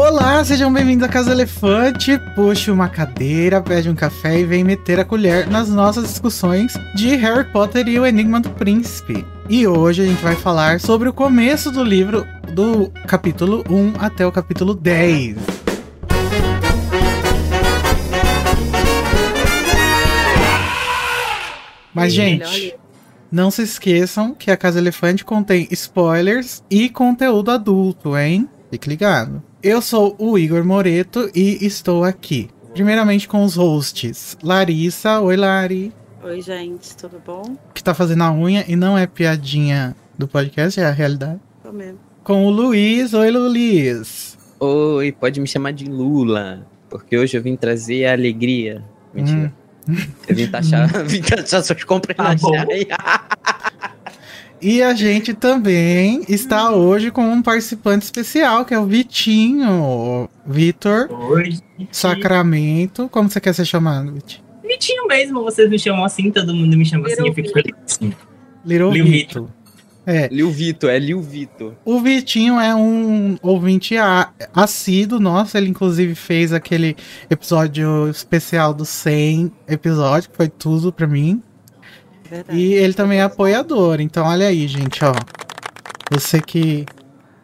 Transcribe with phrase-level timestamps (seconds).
[0.00, 2.16] Olá, sejam bem-vindos à Casa Elefante.
[2.36, 7.16] Puxe uma cadeira, pede um café e vem meter a colher nas nossas discussões de
[7.16, 9.26] Harry Potter e o Enigma do Príncipe.
[9.48, 14.24] E hoje a gente vai falar sobre o começo do livro, do capítulo 1 até
[14.24, 15.36] o capítulo 10.
[21.92, 22.76] Mas, gente,
[23.32, 28.48] não se esqueçam que a Casa Elefante contém spoilers e conteúdo adulto, hein?
[28.70, 29.47] Fique ligado.
[29.60, 32.48] Eu sou o Igor Moreto e estou aqui.
[32.72, 34.36] Primeiramente com os hosts.
[34.40, 35.92] Larissa, oi Lari.
[36.22, 37.56] Oi, gente, tudo bom?
[37.74, 41.40] Que tá fazendo a unha e não é piadinha do podcast, é a realidade.
[41.60, 41.98] Tô mesmo.
[42.22, 44.38] Com o Luiz, oi Luiz.
[44.60, 48.84] Oi, pode me chamar de Lula, porque hoje eu vim trazer a alegria.
[49.12, 49.52] Mentira.
[49.88, 49.96] Hum.
[50.28, 52.52] Eu vim taxar, vim taxar suas compras Tá na bom.
[54.60, 60.28] E a gente também está hoje com um participante especial, que é o Vitinho.
[60.44, 61.58] Vitor Oi.
[61.92, 63.08] Sacramento.
[63.08, 64.42] Como você quer ser chamado, Vitinho?
[64.62, 67.74] Vitinho mesmo, vocês me chamam assim, todo mundo me chama assim, eu fico feliz.
[67.86, 68.12] Assim.
[68.64, 69.52] Little Lil Vito.
[70.04, 71.74] É, Lil Vitor, é Lil Vitor.
[71.84, 73.94] O Vitinho é um ouvinte
[74.54, 76.96] assíduo nosso, ele inclusive fez aquele
[77.30, 81.42] episódio especial do 100 episódio, que foi tudo pra mim.
[82.30, 82.58] Verdade.
[82.58, 85.14] E ele também é apoiador, então olha aí, gente, ó.
[86.10, 86.84] Você que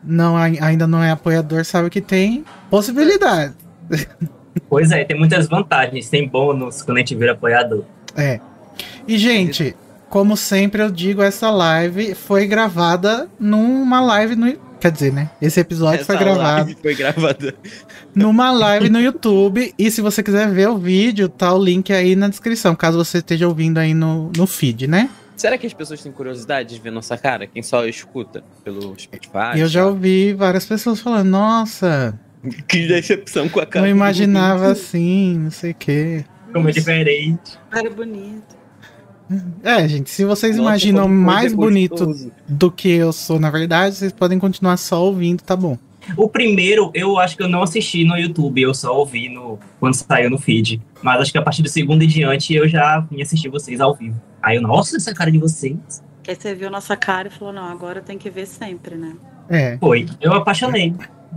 [0.02, 3.54] não, ai- ainda não é apoiador sabe que tem possibilidade.
[4.68, 7.82] Pois é, tem muitas vantagens, tem bônus quando a gente vira apoiador.
[8.16, 8.38] É.
[9.06, 9.74] E, gente,
[10.08, 14.56] como sempre eu digo, essa live foi gravada numa live no.
[14.84, 15.30] Quer dizer, né?
[15.40, 16.66] Esse episódio foi Essa gravado.
[16.66, 17.54] live Foi gravada.
[18.14, 19.72] numa live no YouTube.
[19.78, 23.16] E se você quiser ver o vídeo, tá o link aí na descrição, caso você
[23.16, 25.08] esteja ouvindo aí no, no feed, né?
[25.38, 27.46] Será que as pessoas têm curiosidade de ver nossa cara?
[27.46, 29.58] Quem só escuta pelo Spotify?
[29.58, 32.20] eu já ouvi várias pessoas falando, nossa,
[32.68, 33.86] Que decepção com a cara.
[33.86, 36.26] não imaginava assim, não sei o quê.
[36.52, 37.58] Como é diferente.
[37.72, 38.54] Era bonito.
[39.62, 42.32] É, gente, se vocês Nossa, imaginam mais é bonito gostoso.
[42.46, 45.78] do que eu sou, na verdade, vocês podem continuar só ouvindo, tá bom.
[46.16, 49.94] O primeiro, eu acho que eu não assisti no YouTube, eu só ouvi no, quando
[49.94, 50.80] saiu no feed.
[51.02, 53.94] Mas acho que a partir do segundo em diante eu já vim assistir vocês ao
[53.94, 54.20] vivo.
[54.42, 56.02] Aí eu, nossa, essa cara de vocês.
[56.22, 59.14] Que aí você viu nossa cara e falou, não, agora tem que ver sempre, né?
[59.48, 59.78] É.
[59.78, 60.06] Foi.
[60.20, 60.94] Eu apaixonei.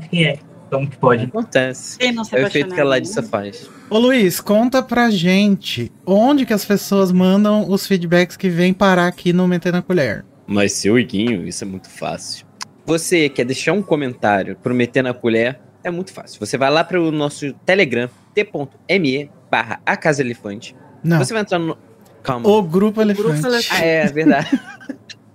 [0.10, 0.40] Que é.
[0.70, 1.26] Como que pode?
[1.26, 1.98] Acontece.
[1.98, 3.28] Quem não se É o efeito que a Larissa né?
[3.28, 3.70] faz.
[3.90, 9.08] Ô Luiz, conta pra gente onde que as pessoas mandam os feedbacks que vêm parar
[9.08, 10.26] aqui no Meter na Colher.
[10.46, 12.46] Mas seu Iguinho, isso é muito fácil.
[12.86, 15.60] Você quer deixar um comentário pro Meter na Colher?
[15.84, 16.40] É muito fácil.
[16.40, 20.76] Você vai lá pro nosso Telegram, t.me barra a Casa Elefante.
[21.04, 21.78] Não, Você vai entrar no...
[22.24, 22.48] Calma.
[22.50, 23.46] o Grupo Elefante.
[23.46, 23.70] Elefante.
[23.72, 24.62] Ah, é, é verdade.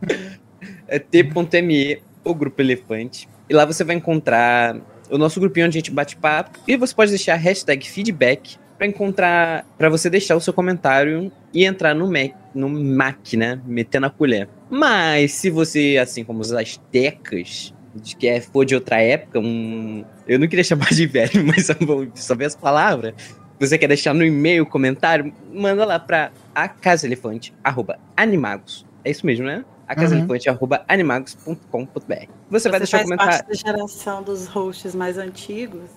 [0.88, 3.28] é t.me, o Grupo Elefante.
[3.48, 4.76] E lá você vai encontrar
[5.12, 6.58] o nosso grupinho onde a gente bate papo.
[6.66, 11.30] E você pode deixar a hashtag feedback pra encontrar, para você deixar o seu comentário
[11.52, 13.60] e entrar no Mac, no Mac, né?
[13.64, 14.48] Meter na colher.
[14.68, 20.04] Mas se você, assim como os astecas, de que é, for de outra época, um...
[20.26, 23.12] eu não queria chamar de velho, mas vou só ver as palavras.
[23.60, 25.32] Você quer deixar no e-mail comentário?
[25.52, 28.86] Manda lá pra acasaelefante@animagos.
[29.04, 29.64] É isso mesmo, né?
[29.92, 32.26] acasaelefante@animagos.com.br.
[32.50, 33.32] Você, vai deixar um faz comentário.
[33.32, 35.90] parte da geração dos hosts mais antigos.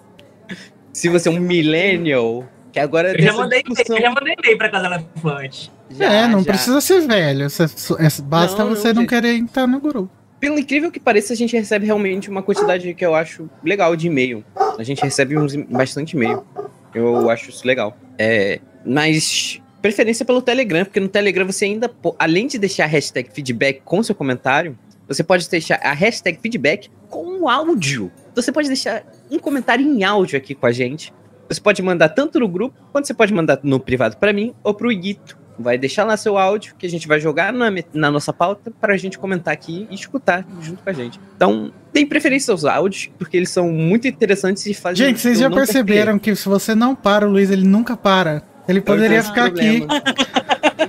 [0.94, 4.70] Se você é um millennial, que agora Eu já mandei, discussão- já mandei e-mail pra
[4.70, 5.72] Casa Elefante.
[5.90, 6.46] Já, é, não já.
[6.52, 7.46] precisa ser velho.
[7.46, 10.10] é- basta Não, você não, não querer entrar no grupo.
[10.40, 14.08] Pelo incrível que pareça, a gente recebe realmente uma quantidade que eu acho legal de
[14.08, 14.44] e-mail.
[14.78, 16.46] A gente recebe uns, bastante e-mail.
[16.94, 17.98] Eu acho isso legal.
[18.18, 23.30] É, mas preferência pelo Telegram, porque no Telegram você ainda, além de deixar a hashtag
[23.32, 24.76] feedback com seu comentário,
[25.08, 28.12] você pode deixar a hashtag feedback com um áudio.
[28.34, 31.14] Você pode deixar um comentário em áudio aqui com a gente.
[31.48, 34.74] Você pode mandar tanto no grupo, quanto você pode mandar no privado pra mim ou
[34.74, 35.38] pro Iguito.
[35.60, 38.98] Vai deixar lá seu áudio que a gente vai jogar na, na nossa pauta pra
[38.98, 41.20] gente comentar aqui e escutar junto com a gente.
[41.36, 45.06] Então, tem preferência aos áudios, porque eles são muito interessantes e fazem.
[45.06, 48.55] Gente, vocês já perceberam que se você não para, o Luiz, ele nunca para.
[48.68, 49.86] Ele poderia esse ficar aqui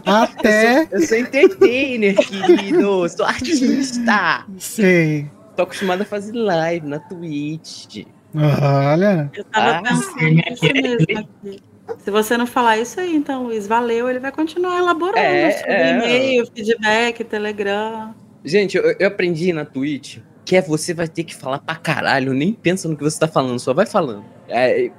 [0.04, 0.88] até.
[0.90, 3.08] Eu sou entertainer, querido.
[3.08, 4.44] Sou artista.
[4.58, 5.30] Sei.
[5.56, 8.04] Tô acostumado a fazer live na Twitch.
[8.34, 9.30] Olha.
[9.34, 11.60] Eu tava Ah, pensando nisso mesmo aqui.
[11.98, 15.72] Se você não falar isso aí, então, Luiz, valeu, ele vai continuar elaborando É, sobre
[15.72, 15.90] é.
[15.92, 18.12] e-mail, feedback, Telegram.
[18.44, 22.32] Gente, eu, eu aprendi na Twitch que é você vai ter que falar pra caralho,
[22.32, 24.24] nem pensa no que você tá falando, só vai falando.
[24.48, 24.90] É,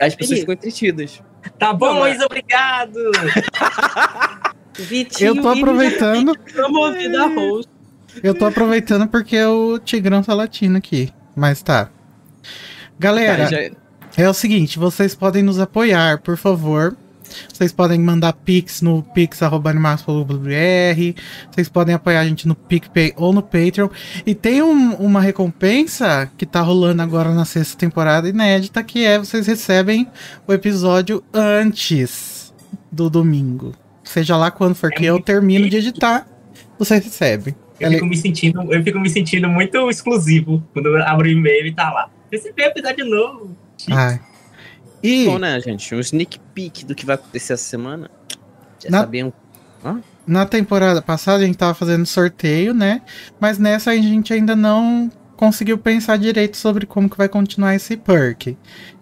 [0.00, 1.22] as pessoas ficam entretidas.
[1.56, 2.00] Tá bom, lá.
[2.00, 2.98] Luiz, obrigado.
[4.76, 6.36] Vitinho Eu tô aproveitando.
[6.52, 7.70] promovido a host.
[8.22, 11.12] Eu tô aproveitando porque é o Tigrão tá latindo aqui.
[11.36, 11.88] Mas tá.
[12.98, 13.70] Galera, Tá, já-
[14.16, 16.96] é o seguinte, vocês podem nos apoiar, por favor.
[17.52, 21.20] Vocês podem mandar pix no pix.animax.br.
[21.50, 23.88] Vocês podem apoiar a gente no PicPay ou no Patreon.
[24.26, 29.18] E tem um- uma recompensa que tá rolando agora na sexta temporada inédita, que é
[29.18, 30.08] vocês recebem
[30.46, 32.52] o episódio antes
[32.90, 33.74] do domingo.
[34.02, 36.26] Seja lá quando for que eu termino de editar,
[36.78, 37.54] vocês recebem.
[37.78, 41.66] Eu fico me sentindo, eu fico me sentindo muito exclusivo quando eu abro o e-mail
[41.66, 42.08] e tá lá.
[42.32, 43.56] Recebi episódio novo.
[43.90, 44.18] Ai.
[45.02, 45.94] E Bom, né, gente?
[45.94, 48.10] Um sneak peek do que vai acontecer essa semana.
[48.82, 49.32] Já Na- sabiam.
[50.26, 53.02] na temporada passada a gente tava fazendo sorteio, né?
[53.40, 57.96] Mas nessa a gente ainda não conseguiu pensar direito sobre como que vai continuar esse
[57.96, 58.56] perk.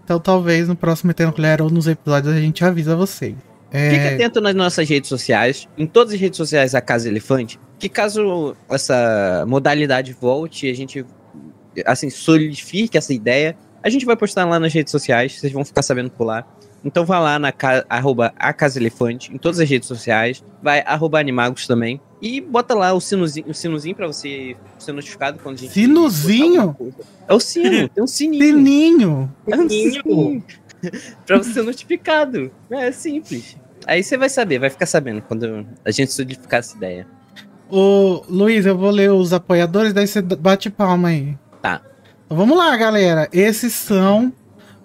[0.04, 3.34] Então talvez no próximo Metendo Colher ou nos episódios a gente avisa vocês.
[3.72, 7.58] É, Fique atento nas nossas redes sociais, em todas as redes sociais da Casa Elefante,
[7.78, 11.04] que caso essa modalidade volte e a gente,
[11.84, 13.56] assim, solidifique essa ideia,
[13.87, 16.44] a gente vai postar lá nas redes sociais, vocês vão ficar sabendo por lá.
[16.85, 17.53] Então vá lá na
[17.88, 22.75] arroba a Casa Elefante, em todas as redes sociais, vai arroba Animagos também, e bota
[22.75, 25.73] lá o sinozinho, o sinozinho pra você ser notificado quando a gente...
[25.73, 26.77] Sinozinho?
[27.29, 28.56] É o sino, tem um sininho.
[28.56, 29.35] Sininho!
[29.47, 30.03] É um Sininho.
[30.03, 30.44] sininho.
[31.25, 32.50] pra você ser notificado.
[32.69, 33.56] É simples.
[33.87, 37.06] Aí você vai saber, vai ficar sabendo quando a gente solidificar essa ideia.
[37.71, 41.39] Ô, Luiz, eu vou ler os apoiadores, daí você bate palma aí.
[41.62, 41.81] Tá.
[42.26, 43.28] Então vamos lá, galera.
[43.32, 44.32] Esses são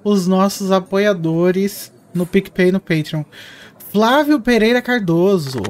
[0.04, 3.24] os nossos apoiadores no PicPay e no Patreon.
[3.92, 5.64] Flávio Pereira Cardoso,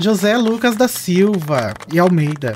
[0.00, 2.54] José Lucas da Silva e Almeida,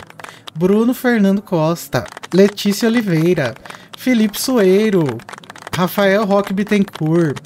[0.54, 3.52] Bruno Fernando Costa, Letícia Oliveira,
[3.98, 5.18] Felipe Soeiro,
[5.74, 7.38] Rafael Roque Bittencourt,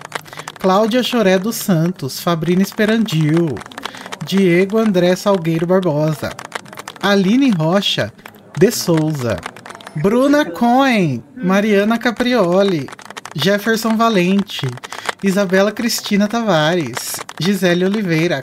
[0.58, 3.54] Cláudia Choré dos Santos, Fabrina Esperandil,
[4.26, 6.30] Diego André Salgueiro Barbosa,
[7.02, 8.12] Aline Rocha
[8.58, 9.38] de Souza,
[9.96, 12.88] Bruna Cohen, Mariana Caprioli,
[13.34, 14.66] Jefferson Valente,
[15.22, 18.40] Isabela Cristina Tavares, Gisele Oliveira,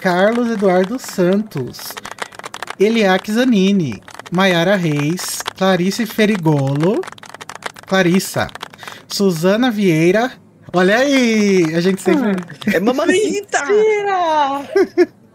[0.00, 1.92] Carlos Eduardo Santos,
[2.78, 4.00] Eliaque Zanini,
[4.30, 7.00] Maiara Reis, Clarice Ferigolo,
[7.86, 8.48] Clarissa,
[9.08, 10.32] Suzana Vieira.
[10.72, 12.36] Olha aí, a gente sempre.
[12.72, 13.58] É mamacita!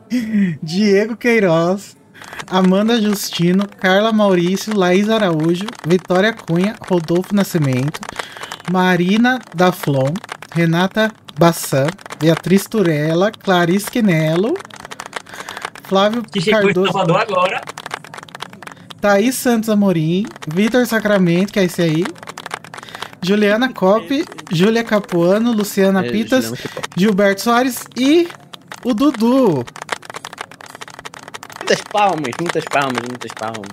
[0.63, 1.97] Diego Queiroz,
[2.49, 7.99] Amanda Justino, Carla Maurício, Laís Araújo, Vitória Cunha, Rodolfo Nascimento,
[8.71, 10.13] Marina Daflon,
[10.53, 11.87] Renata Bassan,
[12.19, 14.53] Beatriz Turella, Clarice Quinello,
[15.83, 17.61] Flávio Que Cardoso, Salvador agora.
[19.01, 22.05] Thaís Santos Amorim, Vitor Sacramento, que é esse aí,
[23.21, 24.07] Juliana Cop,
[24.51, 26.53] Júlia Capuano, Luciana É, Pitas.
[26.95, 28.27] Gilberto Soares e
[28.83, 29.65] o Dudu.
[31.65, 33.67] Muitas palmas, muitas palmas, muitas palmas.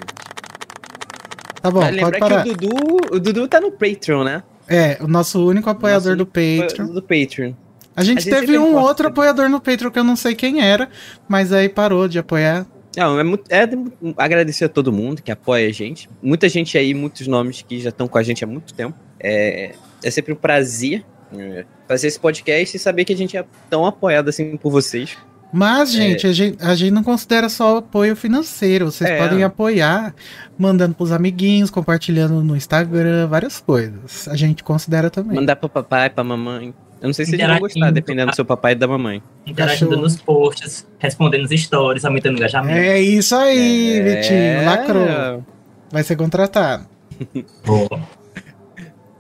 [1.61, 2.43] Tá bom, pode lembrar parar.
[2.43, 4.43] que o Dudu, o Dudu tá no Patreon, né?
[4.67, 6.87] É, o nosso único apoiador Nosso do Patreon.
[6.87, 7.53] Do Patreon.
[7.95, 8.89] A gente, a gente teve um gosta.
[8.89, 10.89] outro apoiador no Patreon que eu não sei quem era,
[11.29, 12.65] mas aí parou de apoiar.
[12.97, 16.09] Não, é, muito, é de- agradecer a todo mundo que apoia a gente.
[16.23, 18.97] Muita gente aí, muitos nomes que já estão com a gente há muito tempo.
[19.21, 21.05] É, é sempre um prazer
[21.37, 25.19] é, fazer esse podcast e saber que a gente é tão apoiado assim por vocês.
[25.53, 28.87] Mas, gente, a gente, a gente não considera só apoio financeiro.
[28.91, 29.19] Vocês É.
[29.19, 30.15] podem apoiar
[30.59, 34.27] mandando pros amiguinhos, compartilhando no Instagram, várias coisas.
[34.29, 35.37] A gente considera também.
[35.37, 36.73] Mandar pra papai, pra mamãe.
[37.03, 39.21] Eu não sei se eles vão gostar, dependendo do seu papai e da mamãe.
[39.45, 40.03] Interagindo Cachorro.
[40.05, 42.79] nos posts, respondendo nos stories, aumentando o engajamento.
[42.79, 44.03] É isso aí, É.
[44.03, 44.65] Vitinho.
[44.65, 45.45] Lacrou.
[45.91, 46.87] Vai ser contratado.
[47.67, 48.01] Boa.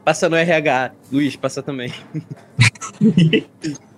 [0.05, 0.93] Passa no RH.
[1.12, 1.93] Luiz, passa também.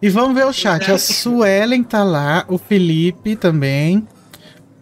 [0.00, 0.90] E vamos ver o chat.
[0.90, 4.06] A Suelen tá lá, o Felipe também.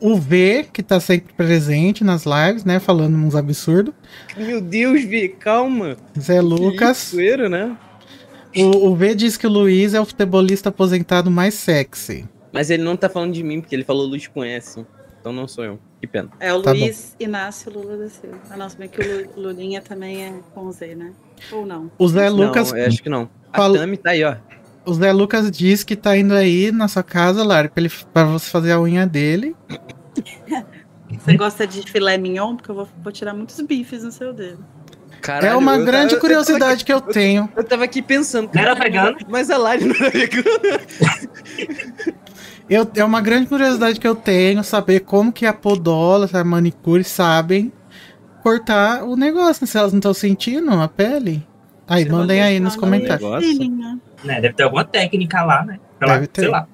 [0.01, 2.79] O V, que tá sempre presente nas lives, né?
[2.79, 3.95] Falando uns absurdos.
[4.37, 5.97] Meu Deus, Vi, calma.
[6.19, 7.11] Zé Lucas.
[7.15, 7.77] Zoeiro, né?
[8.57, 12.25] O, o V diz que o Luiz é o futebolista aposentado mais sexy.
[12.53, 14.85] Mas ele não tá falando de mim, porque ele falou Luiz conhece.
[15.21, 15.79] Então não sou eu.
[16.01, 16.29] Que pena.
[16.39, 18.39] É o Tá Luiz Inácio Lula da Silva.
[18.51, 19.05] Ah, não, se bem que o
[19.37, 21.13] Lu- Lulinha também é com Z, né?
[21.51, 21.91] Ou não?
[21.99, 23.29] O Zé Lucas, Não, eu acho que não.
[23.53, 24.37] A Fala- Tami tá aí, ó.
[24.87, 28.25] O Zé Lucas diz que tá indo aí na sua casa, Lara, pra, ele, pra
[28.25, 29.55] você fazer a unha dele.
[31.19, 32.57] Você gosta de filé mignon?
[32.57, 34.65] Porque eu vou, vou tirar muitos bifes no seu dedo.
[35.21, 37.49] Caralho, é uma eu grande tava- curiosidade que eu tenho.
[37.57, 38.51] Eu tava aqui pensando.
[38.53, 39.17] Não era vegano?
[39.29, 40.81] Mas a Lari não era vegana.
[42.69, 47.05] Eu, é uma grande curiosidade que eu tenho saber como que a podola, a manicure
[47.05, 47.73] sabem
[48.43, 51.47] cortar o negócio, se elas não estão sentindo a pele.
[51.87, 53.29] Aí, Você mandem aí nos no comentários.
[54.25, 55.79] Né, deve ter alguma técnica lá, né?
[55.99, 56.41] Sei lá, Deve ter.
[56.43, 56.67] Sei lá.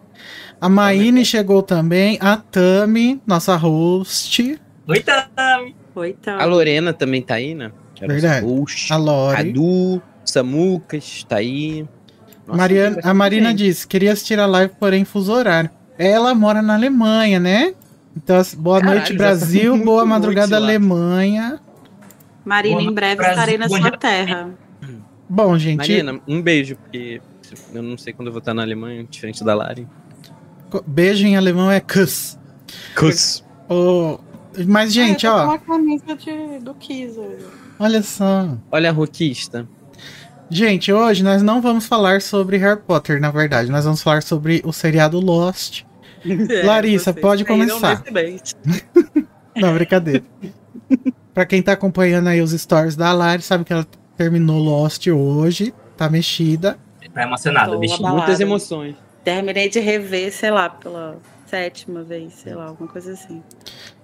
[0.61, 4.61] A Maine chegou também, a Tami, nossa host.
[4.87, 5.75] Oi, Tami.
[5.95, 6.39] Oi, então.
[6.39, 7.73] A Lorena também tá aí, né?
[8.01, 8.47] Verdade.
[8.47, 9.37] Ghost, A Lore.
[9.37, 11.87] Cadu, Samucas, tá aí.
[12.47, 15.71] Nossa, Mariana, a Marina disse: queria assistir a live, porém fuso horário.
[15.99, 17.75] Ela mora na Alemanha, né?
[18.17, 19.79] Então, boa Caralho, noite, Brasil.
[19.79, 20.67] tá Boa madrugada, lá.
[20.67, 21.61] Alemanha.
[22.45, 23.99] Marina, Bom, em breve Brasil, estarei na sua dia.
[23.99, 24.51] terra.
[25.29, 27.21] Bom, gente, Marina, um beijo, porque
[27.73, 29.87] eu não sei quando eu vou estar na Alemanha, diferente da Lari.
[30.87, 32.39] beijo em alemão é Kuss.
[32.95, 33.45] Kuss.
[33.69, 34.19] Ô,
[34.67, 37.47] mas, gente, ah, eu tô ó, com a camisa de, do Kiss hoje.
[37.79, 38.57] olha só.
[38.71, 39.69] Olha a roquista.
[40.49, 43.71] Gente, hoje nós não vamos falar sobre Harry Potter, na verdade.
[43.71, 45.85] Nós vamos falar sobre o seriado Lost.
[46.65, 48.03] Larissa, vocês pode começar.
[49.57, 50.25] Não, brincadeira.
[51.33, 55.73] pra quem tá acompanhando aí os stories da Lari, sabe que ela terminou Lost hoje,
[55.97, 56.79] tá mexida.
[57.21, 58.09] Tá emocionado, bichinho.
[58.09, 58.97] Muitas emoções.
[59.23, 63.43] Terminei de rever, sei lá, pela sétima vez, sei lá, alguma coisa assim.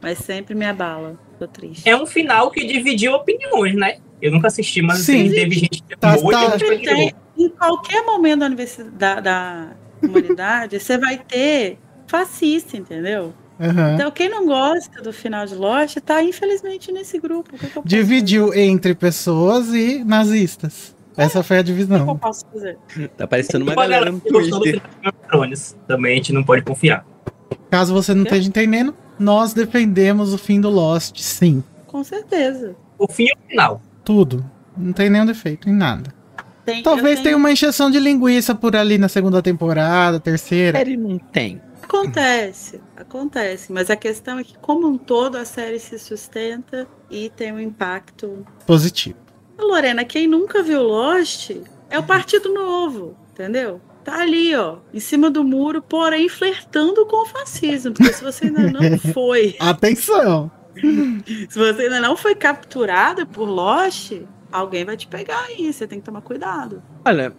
[0.00, 1.16] Mas sempre me abala.
[1.38, 1.88] Tô triste.
[1.88, 3.99] É um final que dividiu opiniões, né?
[4.20, 5.26] Eu nunca assisti, mas Sim.
[5.26, 9.20] assim, teve gente que Tá- amou tá- gente tem, em qualquer momento da universidade, da,
[9.20, 9.66] da
[10.02, 13.32] humanidade, você vai ter fascista, entendeu?
[13.61, 13.94] Aham.
[13.94, 17.52] Então, quem não gosta do final de Lost tá, infelizmente, nesse grupo.
[17.85, 20.96] Dividiu entre pessoas e nazistas.
[21.16, 21.73] Essa foi a fazer?
[21.73, 22.16] O que, eu divisão.
[22.18, 22.78] posso fazer?
[23.16, 24.82] Tá parecendo uma Tipo, a galera no Twitter.
[25.87, 27.06] Também a gente não pode confiar.
[27.70, 31.62] Caso você não esteja entendendo, nós defendemos o fim do Lost, sim.
[31.87, 32.75] Com certeza.
[32.99, 33.80] O fim e o final.
[34.04, 34.44] Tudo.
[34.76, 36.14] Não tem nenhum defeito em nada.
[36.64, 40.76] Tem- Talvez tenha uma encheção de linguiça por ali na segunda temporada, terceira.
[40.78, 41.61] Série não tem.
[41.82, 43.73] Acontece, acontece.
[43.73, 47.61] Mas a questão é que, como um todo, a série se sustenta e tem um
[47.61, 48.44] impacto.
[48.66, 49.16] Positivo.
[49.58, 51.50] Lorena, quem nunca viu Lost
[51.90, 53.80] é o Partido Novo, entendeu?
[54.04, 57.92] Tá ali, ó, em cima do muro, porém flertando com o fascismo.
[57.92, 60.50] Porque se você ainda não foi, Atenção!
[61.48, 64.12] se você ainda não foi capturada por Lost,
[64.52, 65.72] alguém vai te pegar aí.
[65.72, 66.82] Você tem que tomar cuidado.
[67.04, 67.32] Olha,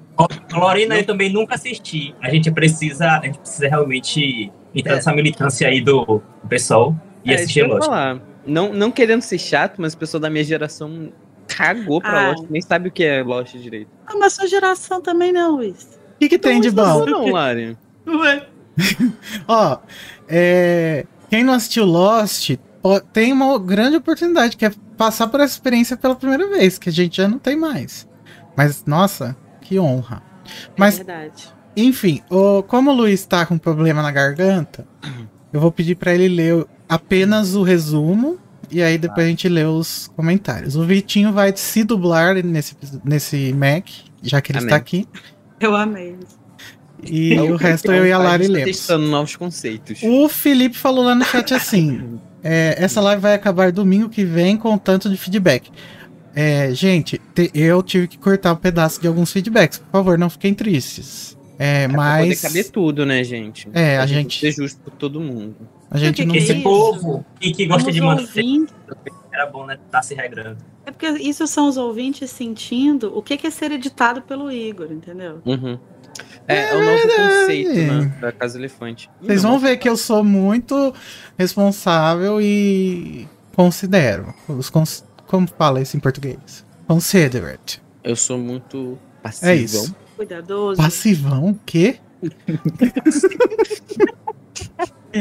[0.52, 2.14] Lorena, eu também nunca assisti.
[2.22, 4.96] A gente precisa, a gente precisa realmente entrar É.
[4.96, 7.86] nessa militância aí do, pessoal e é, assistir Lost.
[7.86, 8.20] falar.
[8.46, 11.12] Não, não querendo ser chato, mas o pessoal da minha geração
[11.58, 12.30] cagou pra Ah.
[12.32, 13.90] Lost, nem sabe o que é Lost direito.
[14.06, 16.00] Ah, mas sua geração também não, Luiz.
[16.16, 17.06] O que, que tem de bom?
[17.06, 17.78] Não, não, Lari.
[18.08, 18.48] Ué.
[19.48, 19.80] Ó,
[20.28, 22.52] é, quem não assistiu Lost
[23.12, 26.92] tem uma grande oportunidade, que é passar por essa experiência pela primeira vez, que a
[26.92, 28.08] gente já não tem mais.
[28.56, 30.22] Mas, nossa, que honra.
[30.78, 31.54] Mas, É verdade.
[31.76, 34.88] enfim, o, como o Luiz tá com problema na garganta,
[35.52, 38.40] eu vou pedir pra ele ler apenas o resumo.
[38.70, 40.76] E aí depois a gente lê os comentários.
[40.76, 43.88] O Vitinho vai se dublar nesse, nesse Mac,
[44.22, 44.68] já que ele Amém.
[44.68, 45.08] está aqui.
[45.60, 46.16] Eu amei.
[47.04, 48.72] E o resto eu e a Lari gente lemos.
[48.78, 50.00] testando novos conceitos.
[50.04, 54.58] O Felipe falou lá no chat assim: é, essa live vai acabar domingo que vem
[54.58, 55.70] com tanto de feedback.
[56.36, 59.78] É, gente, te- eu tive que cortar um pedaço de alguns feedbacks.
[59.80, 61.38] Por favor, não fiquem tristes.
[61.60, 63.68] É, É pra poder mas caber tudo, né, gente?
[63.74, 65.56] É, a Pra gente- ser justo por todo mundo.
[65.90, 66.64] A gente que não que é Esse isso?
[66.64, 68.66] povo e que gosta de manter
[69.32, 69.78] era bom, né?
[69.92, 70.58] Tá se regrando.
[70.86, 74.92] É porque isso são os ouvintes sentindo o que que é ser editado pelo Igor,
[74.92, 75.42] entendeu?
[75.46, 75.78] Uhum.
[76.48, 78.18] É, é o novo conceito, né?
[78.20, 79.10] Da Casa Elefante.
[79.22, 80.94] Vocês vão ver que eu sou muito
[81.38, 84.34] responsável e considero.
[84.48, 86.66] Os cons- como fala isso em português?
[86.88, 87.82] Considerate.
[88.04, 89.52] Eu sou muito passivo.
[89.52, 89.96] É isso.
[90.16, 90.82] Cuidadoso.
[90.82, 91.50] Passivão?
[91.50, 91.98] O quê?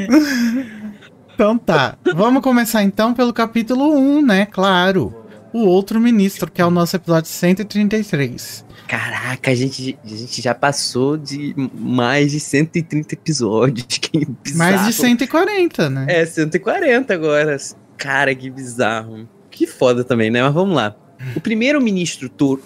[1.34, 1.96] então tá.
[2.14, 4.46] Vamos começar então pelo capítulo 1, né?
[4.46, 5.24] Claro.
[5.52, 8.64] O outro ministro, que é o nosso episódio 133.
[8.86, 13.86] Caraca, a gente, a gente já passou de mais de 130 episódios.
[13.86, 14.58] Que bizarro.
[14.58, 16.06] Mais de 140, né?
[16.08, 17.56] É, 140 agora.
[17.96, 19.28] Cara, que bizarro.
[19.50, 20.42] Que foda também, né?
[20.42, 20.94] Mas vamos lá.
[21.34, 22.60] O primeiro-ministro Tor...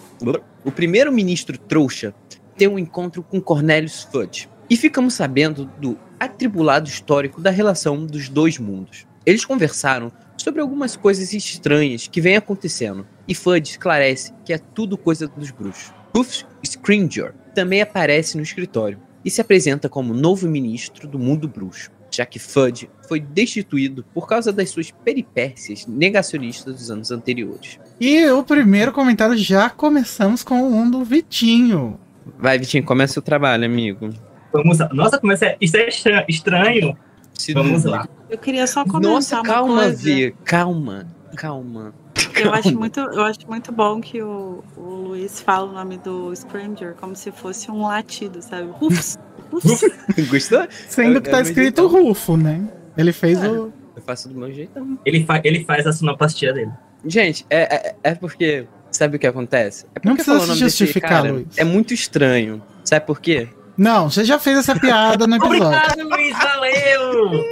[0.65, 2.15] O primeiro-ministro trouxa
[2.57, 4.49] tem um encontro com Cornelius Fudge.
[4.69, 9.07] E ficamos sabendo do atribulado histórico da relação dos dois mundos.
[9.25, 13.07] Eles conversaram sobre algumas coisas estranhas que vêm acontecendo.
[13.27, 15.93] E Fudge esclarece que é tudo coisa dos bruxos.
[16.15, 21.91] Rufus Scringer também aparece no escritório e se apresenta como novo ministro do mundo bruxo,
[22.11, 27.79] já que Fudge foi destituído por causa das suas peripécias negacionistas dos anos anteriores.
[28.01, 32.01] E o primeiro comentário já começamos com um do Vitinho.
[32.39, 34.11] Vai, Vitinho, começa o trabalho, amigo.
[34.53, 34.89] Vamos lá.
[34.93, 36.97] Nossa, como isso é, isso é estra- estranho.
[37.35, 38.07] Se Vamos lá.
[38.29, 40.03] Eu queria só comentar Nossa, uma calma, coisa.
[40.03, 40.35] Vê.
[40.45, 41.95] Calma, calma.
[42.37, 46.33] Eu acho, muito, eu acho muito bom que o, o Luiz fala o nome do
[46.35, 48.69] Scringer como se fosse um latido, sabe?
[48.73, 49.17] Rufus.
[50.31, 50.67] Gostou?
[50.89, 51.89] Sendo É- que tá escrito jeitão.
[51.89, 52.69] Rufo, né?
[52.97, 53.49] Ele fez É.
[53.49, 53.73] o.
[53.97, 54.99] Eu faço do meu jeitão.
[55.05, 56.71] Ele, fa ele faz a sonoplastia dele.
[57.07, 58.67] Gente, é, é, é porque.
[58.91, 59.87] Sabe o que acontece?
[59.95, 61.57] É porque Não precisa se justificar, cara Luiz.
[61.57, 62.61] É muito estranho.
[62.85, 63.49] Sabe por quê?
[63.81, 65.67] Não, você já fez essa piada no episódio.
[65.67, 67.45] Obrigado, Luiz, valeu!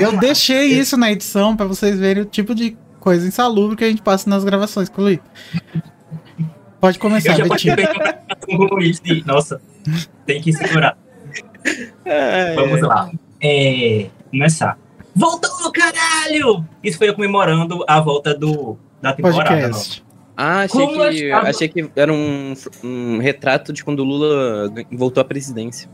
[0.00, 0.18] Eu lá.
[0.18, 4.02] deixei isso na edição pra vocês verem o tipo de coisa insalubre que a gente
[4.02, 5.20] passa nas gravações com o Luiz.
[6.80, 7.76] Pode começar, Eu já Betinho.
[8.72, 9.24] Luiz de...
[9.24, 9.60] Nossa,
[10.26, 10.98] tem que segurar.
[12.56, 13.12] Vamos lá.
[13.40, 14.76] É, começar.
[15.14, 16.66] Voltou, caralho!
[16.82, 19.48] Isso foi eu comemorando a volta do, da temporada.
[19.48, 20.07] Podcast.
[20.40, 22.54] Ah, achei Como que, estava- achei que era um,
[22.84, 25.90] um retrato de quando o Lula voltou à presidência.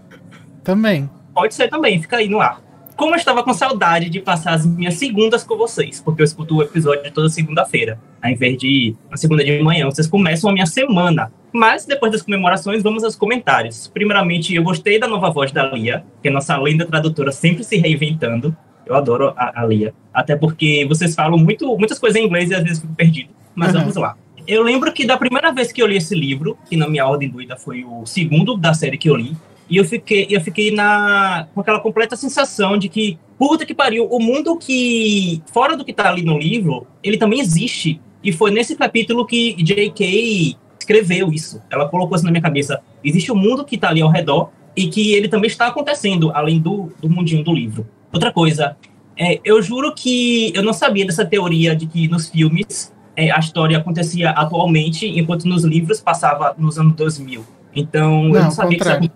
[0.62, 1.08] Também.
[1.34, 2.60] Pode ser também, fica aí no ar.
[2.96, 6.56] Como eu estava com saudade de passar as minhas segundas com vocês, porque eu escuto
[6.56, 10.66] o episódio toda segunda-feira, ao invés de na segunda de manhã, vocês começam a minha
[10.66, 11.32] semana.
[11.52, 13.88] Mas depois das comemorações, vamos aos comentários.
[13.88, 17.76] Primeiramente, eu gostei da nova voz da Lia, que é nossa lenda tradutora sempre se
[17.78, 18.54] reinventando.
[18.86, 19.94] Eu adoro a, a Lia.
[20.12, 23.30] Até porque vocês falam muito, muitas coisas em inglês e às vezes fico perdido.
[23.54, 23.80] Mas Uhum.
[23.80, 24.16] vamos lá.
[24.46, 27.28] Eu lembro que da primeira vez que eu li esse livro, que na minha ordem
[27.28, 29.34] doida foi o segundo da série que eu li,
[29.68, 34.06] e eu fiquei, eu fiquei na, com aquela completa sensação de que, puta que pariu,
[34.06, 38.00] o mundo que, fora do que tá ali no livro, ele também existe.
[38.22, 40.56] E foi nesse capítulo que J.K.
[40.78, 41.62] escreveu isso.
[41.70, 42.80] Ela colocou isso na minha cabeça.
[43.02, 46.60] Existe um mundo que tá ali ao redor e que ele também está acontecendo, além
[46.60, 47.86] do, do mundinho do livro.
[48.12, 48.76] Outra coisa,
[49.16, 53.78] é, eu juro que eu não sabia dessa teoria de que nos filmes a história
[53.78, 57.44] acontecia atualmente, enquanto nos livros passava nos anos 2000.
[57.74, 59.10] Então, eu Não, não sabia que isso contrário.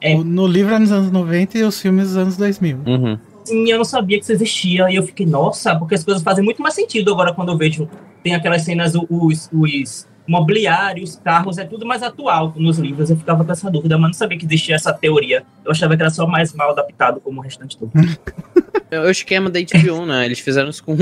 [0.00, 0.14] É.
[0.16, 2.78] No livro é nos anos 90 e os filmes nos anos 2000.
[2.86, 3.18] Uhum.
[3.44, 4.90] Sim, eu não sabia que isso existia.
[4.90, 7.88] E eu fiquei, nossa, porque as coisas fazem muito mais sentido agora quando eu vejo.
[8.22, 13.10] Tem aquelas cenas, os, os mobiliários, carros, é tudo mais atual nos livros.
[13.10, 15.44] Eu ficava com essa dúvida, mas não sabia que existia essa teoria.
[15.64, 17.92] Eu achava que era só mais mal adaptado como o restante todo.
[18.90, 20.24] É o esquema da HBO, né?
[20.24, 20.96] Eles fizeram isso com.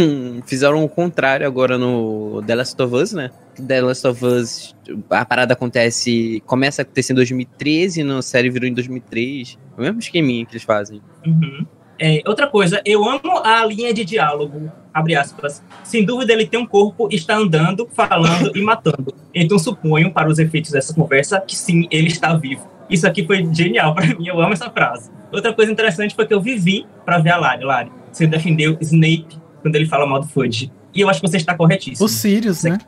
[0.47, 3.31] Fizeram o contrário agora no The Last of Us, né?
[3.67, 4.75] The Last of Us,
[5.11, 6.43] a parada acontece.
[6.47, 9.59] Começa a acontecer em 2013, na série virou em 2003.
[9.77, 11.03] É o mesmo esqueminha que eles fazem.
[11.27, 11.67] Uhum.
[12.05, 15.63] É, outra coisa, eu amo a linha de diálogo, abre aspas.
[15.85, 19.15] Sem dúvida, ele tem um corpo, está andando, falando e matando.
[19.33, 22.69] Então suponho, para os efeitos dessa conversa, que sim, ele está vivo.
[22.91, 25.13] Isso aqui foi genial para mim, eu amo essa frase.
[25.33, 27.65] Outra coisa interessante foi que eu vivi para ver a Lari.
[27.65, 30.73] Lari, você defendeu Snape quando ele fala mal do Fudge.
[30.93, 32.05] E eu acho que você está corretíssimo.
[32.05, 32.79] O Sirius, né?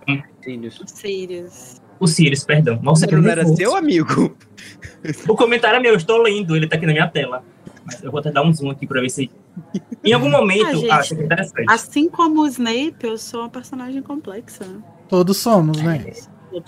[0.43, 0.81] Sirius.
[0.87, 1.81] Sirius.
[2.01, 2.81] O Sirius, perdão.
[2.83, 4.37] Nossa, que Não era seu amigo?
[5.29, 7.45] O comentário é meu, eu estou lendo, ele tá aqui na minha tela.
[7.87, 9.31] Mas eu vou até dar um zoom aqui pra ver se.
[10.03, 10.67] Em algum momento.
[10.67, 11.65] Ah, gente, Ah, isso aqui é interessante.
[11.69, 14.65] Assim como o Snape, eu sou uma personagem complexa.
[15.09, 16.05] Todos somos, né?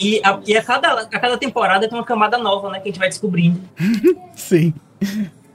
[0.00, 2.80] E, a, e a, cada, a cada temporada tem uma camada nova, né?
[2.80, 3.60] Que a gente vai descobrindo.
[4.34, 4.74] Sim.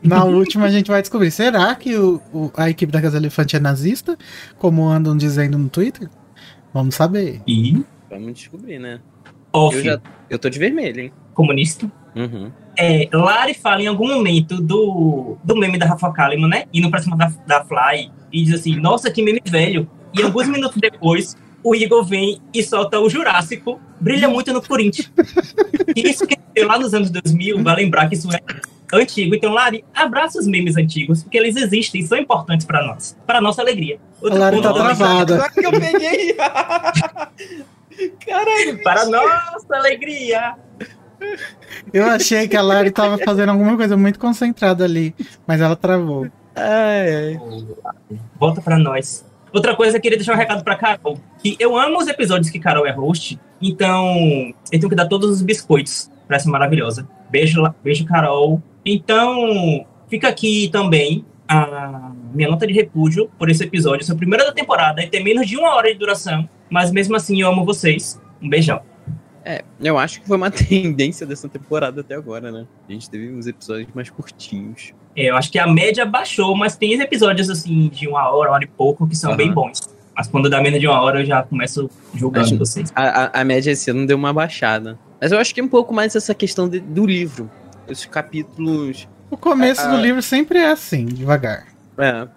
[0.02, 1.30] Na última a gente vai descobrir.
[1.32, 4.17] Será que o, o- a equipe da Casa Elefante é nazista?
[4.58, 6.10] Como andam dizendo no Twitter?
[6.74, 7.41] Vamos saber.
[7.45, 7.84] E.
[8.10, 9.00] Vamos descobrir, né?
[9.54, 11.13] Off, Eu, já, eu tô de vermelho, hein?
[11.34, 11.89] comunista.
[12.15, 12.52] Uhum.
[12.78, 16.64] É, Lari fala em algum momento do, do meme da Rafa Kalimann, né?
[16.74, 19.90] Indo pra cima da, da Fly e diz assim: Nossa, que meme velho.
[20.14, 25.12] E alguns minutos depois, o Igor vem e solta o Jurássico, brilha muito no Corinthians.
[25.96, 28.40] E isso que lá nos anos 2000, vai lembrar que isso é
[28.94, 29.36] antigo.
[29.36, 33.40] Então, Lari, abraça os memes antigos, porque eles existem e são importantes pra nós, pra
[33.40, 34.00] nossa alegria.
[34.24, 35.36] A Lari tá travada.
[35.36, 36.36] Agora que eu peguei!
[38.26, 38.84] Caralho!
[38.84, 40.56] Para nossa alegria.
[41.94, 45.16] Eu achei que a Lari tava fazendo alguma coisa muito concentrada ali,
[45.48, 46.28] mas ela travou.
[46.56, 47.40] Ai, ai.
[48.40, 49.26] Volta pra nós.
[49.54, 51.18] Outra coisa, eu queria deixar um recado pra Carol.
[51.42, 54.16] Que eu amo os episódios que Carol é host, então
[54.72, 57.08] eu tenho que dar todos os biscoitos pra essa maravilhosa.
[57.30, 58.62] Beijo, beijo Carol.
[58.86, 64.02] Então, fica aqui também a minha nota de repúdio por esse episódio.
[64.02, 66.92] Esse é o primeiro da temporada e tem menos de uma hora de duração, mas
[66.92, 68.20] mesmo assim eu amo vocês.
[68.42, 68.82] Um beijão.
[69.44, 72.66] É, eu acho que foi uma tendência dessa temporada até agora, né?
[72.88, 74.94] A gente teve uns episódios mais curtinhos.
[75.16, 78.56] É, eu acho que a média baixou, mas tem episódios assim de uma hora, uma
[78.56, 79.38] hora e pouco que são Aham.
[79.38, 79.80] bem bons.
[80.16, 82.92] Mas quando dá menos de uma hora eu já começo julgando Acho- vocês.
[82.96, 85.00] A, a, a média esse ano deu uma baixada.
[85.20, 87.50] Mas eu acho que é um pouco mais essa questão de- do livro.
[87.88, 89.08] Esses capítulos.
[89.30, 90.02] O começo Ah, do ah.
[90.02, 91.68] livro sempre é assim, devagar.
[91.98, 92.28] É,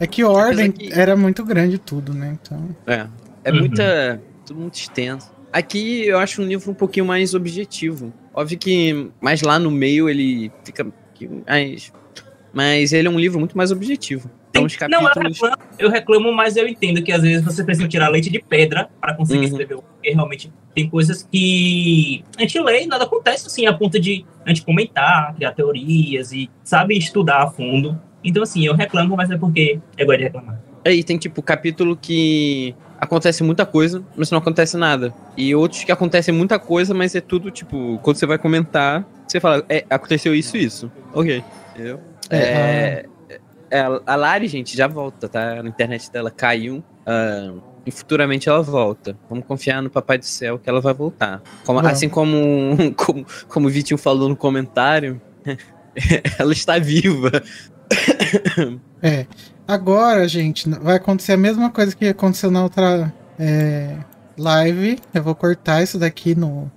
[0.00, 2.36] É que ordem que- era muito grande tudo, né?
[2.40, 2.68] Então.
[2.86, 3.06] é.
[3.42, 3.58] É Uhum.
[3.60, 4.20] muita.
[4.46, 5.32] Tudo muito extenso.
[5.54, 8.12] Aqui eu acho um livro um pouquinho mais objetivo.
[8.34, 10.84] Óbvio que mais lá no meio ele fica
[11.46, 11.92] mais.
[12.52, 14.28] Mas ele é um livro muito mais objetivo.
[14.50, 15.36] Então os Não, eu capítulos.
[15.40, 18.88] reclamo, eu reclamo, mas eu entendo que às vezes você precisa tirar leite de pedra
[19.00, 19.44] para conseguir Uhum.
[19.46, 19.76] escrever.
[19.76, 24.24] Porque realmente tem coisas que a gente lê e nada acontece assim, a ponto de
[24.44, 28.00] a gente comentar, criar teorias e, sabe, estudar a fundo.
[28.24, 30.60] Então, assim, eu reclamo, mas é porque eu gosto de reclamar.
[30.84, 35.14] Aí tem, tipo, capítulo que acontece muita coisa, mas não acontece nada.
[35.36, 39.40] E outros que acontecem muita coisa, mas é tudo, tipo, quando você vai comentar, você
[39.40, 40.90] fala, é, aconteceu isso isso.
[41.12, 41.42] Ok.
[41.74, 42.00] Entendeu?
[42.30, 43.06] É,
[43.70, 45.62] é, a Lari, gente, já volta, tá?
[45.62, 46.82] Na internet dela caiu.
[47.06, 47.52] ah,
[47.86, 49.14] e futuramente ela volta.
[49.28, 51.42] Vamos confiar no Papai do Céu que ela vai voltar.
[51.66, 52.34] Como- assim como,
[52.96, 55.20] como, como o Vitinho falou no comentário,
[56.38, 57.30] ela está viva.
[59.02, 59.26] É.
[59.66, 63.96] Agora, gente, vai acontecer a mesma coisa que aconteceu na outra é,
[64.36, 64.98] live.
[65.12, 66.70] Eu vou cortar isso daqui no,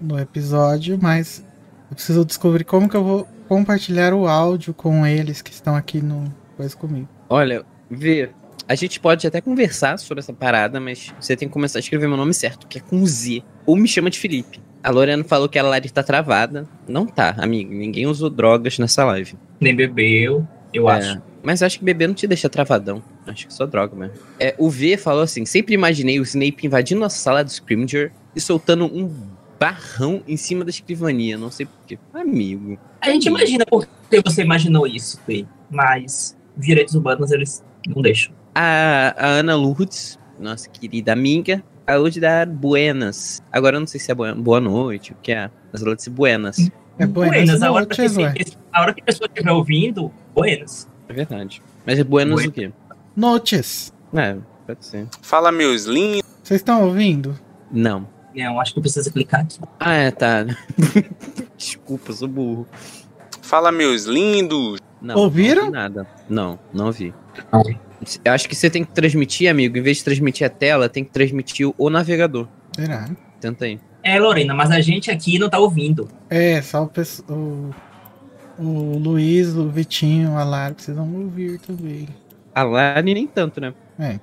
[0.00, 1.44] no episódio, mas
[1.90, 6.00] eu preciso descobrir como que eu vou compartilhar o áudio com eles que estão aqui
[6.00, 7.08] no coisa comigo.
[7.28, 8.30] Olha, vê.
[8.68, 12.06] A gente pode até conversar sobre essa parada, mas você tem que começar a escrever
[12.06, 13.42] meu nome certo, que é com Z.
[13.64, 14.60] Ou me chama de Felipe.
[14.84, 16.68] A Lorena falou que a Lari tá travada.
[16.86, 17.72] Não tá, amigo.
[17.72, 19.34] Ninguém usou drogas nessa live.
[19.58, 21.22] Nem bebeu, eu É, acho.
[21.42, 23.02] Mas acho que beber não te deixa travadão.
[23.26, 24.16] Acho que só droga mesmo.
[24.38, 28.40] É, o V falou assim: sempre imaginei o Snape invadindo a sala do Scrimger e
[28.40, 29.10] soltando um
[29.58, 31.36] barrão em cima da escrivania.
[31.36, 31.98] Não sei porquê.
[32.12, 32.78] Amigo.
[33.00, 38.02] A gente imagina por que você imaginou isso, Fê, mas os direitos humanos eles não
[38.02, 38.32] deixam.
[38.54, 43.40] A, a Ana Lourdes, nossa querida amiga, acabou de dar buenas.
[43.52, 45.50] Agora eu não sei se é boa, boa noite, o que é.
[45.72, 46.70] Mas ela disse buenas.
[46.98, 48.02] É buenas Buenas, a hora, que,
[48.72, 50.87] a hora que a pessoa estiver ouvindo, buenas.
[51.08, 51.62] É verdade.
[51.86, 52.50] Mas é buenas Buenas.
[52.50, 52.70] o quê?
[53.16, 53.92] Notes.
[54.14, 55.06] É, pode ser.
[55.22, 56.22] Fala, meus lindos.
[56.42, 57.38] Vocês estão ouvindo?
[57.70, 58.06] Não.
[58.34, 59.58] Não, acho que eu preciso clicar aqui.
[59.80, 60.44] Ah, é, tá.
[61.56, 62.66] Desculpa, sou burro.
[63.42, 64.78] Fala, meus lindos.
[65.00, 65.64] Não, Ouviram?
[65.66, 66.06] Não nada.
[66.28, 67.14] Não, não ouvi.
[67.52, 67.62] Não.
[68.24, 71.04] Eu acho que você tem que transmitir, amigo, em vez de transmitir a tela, tem
[71.04, 72.46] que transmitir o- navegador.
[72.74, 73.08] Será?
[73.40, 73.80] Tenta aí.
[74.02, 76.08] É, Lorena, mas a gente aqui não tá ouvindo.
[76.30, 77.24] É, só o, pesso-
[78.58, 82.08] o, o Luiz, o Vitinho, a Lara precisam ouvir também.
[82.54, 83.72] A Lari nem tanto, né?
[83.98, 84.18] É.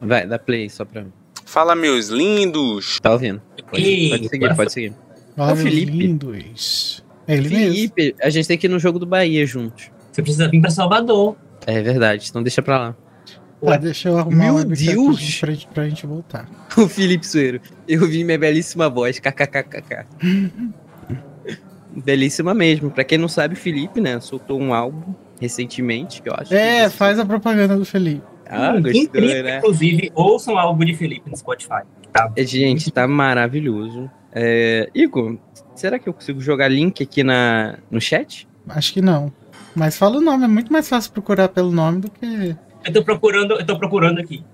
[0.00, 1.04] Vai, dá play só pra.
[1.44, 2.98] Fala, meus lindos.
[3.00, 3.40] Tá ouvindo?
[3.70, 4.94] Pode, Ei, pode seguir, pode seguir.
[5.36, 5.92] Olha, Felipe.
[5.92, 7.04] lindos.
[7.26, 7.72] É ele mesmo.
[7.74, 9.90] Felipe, a gente tem que ir no jogo do Bahia juntos.
[10.10, 11.36] Você precisa vir pra Salvador.
[11.66, 12.96] É verdade, então deixa pra lá.
[13.64, 14.76] Tá, deixa eu arrumar Meu o Deus!
[15.16, 16.48] pra gente- pra, gente- pra gente voltar.
[16.76, 17.60] O Felipe Sueiro.
[17.86, 20.04] Eu vi minha belíssima voz, kkkk.
[21.96, 22.90] Belíssima mesmo.
[22.90, 26.54] Pra quem não sabe, o Felipe, né, soltou um álbum recentemente, que eu acho.
[26.54, 26.96] É, que...
[26.96, 28.22] faz a propaganda do Felipe.
[28.48, 29.58] Ah, Hum, gostou, incrível, né?
[29.58, 31.82] inclusive, ouçam algo de Felipe no Spotify.
[32.12, 32.30] Tá?
[32.36, 34.10] É, Gente, tá maravilhoso.
[34.30, 35.38] É, Igor,
[35.74, 38.46] será que eu consigo jogar link aqui na, no chat?
[38.68, 39.32] Acho que não.
[39.74, 42.54] Mas fala o nome, é muito mais fácil procurar pelo nome do que.
[42.84, 44.44] Eu tô procurando, eu tô procurando aqui.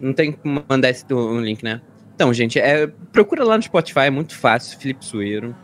[0.00, 1.80] Não tem como mandar esse um link, né?
[2.14, 5.54] Então, gente, é, procura lá no Spotify, é muito fácil, Felipe Sueiro.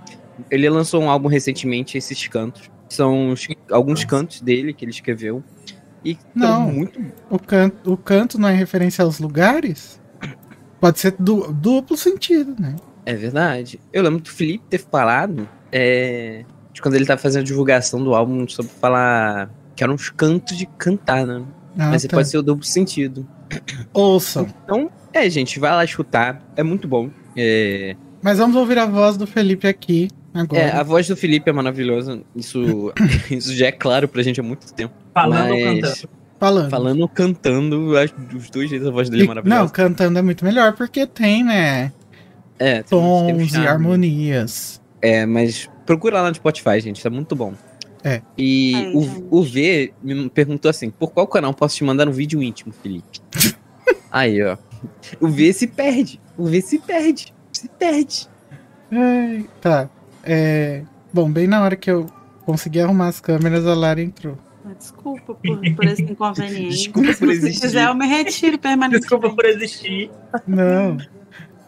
[0.51, 2.70] Ele lançou um álbum recentemente, esses cantos.
[2.88, 5.42] São os- alguns cantos dele que ele escreveu.
[6.05, 6.72] E tão Não.
[6.72, 7.01] muito.
[7.29, 10.01] O canto, o canto não é referência aos lugares?
[10.81, 12.77] Pode ser du- duplo sentido, né?
[13.05, 13.81] É verdade.
[13.92, 18.03] Eu lembro que o Felipe ter falado é, de quando ele tava fazendo a divulgação
[18.03, 21.42] do álbum sobre falar que eram os cantos de cantar, né?
[21.77, 22.16] Ah, Mas tá.
[22.16, 23.27] pode ser o duplo sentido.
[23.92, 24.46] Ouçam.
[24.64, 26.42] Então, é, gente, vai lá escutar.
[26.57, 27.11] É muito bom.
[27.37, 30.62] É, Mas vamos ouvir a voz do Felipe aqui agora.
[30.62, 32.23] é, a voz do Felipe é maravilhosa.
[32.35, 32.93] Isso,
[33.31, 34.95] isso já é claro pra gente há muito tempo.
[35.14, 36.09] Falando ou Mas, cantando.
[36.38, 36.71] Falando.
[36.71, 39.73] falando ou cantando, acho que dos dois jeitos a voz dele é E- não, maravilhosa.
[39.73, 41.93] cantando é muito melhor porque tem, né?
[42.61, 44.81] é, Tons e harmonias.
[45.03, 47.55] É, mas procura lá no Spotify, gente, tá muito bom.
[48.05, 48.23] É.
[48.37, 52.12] E É, o, o V me perguntou assim: por qual canal posso te mandar um
[52.12, 53.21] vídeo íntimo, Felipe?
[54.11, 54.57] Aí, ó.
[55.21, 56.21] O V se perde.
[56.37, 57.35] O V se perde.
[57.53, 58.29] Se perde.
[58.93, 59.91] Ai, tá.
[60.31, 62.05] É, bom, bem na hora que eu
[62.45, 64.37] consegui arrumar as câmeras, a Lara entrou.
[64.64, 66.69] Ah, Desculpa por, por esse inconveniente.
[66.69, 67.61] Desculpa por Se existir.
[67.62, 69.01] quiser, eu me retiro permanentemente.
[69.01, 70.11] Desculpa por existir.
[70.47, 70.99] Não.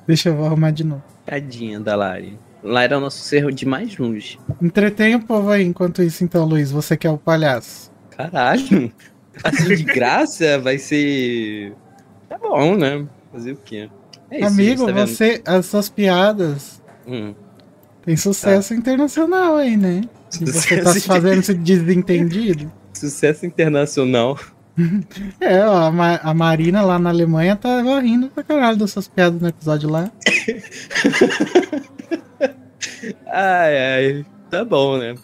[0.06, 1.02] Deixa eu arrumar de novo.
[1.24, 2.38] Tadinha da Lari.
[2.62, 4.38] Lari é o nosso cerro de mais longe.
[4.60, 6.70] Entretém o povo aí enquanto isso, então, Luiz.
[6.70, 7.90] Você que é o palhaço.
[8.10, 8.92] Caralho.
[9.42, 11.72] Assim de graça vai ser.
[12.28, 13.06] Tá bom, né?
[13.32, 13.88] Fazer o quê?
[14.30, 17.34] É isso, Amigo, tá você, as suas piadas Hum.
[18.04, 20.02] Têm sucesso internacional aí, né?
[20.40, 22.70] E você tá se fazendo esse desentendido.
[22.94, 24.38] Sucesso internacional.
[25.40, 29.06] É, ó, a, Ma- a Marina lá na Alemanha tava rindo pra caralho das suas
[29.08, 30.10] piadas no episódio lá.
[33.26, 34.26] Ai, ai.
[34.50, 35.14] Tá bom, né?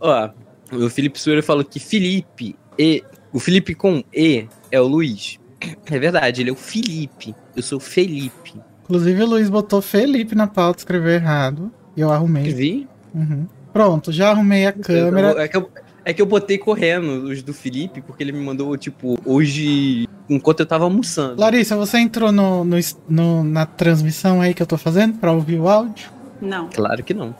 [0.00, 0.30] Ó,
[0.72, 3.02] o Felipe Sueiro falou que Felipe e.
[3.32, 5.38] O Felipe com E é o Luiz.
[5.90, 7.34] É verdade, ele é o Felipe.
[7.54, 8.54] Eu sou o Felipe.
[8.84, 11.72] Inclusive, o Luiz botou Felipe na pauta, escreveu errado.
[11.96, 12.52] Eu arrumei.
[12.52, 12.88] Vi?
[13.14, 13.46] Uhum.
[13.72, 15.42] Pronto, já arrumei a câmera.
[15.42, 15.70] É que, eu,
[16.04, 20.60] É que eu botei correndo os do Felipe, porque ele me mandou, tipo, hoje, enquanto
[20.60, 21.40] eu tava almoçando.
[21.40, 22.76] Larissa, você entrou no, no,
[23.08, 26.08] no- na transmissão aí que eu tô fazendo pra ouvir o áudio?
[26.40, 26.68] Não.
[26.68, 27.34] Claro que não.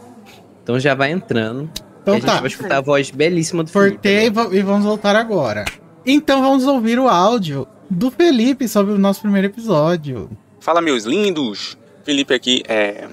[0.63, 1.71] Então já vai entrando.
[2.03, 2.39] Então a gente tá.
[2.41, 4.31] vai escutar a voz belíssima do Cortei Felipe.
[4.35, 5.65] va- e vamos voltar agora.
[6.05, 10.31] Então vamos ouvir o áudio do Felipe sobre o nosso primeiro episódio.
[10.61, 11.77] Fala, meus lindos!
[12.05, 13.07] Felipe aqui, é.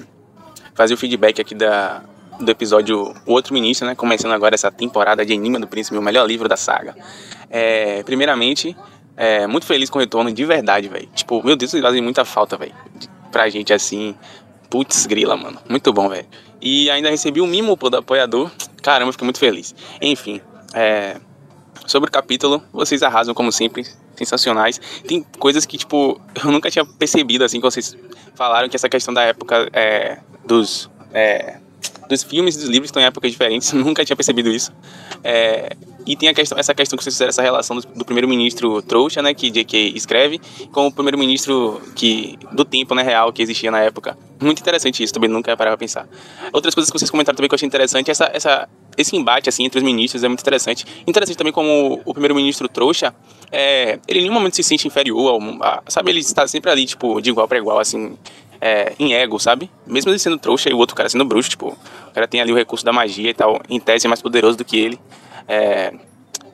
[0.74, 2.02] Fazer o feedback aqui da,
[2.40, 3.96] do episódio O Outro Ministro, né?
[3.96, 6.96] Começando agora essa temporada de Enigma do Príncipe, o melhor livro da saga.
[7.50, 8.76] É, primeiramente,
[9.16, 11.08] é, muito feliz com o retorno, de verdade, velho.
[11.14, 12.74] Tipo, meu Deus, vocês fazem muita falta, velho.
[13.32, 14.16] Pra gente assim.
[14.70, 15.60] Putz, grila, mano.
[15.70, 16.26] Muito bom, velho.
[16.60, 18.50] E ainda recebi um mimo do apoiador.
[18.82, 19.76] Caramba, fiquei muito feliz.
[20.02, 20.42] Enfim,
[20.74, 21.18] é.
[21.86, 24.80] Sobre o capítulo, vocês arrasam como sempre, sensacionais.
[25.06, 27.96] Tem coisas que, tipo, eu nunca tinha percebido, assim, que vocês
[28.36, 31.58] falaram que essa questão da época é, dos, é,
[32.10, 33.72] dos filmes e dos livros estão em épocas diferentes.
[33.74, 34.72] nunca tinha percebido isso.
[35.24, 35.76] É,
[36.06, 39.34] e tem questão, essa questão que vocês fizeram, essa relação do, do primeiro-ministro trouxa, né,
[39.34, 39.94] que J.K.
[39.96, 40.40] escreve,
[40.72, 44.18] com o primeiro-ministro que do tempo, né, real que existia na época.
[44.42, 46.08] Muito interessante isso, também nunca parava pra pensar.
[46.52, 49.64] Outras coisas que vocês comentaram também que eu achei interessante, essa, essa, esse embate, assim,
[49.64, 50.86] entre os ministros é muito interessante.
[51.08, 53.16] Interessante também como o primeiro-ministro trouxa,
[53.50, 56.86] é, ele em nenhum momento se sente inferior, ao, a, sabe, ele está sempre ali,
[56.86, 58.18] tipo, de igual para igual, assim,
[58.64, 59.70] é, em ego, sabe?
[59.86, 62.54] Mesmo ele sendo trouxa e o outro cara sendo bruxo, tipo, o cara tem ali
[62.54, 64.98] o recurso da magia e tal, em tese é mais poderoso do que ele.
[65.50, 65.94] É,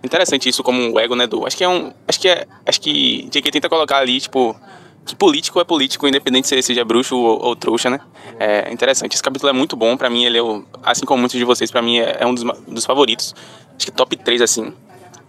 [0.04, 1.46] interessante isso como um ego, né, do...
[1.46, 1.94] Acho que é um...
[2.08, 2.48] Acho que é...
[2.66, 3.52] Acho que J.K.
[3.52, 4.60] tenta colocar ali, tipo...
[5.06, 8.00] Que político é político, independente se ele seja bruxo ou, ou trouxa, né?
[8.40, 9.14] É interessante.
[9.14, 11.72] Esse capítulo é muito bom, pra mim ele é, o, assim como muitos de vocês,
[11.72, 13.36] pra mim é, é um dos, dos favoritos.
[13.76, 14.74] Acho que top 3, assim.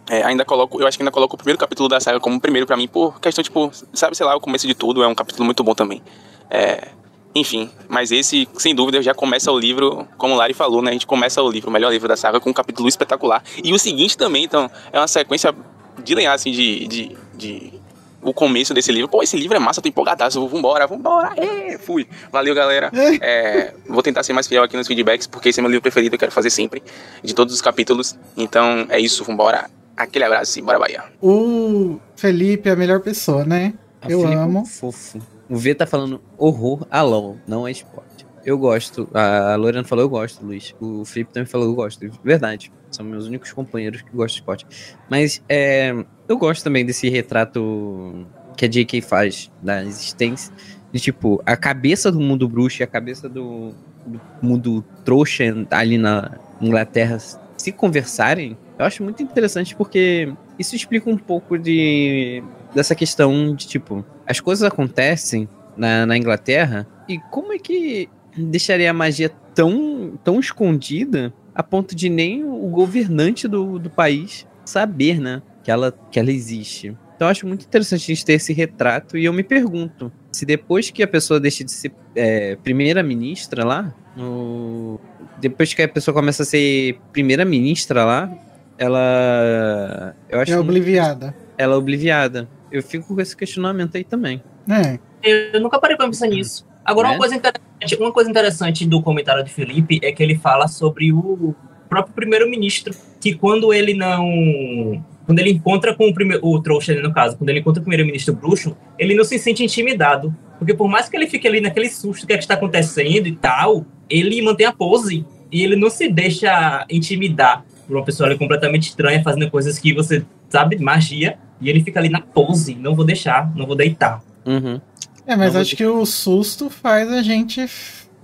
[0.09, 2.41] É, ainda coloco, eu acho que ainda coloco o primeiro capítulo da saga como o
[2.41, 5.15] primeiro pra mim, por questão, tipo, sabe, sei lá, o começo de tudo, é um
[5.15, 6.03] capítulo muito bom também.
[6.51, 6.89] É,
[7.35, 10.91] enfim, mas esse, sem dúvida, já começa o livro, como o Lari falou, né?
[10.91, 13.43] A gente começa o livro, o melhor livro da saga, com um capítulo espetacular.
[13.63, 15.55] E o seguinte também, então, é uma sequência
[16.03, 17.73] de lenhar, assim, de, de, de
[18.21, 19.09] o começo desse livro.
[19.09, 22.07] Pô, esse livro é massa, eu tô empolgadaço, vambora, vambora, é, fui.
[22.33, 22.91] Valeu, galera.
[23.23, 26.15] É, vou tentar ser mais fiel aqui nos feedbacks, porque esse é meu livro preferido,
[26.15, 26.83] eu quero fazer sempre,
[27.23, 28.17] de todos os capítulos.
[28.37, 29.71] Então, é isso, vambora.
[29.97, 31.05] Aquele abraço e bora Bahia.
[31.21, 33.75] O Felipe é a melhor pessoa, né?
[34.01, 34.65] A Eu Felipe é amo.
[34.65, 35.21] Fofo.
[35.51, 38.25] O V tá falando horror a LOL, não é esporte.
[38.45, 39.09] Eu gosto.
[39.13, 40.75] A Lorena falou eu gosto, Luiz.
[40.81, 42.09] O Felipe também falou eu gosto.
[42.25, 42.73] Verdade.
[42.91, 44.67] São meus únicos companheiros que gostam de esporte.
[45.11, 45.93] Mas é,
[46.29, 49.03] eu gosto também desse retrato que a J.K.
[49.03, 50.55] faz da existência.
[50.93, 53.75] De tipo, a cabeça do mundo bruxo e a cabeça do,
[54.07, 57.19] do mundo trouxa ali na Inglaterra
[57.57, 58.57] se conversarem.
[58.79, 62.43] Eu acho muito interessante porque isso explica um pouco de
[62.75, 68.91] dessa questão de tipo, as coisas acontecem na, na Inglaterra e como é que deixaria
[68.91, 75.21] a magia tão, tão escondida a ponto de nem o governante do, do país saber,
[75.21, 76.97] né, que ela, que ela existe.
[77.17, 80.47] Então eu acho muito interessante a gente ter esse retrato e eu me pergunto se
[80.47, 84.99] depois que a pessoa deixa de ser é, primeira-ministra lá, no-
[85.41, 88.33] depois que a pessoa começa a ser primeira-ministra lá,
[88.79, 90.15] ela.
[90.29, 91.35] Eu acho É obliviada.
[91.59, 92.49] ela é obliviada.
[92.71, 94.43] Eu fico com esse questionamento aí também.
[94.69, 94.99] É.
[95.23, 96.67] Eu nunca parei pra pensar nisso.
[96.85, 97.15] Agora, Né?
[97.15, 101.13] uma, coisa interessante, uma coisa interessante do comentário de Felipe é que ele fala sobre
[101.13, 101.55] o
[101.89, 105.05] próprio primeiro-ministro, que quando ele não.
[105.27, 107.85] Quando ele encontra com o, primeiro, o trouxa, ali no caso, quando ele encontra o
[107.85, 110.35] primeiro-ministro bruxo, ele não se sente intimidado.
[110.59, 113.27] Porque por mais que ele fique ali naquele susto do que, é que está acontecendo
[113.27, 118.29] e tal, ele mantém a pose e ele não se deixa intimidar por uma pessoa
[118.29, 122.77] ali completamente estranha, fazendo coisas que você sabe, magia, e ele fica ali na pose,
[122.77, 124.23] não vou deixar, não vou deitar.
[124.47, 124.81] Uhum.
[125.27, 127.67] É, mas Não, acho que o susto faz a gente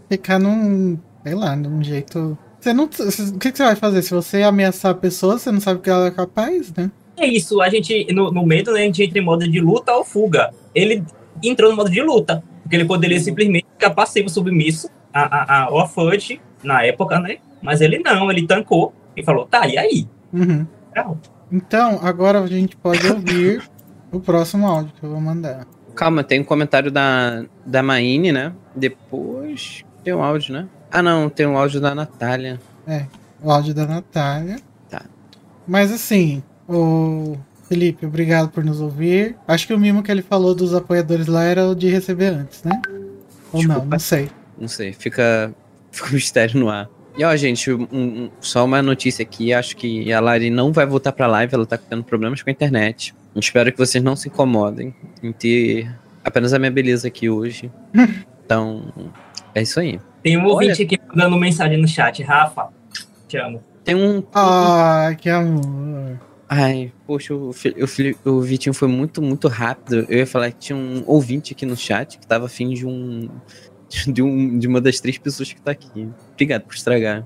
[0.09, 0.97] ficar num.
[1.25, 2.39] sei lá, num jeito.
[2.61, 2.85] Você não.
[2.85, 4.03] O que, que você vai fazer?
[4.03, 6.91] Se você ameaçar a pessoa, você não sabe o que ela é capaz, né?
[7.17, 9.93] É isso, a gente, no, no medo, né, a gente entra em modo de luta
[9.93, 10.53] ou fuga.
[10.75, 11.03] Ele
[11.43, 15.63] entrou no modo de luta, porque ele poderia simplesmente ficar passivo, submisso a, a, a,
[15.65, 17.39] ao Fudge na época, né?
[17.63, 20.09] Mas ele não, ele tancou e falou, tá, e aí?
[20.33, 20.67] Uhum.
[21.51, 23.63] Então, agora a gente pode ouvir
[24.13, 25.67] o próximo áudio que eu vou mandar.
[25.95, 28.53] Calma, tem um comentário da, da Maine, né?
[28.75, 30.69] Depois tem um áudio, né?
[30.91, 32.61] Ah, não, tem um áudio da Natália.
[33.43, 34.57] O áudio da Natália.
[34.89, 35.03] Tá.
[35.67, 37.37] Mas assim, o
[37.69, 39.37] Felipe, obrigado por nos ouvir.
[39.49, 42.63] Acho que o mimo que ele falou dos apoiadores lá era o de receber antes,
[42.63, 42.81] né?
[43.53, 43.87] Ou não, Desculpa.
[43.91, 44.31] não sei.
[44.59, 45.53] Não sei, fica,
[45.91, 46.89] fica um mistério no ar.
[47.19, 49.53] E ó, gente, um- um- só uma notícia aqui.
[49.53, 52.53] Acho que a Lari não vai voltar pra live, ela tá tendo problemas com a
[52.53, 53.15] internet.
[53.35, 55.91] Espero que vocês não se incomodem em ter
[56.25, 57.71] apenas a minha beleza aqui hoje.
[58.47, 59.11] Então,
[59.53, 59.99] é isso aí.
[60.23, 62.69] Tem um Olha- ouvinte aqui mandando mensagem no chat, Rafa,
[63.27, 63.61] te amo.
[63.83, 64.23] Tem um.
[64.33, 66.17] Ah, que amor.
[66.49, 70.07] Ai, poxa, o, o, o Vitinho foi muito, muito rápido.
[70.09, 73.29] Eu ia falar que tinha um ouvinte aqui no chat que tava afim de um.
[74.07, 76.09] De, um, de uma das três pessoas que tá aqui.
[76.33, 77.25] Obrigado por estragar.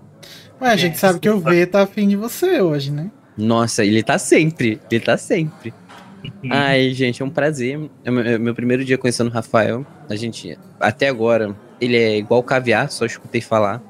[0.60, 3.10] Ué, a gente É, sabe que o V tá afim de você hoje, né?
[3.36, 4.78] Nossa, ele tá sempre.
[4.90, 5.72] Ele tá sempre.
[6.50, 7.80] Ai, gente, é um prazer.
[8.04, 9.86] É meu, é meu primeiro dia conhecendo o Rafael.
[10.08, 13.82] A gente, até agora, ele é igual caviar, só escutei falar.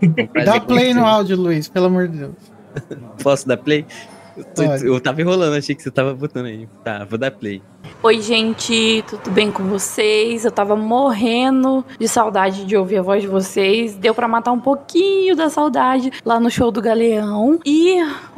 [0.00, 1.00] É um Dá play conhecê-lo.
[1.00, 2.34] no áudio, Luiz, pelo amor de Deus.
[3.22, 3.84] Posso dar play?
[4.36, 4.86] Eu, tô- Pode.
[4.86, 6.68] eu tava enrolando, achei que você tava botando aí.
[6.84, 7.62] Tá, vou dar play.
[8.02, 10.44] Oi, gente, tudo bem com vocês?
[10.44, 13.94] Eu tava morrendo de saudade de ouvir a voz de vocês.
[13.94, 17.58] Deu pra matar um pouquinho da saudade lá no show do Galeão.
[17.64, 17.96] E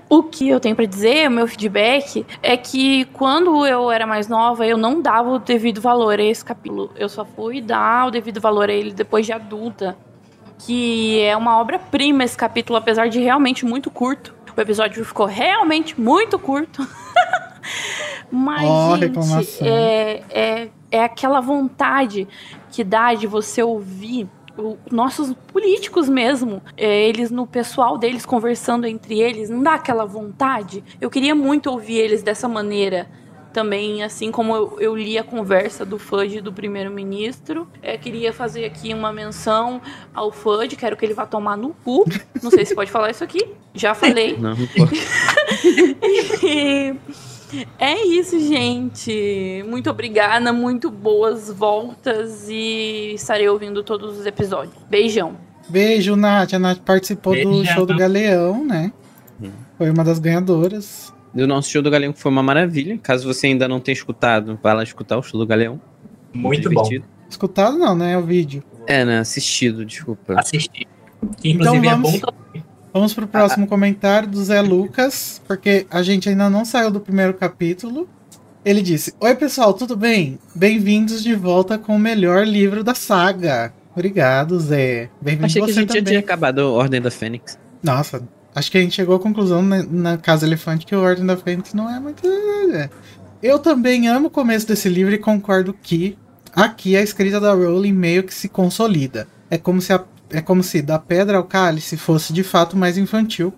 [0.09, 4.29] o que eu tenho pra dizer, o meu feedback, é que quando eu era mais
[4.29, 6.91] nova, eu não dava o devido valor a esse capítulo.
[6.97, 9.97] Eu só fui dar o devido valor a ele depois de adulta.
[10.67, 14.35] Que é uma obra-prima esse capítulo, apesar de realmente muito curto.
[14.59, 16.85] O episódio ficou realmente muito curto.
[18.29, 22.27] Mas, Ó, gente, é, é, é aquela vontade
[22.69, 24.29] que dá de você ouvir
[24.91, 30.83] nossos políticos mesmo, é, eles no pessoal deles conversando entre eles, não dá aquela vontade?
[31.01, 33.09] Eu queria muito ouvir eles dessa maneira
[33.53, 37.69] também, assim como eu, eu li a conversa do FUD do primeiro-ministro.
[37.83, 39.81] É, queria fazer aqui uma menção
[40.15, 42.05] ao FUD, quero que ele vá tomar no cu.
[42.43, 44.37] Não sei se pode falar isso aqui, já falei.
[44.37, 44.59] Não, não.
[46.43, 46.97] E
[47.79, 49.65] é isso, gente.
[49.67, 54.77] Muito obrigada, muito boas voltas e estarei ouvindo todos os episódios.
[54.89, 55.37] Beijão.
[55.69, 56.55] Beijo, Nath.
[56.55, 58.93] A Nath participou do show do Galeão, né?
[59.41, 59.51] Hum.
[59.77, 61.13] Foi uma das ganhadoras.
[61.43, 62.99] O nosso show do Galeão foi uma maravilha.
[62.99, 65.81] Caso você ainda não tenha escutado, vai lá escutar o show do Galeão.
[66.33, 66.83] Muito bom.
[66.83, 67.05] divertido.
[67.31, 68.17] Escutado não, né?
[68.19, 68.63] O vídeo.
[68.87, 69.19] É, né?
[69.19, 70.39] Assistido, desculpa.
[70.41, 70.87] Assistir.
[71.37, 72.65] Que inclusive Então é vamos- bom também.
[72.93, 77.35] Vamos pro próximo comentário do Zé Lucas, porque a gente ainda não saiu do primeiro
[77.35, 78.09] capítulo.
[78.65, 80.39] Ele disse: Oi, pessoal, tudo bem?
[80.55, 83.73] Bem-vindos de volta com o melhor livro da saga.
[83.93, 85.11] Obrigado, Zé.
[85.21, 86.05] Bem-vindo Achei que a você gente já também.
[86.05, 87.59] tinha acabado a Ordem da Fênix.
[87.83, 88.23] Nossa,
[88.59, 91.37] acho que a gente chegou à conclusão na, na Casa Elefante que o Ordem da
[91.37, 92.23] Fênix não é muito.
[92.27, 92.91] é.
[93.43, 96.19] Eu também amo o começo desse livro e concordo que
[96.53, 99.29] aqui a escrita da Rowling meio que se consolida.
[99.51, 102.99] É como se, a- é como se da pedra ao cálice fosse de fato mais
[102.99, 103.55] infantil,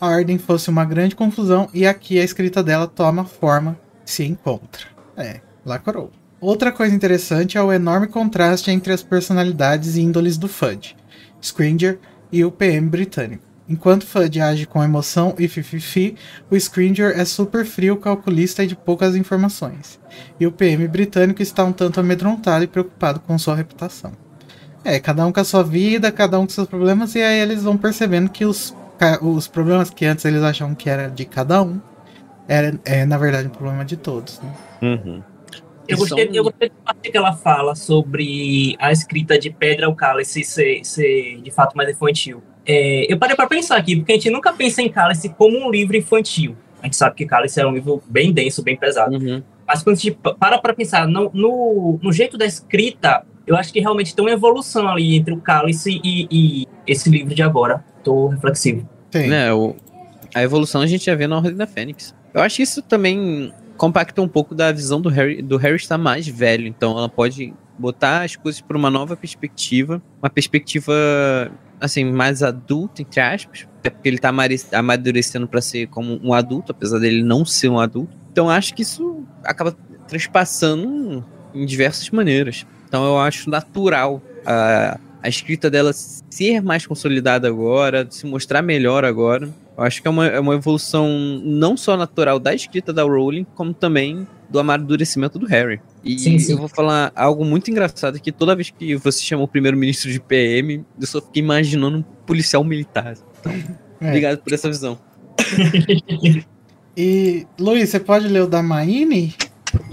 [0.00, 4.82] a Ordem fosse uma grande confusão e aqui a escrita dela toma forma, se encontra.
[5.16, 6.10] É, lacrou.
[6.40, 10.96] Outra coisa interessante é o enorme contraste entre as personalidades e índoles do Fudge,
[11.40, 11.98] Scringer
[12.32, 13.44] e o PM britânico.
[13.70, 16.16] Enquanto Fudge age com emoção e fififi,
[16.50, 20.00] o Scringer é super frio, calculista e de poucas informações.
[20.40, 24.10] E o PM britânico está um tanto amedrontado e preocupado com sua reputação.
[24.84, 27.62] É, cada um com a sua vida, cada um com seus problemas, e aí eles
[27.62, 28.74] vão percebendo que os,
[29.22, 31.80] os problemas que antes eles achavam que era de cada um,
[32.48, 34.40] era, é na verdade um problema de todos.
[34.40, 34.52] Né?
[34.82, 35.22] Uhum.
[35.86, 39.94] Eu gostei, eu gostei da parte que ela fala sobre a escrita de Pedra ao
[39.94, 42.42] Cálice ser, ser de fato mais infantil.
[42.72, 45.70] É, eu parei para pensar aqui, porque a gente nunca pensa em Cálice como um
[45.70, 46.54] livro infantil.
[46.80, 49.16] A gente sabe que Cálice é um livro bem denso, bem pesado.
[49.16, 49.42] Uhum.
[49.66, 53.56] Mas quando a gente pa- para para pensar no, no, no jeito da escrita, eu
[53.56, 57.42] acho que realmente tem uma evolução ali entre o Cálice e, e esse livro de
[57.42, 57.84] agora.
[58.04, 58.88] Tô reflexivo.
[59.10, 59.26] Sim.
[59.26, 59.74] Né, o-
[60.32, 62.14] a evolução a gente já vê na Ordem da Fênix.
[62.32, 65.96] Eu acho que isso também compacta um pouco da visão do Harry, do Harry estar
[65.96, 70.92] mais velho, então ela pode botar as coisas por uma nova perspectiva, uma perspectiva
[71.80, 76.72] assim mais adulta entre aspas, porque ele tá amare- amadurecendo para ser como um adulto,
[76.72, 78.14] apesar dele não ser um adulto.
[78.30, 79.74] Então acho que isso acaba
[80.06, 82.66] transpassando em diversas maneiras.
[82.86, 89.06] Então eu acho natural a, a escrita dela ser mais consolidada agora, se mostrar melhor
[89.06, 89.48] agora.
[89.80, 91.08] Eu acho que é uma, é uma evolução
[91.42, 95.80] não só natural da escrita da Rowling, como também do amadurecimento do Harry.
[96.04, 96.52] E Sim, sim.
[96.52, 100.20] eu vou falar algo muito engraçado que toda vez que você chama o primeiro-ministro de
[100.20, 103.14] PM, eu só fiquei imaginando um policial militar.
[104.02, 104.06] É.
[104.06, 104.98] Obrigado por essa visão.
[106.96, 109.34] E, Luiz, você pode ler o da Maine?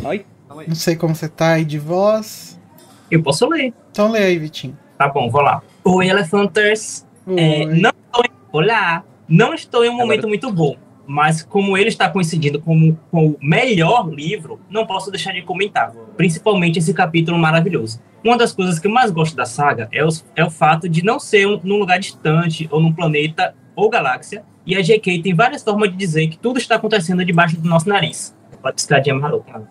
[0.04, 0.26] Oi?
[0.68, 2.60] Não sei como você tá aí de voz.
[3.12, 3.74] Eu posso ler.
[3.92, 4.78] Então lê aí, Vitinho.
[4.98, 5.62] Tá bom, vou lá.
[5.84, 7.06] Oi, Elefanters.
[7.36, 8.30] É, não estou em...
[8.52, 9.04] Olá!
[9.28, 10.76] Não estou em um Agora- momento muito bom,
[11.06, 15.92] mas como ele está coincidindo com, com o melhor livro, não posso deixar de comentar,
[16.16, 18.02] principalmente esse capítulo maravilhoso.
[18.24, 21.04] Uma das coisas que eu mais gosto da saga é, os- é o fato de
[21.04, 25.34] não ser um- num lugar distante, ou num planeta, ou galáxia, e a GK tem
[25.34, 28.36] várias formas de dizer que tudo está acontecendo debaixo do nosso nariz.
[28.62, 29.70] Uma piscadinha marota.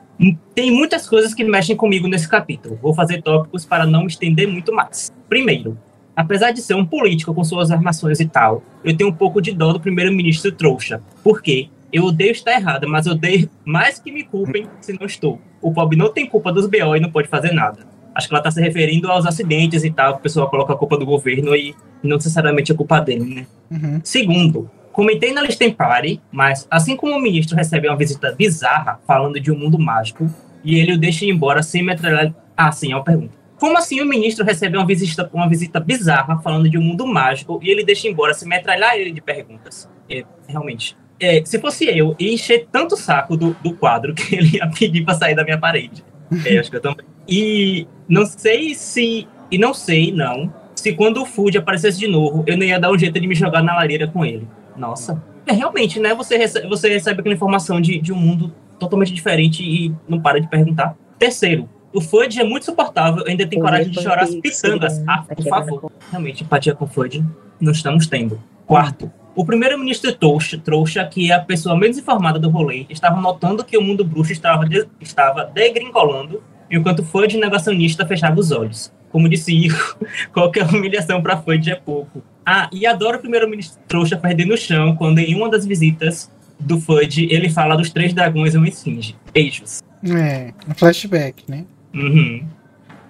[0.55, 2.79] Tem muitas coisas que mexem comigo nesse capítulo.
[2.81, 5.13] Vou fazer tópicos para não me estender muito mais.
[5.29, 5.77] Primeiro,
[6.17, 9.53] apesar de ser um político com suas armações e tal, eu tenho um pouco de
[9.53, 11.03] dó do primeiro-ministro trouxa.
[11.23, 11.69] Por quê?
[11.93, 15.41] Eu odeio estar errada, mas eu odeio mais que me culpem se não estou.
[15.61, 17.87] O pobre não tem culpa dos BO e não pode fazer nada.
[18.15, 20.97] Acho que ela está se referindo aos acidentes e tal, o pessoal coloca a culpa
[20.97, 23.47] do governo e não necessariamente a culpa dele, né?
[23.71, 24.01] Uhum.
[24.03, 29.39] Segundo, comentei na Listem Party, mas assim como o ministro recebe uma visita bizarra falando
[29.39, 30.31] de um mundo mágico
[30.65, 32.35] e ele o deixa ir embora sem metralhar.
[32.57, 33.46] Ah, sim, é uma pergunta.
[33.59, 37.59] Como assim o ministro recebe uma visita, uma visita bizarra falando de um mundo mágico
[37.63, 39.89] e ele deixa embora sem metralhar ele de perguntas?
[40.11, 40.97] É, realmente.
[41.19, 44.69] É, se fosse eu, ia encher tanto o saco do, do quadro que ele ia
[44.69, 46.05] pedir pra sair da minha parede.
[46.45, 47.07] É, acho que eu também.
[47.29, 49.27] E não sei se.
[49.51, 50.53] E não sei, não.
[50.75, 53.35] Se quando o Food aparecesse de novo, eu não ia dar um jeito de me
[53.35, 54.47] jogar na lareira com ele.
[54.77, 55.23] Nossa.
[55.47, 56.15] É realmente, né?
[56.15, 60.41] Você recebe, você recebe aquela informação de, de um mundo totalmente diferente e não para
[60.41, 60.97] de perguntar.
[61.19, 65.03] Terceiro, o Fudge é muito suportável, ainda tem coragem de chorar as pitangas.
[65.07, 65.93] Ah, por favor.
[66.11, 67.25] Realmente, empatia com o Fudge
[67.59, 68.39] não estamos tendo.
[68.67, 73.65] Quarto, o primeiro-ministro trouxa, trouxa, que é a pessoa menos informada do rolê, estava notando
[73.65, 78.93] que o mundo bruxo estava, de, estava degringolando, enquanto o Fudge negacionista fechava os olhos.
[79.11, 79.99] Como disse Ico,
[80.35, 82.23] qualquer humilhação para Fudge é pouco.
[82.45, 86.31] Ah, e adoro o primeiro-ministro trouxa perder no chão quando em uma das visitas
[86.61, 89.17] do Fudge ele fala dos três dragões e uma esfinge.
[89.33, 89.83] Beijos.
[90.05, 91.65] É, um flashback, né?
[91.97, 92.47] Uhum.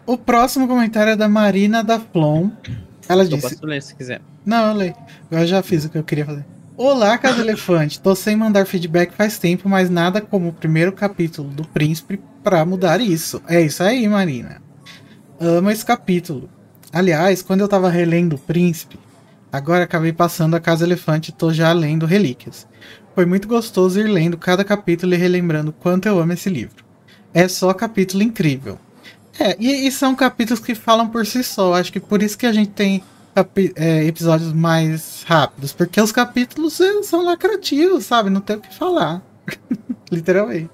[0.06, 2.50] O próximo comentário é da Marina da Flon.
[3.08, 3.42] Ela Eu disse.
[3.42, 4.20] posso ler se quiser.
[4.44, 4.94] Não, eu leio.
[5.30, 6.44] Eu já fiz o que eu queria fazer.
[6.76, 7.98] Olá, Casa Elefante.
[7.98, 12.64] Tô sem mandar feedback faz tempo, mas nada como o primeiro capítulo do Príncipe pra
[12.64, 13.42] mudar isso.
[13.48, 14.62] É isso aí, Marina.
[15.40, 16.48] Amo esse capítulo.
[16.92, 18.98] Aliás, quando eu tava relendo o Príncipe,
[19.50, 22.68] agora acabei passando a Casa Elefante e tô já lendo Relíquias.
[23.14, 26.85] Foi muito gostoso ir lendo cada capítulo e relembrando o quanto eu amo esse livro.
[27.36, 28.78] É só capítulo incrível.
[29.38, 31.74] É, e, e são capítulos que falam por si só.
[31.74, 33.02] Acho que por isso que a gente tem
[33.74, 35.70] é, episódios mais rápidos.
[35.74, 38.30] Porque os capítulos é, são lacrativos, sabe?
[38.30, 39.20] Não tem o que falar.
[40.10, 40.70] Literalmente.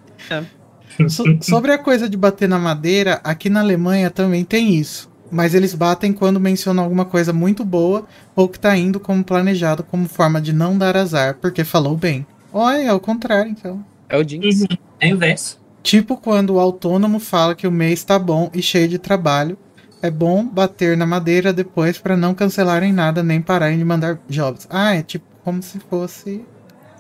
[1.09, 5.11] So- sobre a coisa de bater na madeira, aqui na Alemanha também tem isso.
[5.33, 8.07] Mas eles batem quando mencionam alguma coisa muito boa
[8.37, 12.25] ou que tá indo como planejado, como forma de não dar azar, porque falou bem.
[12.53, 13.85] Olha, é o contrário, então.
[14.09, 14.61] É o Jinx.
[14.61, 14.67] Uhum.
[15.01, 15.62] É o inverso.
[15.83, 19.59] Tipo quando o autônomo fala que o mês tá bom e cheio de trabalho.
[20.01, 24.67] É bom bater na madeira depois pra não cancelarem nada nem pararem de mandar jobs.
[24.71, 26.45] Ah, é tipo como se fosse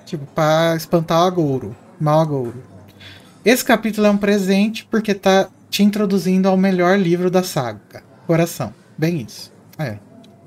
[0.04, 2.62] tipo pra espantar o agouro, mau agouro.
[3.44, 8.02] Esse capítulo é um presente porque tá te introduzindo ao melhor livro da saga.
[8.26, 8.72] Coração.
[8.96, 9.52] Bem isso.
[9.78, 9.98] É.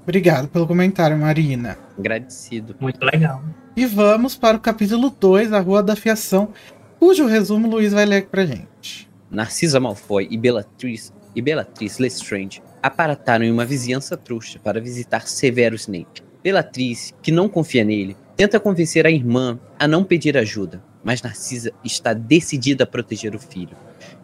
[0.04, 1.78] Obrigado pelo comentário, Marina.
[1.98, 2.76] Agradecido.
[2.80, 3.44] Muito legal.
[3.76, 6.50] E vamos para o capítulo 2, A Rua da Fiação,
[7.06, 9.08] cujo resumo o Luiz vai ler pra gente.
[9.30, 16.24] Narcisa Malfoy e Bellatrix, e Lestrange aparataram em uma vizinhança trouxa para visitar Severo Snape.
[16.44, 21.72] Bellatrix, que não confia nele, tenta convencer a irmã a não pedir ajuda, mas Narcisa
[21.84, 23.78] está decidida a proteger o filho,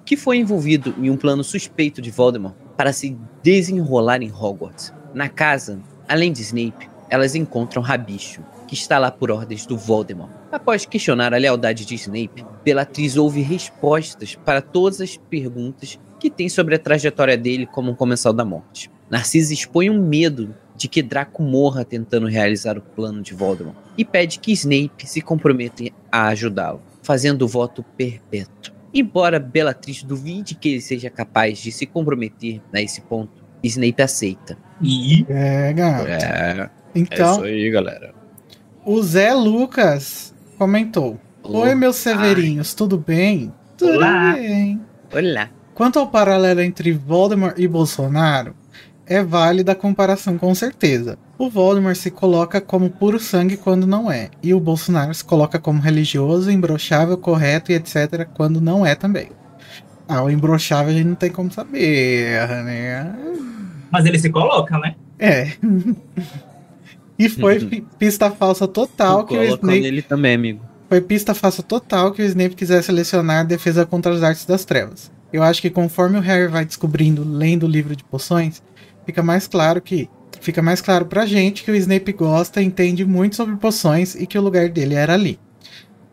[0.04, 4.92] que foi envolvido em um plano suspeito de Voldemort para se desenrolar em Hogwarts.
[5.14, 5.80] Na casa,
[6.10, 10.41] além de Snape, elas encontram Rabicho, que está lá por ordens do Voldemort.
[10.52, 16.50] Após questionar a lealdade de Snape, Bellatrix ouve respostas para todas as perguntas que tem
[16.50, 18.92] sobre a trajetória dele como um comensal da morte.
[19.10, 24.04] Narcisa expõe um medo de que Draco morra tentando realizar o plano de Voldemort e
[24.04, 28.74] pede que Snape se comprometa a ajudá-lo, fazendo o voto perpétuo.
[28.94, 34.58] Embora Bellatrix duvide que ele seja capaz de se comprometer a esse ponto, Snape aceita.
[34.82, 36.08] E É, gato.
[36.08, 38.14] É, Então, aí, galera.
[38.86, 43.52] o Zé Lucas comentou: Oi, meus severinhos, tudo bem?
[43.76, 44.34] Tudo Olá.
[44.34, 44.80] bem.
[45.12, 45.50] Olá.
[45.74, 48.54] Quanto ao paralelo entre Voldemort e Bolsonaro,
[49.08, 51.18] é válida a comparação com certeza.
[51.36, 55.58] O Voldemort se coloca como puro sangue quando não é, e o Bolsonaro se coloca
[55.58, 58.28] como religioso, imbrochável, correto e etc.
[58.32, 59.32] quando não é também.
[60.08, 63.16] Ah, o imbrochável a gente não tem como saber, né?
[63.90, 64.94] Mas ele se coloca, né?
[65.18, 65.54] É.
[67.26, 70.62] e foi pi- pista falsa total que o Snape nele também, amigo.
[70.90, 75.12] foi pista falsa total que o Snape quisesse selecionar defesa contra as artes das trevas.
[75.32, 78.62] Eu acho que conforme o Harry vai descobrindo, lendo o livro de poções,
[79.06, 80.10] fica mais claro que
[80.42, 84.26] fica mais claro pra gente que o Snape gosta e entende muito sobre poções e
[84.26, 85.40] que o lugar dele era ali.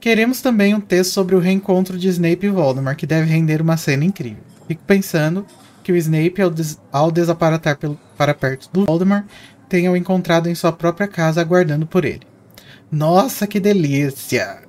[0.00, 3.76] Queremos também um texto sobre o reencontro de Snape e Voldemort, que deve render uma
[3.76, 4.42] cena incrível.
[4.68, 5.44] Fico pensando
[5.82, 9.24] que o Snape, ao, des ao desaparatar pelo, para perto do Voldemort,
[9.68, 12.22] tenha o encontrado em sua própria casa aguardando por ele.
[12.90, 14.62] Nossa, que delícia!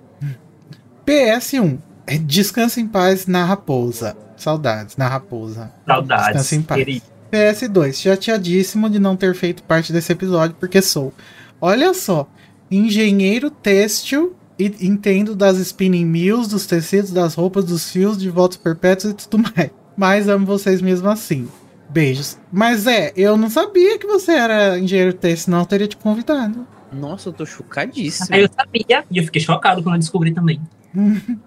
[1.05, 1.77] PS1.
[2.05, 4.15] É Descansa em paz na raposa.
[4.35, 5.71] Saudades, na raposa.
[5.85, 6.25] Saudades.
[6.25, 6.79] Descansa em paz.
[6.79, 7.05] querido.
[7.31, 11.13] PS2, chateadíssimo de não ter feito parte desse episódio, porque sou.
[11.61, 12.27] Olha só,
[12.71, 18.57] engenheiro têxtil e entendo das spinning mills, dos tecidos, das roupas, dos fios, de votos
[18.57, 19.69] perpétuos e tudo mais.
[19.95, 21.47] Mas amo vocês mesmo assim.
[21.89, 22.37] Beijos.
[22.51, 26.67] Mas é, eu não sabia que você era engenheiro têxtil, senão eu teria te convidado.
[26.91, 28.27] Nossa, eu tô chocadíssimo.
[28.31, 30.61] Aí eu sabia e eu fiquei chocado quando eu descobri também.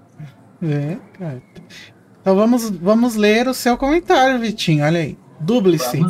[0.65, 1.43] É, cara.
[2.21, 4.85] Então vamos, vamos ler o seu comentário, Vitinho.
[4.85, 5.19] Olha aí.
[5.41, 5.97] Duble-se.
[5.99, 6.09] Lá.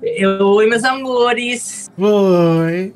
[0.00, 1.90] Eu- Oi, meus amores.
[1.98, 2.94] Oi.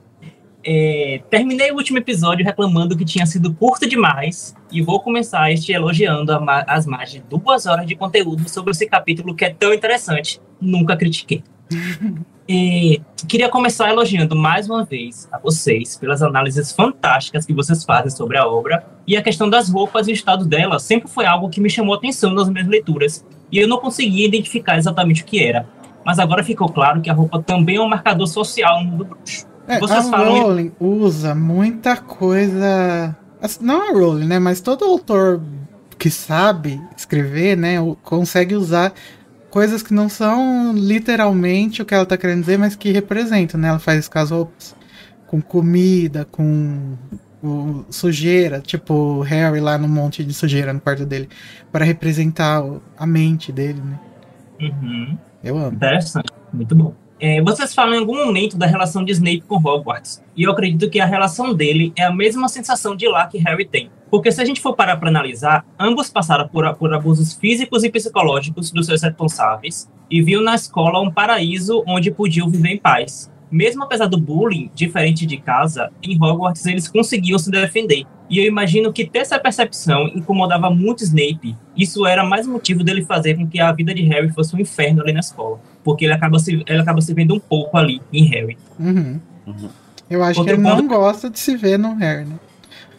[0.70, 5.72] É, terminei o último episódio reclamando que tinha sido curto demais e vou começar este
[5.72, 6.30] elogiando
[6.66, 10.38] as mais de duas horas de conteúdo sobre esse capítulo que é tão interessante.
[10.60, 11.42] Nunca critiquei.
[12.46, 18.10] E queria começar elogiando mais uma vez a vocês pelas análises fantásticas que vocês fazem
[18.10, 21.48] sobre a obra e a questão das roupas e o estado delas sempre foi algo
[21.48, 25.42] que me chamou atenção nas minhas leituras e eu não conseguia identificar exatamente o que
[25.42, 25.66] era.
[26.04, 29.47] Mas agora ficou claro que a roupa também é um marcador social no mundo bruxo.
[29.68, 33.14] É, Vocês a falam Rowling usa muita coisa.
[33.60, 34.38] Não a Rowling, né?
[34.38, 35.40] Mas todo autor
[35.98, 37.74] que sabe escrever, né?
[38.02, 38.92] Consegue usar
[39.50, 43.68] coisas que não são literalmente o que ela tá querendo dizer, mas que representam, né?
[43.68, 44.74] Ela faz com as roupas,
[45.26, 46.94] com comida, com
[47.42, 51.28] o- sujeira, tipo o Harry lá no monte de sujeira no quarto dele,
[51.70, 52.62] para representar
[52.96, 53.98] a mente dele, né?
[54.60, 55.18] Uhum.
[55.42, 55.76] Eu amo.
[55.76, 56.94] Interessante, muito bom.
[57.20, 60.88] É, vocês falam em algum momento da relação de Snape com Hogwarts, e eu acredito
[60.88, 63.90] que a relação dele é a mesma sensação de lá que Harry tem.
[64.08, 67.90] Porque se a gente for parar para analisar, ambos passaram por, por abusos físicos e
[67.90, 73.28] psicológicos dos seus responsáveis, e viu na escola um paraíso onde podiam viver em paz.
[73.50, 78.04] Mesmo apesar do bullying, diferente de casa, em Hogwarts eles conseguiam se defender.
[78.30, 81.56] E eu imagino que ter essa percepção incomodava muito Snape.
[81.76, 85.02] Isso era mais motivo dele fazer com que a vida de Harry fosse um inferno
[85.02, 85.58] ali na escola.
[85.84, 88.58] Porque ele acaba se, ele acaba se vendo um pouco ali em Harry.
[88.78, 89.20] Uhum.
[89.46, 89.68] Uhum.
[90.10, 92.36] Eu acho Outro que ele não gosta de se ver no Harry, né?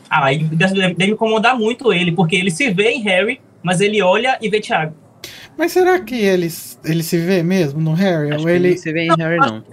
[0.10, 4.38] Ah, deve, deve incomodar muito ele, porque ele se vê em Harry, mas ele olha
[4.42, 4.96] e vê Thiago.
[5.58, 6.48] Mas será que ele,
[6.86, 8.30] ele se vê mesmo no Harry?
[8.30, 8.70] Acho Ou que ele.
[8.72, 9.64] não se vê em Harry, não.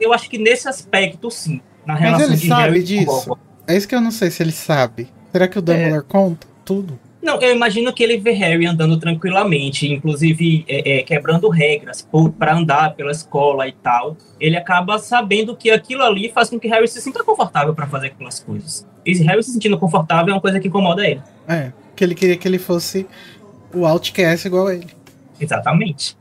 [0.00, 1.60] Eu acho que nesse aspecto, sim.
[1.86, 3.38] Na Mas relação ele de sabe Harry disso?
[3.66, 5.08] É isso que eu não sei se ele sabe.
[5.30, 6.98] Será que o Dumbledore conta tudo?
[7.24, 12.06] Não, eu imagino que ele vê Harry andando tranquilamente, inclusive é, é, quebrando regras
[12.38, 14.14] para andar pela escola e tal.
[14.38, 18.08] Ele acaba sabendo que aquilo ali faz com que Harry se sinta confortável para fazer
[18.08, 18.86] aquelas coisas.
[19.06, 21.22] E Harry se sentindo confortável é uma coisa que incomoda ele.
[21.48, 21.72] É.
[21.96, 23.06] Que ele queria que ele fosse
[23.72, 24.88] o Outcast igual a ele.
[25.40, 26.18] Exatamente.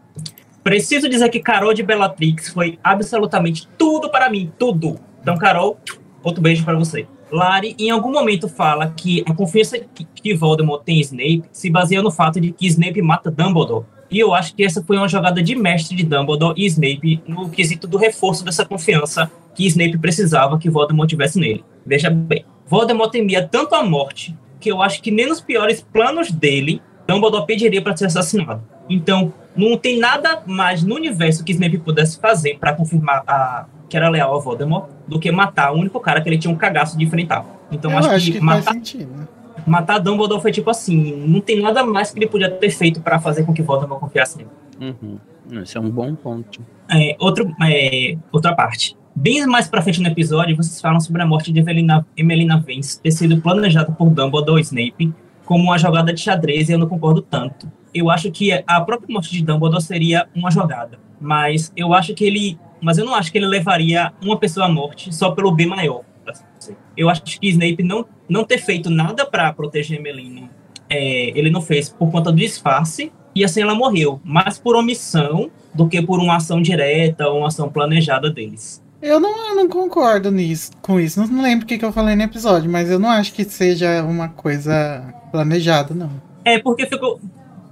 [0.64, 4.98] Preciso dizer que Carol de Bellatrix foi absolutamente tudo para mim, tudo.
[5.22, 5.78] Então, Carol,
[6.24, 7.06] outro beijo para você.
[7.34, 12.02] Lari, em algum momento, fala que a confiança que- Voldemort tem em Snape se baseia
[12.02, 13.86] no fato de que Snape mata Dumbledore.
[14.10, 17.50] E eu acho que essa foi uma jogada de mestre de Dumbledore e Snape no
[17.50, 21.66] quesito do reforço dessa confiança que Snape precisava que Voldemort tivesse nele.
[21.84, 26.32] Veja bem, Voldemort temia tanto a morte que eu acho que nem nos piores planos
[26.32, 28.64] dele, Dumbledore pediria para ser assassinado.
[28.88, 33.98] Então, não tem nada mais no universo que Snape pudesse fazer para confirmar a, que
[33.98, 36.98] era leal a Voldemort do que matar o único cara que ele tinha um cagaço
[36.98, 37.46] de enfrentar.
[37.72, 39.16] Então, eu acho, acho que, que matar, sentido.
[39.16, 39.28] né?
[39.68, 43.20] matar Dumbledore foi tipo assim, não tem nada mais que ele podia ter feito para
[43.20, 44.50] fazer com que Voldemort confiasse nele.
[44.82, 45.62] Uhum.
[45.62, 46.60] Esse é um bom ponto.
[46.90, 48.98] É, outro, é, outra parte.
[49.16, 53.00] Bem mais pra frente no episódio, vocês falam sobre a morte de Evelina, Emelina Vance
[53.00, 55.14] ter sido planejada por Dumbledore e Snape
[55.46, 57.72] como uma jogada de xadrez e eu não concordo tanto.
[57.94, 62.26] Eu acho que a própria morte de Dumbledore seria uma jogada, mas eu acho que
[62.26, 65.66] ele, mas eu não acho que ele levaria uma pessoa à morte só pelo bem
[65.66, 66.02] maior.
[66.96, 70.50] Eu acho que Snape não não ter feito nada pra proteger Emelina,
[70.90, 75.50] é, ele não fez por conta do disfarce e assim ela morreu, mais por omissão
[75.74, 78.82] do que por uma ação direta ou uma ação planejada deles.
[79.02, 81.20] Eu não, eu não concordo nisso, com isso.
[81.20, 83.44] Não, não lembro o que, que eu falei no episódio, mas eu não acho que
[83.44, 86.10] seja uma coisa planejada, não.
[86.46, 87.20] É, porque ficou,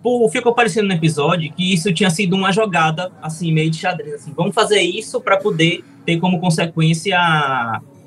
[0.01, 4.15] pô, ficou parecendo no episódio que isso tinha sido uma jogada, assim, meio de xadrez.
[4.15, 7.17] Assim, vamos fazer isso para poder ter como consequência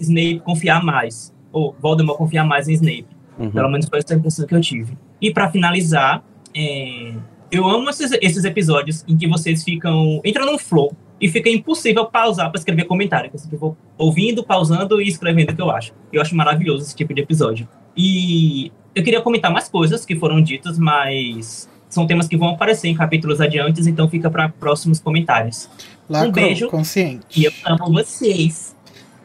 [0.01, 1.35] Snape confiar mais.
[1.53, 3.07] Ou Voldemort confiar mais em Snape.
[3.39, 3.51] Uhum.
[3.51, 4.97] Pelo menos foi essa a impressão que eu tive.
[5.21, 6.25] E para finalizar,
[6.55, 7.15] é,
[7.51, 10.21] eu amo esses, esses episódios em que vocês ficam.
[10.25, 13.31] entram num flow e fica impossível pausar para escrever comentário.
[13.31, 15.93] que Eu sempre vou ouvindo, pausando e escrevendo o que eu acho.
[16.13, 17.69] Eu acho maravilhoso esse tipo de episódio.
[17.97, 22.89] E eu queria comentar mais coisas que foram ditas, mas são temas que vão aparecer
[22.89, 25.69] em capítulos adiantes, então fica para próximos comentários.
[26.09, 26.69] Lacrou, beijo.
[26.69, 27.41] consciente.
[27.41, 28.75] E eu amo vocês.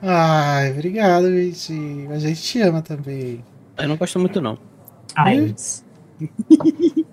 [0.01, 2.07] Ai, obrigado, Vici.
[2.09, 3.43] A gente te ama também.
[3.77, 4.57] Eu não gosto muito, não.
[5.15, 5.55] Ai, Hum?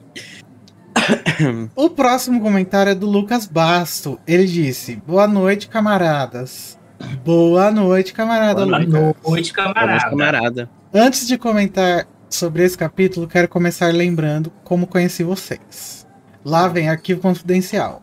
[1.77, 4.19] O próximo comentário é do Lucas Basto.
[4.27, 6.79] Ele disse: Boa noite, camaradas.
[7.25, 9.15] Boa noite, camarada Boa Lucas.
[9.29, 10.11] noite, camarada.
[10.11, 10.71] camarada.
[10.95, 16.07] Antes de comentar sobre esse capítulo, quero começar lembrando como conheci vocês.
[16.45, 18.03] Lá vem arquivo confidencial.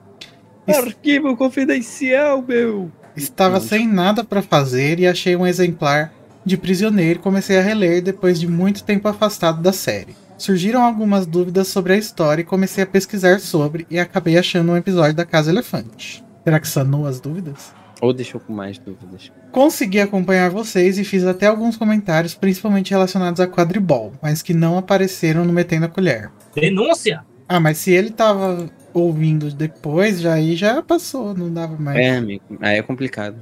[0.67, 2.91] Arquivo confidencial, meu.
[3.15, 6.11] Estava sem nada para fazer e achei um exemplar
[6.45, 10.15] de Prisioneiro e comecei a reler depois de muito tempo afastado da série.
[10.38, 14.78] Surgiram algumas dúvidas sobre a história e comecei a pesquisar sobre e acabei achando um
[14.78, 16.24] episódio da Casa Elefante.
[16.43, 17.83] Será que sanou as dúvidas?
[18.04, 19.32] Ou deixou com mais dúvidas.
[19.49, 24.78] Consegui acompanhar vocês e fiz até alguns comentários, principalmente relacionados a quadribol, mas que não
[24.78, 26.30] apareceram no Metendo a Colher.
[26.54, 27.24] Denúncia!
[27.47, 31.97] Ah, mas se ele tava ouvindo depois, já aí já passou, não dava mais.
[31.97, 32.43] É, amigo.
[32.60, 33.41] Aí é complicado.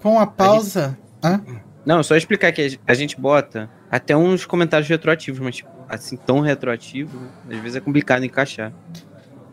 [0.00, 0.98] Com a pausa.
[1.22, 1.42] Hã?
[1.84, 6.40] Não, só explicar que a gente bota até uns comentários retroativos, mas tipo, assim, tão
[6.40, 7.20] retroativo,
[7.50, 8.72] às vezes é complicado encaixar.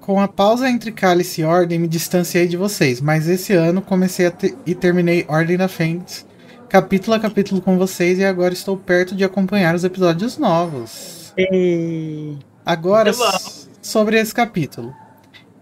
[0.07, 4.25] Com a pausa entre Cálice e Ordem, me distanciei de vocês, mas esse ano comecei
[4.27, 6.25] a te- e terminei Ordem da Fênix,
[6.69, 11.33] capítulo a capítulo com vocês, e agora estou perto de acompanhar os episódios novos.
[12.65, 13.25] Agora, bom.
[13.27, 14.95] s- sobre esse capítulo.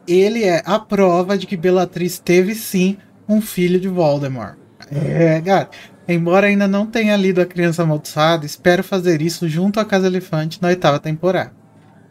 [0.07, 4.57] Ele é a prova de que Bellatrix teve sim um filho de Voldemort.
[4.91, 5.75] É, gato.
[6.07, 10.61] Embora ainda não tenha lido A Criança Amaldiçoada, espero fazer isso junto à Casa Elefante
[10.61, 11.51] na oitava temporada.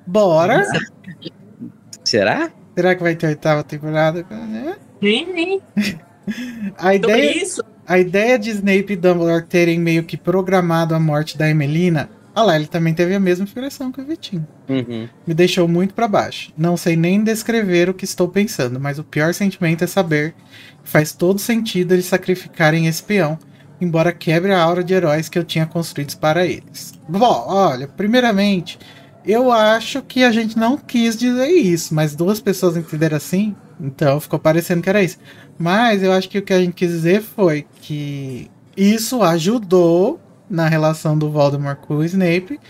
[0.04, 0.66] Bora!
[2.04, 2.50] Será?
[2.74, 4.26] Será que vai ter oitava temporada?
[5.02, 5.60] Sim, sim.
[6.76, 11.00] A Sobre ideia, isso, a ideia de Snape e Dumbledore terem meio que programado a
[11.00, 12.08] morte da Emelina.
[12.34, 14.46] Ah lá, ele também teve a mesma inspiração que o Vitinho.
[14.68, 15.08] Uhum.
[15.24, 16.52] Me deixou muito pra baixo.
[16.56, 20.34] Não sei nem descrever o que estou pensando, mas o pior sentimento é saber
[20.82, 23.38] que faz todo sentido eles sacrificarem esse peão,
[23.80, 26.92] embora quebre a aura de heróis que eu tinha construídos para eles.
[27.08, 28.80] Bom, olha, primeiramente,
[29.26, 34.20] eu acho que a gente não quis dizer isso, mas duas pessoas entenderam assim, então
[34.20, 35.18] ficou parecendo que era isso.
[35.58, 40.68] Mas eu acho que o que a gente quis dizer foi que isso ajudou na
[40.68, 42.60] relação do Voldemort com o Snape,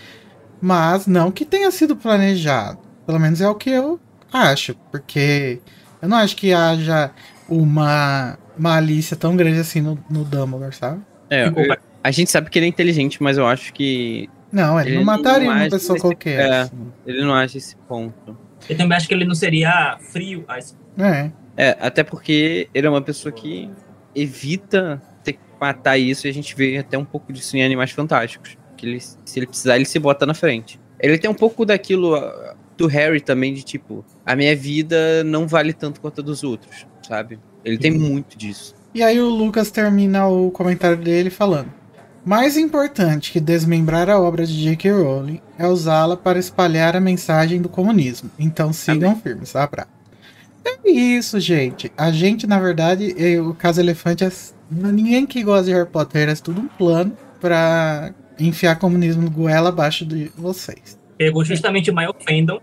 [0.61, 2.79] mas não que tenha sido planejado.
[3.05, 3.99] Pelo menos é o que eu
[4.31, 5.59] acho, porque
[6.01, 7.11] eu não acho que haja
[7.49, 11.01] uma malícia tão grande assim no, no Dumbledore, sabe?
[11.29, 11.51] É,
[12.03, 15.05] a gente sabe que ele é inteligente, mas eu acho que Não, ele, Ele não
[15.05, 16.39] mataria não uma pessoa qualquer.
[16.39, 16.57] é.
[16.61, 16.91] assim.
[17.05, 18.37] ele não acha esse ponto.
[18.69, 20.45] eu também acho que ele não seria frio.
[20.47, 21.31] a esse- É.
[21.57, 23.69] É, até porque ele é uma pessoa que
[24.13, 27.91] evita ter que matar isso e a gente vê até um pouco disso em Animais
[27.91, 28.57] Fantásticos.
[28.77, 30.79] Que ele, se ele precisar, ele se bota na frente.
[30.99, 35.47] Ele tem um pouco daquilo ah, do Harry também, de tipo, a minha vida não
[35.47, 37.39] vale tanto quanto a dos outros, sabe?
[37.63, 38.75] Ele tem muito disso.
[38.93, 41.71] E aí o Lucas termina o comentário dele falando:
[42.25, 44.91] Mais importante que desmembrar a obra de J.K.
[44.91, 48.31] Rowling é usá-la para espalhar a mensagem do comunismo.
[48.39, 49.87] Então sigam firmes, abra.
[50.65, 51.91] É isso, gente.
[51.95, 54.31] A gente, na verdade, eh, o caso Elefante é.
[54.71, 59.69] Ninguém que gosta de Harry Potter é tudo um plano pra enfiar comunismo no goela
[59.69, 60.99] abaixo de vocês.
[61.19, 62.59] Pegou justamente o maior fandom.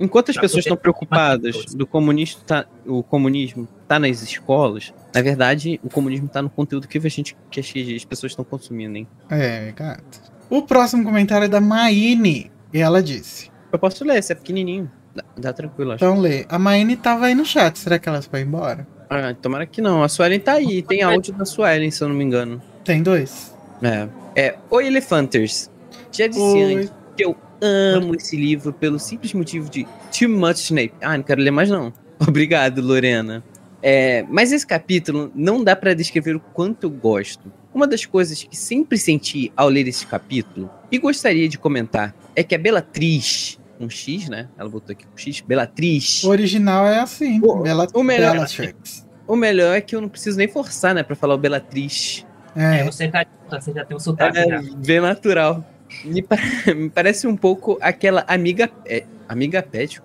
[0.00, 5.80] Enquanto as pessoas estão preocupadas do comunismo tá, o comunismo tá nas escolas, na verdade,
[5.82, 8.96] o comunismo tá no conteúdo que a gente que as que as pessoas estão consumindo,
[8.96, 9.06] hein?
[9.30, 10.20] É, gato.
[10.48, 12.50] O próximo comentário é da Maine.
[12.72, 13.50] E ela disse.
[13.70, 14.90] Eu posso ler, se é pequenininho.
[15.14, 16.04] Dá, dá tranquilo, acho.
[16.04, 16.46] Então lê.
[16.48, 17.78] A Maine tava aí no chat.
[17.78, 18.86] Será que ela foi embora?
[19.08, 20.02] Ah, tomara que não.
[20.02, 20.82] A Suelen tá aí.
[20.82, 22.62] Tem áudio da Suelen, se eu não me engano.
[22.84, 23.54] Tem dois.
[23.82, 24.08] É.
[24.34, 24.54] É.
[24.70, 25.70] Oi, Elefanters.
[26.10, 26.74] Já disse Oi.
[26.74, 29.86] antes que eu amo esse livro pelo simples motivo de
[30.18, 30.94] Too Much Snape.
[31.00, 31.92] Ah, não quero ler mais não.
[32.26, 33.42] Obrigado, Lorena.
[33.82, 37.52] É, mas esse capítulo não dá pra descrever o quanto eu gosto.
[37.74, 42.42] Uma das coisas que sempre senti ao ler esse capítulo e gostaria de comentar é
[42.44, 44.48] que a Bellatriz, um X, né?
[44.58, 46.22] Ela botou aqui um X, Bellatriz.
[46.22, 47.40] O original é assim.
[47.42, 49.06] O- Bela, o melhor- Bellatrix.
[49.26, 52.26] O melhor é que eu não preciso nem forçar, né, pra falar o Bellatriz.
[52.54, 52.84] É, É.
[52.84, 54.38] você, é carioca, você já tem um sotaque.
[54.38, 54.62] É já.
[54.76, 55.64] bem natural.
[56.04, 56.36] Me, pa-
[56.76, 58.70] me parece um pouco aquela amiga.
[58.86, 60.00] É, amiga pet?
[60.00, 60.04] o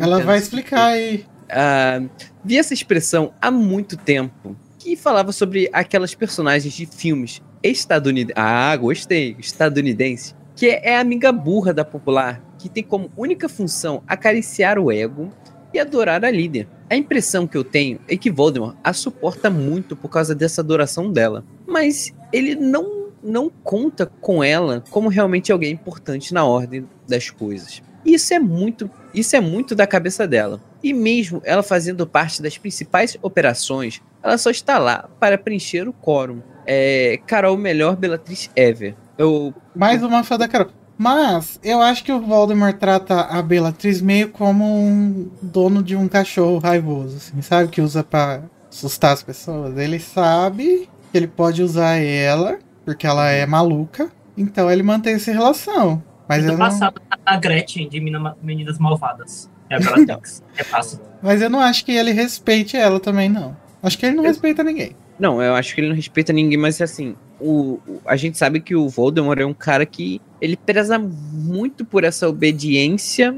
[0.00, 1.24] Ela vai explicar aí.
[1.50, 2.02] Ah,
[2.44, 4.56] vi essa expressão há muito tempo.
[4.78, 8.34] Que falava sobre aquelas personagens de filmes estadunidenses.
[8.36, 9.36] Ah, gostei.
[9.38, 10.34] Estadunidense.
[10.54, 12.42] Que é a amiga burra da popular.
[12.58, 15.30] Que tem como única função acariciar o ego
[15.72, 16.68] e adorar a líder.
[16.90, 21.12] A impressão que eu tenho é que Voldemort a suporta muito por causa dessa adoração
[21.12, 21.44] dela.
[21.66, 27.82] Mas ele não, não conta com ela como realmente alguém importante na ordem das coisas.
[28.04, 30.60] Isso é muito, isso é muito da cabeça dela.
[30.82, 35.92] E mesmo ela fazendo parte das principais operações, ela só está lá para preencher o
[35.92, 36.40] quórum.
[36.66, 38.94] É, Carol, melhor Bellatrix ever.
[39.16, 40.70] Eu Mais uma fã da Carol.
[40.96, 46.08] Mas eu acho que o Voldemort trata a Bellatrix meio como um dono de um
[46.08, 47.68] cachorro raivoso, assim, sabe?
[47.68, 49.78] Que usa pra assustar as pessoas.
[49.78, 54.10] Ele sabe que ele pode usar ela, porque ela é maluca.
[54.36, 56.02] Então ele mantém essa relação.
[56.28, 58.00] Mas eu, não, passado, a Gretchen de
[58.42, 59.50] Meninas Malvadas.
[59.70, 59.78] É a
[60.56, 61.00] é fácil.
[61.22, 63.56] mas eu não acho que ele respeite ela também, não.
[63.82, 64.96] Acho que ele não respeita ninguém.
[65.18, 68.60] Não, eu acho que ele não respeita ninguém, mas assim, o, o- a gente sabe
[68.60, 73.36] que o Voldemort é um cara que ele preza muito por essa obediência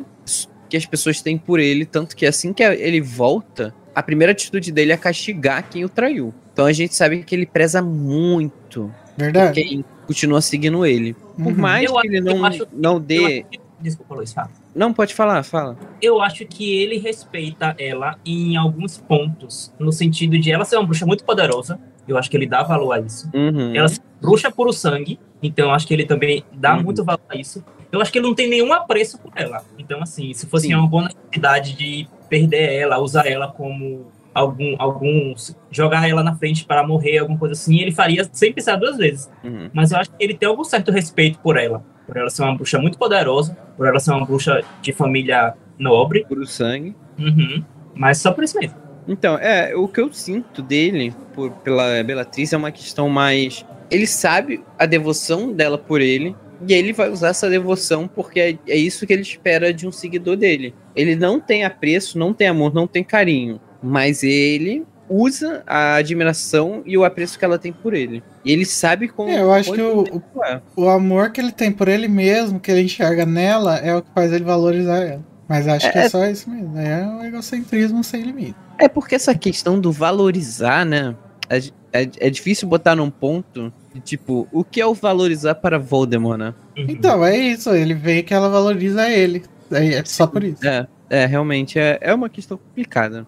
[0.68, 4.70] que as pessoas têm por ele, tanto que assim que ele volta, a primeira atitude
[4.70, 6.32] dele é castigar quem o traiu.
[6.52, 9.60] Então a gente sabe que ele preza muito Verdade?
[9.60, 11.14] quem continua seguindo ele.
[11.14, 11.54] Por Uhum.
[11.56, 13.44] mais Eu que acho- ele não, acho- não dê.
[13.48, 14.50] acho Desculpa, Luiz, fala.
[14.74, 15.74] Não, pode falar, fala.
[16.02, 20.84] Eu acho que ele respeita ela em alguns pontos, no sentido de ela ser uma
[20.84, 21.80] bruxa muito poderosa.
[22.06, 23.30] Eu acho que ele dá valor a isso.
[23.32, 23.74] Uhum.
[23.74, 26.82] Ela ser bruxa puro sangue, então eu acho que ele também dá Uhum.
[26.82, 27.64] muito valor a isso.
[27.90, 29.64] Eu acho que ele não tem nenhum apreço por ela.
[29.78, 30.74] Então, assim, se fosse Sim.
[30.74, 35.56] uma boa necessidade de perder ela, usar ela como algum, alguns.
[35.70, 39.30] jogar ela na frente para morrer, alguma coisa assim, ele faria sem pensar duas vezes.
[39.44, 39.70] Uhum.
[39.72, 41.84] Mas eu acho que ele tem algum certo respeito por ela.
[42.06, 46.24] Por ela ser uma bruxa muito poderosa, por ela ser uma bruxa de família nobre.
[46.24, 46.94] Puro sangue.
[47.18, 47.64] Uhum.
[47.94, 48.76] Mas só por isso mesmo.
[49.06, 53.64] Então, é, o que eu sinto dele por, pela Bellatrix é uma questão mais.
[53.90, 58.58] Ele sabe a devoção dela por ele, e ele vai usar essa devoção porque é,
[58.68, 60.74] é isso que ele espera de um seguidor dele.
[60.94, 66.82] Ele não tem apreço, não tem amor, não tem carinho, mas ele usa a admiração
[66.86, 68.22] e o apreço que ela tem por ele.
[68.44, 69.28] E ele sabe como.
[69.30, 70.60] É, eu acho que o- quanto é.
[70.76, 74.08] O amor que ele tem por ele mesmo, que ele enxerga nela, é o que
[74.14, 75.24] faz ele valorizar ela.
[75.48, 76.78] Mas acho que é É- só isso mesmo.
[76.78, 78.54] É um egocentrismo sem limite.
[78.78, 81.16] É porque essa questão do valorizar, né?
[81.48, 81.58] É,
[82.02, 86.38] é, é difícil botar num ponto de tipo, o que é o valorizar para Voldemort,
[86.38, 86.54] né?
[86.78, 86.86] Uhum.
[86.88, 87.70] Então, é isso.
[87.74, 89.42] Ele vê que ela valoriza ele.
[89.72, 90.64] É é só por isso.
[90.66, 93.26] É, é realmente é, é uma questão complicada.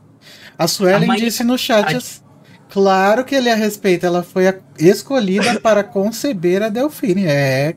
[0.63, 1.95] A Suelen A mãe- disse no chat.
[1.97, 2.23] as-
[2.71, 4.07] Claro que ele a respeita.
[4.07, 7.27] Ela foi a- escolhida para conceber a Delfine.
[7.27, 7.75] É,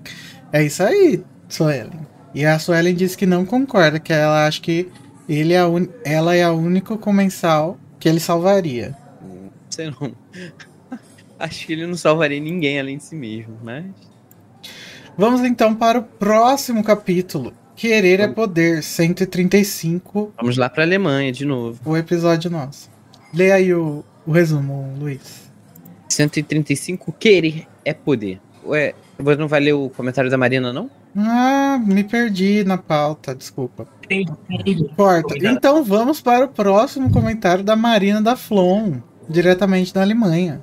[0.54, 2.00] é isso aí, Suelen.
[2.34, 4.90] E a Suelen disse que não concorda, que ela acha que
[5.28, 5.88] ele é a un...
[6.04, 8.96] ela é a única comensal que ele salvaria.
[9.70, 10.12] Você não.
[11.40, 13.84] Acho que ele não salvaria ninguém além de si mesmo, mas.
[15.18, 17.54] Vamos então para o próximo capítulo.
[17.76, 21.80] Querer é poder, 135, Vamos lá pra Alemanha de novo.
[21.84, 22.90] o episódio nosso.
[23.34, 25.50] Lê aí o, o resumo, Luiz.
[26.08, 28.40] 135, querer é poder.
[28.66, 30.90] Ué, você não vai ler o comentário da Marina, não?
[31.18, 33.88] Ah, me perdi na pauta, desculpa.
[34.66, 35.36] Importa.
[35.38, 39.00] Então vamos para o próximo comentário da Marina da Flon,
[39.30, 40.62] diretamente da Alemanha.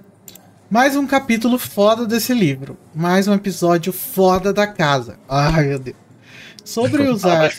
[0.71, 2.79] Mais um capítulo foda desse livro.
[2.95, 5.19] Mais um episódio foda da casa.
[5.29, 5.97] Ai, meu Deus.
[6.65, 7.51] Sobre usar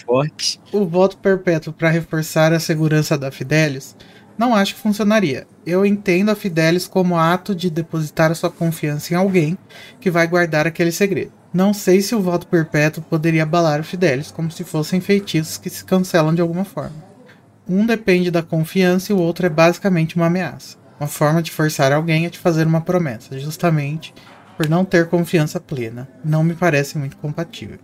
[0.72, 3.96] o voto perpétuo para reforçar a segurança da Fidelis,
[4.38, 5.46] não acho que funcionaria.
[5.66, 9.58] Eu entendo a Fidelis como ato de depositar a sua confiança em alguém
[10.00, 11.32] que vai guardar aquele segredo.
[11.54, 15.70] Não sei se o voto perpétuo poderia abalar o Fidelis como se fossem feitiços que
[15.70, 17.14] se cancelam de alguma forma.
[17.70, 20.78] Um depende da confiança e o outro é basicamente uma ameaça.
[21.00, 24.14] Uma forma de forçar alguém a te fazer uma promessa, justamente
[24.58, 26.08] por não ter confiança plena.
[26.24, 27.80] Não me parece muito compatível.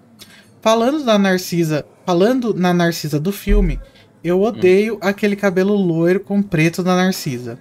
[0.61, 3.79] Falando da Narcisa, falando na Narcisa do filme,
[4.21, 7.57] eu odeio aquele cabelo loiro com preto da Narcisa.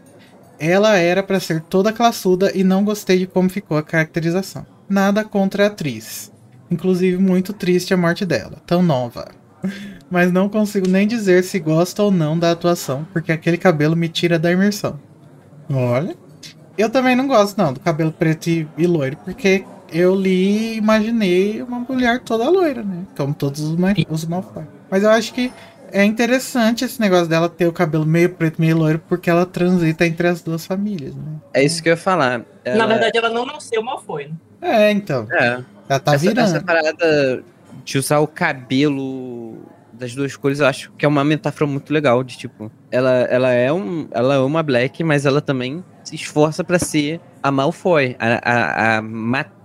[0.58, 4.66] Ela era pra ser toda classuda e não gostei de como ficou a caracterização.
[4.88, 6.32] Nada contra a atriz.
[6.68, 9.28] Inclusive muito triste a morte dela, tão nova.
[10.10, 14.08] Mas não consigo nem dizer se gosto ou não da atuação, porque aquele cabelo me
[14.08, 14.98] tira da imersão.
[15.70, 16.16] Olha.
[16.76, 20.76] Eu também não gosto, não, do cabelo preto e, e loiro, porque eu li e
[20.76, 23.04] imaginei uma mulher toda loira, né?
[23.16, 24.64] Como todos os, ma- os Malfoy.
[24.90, 25.52] Mas eu acho que
[25.90, 30.06] é interessante esse negócio dela ter o cabelo meio preto, meio loiro, porque ela transita
[30.06, 31.22] entre as duas famílias, né?
[31.54, 32.38] É isso que eu ia falar.
[32.38, 34.32] Na Ela- verdade, ela não nasceu mal foi, né?
[34.60, 35.26] É, então.
[35.32, 35.62] É.
[35.88, 36.40] Ela tá essa, virando.
[36.46, 37.42] essa parada
[37.84, 39.56] de usar o cabelo
[39.92, 42.22] das duas cores, eu acho que é uma metáfora muito legal.
[42.22, 46.62] De tipo, ela, ela, é, um, ela é uma Black, mas ela também se esforça
[46.62, 49.02] pra ser a Malfoy, a, a, a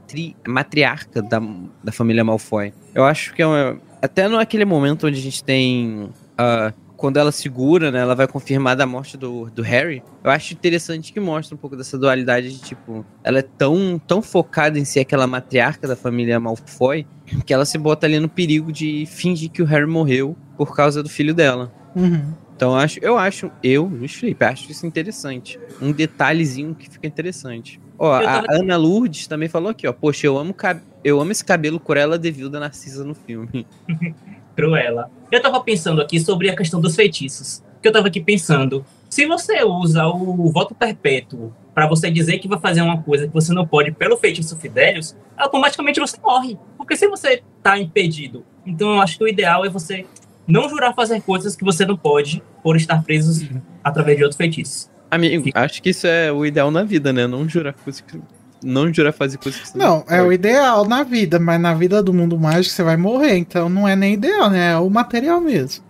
[0.04, 1.42] matri, matriarca da,
[1.84, 2.74] da família Malfoy.
[2.94, 3.78] Eu acho que é uma.
[4.02, 6.10] Até naquele momento onde a gente tem.
[6.38, 8.00] ah, quando ela segura, né?
[8.00, 10.02] Ela vai confirmar da morte do, do Harry.
[10.24, 13.06] Eu acho interessante que mostra um pouco dessa dualidade de tipo.
[13.24, 17.06] Ela é tão, tão focada em ser aquela matriarca da família Malfoy
[17.46, 21.02] que ela se bota ali no perigo de fingir que o Harry morreu por causa
[21.02, 21.74] do filho dela.
[21.96, 22.34] Uhum.
[22.56, 25.60] Então eu acho, eu acho, eu, Luiz Felipe, acho isso interessante.
[25.82, 27.82] Um detalhezinho que fica interessante.
[27.98, 29.94] Ó, Eu a tava- Ana Lourdes também falou aqui, ó.
[29.94, 33.66] Poxa, eu amo, cab- eu amo esse cabelo Cruella devido da Narcisa no filme.
[34.56, 35.10] Cruella.
[35.32, 37.64] Eu tava pensando aqui sobre a questão dos feitiços.
[37.82, 42.48] Que eu tava aqui pensando, se você usa o voto perpétuo pra você dizer que
[42.48, 46.58] vai fazer uma coisa que você não pode pelo feitiço Fidelius, automaticamente você morre.
[46.78, 50.06] Porque se você tá impedido, então eu acho que o ideal é você
[50.48, 53.50] não jurar fazer coisas que você não pode por estar preso
[53.84, 54.90] através de outros feitiços.
[55.14, 57.28] Amigo, acho que isso é o ideal na vida, né?
[57.28, 58.20] Não jurar coisas que...
[58.64, 62.02] Não jurar fazer coisas que você Não, é o ideal na vida, mas na vida
[62.02, 64.72] do mundo mágico você vai morrer, então não é nem ideal, né?
[64.72, 65.84] É o material mesmo.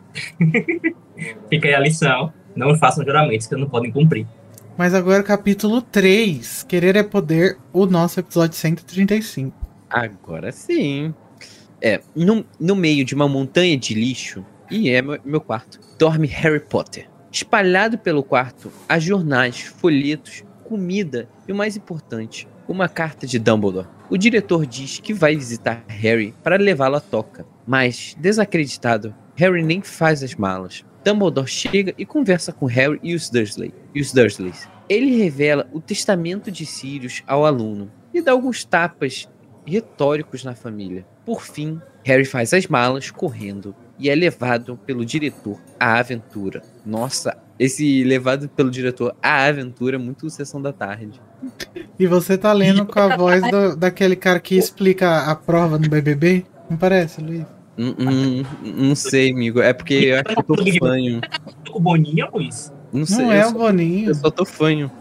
[1.49, 2.34] Fica aí a lição.
[2.53, 4.28] Não façam juramentos que não podem cumprir.
[4.78, 9.55] Mas agora capítulo 3, Querer é Poder, o nosso episódio 135.
[9.89, 11.13] Agora sim.
[11.82, 16.28] É, no, no meio de uma montanha de lixo, e é meu, meu quarto, dorme
[16.28, 17.12] Harry Potter.
[17.34, 23.88] Espalhado pelo quarto, há jornais, folhetos, comida e o mais importante, uma carta de Dumbledore.
[24.07, 29.81] O diretor diz que vai visitar Harry para levá-lo à toca, mas, desacreditado, Harry nem
[29.81, 30.86] faz as malas.
[31.03, 33.73] Dumbledore chega e conversa com Harry e os Dursley.
[33.95, 34.69] E os Dursleys.
[34.88, 39.27] Ele revela o testamento de Sirius ao aluno e dá alguns tapas
[39.65, 41.03] retóricos na família.
[41.25, 46.61] Por fim, Harry faz as malas correndo e é levado pelo diretor à aventura.
[46.85, 51.21] Nossa, esse levado pelo diretor à aventura é muito sessão da tarde.
[51.99, 55.87] E você tá lendo com a voz do- daquele cara que explica a prova no
[55.89, 56.45] BBB?
[56.69, 57.45] Não parece, Luiz?
[57.77, 59.59] Hum, hum, não sei, amigo.
[59.59, 61.21] É porque eu acho que eu tô fanho.
[61.71, 62.71] O Boninho, Luiz?
[62.91, 63.25] Não sei.
[63.25, 64.09] Não é o só, Boninho.
[64.09, 64.91] eu só tô fanho.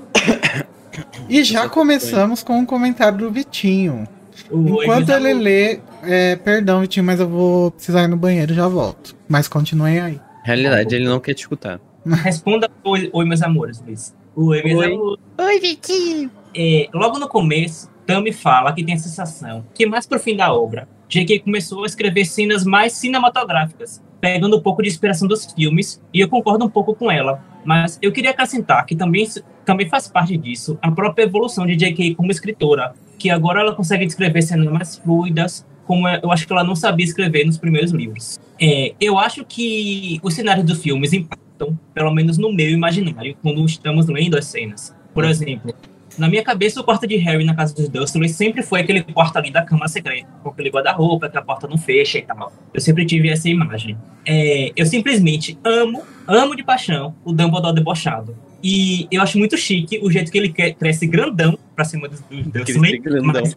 [1.29, 4.07] E já começamos com um comentário do Vitinho.
[4.53, 8.55] O Enquanto ele lê, é, perdão, Vitinho, mas eu vou precisar ir no banheiro e
[8.55, 9.17] já volto.
[9.29, 10.21] Mas continuem aí.
[10.45, 11.81] Realidade, ele não quer te escutar.
[12.05, 14.15] Responda oi, oi, meus amores, Luiz.
[14.35, 15.19] O Emerson- Oi.
[15.47, 16.31] Oi, Vitinho.
[16.55, 20.53] É, logo no começo, Tami fala que tem a sensação que mais pro fim da
[20.53, 21.41] obra, J.K.
[21.41, 26.29] começou a escrever cenas mais cinematográficas, pegando um pouco de inspiração dos filmes, e eu
[26.29, 27.43] concordo um pouco com ela.
[27.65, 29.29] Mas eu queria acrescentar que também,
[29.65, 32.15] também faz parte disso a própria evolução de J.K.
[32.15, 36.65] como escritora, que agora ela consegue escrever cenas mais fluidas, como eu acho que ela
[36.65, 38.41] não sabia escrever nos primeiros livros.
[38.61, 43.65] É, eu acho que os cenários dos filmes impactam, pelo menos no meu imaginário, quando
[43.65, 44.93] estamos lendo as cenas.
[45.15, 45.73] Por exemplo,
[46.19, 49.37] na minha cabeça, o quarto de Harry na casa dos Dursley sempre foi aquele quarto
[49.37, 52.53] ali da cama secreta, com aquele guarda-roupa que a porta não fecha e tal.
[52.75, 53.97] Eu sempre tive essa imagem.
[54.27, 58.37] É, eu simplesmente amo, amo de paixão o Dumbledore debochado.
[58.63, 62.47] E eu acho muito chique o jeito que ele cresce grandão pra cima dos, dos
[62.47, 63.25] Dursley, grandão.
[63.25, 63.57] mas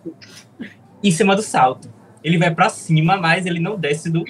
[1.04, 1.94] em cima do salto.
[2.24, 4.24] Ele vai pra cima, mas ele não desce do,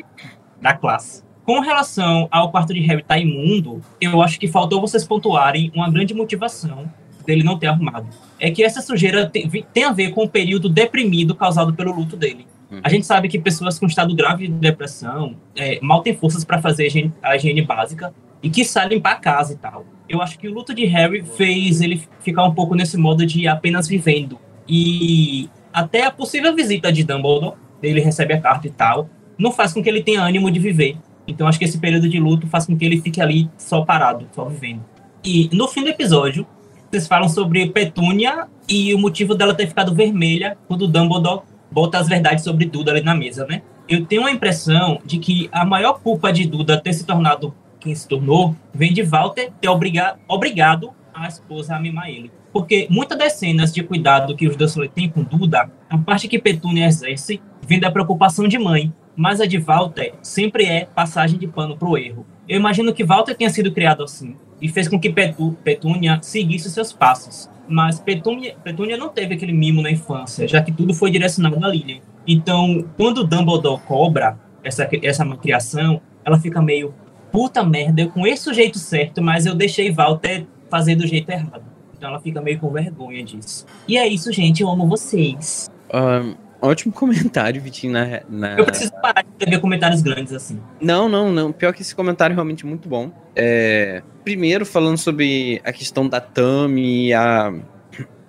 [0.62, 1.24] da classe.
[1.46, 5.90] Com relação ao quarto de Harry tá imundo, eu acho que faltou vocês pontuarem uma
[5.90, 6.92] grande motivação
[7.26, 8.08] dele não ter arrumado.
[8.40, 12.18] É que essa sujeira tem, tem a ver com o período deprimido causado pelo luto
[12.18, 12.46] dele.
[12.70, 12.82] Uhum.
[12.84, 16.62] A gente sabe que pessoas com estado grave de depressão é, mal têm forças para
[16.62, 19.86] fazer a higiene, a higiene básica e que saem limpar a casa e tal.
[20.08, 23.48] Eu acho que o luto de Harry fez ele ficar um pouco nesse modo de
[23.48, 24.40] apenas vivendo.
[24.68, 29.74] E até a possível visita de Dumbledore, ele recebe a carta e tal, não faz
[29.74, 30.98] com que ele tenha ânimo de viver.
[31.28, 34.28] Então acho que esse período de luto faz com que ele fique ali só parado,
[34.32, 34.84] só vivendo.
[35.24, 36.46] E no fim do episódio,
[36.90, 41.42] vocês falam sobre Petúnia e o motivo dela ter ficado vermelha quando Dumbledore
[41.72, 43.62] bota as verdades sobre Duda ali na mesa, né?
[43.90, 47.54] Eu tenho a impressão de que a maior culpa de Duda ter se tornado
[47.86, 52.32] quem se tornou vem de Walter ter obriga obrigado a esposa a mimar ele.
[52.52, 56.40] Porque muitas das cenas de cuidado que os Dursley têm com Duda, a parte que
[56.40, 61.48] Petúnia exerce vem da preocupação de mãe, mas a de Walter sempre é passagem de
[61.48, 62.26] pano pro erro.
[62.50, 66.70] Eu imagino que Walter tenha sido criado assim e fez com que Petu, Petúnia seguisse
[66.72, 67.50] seus passos.
[67.68, 71.70] Mas Petúnia, Petúnia não teve aquele mimo na infância, já que tudo foi direcionado a
[71.70, 72.00] Lilian.
[72.26, 76.94] Então, quando Dumbledore cobra essa, essa criação, ela fica meio
[77.36, 81.64] puta merda, eu com esse jeito certo, mas eu deixei Walter fazer do jeito errado.
[81.98, 83.66] Então ela fica meio com vergonha disso.
[83.86, 84.62] E é isso, gente.
[84.62, 85.70] Eu amo vocês.
[85.92, 88.58] Ahn, ótimo comentário, Vitinho, na, na...
[88.58, 90.62] Eu preciso parar de escrever comentários grandes assim.
[90.80, 91.52] Não, não, não.
[91.52, 93.12] Pior que esse comentário é realmente muito bom.
[93.36, 97.54] É, primeiro, falando sobre a questão da Tami e a,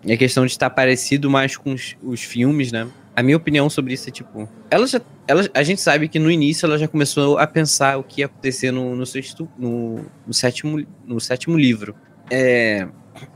[0.05, 2.89] a questão de estar parecido mais com os, os filmes, né?
[3.17, 4.49] A minha opinião sobre isso é tipo.
[4.71, 5.01] Ela já.
[5.27, 8.27] Ela, a gente sabe que no início ela já começou a pensar o que ia
[8.27, 11.95] acontecer no, no, sexto, no, no sétimo, no sétimo livro.
[12.31, 12.87] É,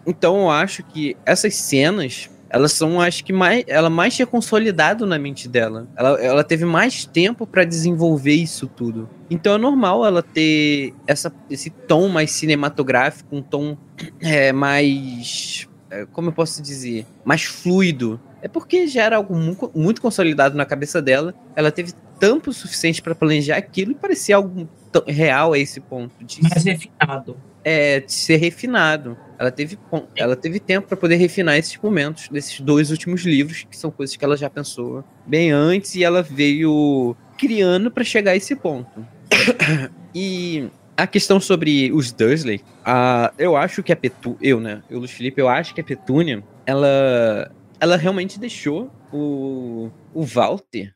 [0.07, 5.07] então eu acho que essas cenas elas são acho que mais ela mais tinha consolidado
[5.07, 10.05] na mente dela ela, ela teve mais tempo para desenvolver isso tudo então é normal
[10.05, 13.79] ela ter essa, esse tom mais cinematográfico um tom
[14.21, 18.21] é, mais é, como eu posso dizer, mais fluido.
[18.43, 21.35] É porque já era algo mu- muito consolidado na cabeça dela.
[21.55, 24.69] Ela teve tempo suficiente para planejar aquilo e parecia algo
[25.07, 27.37] real a esse ponto de, Mais refinado.
[27.65, 29.17] é, de ser refinado.
[29.39, 29.79] Ela teve,
[30.17, 34.17] ela teve tempo para poder refinar esses momentos desses dois últimos livros, que são coisas
[34.17, 39.07] que ela já pensou bem antes e ela veio criando para chegar a esse ponto.
[40.15, 44.99] e a questão sobre os Dursley, a, eu acho que a Petu, eu, né, eu,
[44.99, 47.51] Luiz Felipe, eu acho que a Petúnia, ela,
[47.81, 50.95] ela realmente deixou o, o Walter.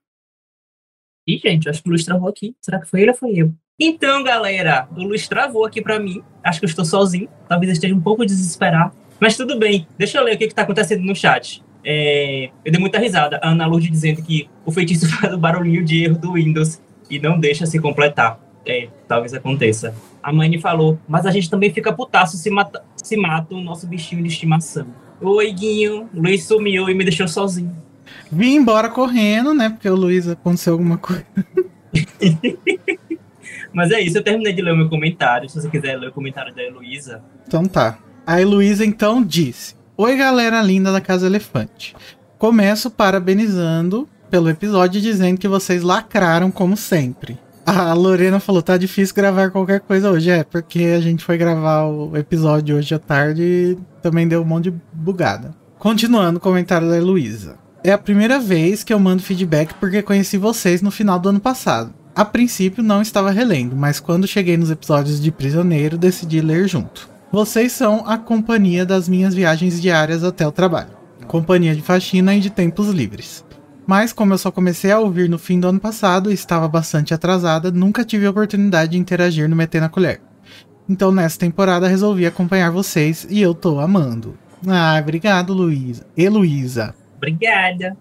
[1.27, 2.55] Ih, gente, acho que o Luiz travou aqui.
[2.61, 3.55] Será que foi ele ou foi eu?
[3.81, 6.23] Então, galera, o Luiz travou aqui pra mim.
[6.45, 7.29] Acho que eu estou sozinho.
[7.49, 8.95] Talvez eu esteja um pouco desesperado.
[9.19, 9.89] Mas tudo bem.
[9.97, 11.65] Deixa eu ler o que, que tá acontecendo no chat.
[11.83, 13.41] É, eu dei muita risada.
[13.43, 17.19] A Ana Lourdes dizendo que o feitiço faz o barulhinho de erro do Windows e
[17.19, 18.39] não deixa se completar.
[18.67, 19.95] É, talvez aconteça.
[20.23, 23.87] A Mani falou, mas a gente também fica putaço se mata, se mata o nosso
[23.87, 24.87] bichinho de estimação.
[25.21, 26.09] Oi, Guinho.
[26.13, 27.75] Luiz sumiu e me deixou sozinho.
[28.31, 29.71] Vim embora correndo, né?
[29.71, 31.25] Porque o Luiz aconteceu alguma coisa.
[33.73, 35.49] Mas é isso, eu terminei de ler o meu comentário.
[35.49, 37.99] Se você quiser ler o comentário da Heloísa, Então tá.
[38.27, 41.95] A Heloísa então disse: Oi, galera linda da Casa Elefante.
[42.39, 47.39] Começo parabenizando pelo episódio dizendo que vocês lacraram como sempre.
[47.67, 50.31] A Lorena falou: tá difícil gravar qualquer coisa hoje.
[50.31, 54.45] É, porque a gente foi gravar o episódio hoje à tarde e também deu um
[54.45, 55.55] monte de bugada.
[55.79, 57.57] Continuando o comentário da Heloísa.
[57.83, 61.41] É a primeira vez que eu mando feedback porque conheci vocês no final do ano
[61.41, 61.93] passado.
[62.15, 67.11] A princípio não estava relendo, mas quando cheguei nos episódios de Prisioneiro, decidi ler junto.
[67.33, 70.91] Vocês são a companhia das minhas viagens diárias até o trabalho.
[71.27, 73.45] Companhia de faxina e de tempos livres.
[73.87, 77.13] Mas como eu só comecei a ouvir no fim do ano passado e estava bastante
[77.13, 80.21] atrasada, nunca tive a oportunidade de interagir no Meter na Colher.
[80.89, 84.39] Então nessa temporada resolvi acompanhar vocês e eu tô amando.
[84.67, 86.07] Ah, obrigado, Luísa.
[86.17, 86.95] Heloísa.
[87.17, 87.97] obrigada.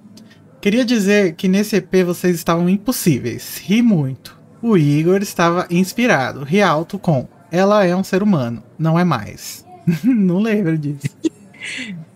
[0.61, 3.57] Queria dizer que nesse EP vocês estavam impossíveis.
[3.57, 4.39] Ri muito.
[4.61, 6.43] O Igor estava inspirado.
[6.45, 7.27] Ri alto com.
[7.51, 9.65] Ela é um ser humano, não é mais.
[10.03, 11.09] não lembro disso.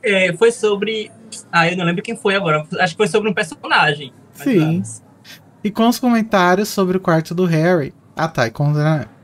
[0.02, 1.12] É, foi sobre.
[1.52, 2.66] Ah, eu não lembro quem foi agora.
[2.80, 4.14] Acho que foi sobre um personagem.
[4.34, 4.84] Sim.
[5.64, 7.94] E com os comentários sobre o quarto do Harry.
[8.16, 8.74] Ah tá, e com...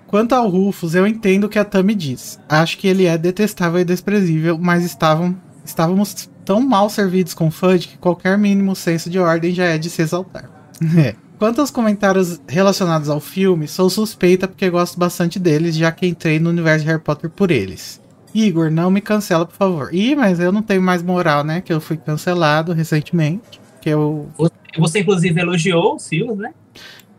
[0.07, 2.39] Quanto ao Rufus, eu entendo o que a Tammy diz.
[2.47, 7.87] Acho que ele é detestável e desprezível, mas estavam, estávamos tão mal servidos com Fudge
[7.87, 10.49] que qualquer mínimo senso de ordem já é de se exaltar.
[10.97, 11.15] É.
[11.39, 16.39] Quanto aos comentários relacionados ao filme, sou suspeita porque gosto bastante deles, já que entrei
[16.39, 18.01] no universo de Harry Potter por eles.
[18.33, 19.93] Igor, não me cancela, por favor.
[19.93, 21.61] Ih, mas eu não tenho mais moral, né?
[21.61, 23.59] Que eu fui cancelado recentemente.
[23.81, 24.29] Que eu
[24.77, 26.51] Você, inclusive, elogiou os filmes, né?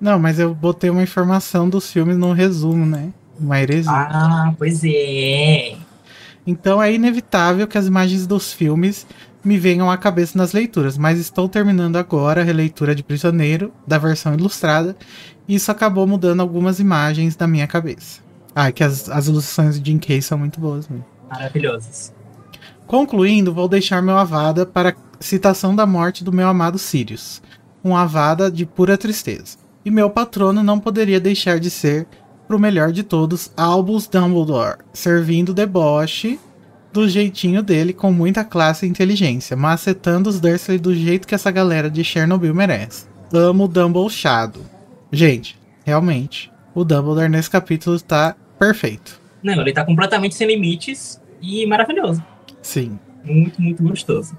[0.00, 3.10] Não, mas eu botei uma informação dos filmes no resumo, né?
[3.38, 3.92] Uma heresia.
[3.92, 5.76] Ah, pois é.
[6.46, 9.06] Então é inevitável que as imagens dos filmes
[9.44, 13.98] me venham à cabeça nas leituras, mas estou terminando agora a releitura de Prisioneiro, da
[13.98, 14.96] versão ilustrada,
[15.46, 18.23] e isso acabou mudando algumas imagens da minha cabeça.
[18.54, 21.04] Ah, que as, as ilustrações de Jim Kay são muito boas mesmo.
[21.28, 22.12] Maravilhosos.
[22.86, 27.42] Concluindo, vou deixar meu Avada para a citação da morte do meu amado Sirius.
[27.82, 29.56] Um Avada de pura tristeza.
[29.84, 32.06] E meu patrono não poderia deixar de ser,
[32.46, 36.38] pro melhor de todos, Albus Dumbledore, servindo deboche
[36.92, 41.50] do jeitinho dele com muita classe e inteligência, macetando os Dursley do jeito que essa
[41.50, 43.06] galera de Chernobyl merece.
[43.32, 44.52] Amo o Dumbledore.
[45.10, 49.20] Gente, realmente, o Dumbledore nesse capítulo tá perfeito.
[49.42, 52.22] Não, ele tá completamente sem limites e maravilhoso.
[52.62, 52.98] Sim.
[53.24, 54.36] Muito, muito gostoso.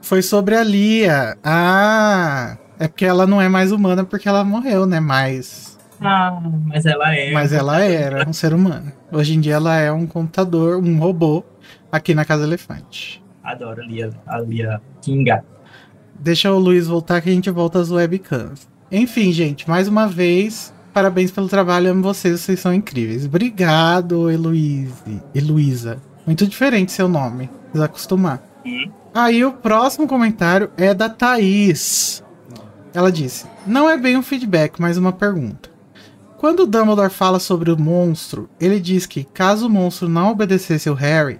[0.00, 1.36] Foi sobre a Lia.
[1.44, 4.98] Ah, é porque ela não é mais humana porque ela morreu, né?
[5.00, 7.32] Mas, Ah, mas ela é.
[7.32, 8.90] mas ela era um ser humano.
[9.12, 11.44] Hoje em dia ela é um computador, um robô
[11.92, 13.22] aqui na Casa Elefante.
[13.44, 15.44] Adoro a Lia, a Lia Kinga.
[16.18, 18.68] Deixa o Luiz voltar que a gente volta às webcams.
[18.92, 23.24] Enfim, gente, mais uma vez, parabéns pelo trabalho, amo vocês, vocês são incríveis.
[23.24, 25.22] Obrigado, Heloíse.
[25.34, 25.98] Heloísa.
[26.26, 28.42] Muito diferente seu nome, precisa acostumar.
[29.14, 32.22] Aí o próximo comentário é da Thaís.
[32.94, 35.70] Ela disse: Não é bem um feedback, mas uma pergunta.
[36.36, 40.88] Quando o Dumbledore fala sobre o monstro, ele diz que, caso o monstro não obedecesse
[40.88, 41.38] o Harry,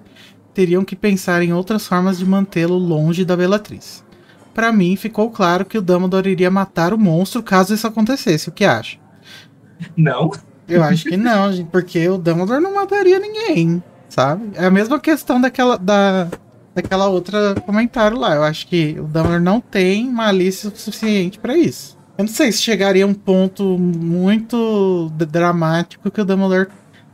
[0.52, 4.04] teriam que pensar em outras formas de mantê-lo longe da Bellatrix.
[4.52, 8.48] Pra mim, ficou claro que o Dumbledore iria matar o monstro caso isso acontecesse.
[8.48, 8.98] O que acha?
[9.96, 10.30] Não?
[10.68, 14.50] Eu acho que não, gente, porque o Dumbledore não mataria ninguém, sabe?
[14.54, 16.28] É a mesma questão daquela da
[16.74, 18.36] daquela outra comentário lá.
[18.36, 21.98] Eu acho que o Dumbledore não tem malícia suficiente pra isso.
[22.16, 26.68] Eu não sei se chegaria a um ponto muito dramático que o Dumbledore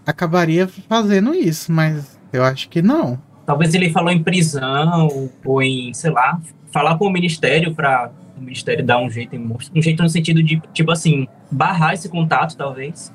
[0.05, 3.19] acabaria fazendo isso, mas eu acho que não.
[3.47, 6.41] Talvez ele falou em prisão ou em, sei lá,
[6.73, 10.61] falar com o ministério para o ministério dar um jeito, um jeito no sentido de,
[10.73, 13.13] tipo assim, barrar esse contato, talvez.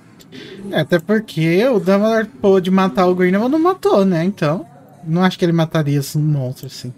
[0.72, 4.24] É, até porque o Dumbledore pôde matar o Grindelwald, não matou, né?
[4.24, 4.66] Então,
[5.04, 6.94] não acho que ele mataria esse monstro assim.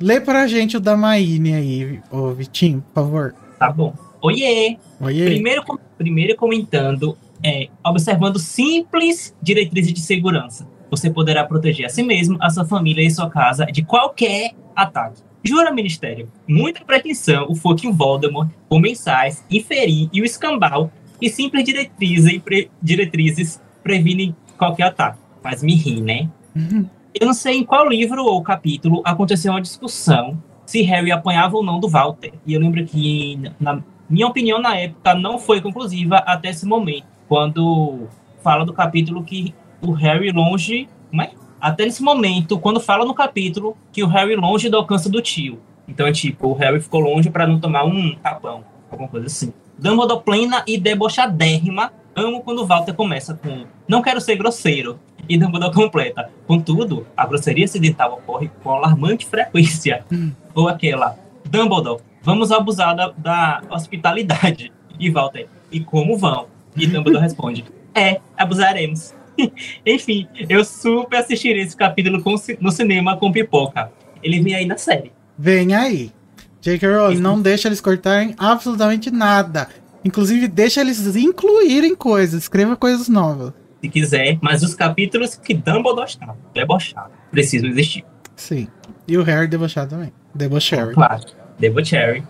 [0.00, 3.34] Lê pra gente o da Maine aí, ô Vitinho, por favor.
[3.58, 3.94] Tá bom.
[4.20, 4.76] Oiê!
[5.00, 5.24] Oiê.
[5.26, 5.62] Primeiro,
[5.98, 10.66] primeiro comentando, é, observando simples diretrizes de segurança.
[10.90, 15.22] Você poderá proteger a si mesmo, a sua família e sua casa de qualquer ataque.
[15.44, 20.90] Jura, Ministério, muita pretensão o fucking Voldemort, comensais, inferir e o escambau
[21.20, 25.18] e simples diretrizes, e pre- diretrizes previnem qualquer ataque.
[25.42, 26.28] Mas me ri, né?
[26.54, 26.86] Uhum.
[27.18, 31.62] Eu não sei em qual livro ou capítulo aconteceu uma discussão se Harry apanhava ou
[31.62, 32.32] não do Walter.
[32.46, 37.06] E eu lembro que, na minha opinião, na época, não foi conclusiva até esse momento.
[37.28, 38.08] Quando
[38.42, 40.88] fala do capítulo que o Harry longe.
[41.10, 41.30] Como é?
[41.62, 45.60] Até nesse momento, quando fala no capítulo que o Harry longe do alcance do tio.
[45.86, 49.52] Então é tipo, o Harry ficou longe para não tomar um tapão, alguma coisa assim.
[49.78, 51.92] Dumbledore plena e debochadérrima.
[52.16, 54.98] Amo quando Walter começa com não quero ser grosseiro.
[55.28, 56.28] E Dumbledore completa.
[56.48, 60.04] Contudo, a grosseria acidental ocorre com alarmante frequência.
[60.52, 61.16] Ou aquela,
[61.48, 64.72] Dumbledore, vamos abusar da, da hospitalidade.
[64.98, 66.46] E Walter, e como vão?
[66.76, 69.14] E Dumbledore responde, é, abusaremos.
[69.86, 73.90] Enfim, eu super assistirei esse capítulo com no cinema com pipoca.
[74.22, 75.12] Ele vem aí na série.
[75.38, 76.12] Vem aí.
[76.60, 76.88] J.K.
[76.88, 79.68] Rowling, não deixa eles cortarem absolutamente nada.
[80.04, 83.52] Inclusive, deixa eles incluírem coisas, escreva coisas novas.
[83.80, 88.04] Se quiser, mas os capítulos que Dumbledore está debochado precisam existir.
[88.36, 88.68] Sim.
[89.08, 90.12] E o Harry debochado também.
[90.32, 90.94] Debochary.
[90.94, 91.24] Claro.
[91.58, 92.22] Debocherry.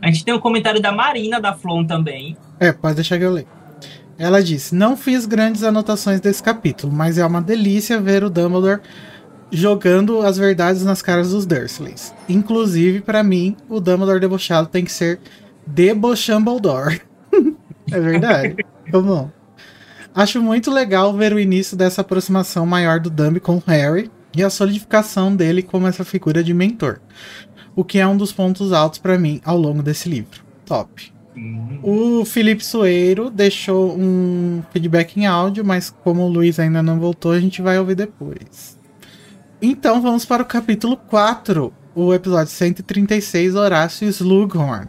[0.00, 2.36] A gente tem um comentário da Marina da Flon também.
[2.60, 3.48] É, pode deixar que eu leio.
[4.18, 8.80] Ela disse: Não fiz grandes anotações desse capítulo, mas é uma delícia ver o Dumbledore
[9.50, 12.12] jogando as verdades nas caras dos Dursleys.
[12.28, 15.20] Inclusive, pra mim, o Dumbledore debochado tem que ser
[15.66, 17.00] Debochambledore.
[17.90, 18.56] é verdade.
[18.90, 19.30] Tá bom.
[20.14, 24.50] Acho muito legal ver o início dessa aproximação maior do Dumb com Harry e a
[24.50, 27.00] solidificação dele como essa figura de mentor.
[27.74, 30.44] O que é um dos pontos altos pra mim ao longo desse livro.
[30.64, 31.13] Top.
[31.82, 37.32] O Felipe Soeiro deixou um feedback em áudio, mas como o Luiz ainda não voltou,
[37.32, 38.78] a gente vai ouvir depois.
[39.60, 44.86] Então vamos para o capítulo 4, o episódio 136, Horácio Slughorn.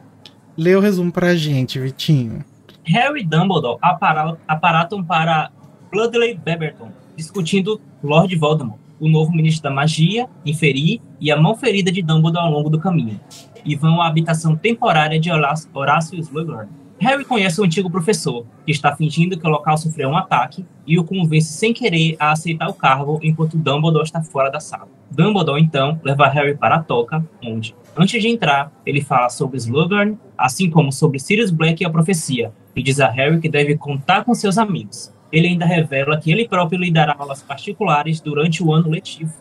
[0.58, 2.44] Lê o resumo pra gente, Vitinho.
[2.86, 5.50] Harry Dumbledore apara- aparatam para
[5.92, 11.92] Bloodley Beberton, discutindo Lord Voldemort, o novo ministro da magia, inferir e a mão ferida
[11.92, 13.20] de Dumbledore ao longo do caminho,
[13.64, 16.70] e vão à habitação temporária de Horácio Slughorn.
[16.98, 20.98] Harry conhece o antigo professor, que está fingindo que o local sofreu um ataque, e
[20.98, 24.88] o convence sem querer a aceitar o cargo enquanto Dumbledore está fora da sala.
[25.12, 30.18] Dumbledore, então, leva Harry para a toca, onde, antes de entrar, ele fala sobre Slughorn,
[30.38, 34.24] assim como sobre Sirius Black e a profecia, e diz a Harry que deve contar
[34.24, 35.14] com seus amigos.
[35.36, 39.34] Ele ainda revela que ele próprio lhe dará aulas particulares durante o ano letivo.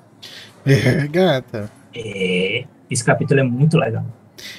[0.66, 1.70] É, gata.
[1.94, 4.04] É, esse capítulo é muito legal.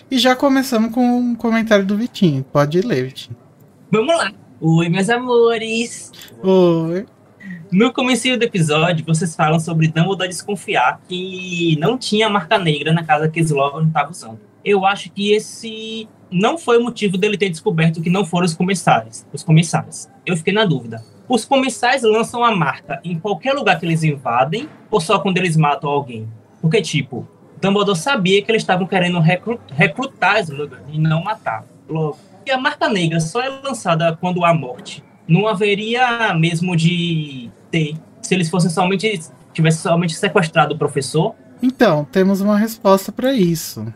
[0.10, 2.42] E já começamos com um comentário do Vitinho.
[2.42, 3.36] Pode ler, Vitinho.
[3.92, 4.32] Vamos lá.
[4.62, 6.10] Oi, meus amores.
[6.42, 7.06] Oi.
[7.70, 13.04] No começo do episódio, vocês falam sobre Dumbledore desconfiar que não tinha marca negra na
[13.04, 14.40] casa que Slughorn estava usando.
[14.64, 18.54] Eu acho que esse não foi o motivo dele ter descoberto que não foram os
[18.54, 19.26] comissários.
[19.34, 20.08] Os comissários.
[20.26, 21.04] Eu fiquei na dúvida.
[21.28, 25.58] Os comensais lançam a marca em qualquer lugar que eles invadem ou só quando eles
[25.58, 26.28] matam alguém?
[26.62, 27.28] Porque, tipo,
[27.62, 31.66] Dumbledore sabia que eles estavam querendo recru- recrutar Slughorn e não matar.
[31.90, 35.04] Logo, e a marca negra só é lançada quando há morte.
[35.28, 39.20] Não haveria mesmo de ter se eles fossem somente
[39.54, 41.34] tivessem somente sequestrado o professor.
[41.62, 43.92] Então, temos uma resposta pra isso.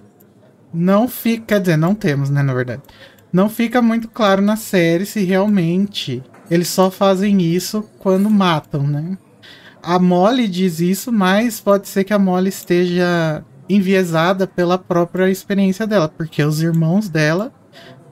[0.74, 2.82] Não fica, quer dizer, não temos, né, na verdade.
[3.32, 9.18] Não fica muito claro na série se realmente eles só fazem isso quando matam, né?
[9.82, 15.86] A Molly diz isso, mas pode ser que a Molly esteja enviesada pela própria experiência
[15.86, 17.54] dela, porque os irmãos dela,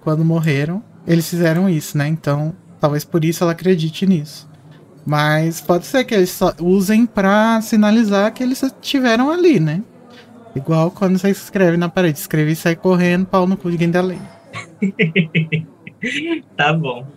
[0.02, 2.08] quando morreram, eles fizeram isso, né?
[2.08, 4.48] Então, talvez por isso ela acredite nisso.
[5.06, 9.82] Mas pode ser que eles só usem pra sinalizar que eles estiveram ali, né?
[10.56, 13.92] Igual quando você escreve na parede, escreve e sai correndo, pau no cu de quem
[13.92, 14.28] tá lendo.
[16.56, 17.08] Tá bom.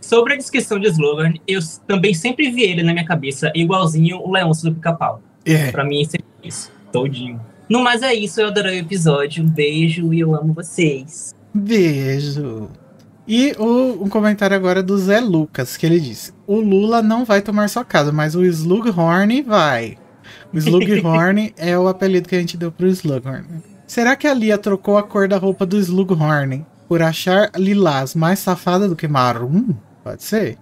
[0.00, 4.32] Sobre a descrição de Slogan, eu também sempre vi ele na minha cabeça igualzinho o
[4.32, 5.22] Leôncio do Pica-Pau.
[5.44, 5.70] É.
[5.70, 6.70] Pra mim, sempre isso.
[6.92, 7.40] Todinho.
[7.68, 9.44] No mais é isso, eu adorei o episódio.
[9.44, 11.34] Um beijo e eu amo vocês.
[11.54, 12.68] Beijo.
[13.28, 17.40] E o, um comentário agora do Zé Lucas, que ele disse: O Lula não vai
[17.40, 19.96] tomar sua casa, mas o Slughorn vai.
[20.52, 23.46] O Slughorn é o apelido que a gente deu pro Slughorn.
[23.86, 28.40] Será que a Lia trocou a cor da roupa do Slughorn por achar lilás mais
[28.40, 29.74] safada do que marum?
[30.10, 30.56] Pode ser.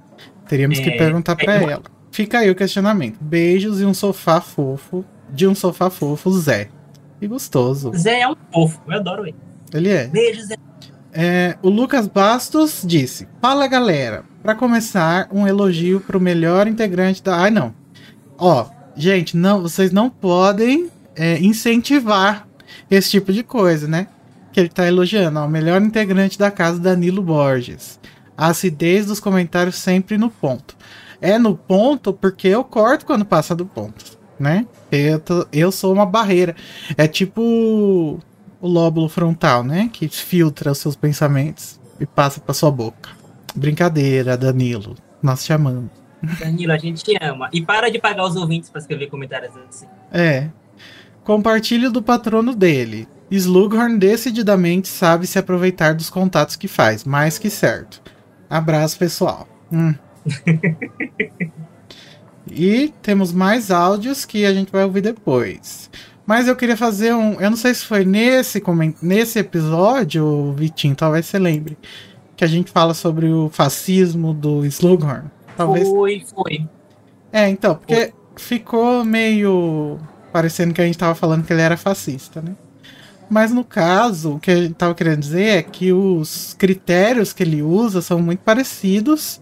[0.49, 1.83] Teríamos que É, perguntar pra é, eu- ela.
[2.11, 3.19] Fica aí o questionamento.
[3.21, 5.05] Beijos e um sofá fofo.
[5.31, 6.69] De um sofá fofo, Zé.
[7.21, 7.93] E gostoso.
[7.95, 9.37] Zé é um fofo, eu adoro ele.
[9.75, 10.07] Ele é.
[10.09, 10.57] Beijo, Zé.
[11.13, 17.37] É, o Lucas Bastos disse: Fala galera, pra começar, um elogio pro melhor integrante da.
[17.41, 17.75] Ai, não.
[18.39, 18.67] Ó,
[18.97, 22.47] gente, não, vocês não podem é, incentivar
[22.91, 24.07] esse tipo de coisa, né?
[24.53, 27.99] Que ele tá elogiando, ó, o melhor integrante da casa, Danilo Borges.
[28.39, 30.77] A acidez dos comentários sempre no ponto.
[31.21, 34.65] É no ponto porque eu corto quando passa do ponto, né?
[34.93, 36.55] Eu, tô- eu sou uma barreira.
[36.97, 39.91] É tipo o lóbulo frontal, né?
[39.93, 43.11] Que filtra os seus pensamentos e passa pra sua boca.
[43.57, 44.95] Brincadeira, Danilo.
[45.21, 45.91] Nós te amamos.
[46.39, 47.49] Danilo, a gente te ama.
[47.53, 49.87] E para de pagar os ouvintes pra escrever comentários assim.
[50.13, 50.49] É.
[51.25, 53.09] Compartilhe do patrono dele.
[53.31, 58.01] Slughorn decididamente sabe se aproveitar dos contatos que faz, mais que certo.
[58.49, 59.47] Abraço, pessoal.
[59.73, 59.95] Hum.
[62.51, 65.91] e temos mais áudios que a gente vai ouvir depois.
[66.27, 67.41] Mas eu queria fazer um.
[67.41, 68.63] Eu não sei se foi nesse,
[69.01, 71.77] nesse episódio, Vitinho, talvez você lembre.
[72.37, 75.25] Que a gente fala sobre o fascismo do Slughorn.
[75.57, 76.69] Talvez Foi, foi.
[77.33, 79.99] é, então, porque ficou meio
[80.33, 82.55] parecendo que a gente tava falando que ele era fascista, né?
[83.31, 87.43] Mas no caso, o que a gente tava querendo dizer é que os critérios que
[87.43, 89.41] ele usa são muito parecidos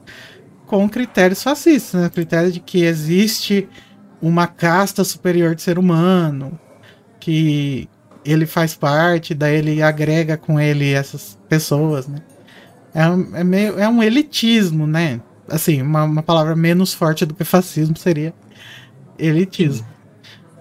[0.66, 2.06] com critérios fascistas, né?
[2.08, 3.68] O critério de que existe
[4.20, 6.58] uma casta superior de ser humano,
[7.20, 7.88] que
[8.24, 12.18] ele faz parte, daí ele agrega com ele essas pessoas, né?
[12.92, 15.20] É, um- é meio, é um elitismo, né?
[15.48, 18.34] Assim, uma, uma palavra menos forte do que fascismo seria
[19.18, 19.86] elitismo.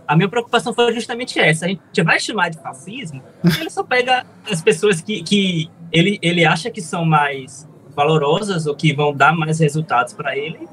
[0.08, 1.66] A minha preocupação foi justamente essa.
[1.66, 3.22] A gente vai chamar de fascismo
[3.60, 8.76] ele só pega as pessoas que, que ele, ele acha que são mais valorosas ou
[8.76, 10.68] que vão dar mais resultados para ele.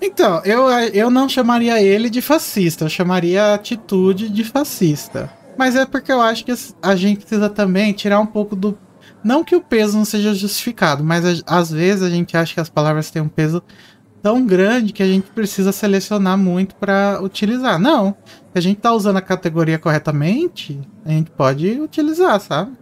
[0.00, 5.30] Então, eu, eu não chamaria ele de fascista, eu chamaria a atitude de fascista.
[5.56, 8.78] Mas é porque eu acho que a gente precisa também tirar um pouco do.
[9.24, 12.68] Não que o peso não seja justificado, mas às vezes a gente acha que as
[12.68, 13.60] palavras têm um peso
[14.28, 17.78] tão grande que a gente precisa selecionar muito para utilizar.
[17.78, 18.14] Não.
[18.52, 22.72] Se a gente tá usando a categoria corretamente, a gente pode utilizar, sabe?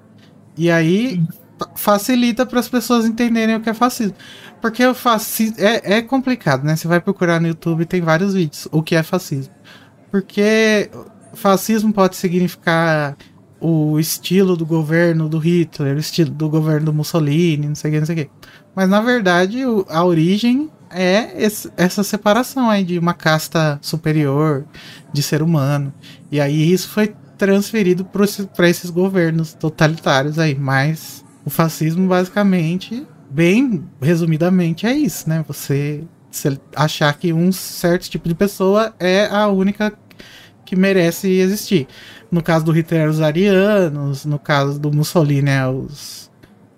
[0.59, 1.23] E aí
[1.57, 4.17] fa- facilita para as pessoas entenderem o que é fascismo.
[4.61, 6.75] Porque o fascismo é, é complicado, né?
[6.75, 9.55] Você vai procurar no YouTube tem vários vídeos o que é fascismo.
[10.11, 10.91] Porque
[11.33, 13.17] fascismo pode significar
[13.61, 17.95] o estilo do governo do Hitler, o estilo do governo do Mussolini, não sei o
[17.95, 18.31] que, não sei o que.
[18.75, 24.65] Mas na verdade o- a origem é esse- essa separação aí de uma casta superior
[25.13, 25.93] de ser humano.
[26.31, 30.55] E aí isso foi transferido para esses governos totalitários aí.
[30.55, 35.45] Mas o fascismo basicamente, bem resumidamente, é isso, né?
[35.47, 36.03] Você,
[36.75, 39.93] achar que um certo tipo de pessoa é a única
[40.65, 41.87] que merece existir.
[42.31, 44.25] No caso do Hitler, os arianos.
[44.25, 46.31] No caso do Mussolini, é os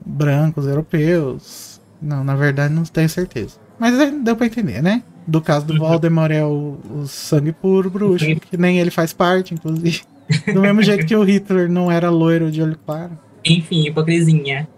[0.05, 1.81] brancos europeus.
[2.01, 3.57] Não, na verdade, não tenho certeza.
[3.79, 5.03] Mas é, deu pra entender, né?
[5.27, 5.79] Do caso do Uhum.
[5.81, 10.01] Voldemort é o, o sangue puro bruxo, que nem ele faz parte, inclusive.
[10.53, 13.19] Do mesmo jeito que o Hitler não era loiro de olho claro.
[13.45, 14.69] Enfim, hipocrisinha.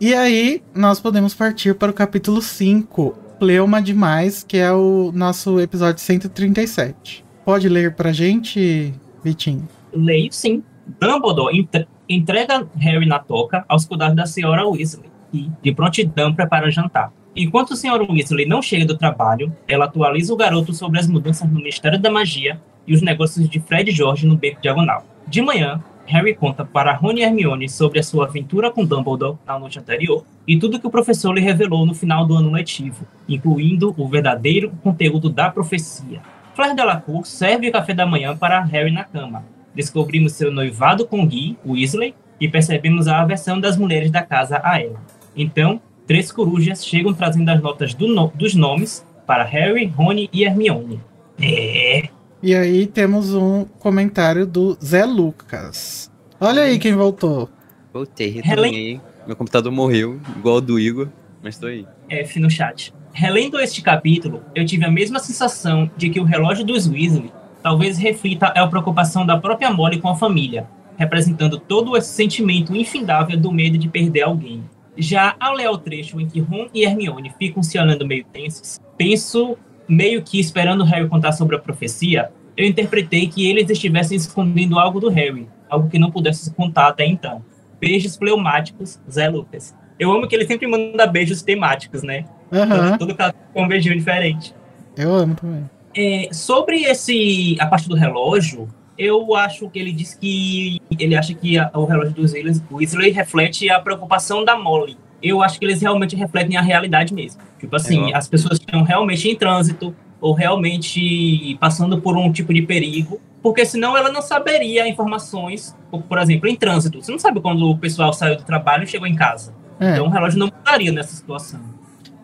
[0.00, 5.60] E aí, nós podemos partir para o capítulo 5, Pleuma Demais, que é o nosso
[5.60, 7.22] episódio 137.
[7.44, 9.68] Pode ler pra gente, Vitinho?
[9.92, 10.62] Leio sim.
[11.00, 16.66] Dumbledore entre- entrega Harry na toca aos cuidados da senhora Weasley e, de prontidão, prepara
[16.66, 17.12] o jantar.
[17.34, 21.48] Enquanto a senhora Weasley não chega do trabalho, ela atualiza o garoto sobre as mudanças
[21.48, 25.06] no Ministério da Magia e os negócios de Fred e George no Beco Diagonal.
[25.26, 29.58] De manhã, Harry conta para Rony e Hermione sobre a sua aventura com Dumbledore na
[29.58, 33.94] noite anterior e tudo que o professor lhe revelou no final do ano letivo, incluindo
[33.96, 36.20] o verdadeiro conteúdo da profecia.
[36.54, 39.42] Fleur Delacour serve o café da manhã para Harry na cama.
[39.74, 44.78] Descobrimos seu noivado com Guy, Weasley, e percebemos a aversão das mulheres da casa a
[44.78, 45.00] ela.
[45.34, 50.44] Então, três corujas chegam trazendo as notas do no- dos nomes para Harry, Rony e
[50.44, 51.00] Hermione.
[51.40, 52.08] É,
[52.42, 56.10] E aí temos um comentário do Zé Lucas.
[56.40, 57.48] Olha aí quem voltou.
[57.92, 59.00] Voltei, retornei.
[59.26, 61.08] Meu computador morreu, igual o do Igor,
[61.42, 61.86] mas tô aí.
[62.08, 62.92] F no chat.
[63.12, 67.30] Relendo este capítulo, eu tive a mesma sensação de que o relógio dos Weasley
[67.62, 70.66] talvez reflita a preocupação da própria Molly com a família,
[70.96, 74.64] representando todo esse sentimento infindável do medo de perder alguém.
[74.96, 78.78] Já ao ler o trecho em que Ron e Hermione ficam se olhando meio tensos,
[78.96, 79.56] penso
[79.88, 85.00] meio que esperando Harry contar sobre a profecia, eu interpretei que eles estivessem escondendo algo
[85.00, 87.42] do Harry, algo que não pudesse se contar até então.
[87.80, 89.74] Beijos fleumáticos, Zé Lucas.
[89.98, 92.24] Eu amo que ele sempre manda beijos temáticos, né?
[92.52, 94.54] Aham, Todo caso com um beijinho diferente.
[94.96, 95.68] eu amo também.
[95.94, 101.34] É, sobre esse a parte do relógio, eu acho que ele diz que ele acha
[101.34, 102.32] que a- o relógio dos
[102.70, 104.96] Weasley, reflete a preocupação da Molly.
[105.22, 107.40] Eu acho que eles realmente refletem a realidade mesmo.
[107.58, 112.52] Tipo assim, Eu- as pessoas estão realmente em trânsito ou realmente passando por um tipo
[112.52, 117.02] de perigo, porque senão ela não saberia informações, por, por exemplo, em trânsito.
[117.02, 119.54] Você não sabe quando o pessoal saiu do trabalho e chegou em casa.
[119.80, 121.60] É, Então o relógio não mudaria nessa situação.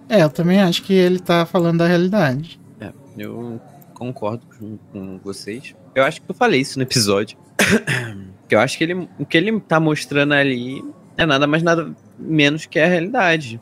[0.08, 2.58] é, eu também acho que ele tá falando da realidade.
[2.80, 3.60] É, eu
[3.94, 5.74] concordo com, com vocês.
[5.98, 7.36] Eu acho que eu falei isso no episódio.
[8.48, 10.82] que eu acho que ele, o que ele tá mostrando ali
[11.16, 13.60] é nada mais nada menos que a realidade.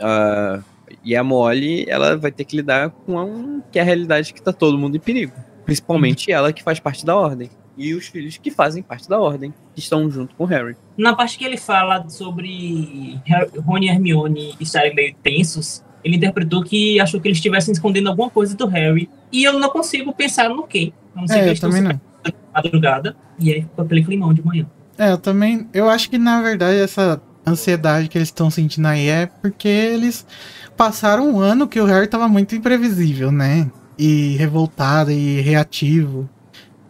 [0.00, 0.60] Ah,
[1.04, 3.26] e a Molly, ela vai ter que lidar com a,
[3.70, 5.32] que é a realidade que tá todo mundo em perigo.
[5.64, 7.50] Principalmente ela que faz parte da ordem.
[7.76, 10.76] E os filhos que fazem parte da ordem, que estão junto com o Harry.
[10.96, 13.20] Na parte que ele fala sobre
[13.64, 18.30] Rony e Hermione estarem meio tensos, ele interpretou que achou que eles estivessem escondendo alguma
[18.30, 19.08] coisa do Harry.
[19.30, 20.92] E eu não consigo pensar no quê.
[21.18, 22.00] Eu não sei É, que eu também não.
[22.54, 23.16] madrugada.
[23.38, 24.66] E aí ficou aquele climão de manhã.
[24.96, 25.68] É, eu também.
[25.72, 30.26] Eu acho que na verdade essa ansiedade que eles estão sentindo aí é porque eles
[30.76, 33.70] passaram um ano que o Harry tava muito imprevisível, né?
[33.98, 36.28] E revoltado e reativo.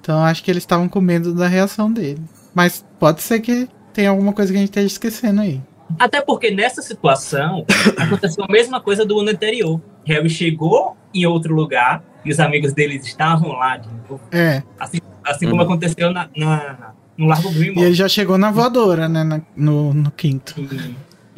[0.00, 2.20] Então acho que eles estavam com medo da reação dele.
[2.54, 5.60] Mas pode ser que tenha alguma coisa que a gente esteja esquecendo aí.
[5.98, 7.64] Até porque nessa situação
[7.96, 9.80] aconteceu a mesma coisa do ano anterior.
[10.04, 14.20] Harry chegou em outro lugar e os amigos deles estavam lá de novo.
[14.30, 14.62] É.
[14.78, 17.82] Assim, assim como aconteceu na, na- no Largo E Grimmauld.
[17.84, 19.24] ele já chegou na voadora, né?
[19.24, 20.54] na- no, no quinto.
[20.60, 20.94] E,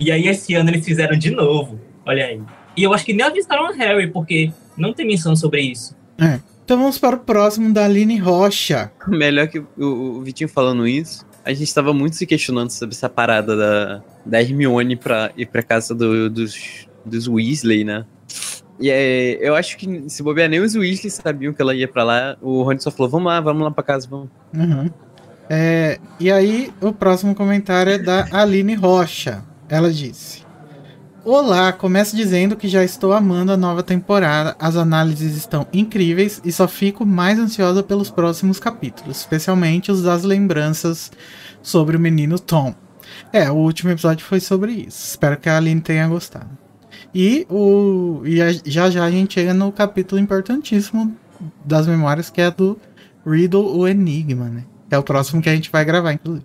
[0.07, 1.81] e aí esse ano eles fizeram de novo.
[2.07, 2.41] Olha aí.
[2.77, 5.95] E eu acho que nem avistaram a Harry, porque não tem menção sobre isso.
[6.65, 8.93] Então vamos para o próximo da Aline Rocha.
[9.09, 9.67] Melhor que o,
[10.19, 14.41] o Vitinho falando isso, a gente tava muito se questionando sobre essa parada da, da
[14.41, 18.05] Hermione pra ir pra casa do- dos, dos Weasley, né?
[18.81, 22.03] E é, eu acho que se bobear nem os Weasley sabiam que ela ia pra
[22.03, 24.29] lá, o Rony só falou, vamos lá, vamos lá pra casa, vamos.
[24.55, 24.91] Uhum.
[25.51, 29.45] É, e aí, o próximo comentário é da Aline Rocha.
[29.69, 30.45] Ela disse:
[31.25, 34.57] Olá, começo dizendo que já estou amando a nova temporada.
[34.59, 40.23] As análises estão incríveis e só fico mais ansiosa pelos próximos capítulos, especialmente os das
[40.23, 41.13] lembranças
[41.61, 42.75] sobre o menino Tom.
[43.33, 45.11] É, o último episódio foi sobre isso.
[45.11, 46.60] Espero que a Aline tenha gostado.
[47.15, 51.15] E, o, e a- já já a gente chega no capítulo importantíssimo
[51.65, 52.79] das memórias, que é do
[53.27, 54.65] Riddle, o Enigma, né?
[54.91, 56.45] É o próximo que a gente vai gravar, inclusive.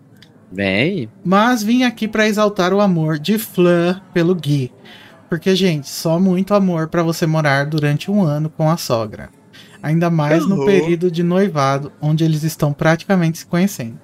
[0.51, 4.71] Bem, Mas vim aqui pra exaltar o amor de Fleur pelo Gui.
[5.29, 9.29] Porque, gente, só muito amor pra você morar durante um ano com a sogra.
[9.83, 10.65] Ainda mais no Uhum.
[10.65, 13.99] período de noivado, onde eles estão praticamente se conhecendo.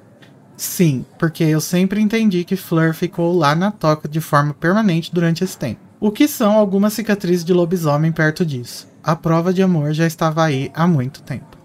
[0.58, 5.44] Sim, porque eu sempre entendi que Fleur ficou lá na toca de forma permanente durante
[5.44, 5.80] esse tempo.
[6.02, 8.88] O que são algumas cicatrizes de lobisomem perto disso?
[9.04, 11.56] A prova de amor já estava aí há muito tempo.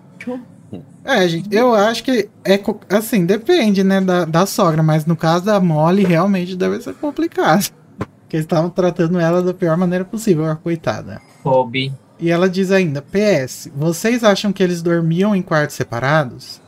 [1.02, 2.60] É, gente, eu acho que é
[2.90, 7.70] assim, depende, né, da, da sogra, mas no caso da Molly, realmente deve ser complicado.
[7.96, 11.18] Porque eles estavam tratando ela da pior maneira possível, a coitada.
[11.42, 11.94] Kobe.
[12.20, 16.60] E ela diz ainda: PS, vocês acham que eles dormiam em quartos separados?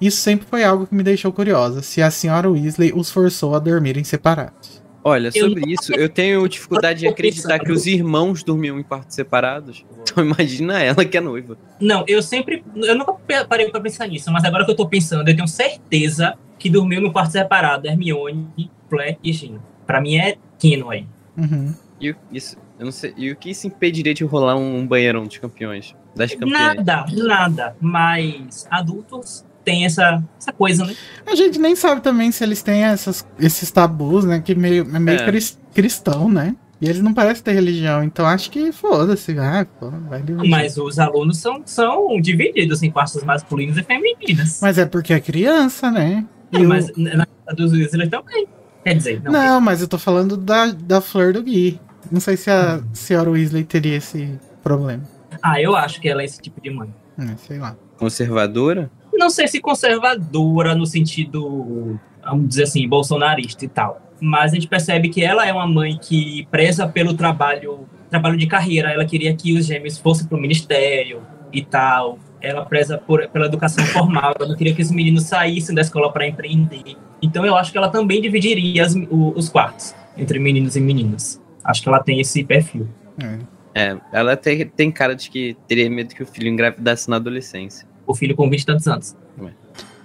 [0.00, 3.58] Isso sempre foi algo que me deixou curiosa, se a senhora Weasley os forçou a
[3.58, 4.79] dormirem separados.
[5.04, 7.64] Olha, Eu sobre isso, eu tenho dificuldade de acreditar pensando.
[7.66, 9.84] que os irmãos dormiam em quartos separados.
[10.02, 11.56] Então imagina ela que é noiva.
[11.80, 12.64] Não, eu sempre.
[12.74, 13.12] Eu nunca
[13.44, 17.00] parei pra pensar nisso, mas agora que eu tô pensando, eu tenho certeza que dormiu
[17.00, 19.60] no quarto separado Hermione, Flair e Gina.
[19.86, 21.06] Pra mim é Kino aí.
[21.36, 21.72] Uhum.
[22.00, 25.24] E o- isso, eu não sei, e o que isso impediria de rolar um banheirão
[25.24, 25.94] dos campeões?
[26.16, 26.76] Das campeãs?
[26.76, 27.76] Nada, nada.
[27.80, 30.94] Mas adultos têm essa, essa coisa, né?
[31.26, 34.98] A gente nem sabe também se eles têm essas, esses tabus, né, que meio, é
[34.98, 35.24] meio É.
[35.24, 36.54] cris- cristão, né?
[36.80, 40.48] E eles não parecem ter religião, então acho que foda-se, ah, pô, vai dormir.
[40.48, 44.60] Mas os alunos são, são divididos em quartos masculinos e femininas.
[44.62, 46.24] Mas é porque é criança, né?
[46.50, 48.46] E Não, mas na casa dos Weasley também.
[48.82, 49.30] Quer dizer, não.
[49.30, 51.78] Não, mas eu tô falando da, da flor do Gui.
[52.10, 55.02] Não sei se a senhora Weasley teria esse problema.
[55.42, 56.88] Ah, eu acho que ela é esse tipo de mãe.
[57.18, 57.76] É, sei lá.
[57.98, 58.90] Conservadora?
[59.20, 64.00] Não sei se conservadora no sentido, vamos dizer assim, bolsonarista e tal.
[64.18, 68.46] Mas a gente percebe que ela é uma mãe que preza pelo trabalho, trabalho de
[68.46, 68.90] carreira.
[68.90, 71.20] Ela queria que os gêmeos fossem pro ministério
[71.52, 72.18] e tal.
[72.40, 74.32] Ela preza por, pela educação formal.
[74.38, 76.96] Ela não queria que os meninos saíssem da escola para empreender.
[77.22, 81.38] Então eu acho que ela também dividiria as- o- os quartos entre meninos e meninas.
[81.62, 82.88] Acho que ela tem esse perfil.
[83.22, 83.38] É.
[83.72, 87.86] É, ela tem, tem cara de que teria medo que o filho engravidasse na adolescência.
[88.10, 89.16] O filho com 20 e tantos anos.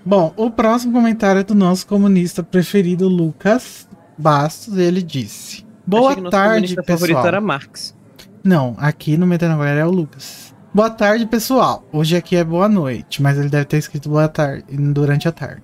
[0.06, 4.78] Bom, o próximo comentário é do nosso comunista preferido, Lucas Bastos.
[4.78, 7.28] Ele disse: Boa Achei que nosso tarde, comunista favorito pessoal.
[7.28, 7.96] era Marx.
[8.44, 10.54] Não, aqui no Metanoia é o Lucas.
[10.72, 11.84] Boa tarde, pessoal.
[11.92, 15.64] Hoje aqui é boa noite, mas ele deve ter escrito boa tarde durante a tarde.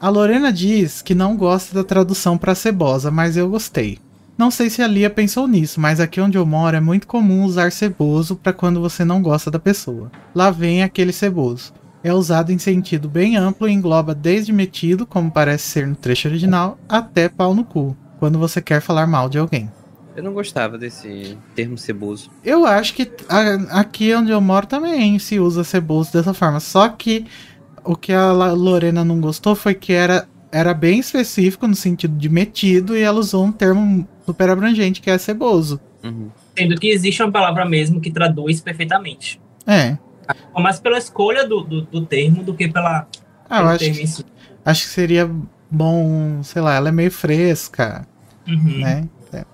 [0.00, 3.98] A Lorena diz que não gosta da tradução para cebosa, mas eu gostei.
[4.38, 7.44] Não sei se a Lia pensou nisso, mas aqui onde eu moro é muito comum
[7.44, 10.10] usar ceboso para quando você não gosta da pessoa.
[10.34, 11.72] Lá vem aquele ceboso.
[12.02, 16.28] É usado em sentido bem amplo e engloba desde metido, como parece ser no trecho
[16.28, 19.70] original, até pau no cu, quando você quer falar mal de alguém.
[20.16, 22.30] Eu não gostava desse termo ceboso.
[22.42, 26.58] Eu acho que a- aqui onde eu moro também se usa ceboso dessa forma.
[26.60, 27.26] Só que
[27.84, 32.28] o que a Lorena não gostou foi que era, era bem específico no sentido de
[32.30, 35.80] metido e ela usou um termo super abrangente que é ceboso.
[36.04, 36.30] Uhum.
[36.56, 39.40] Sendo que existe uma palavra mesmo que traduz perfeitamente.
[39.66, 39.98] É.
[40.56, 43.06] Mais pela escolha do, do, do termo do que pela,
[43.48, 44.24] Ah, eu acho, termo que- em si.
[44.64, 45.30] acho que seria
[45.70, 48.06] bom, sei lá, ela é meio fresca,
[48.46, 48.78] Uhum.
[48.80, 49.08] né?
[49.32, 49.44] É.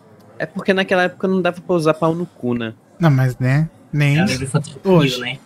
[0.41, 2.75] É porque naquela época não dava pra usar pau no cu, né?
[3.01, 3.69] Não, mas né?
[3.93, 4.19] Nem.
[4.19, 4.25] É
[4.85, 5.19] Hoje.
[5.21, 5.39] né?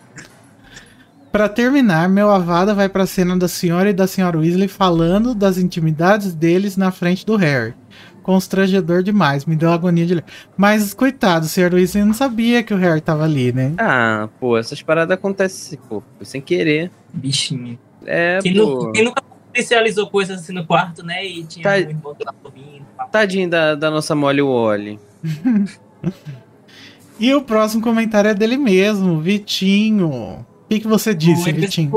[1.31, 5.57] Pra terminar, meu avada vai pra cena da senhora e da senhora Weasley falando das
[5.57, 7.73] intimidades deles na frente do Harry.
[8.23, 10.23] Constrangedor demais, me deu agonia de ler.
[10.55, 13.73] Mas, coitado, o senhor Weasley não sabia que o Harry tava ali, né?
[13.77, 16.91] Ah, pô, essas paradas acontecem, pô, foi sem querer.
[17.13, 17.79] Bichinho.
[18.05, 18.91] É, Quem, pô.
[18.91, 21.25] quem nunca potencializou coisas assim no quarto, né?
[21.25, 21.71] E tinha Tá.
[21.71, 22.37] um irmão que tava.
[23.11, 24.99] Tadinho da, da nossa Molly Wally.
[27.19, 30.09] E o próximo comentário é dele mesmo, Vitinho.
[30.09, 31.91] O que, que você disse, Oi, Vitinho?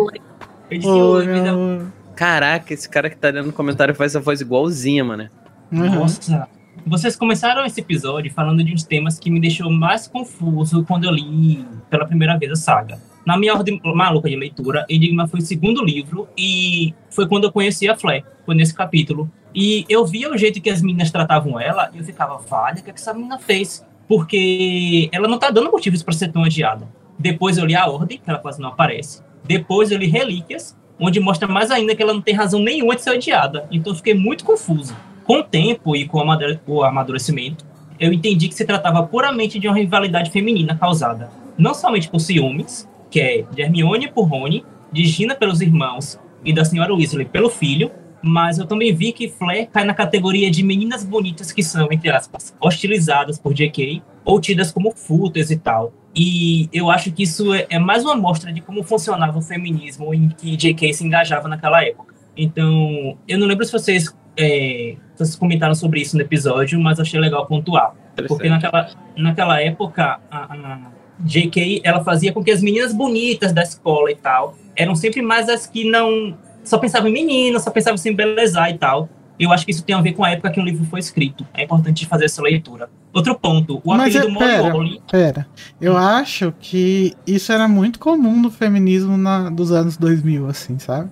[0.70, 1.86] disse, Oi, oi.
[2.14, 5.30] Caraca, esse cara que tá lendo no comentário faz a voz igualzinha, mano.
[5.72, 5.94] Uhum.
[5.94, 6.48] Nossa.
[6.86, 11.10] Vocês começaram esse episódio falando de uns temas que me deixou mais confuso quando eu
[11.10, 13.00] li pela primeira vez a saga.
[13.24, 17.52] Na minha ordem maluca de leitura, Enigma foi o segundo livro e foi quando eu
[17.52, 19.30] conheci a Flé, foi nesse capítulo.
[19.54, 22.84] E eu via o jeito que as meninas tratavam ela e eu ficava, vale, o
[22.84, 23.86] que, é que essa menina fez?
[24.06, 26.86] Porque ela não tá dando motivos para ser tão odiada.
[27.18, 29.22] Depois eu li a Ordem, que ela quase não aparece.
[29.44, 33.02] Depois eu li Relíquias, onde mostra mais ainda que ela não tem razão nenhuma de
[33.02, 33.66] ser odiada.
[33.70, 34.94] Então eu fiquei muito confuso.
[35.26, 37.64] Com o tempo e com o amadu- o amadurecimento,
[37.98, 42.88] eu entendi que se tratava puramente de uma rivalidade feminina causada não somente por ciúmes,
[43.10, 47.48] que é de Hermione por Rony, de Gina pelos irmãos e da senhora Weasley pelo
[47.48, 47.90] filho,
[48.20, 52.10] mas eu também vi que Flair cai na categoria de meninas bonitas que são, entre
[52.10, 54.02] aspas, hostilizadas por J.K.
[54.24, 55.92] ou tidas como fúteis e tal.
[56.14, 60.12] E eu acho que isso é, é mais uma amostra de como funcionava o feminismo
[60.14, 60.92] em que J.K.
[60.92, 62.14] se engajava naquela época.
[62.36, 67.18] Então, eu não lembro se vocês, é, vocês comentaram sobre isso no episódio, mas achei
[67.20, 67.94] legal pontuar.
[68.28, 70.78] Porque naquela, naquela época, a, a
[71.20, 71.80] J.K.
[71.84, 75.66] ela fazia com que as meninas bonitas da escola e tal eram sempre mais as
[75.66, 79.08] que não só pensavam em meninas, só pensavam em se embelezar e tal.
[79.38, 81.44] Eu acho que isso tem a ver com a época que o livro foi escrito.
[81.52, 82.88] É importante fazer essa leitura.
[83.12, 85.46] Outro ponto, o Mas é, apelido pera, Molly pera.
[85.80, 91.10] Eu acho que isso era muito comum no feminismo na- dos anos 2000, assim, sabe?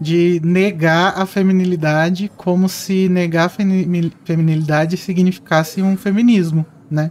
[0.00, 7.10] De negar a feminilidade como se negar a femi- feminilidade significasse um feminismo, né?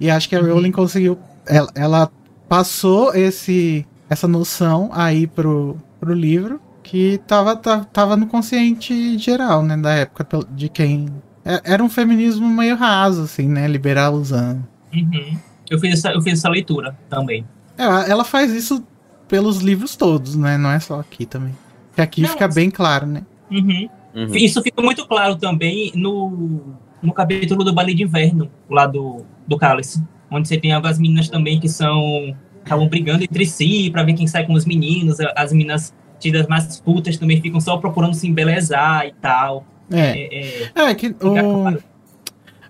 [0.00, 0.54] E acho que a Uhum.
[0.54, 1.18] Rowling conseguiu.
[1.46, 2.10] Ela, ela
[2.48, 9.62] passou esse, essa noção aí pro, pro livro que tava, tava, tava no consciente geral,
[9.62, 9.76] né?
[9.76, 11.06] Da época de quem.
[11.44, 13.68] é- Era um feminismo meio raso, assim, né?
[13.68, 14.66] Liberalizando.
[14.94, 15.36] Uhum.
[15.70, 17.44] Eu, fiz essa, eu fiz essa leitura também.
[17.76, 18.82] Ela, ela faz isso
[19.28, 20.56] pelos livros todos, né?
[20.58, 21.54] Não é só aqui também.
[21.94, 23.22] Que aqui Não, fica bem claro, né?
[23.50, 23.88] Uhum.
[24.14, 24.36] Uhum.
[24.36, 26.60] Isso fica muito claro também no,
[27.02, 31.28] no capítulo do Baile de Inverno, lá do, do Cálice, onde você tem algumas meninas
[31.28, 32.34] também que são.
[32.62, 35.18] estavam brigando entre si pra ver quem sai com os meninos.
[35.36, 39.66] As meninas tidas mais putas também ficam só procurando se embelezar e tal.
[39.90, 40.00] É.
[40.00, 41.92] É, é, É que o.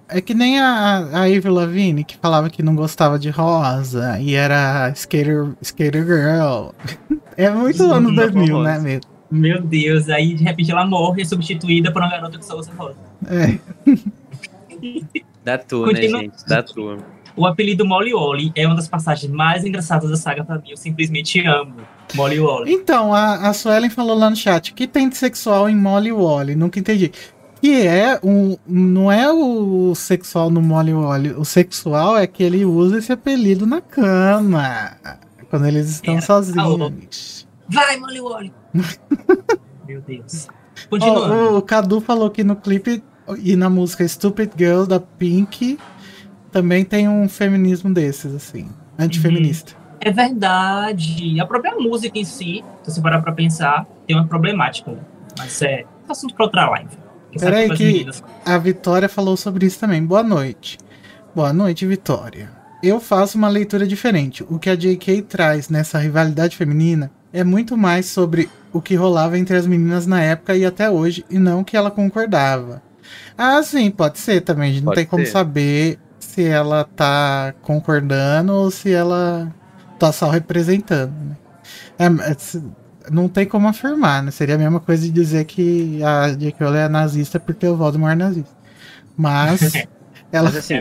[0.09, 4.35] É que nem a, a Avril Lavigne, que falava que não gostava de rosa e
[4.35, 6.71] era skater, skater girl.
[7.35, 8.69] É muito anos não 2000, rosa.
[8.69, 9.12] né, mesmo?
[9.33, 12.57] Meu Deus, aí de repente ela morre e é substituída por uma garota que só
[12.59, 12.97] usa rosa.
[13.27, 13.59] É.
[15.45, 16.47] Da tua, né, gente?
[16.47, 16.99] Da tua.
[17.37, 20.71] O apelido Molly Wally é uma das passagens mais engraçadas da saga pra mim.
[20.71, 21.77] Eu simplesmente amo
[22.15, 22.73] Molly Wally.
[22.73, 26.13] Então, a, a Suelen falou lá no chat, o que tem de sexual em Molly
[26.13, 26.55] Wally?
[26.55, 27.11] Nunca entendi.
[27.61, 28.57] Que é um.
[28.67, 31.31] Não é o sexual no Molly Wally.
[31.33, 34.97] O sexual é que ele usa esse apelido na cama.
[35.49, 36.23] Quando eles estão Era.
[36.23, 37.47] sozinhos.
[37.69, 38.53] Vai, Molly Wally!
[39.87, 40.49] Meu Deus.
[40.89, 41.35] Continuando.
[41.35, 43.03] o, o Cadu falou que no clipe
[43.43, 45.79] e na música Stupid Girl da Pink
[46.51, 48.69] também tem um feminismo desses, assim.
[48.99, 49.73] Antifeminista.
[50.01, 51.41] É verdade.
[51.41, 54.91] A própria música em si, se você parar pra pensar, tem uma problemática.
[54.91, 55.01] ali.
[55.39, 56.91] Mas é assunto pra outra live.
[57.39, 60.05] Peraí que- meninas- A Vitória falou sobre isso também.
[60.05, 60.79] Boa noite.
[61.35, 62.51] Boa noite, Vitória.
[62.83, 64.45] Eu faço uma leitura diferente.
[64.51, 69.39] O que a JK traz nessa rivalidade feminina é muito mais sobre o que rolava
[69.39, 72.83] entre as meninas na época e até hoje, e não que ela concordava.
[73.37, 74.71] Ah, sim, pode ser também.
[74.71, 75.33] A gente não tem como ser.
[75.33, 79.53] saber se ela tá concordando ou se ela
[79.99, 81.13] tá só representando.
[81.13, 81.37] né?
[81.99, 84.31] É, é, não tem como afirmar, né?
[84.31, 86.65] Seria a mesma coisa de dizer que a J.K.
[86.77, 88.57] É nazista porque o Voldemort é nazista.
[89.17, 89.73] Mas
[90.33, 90.77] ela Mas assim,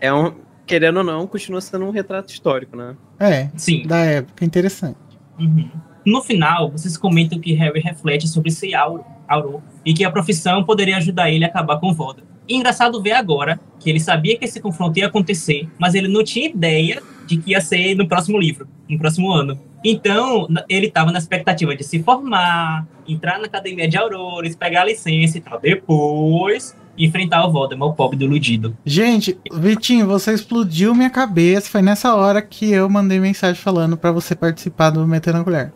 [0.00, 2.94] é um, querendo ou não, continua sendo um retrato histórico, né?
[3.18, 3.86] é Sim.
[3.86, 4.98] da época, interessante.
[5.38, 5.70] Uhum.
[6.04, 10.62] No final, vocês comentam que Harry reflete sobre esse auro, auro e que a profissão
[10.62, 12.36] poderia ajudar ele a acabar com Voldemort.
[12.48, 16.22] E engraçado ver agora que ele sabia que esse confronto ia acontecer, mas ele não
[16.22, 19.60] tinha ideia de que ia ser no próximo livro, no próximo ano.
[19.84, 24.84] Então, ele estava na expectativa de se formar, entrar na academia de Aurores, pegar a
[24.84, 25.60] licença e tal.
[25.60, 28.76] Depois, enfrentar o Voldemort, o pobre do iludido.
[28.84, 31.70] Gente, Vitinho, você explodiu minha cabeça.
[31.70, 35.72] Foi nessa hora que eu mandei mensagem falando pra você participar do Metendo a Colher.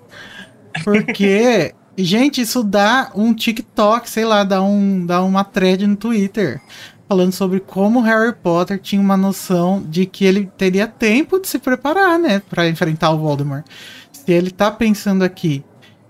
[0.84, 6.60] Porque, gente, isso dá um TikTok, sei lá, dá, um, dá uma thread no Twitter.
[7.08, 11.58] Falando sobre como Harry Potter tinha uma noção de que ele teria tempo de se
[11.58, 12.40] preparar, né?
[12.48, 13.64] Pra enfrentar o Voldemort.
[14.12, 15.64] Se ele tá pensando aqui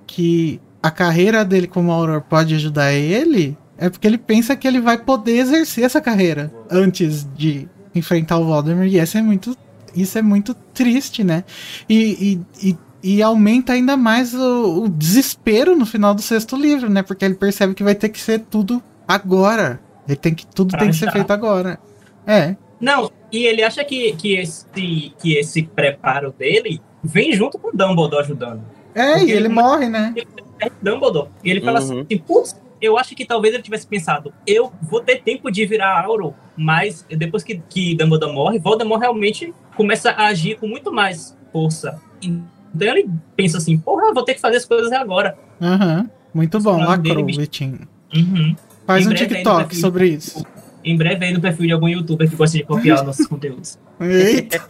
[0.06, 4.80] que a carreira dele como auror pode ajudar ele, é porque ele pensa que ele
[4.80, 8.86] vai poder exercer essa carreira antes de enfrentar o Voldemort.
[8.88, 9.56] E essa é muito,
[9.96, 11.42] isso é muito triste, né?
[11.88, 12.68] E, e,
[13.02, 17.02] e, e aumenta ainda mais o, o desespero no final do sexto livro, né?
[17.02, 19.80] Porque ele percebe que vai ter que ser tudo agora.
[20.06, 21.12] Ele tem que tudo Pra tem que ser já.
[21.12, 21.78] feito agora.
[22.26, 22.54] É.
[22.80, 24.64] Não, e ele acha que, que, esse,
[25.18, 28.62] que esse preparo dele vem junto com o Dumbledore ajudando.
[28.94, 30.14] É, Porque e ele ele- morre, né?
[30.60, 31.28] É Dumbledore.
[31.44, 32.00] E ele fala Uhum.
[32.02, 36.02] assim, putz, eu acho que talvez ele tivesse pensado, eu vou ter tempo de virar
[36.04, 41.36] Auro, mas depois que, que Dumbledore morre, Voldemort realmente começa a agir com muito mais
[41.52, 42.00] força.
[42.22, 45.36] Então ele pensa assim, porra, vou ter que fazer as coisas agora.
[45.60, 46.08] Aham.
[46.32, 47.26] Muito bom, Falando lacrou.
[47.26, 47.88] Vitinho.
[48.14, 48.54] Uhum.
[48.86, 50.44] Faz Em um TikTok sobre isso.
[50.84, 53.78] Em breve aí no perfil de algum youtuber que gosta de copiar nossos conteúdos.
[54.00, 54.64] Eita.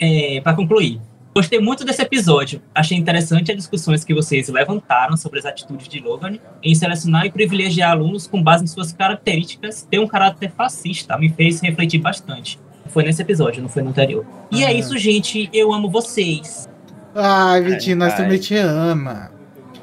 [0.00, 1.00] É, para concluir,
[1.36, 2.62] gostei muito desse episódio.
[2.74, 7.30] Achei interessante as discussões que vocês levantaram sobre as atitudes de Logan em selecionar e
[7.30, 11.18] privilegiar alunos com base em suas características ter um caráter fascista.
[11.18, 12.58] Me fez refletir bastante.
[12.88, 14.24] Foi nesse episódio, não foi no anterior.
[14.50, 14.72] E é Ah.
[14.72, 15.50] isso, gente.
[15.52, 16.66] Eu amo vocês.
[17.14, 18.16] Ai, Vitinho, nós Ai.
[18.22, 19.30] também te ama.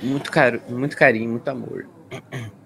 [0.02, 1.86] Muito, caro, muito carinho, muito amor.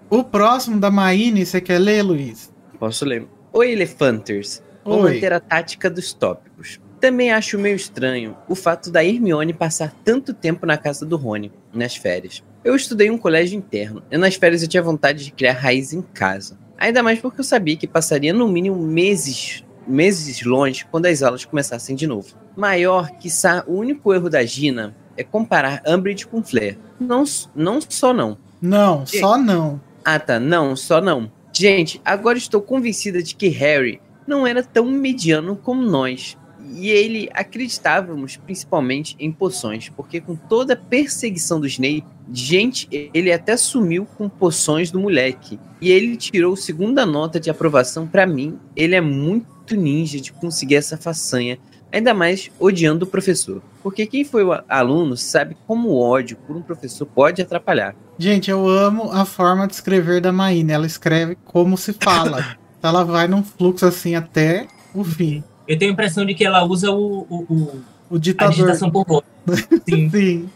[0.08, 2.50] O próximo da Maine, você quer ler, Luiz?
[2.78, 3.26] Posso ler?
[3.52, 4.62] Oi, Elefanters.
[4.82, 5.14] Vou Oi.
[5.14, 6.80] manter a tática dos tópicos.
[7.00, 11.52] Também acho meio estranho o fato da Hermione passar tanto tempo na casa do Rony,
[11.72, 12.42] nas férias.
[12.64, 15.92] Eu estudei em um colégio interno, e nas férias eu tinha vontade de criar raiz
[15.92, 16.58] em casa.
[16.76, 21.44] Ainda mais porque eu sabia que passaria no mínimo meses, meses longe quando as aulas
[21.44, 22.34] começassem de novo.
[22.56, 26.78] Maior, quiçá, o único erro da Gina é comparar Umbridge com Flair.
[26.98, 28.38] Não, não só não.
[28.60, 29.20] Não, Gente.
[29.20, 29.80] só não.
[30.04, 30.40] Ah, tá.
[30.40, 31.30] Não, só não.
[31.52, 36.36] Gente, agora estou convencida de que Harry não era tão mediano como nós.
[36.74, 43.32] E ele acreditávamos principalmente em poções, porque com toda a perseguição do Snape, gente, ele
[43.32, 45.58] até sumiu com poções do moleque.
[45.80, 48.58] E ele tirou segunda nota de aprovação pra mim.
[48.74, 51.58] Ele é muito ninja de conseguir essa façanha,
[51.92, 53.62] ainda mais odiando o professor.
[53.82, 57.94] Porque quem foi o aluno sabe como o ódio por um professor pode atrapalhar.
[58.18, 60.72] Gente, eu amo a forma de escrever da Maine.
[60.72, 62.56] Ela escreve como se fala.
[62.82, 65.42] ela vai num fluxo assim até o fim.
[65.68, 67.80] Eu tenho a impressão de que ela usa o, o- o-
[68.10, 68.52] O a ditador.
[68.54, 69.24] digitação por voz.
[69.88, 70.08] Sim.
[70.10, 70.48] Sim.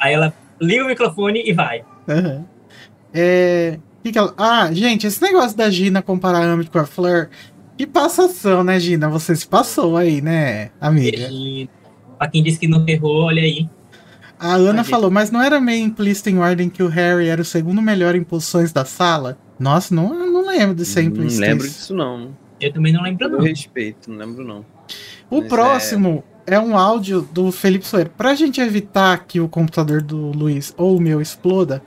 [0.00, 1.84] Aí ela liga o microfone e vai.
[2.08, 2.44] Aham.
[3.14, 3.78] É.
[4.02, 7.28] que que ela- Ah, gente, esse negócio da Gina comparar a Amy com a Fleur.
[7.76, 9.08] Que passação, né, Gina?
[9.08, 11.28] Você se passou aí, né, amiga?
[11.30, 11.68] E,
[12.18, 13.68] pra quem disse que não errou, olha aí.
[14.40, 17.44] A Ana falou, mas não era meio implícito em ordem que o Harry era o
[17.44, 19.36] segundo melhor em posições da sala?
[19.58, 21.40] Nossa, não, eu não lembro de ser Não implícito.
[21.40, 21.76] lembro isso.
[21.78, 22.30] disso, não.
[22.60, 23.40] Eu também não lembro, Eu não.
[23.40, 24.64] respeito, não lembro, não.
[25.30, 26.58] O Mas próximo é...
[26.58, 28.10] um áudio do Felipe Soeiro.
[28.16, 31.82] Pra gente evitar que o computador do Luiz ou o meu exploda,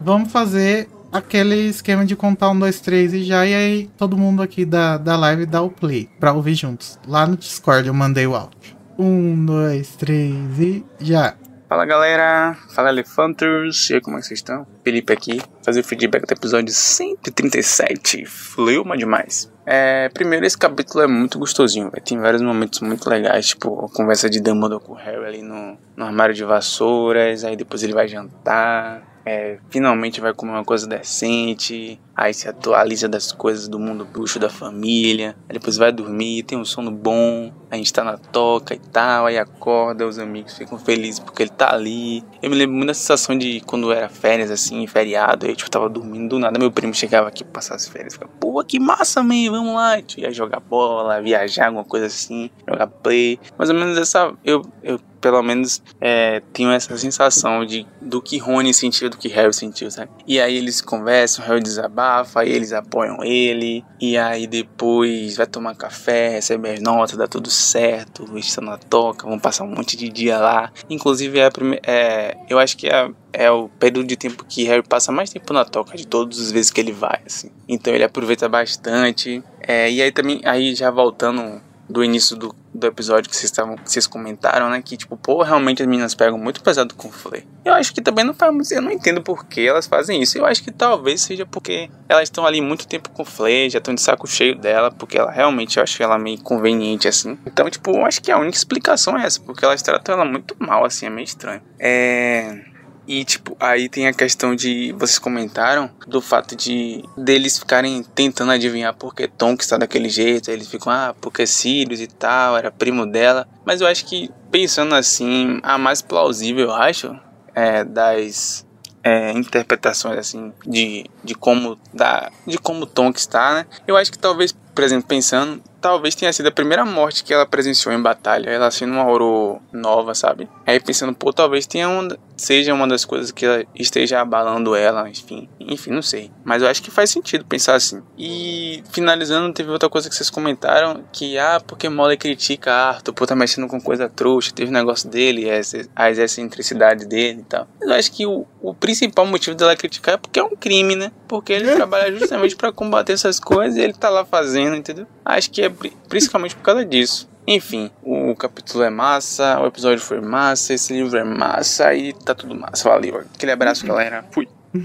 [0.00, 4.42] vamos fazer aquele esquema de contar um, dois, três e já, e aí todo mundo
[4.42, 6.98] aqui da, da live dá o play pra ouvir juntos.
[7.06, 8.76] Lá no Discord eu mandei o áudio.
[8.98, 11.34] Um, dois, três e já.
[11.68, 14.64] Fala galera, fala Elefanters, e aí como é que vocês estão?
[14.84, 19.52] Felipe aqui, fazer o feedback do episódio 137, fleuma demais.
[19.66, 22.04] É, primeiro esse capítulo é muito gostosinho, véio.
[22.04, 25.76] tem vários momentos muito legais, tipo a conversa de Dumbledore com o Harry ali no,
[25.96, 30.86] no armário de vassouras, aí depois ele vai jantar, é, finalmente vai comer uma coisa
[30.86, 36.56] decente, aí se atualiza das coisas do mundo bruxo da família, depois vai dormir, tem
[36.56, 40.78] um sono bom, a gente tá na toca e tal, aí acorda, os amigos ficam
[40.78, 42.22] felizes porque ele tá ali.
[42.40, 45.88] Eu me lembro muito da sensação de quando era férias, assim, feriado, aí tipo, tava
[45.88, 49.24] dormindo do nada, meu primo chegava aqui pra passar as férias, ficava, pô, que massa,
[49.24, 53.98] man, vamos lá, ia jogar bola, viajar, alguma coisa assim, jogar play, mais ou menos
[53.98, 59.16] essa, eu, eu pelo menos é, tenho essa sensação de do que Rony sentiu, do
[59.16, 60.08] que Harry sentiu, sabe?
[60.24, 65.74] E aí eles conversam, Harry desabafa, aí eles apoiam ele, e aí depois vai tomar
[65.74, 70.08] café, recebe as notas, dá tudo certo, estão na toca, vão passar um monte de
[70.08, 70.70] dia lá.
[70.88, 71.80] Inclusive é, prime...
[71.84, 75.52] é eu acho que é é o período de tempo que Harry passa mais tempo
[75.52, 77.50] na toca de todas as vezes que ele vai, assim.
[77.68, 79.42] Então ele aproveita bastante.
[79.60, 83.76] É, e aí também, aí já voltando do início do, do episódio que vocês estavam
[83.84, 87.44] vocês comentaram, né, que tipo, pô, realmente as meninas pegam muito pesado com o Flay.
[87.64, 90.38] Eu acho que também não faz, eu não entendo por que elas fazem isso.
[90.38, 93.78] Eu acho que talvez seja porque elas estão ali muito tempo com o Flay, já
[93.78, 97.38] estão de saco cheio dela, porque ela realmente eu acho ela meio conveniente assim.
[97.46, 100.54] Então, tipo, eu acho que a única explicação é essa, porque elas tratam ela muito
[100.58, 101.60] mal assim, é meio estranho.
[101.78, 102.75] É
[103.06, 104.92] e, tipo, aí tem a questão de.
[104.98, 110.50] Vocês comentaram do fato de deles ficarem tentando adivinhar por que Tom está daquele jeito.
[110.50, 113.46] Eles ficam, ah, porque Sirius e tal, era primo dela.
[113.64, 117.16] Mas eu acho que, pensando assim, a mais plausível, eu acho,
[117.54, 118.66] é, das
[119.04, 123.66] é, interpretações, assim, de, de como da, de como Tom está, né?
[123.86, 127.46] Eu acho que talvez, por exemplo, pensando, talvez tenha sido a primeira morte que ela
[127.46, 130.48] presenciou em batalha, ela sendo uma Oro nova, sabe?
[130.66, 135.48] Aí pensando, pô, talvez tenha um, seja uma das coisas que esteja abalando ela, enfim,
[135.60, 136.30] enfim, não sei.
[136.44, 138.02] Mas eu acho que faz sentido pensar assim.
[138.18, 143.26] E finalizando, teve outra coisa que vocês comentaram, que ah, porque Molly critica Arthur por
[143.26, 147.44] tá mexendo com coisa trouxa, teve o um negócio dele, essa, as excentricidades dele e
[147.44, 147.68] tal.
[147.80, 150.96] Mas eu acho que o, o principal motivo dela criticar é porque é um crime,
[150.96, 151.12] né?
[151.28, 155.06] Porque ele trabalha justamente para combater essas coisas e ele tá lá fazendo, entendeu?
[155.24, 155.70] Acho que é
[156.08, 157.28] principalmente por causa disso.
[157.46, 162.34] Enfim, o capítulo é massa, o episódio foi massa, esse livro é massa e tá
[162.34, 162.88] tudo massa.
[162.88, 163.18] Valeu.
[163.18, 163.88] Aquele abraço, uhum.
[163.88, 164.24] galera.
[164.32, 164.48] Fui.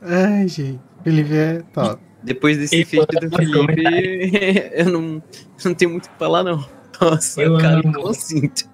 [0.00, 0.78] Ai, gente.
[1.02, 2.00] Felipe é top.
[2.22, 3.82] Depois desse feed do Felipe,
[4.74, 5.22] eu não,
[5.64, 6.64] não tenho muito o que falar, não.
[7.00, 8.14] Nossa, eu cara, amo.
[8.14, 8.68] sinto.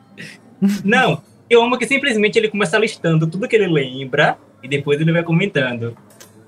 [0.83, 5.13] Não, eu amo que simplesmente ele começa listando tudo que ele lembra e depois ele
[5.13, 5.95] vai comentando.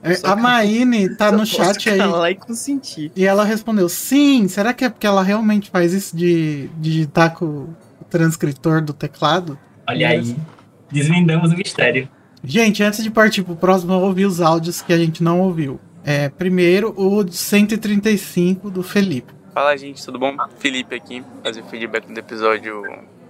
[0.06, 1.98] É, a Maine tá no chat aí.
[1.98, 3.10] Lá e, consentir.
[3.16, 4.46] e ela respondeu: sim.
[4.46, 7.76] Será que é porque ela realmente faz isso de digitar com o
[8.08, 9.58] transcritor do teclado?
[9.88, 10.36] Olha aí.
[10.90, 12.08] Desvendamos o mistério.
[12.44, 15.80] Gente, antes de partir pro próximo, eu ouvi os áudios que a gente não ouviu.
[16.04, 19.34] É, primeiro, o 135 do Felipe.
[19.52, 20.36] Fala, gente, tudo bom?
[20.58, 22.84] Felipe aqui, fazer feedback do episódio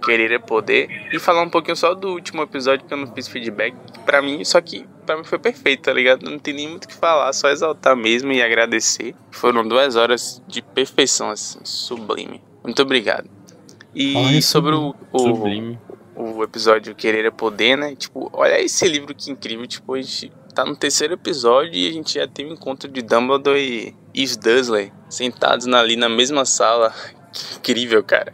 [0.05, 1.09] Querer é Poder.
[1.13, 3.75] E falar um pouquinho só do último episódio que eu não fiz feedback.
[4.05, 6.29] Pra mim, só que pra mim foi perfeito, tá ligado?
[6.29, 9.15] Não tem nem muito o que falar, só exaltar mesmo e agradecer.
[9.31, 12.43] Foram duas horas de perfeição, assim, sublime.
[12.63, 13.29] Muito obrigado.
[13.95, 15.79] E sobre o, o,
[16.15, 17.97] o, episódio Querer é Poder, né?
[17.97, 19.67] Tipo, olha esse livro que incrível.
[19.67, 23.01] Tipo, a gente tá no terceiro episódio e a gente já tem um encontro de
[23.01, 26.93] Dumbledore e East Dursley sentados ali na mesma sala.
[27.63, 28.33] Que incrível, cara.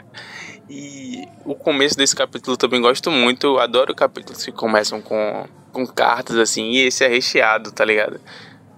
[0.68, 3.46] E o começo desse capítulo também gosto muito.
[3.46, 6.70] Eu adoro capítulos que começam com, com cartas assim.
[6.70, 8.20] E esse é recheado, tá ligado?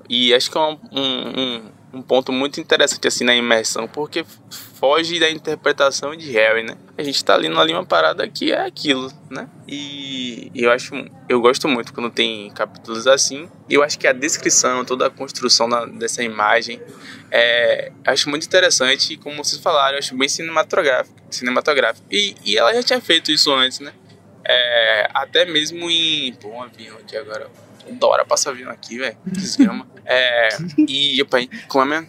[0.08, 1.62] E acho que é um, um,
[1.94, 6.76] um ponto muito interessante assim na imersão, porque foge da interpretação de Harry, né?
[6.98, 9.48] A gente tá lendo ali uma parada que é aquilo, né?
[9.66, 10.94] E eu acho,
[11.28, 13.48] eu gosto muito quando tem capítulos assim.
[13.70, 16.80] Eu acho que a descrição, toda a construção dessa imagem,
[17.30, 19.16] é, acho muito interessante.
[19.16, 21.16] Como vocês falaram, eu acho bem cinematográfico.
[21.30, 22.06] cinematográfico.
[22.10, 23.92] E, e ela já tinha feito isso antes, né?
[24.46, 26.36] É, até mesmo em.
[26.44, 27.48] Um avião aqui agora.
[27.92, 29.16] Dora passa avião aqui, velho.
[29.26, 29.86] Desgrama.
[30.04, 30.48] É,
[30.88, 31.38] e, opa,
[31.68, 32.06] Clement.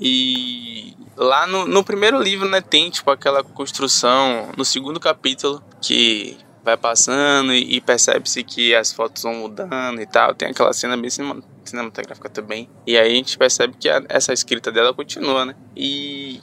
[0.00, 6.36] E lá no, no primeiro livro, né, tem tipo aquela construção no segundo capítulo que
[6.64, 10.34] vai passando e, e percebe-se que as fotos vão mudando e tal.
[10.34, 12.68] Tem aquela cena bem cinematográfica também.
[12.86, 15.54] E aí a gente percebe que a, essa escrita dela continua, né?
[15.76, 16.40] E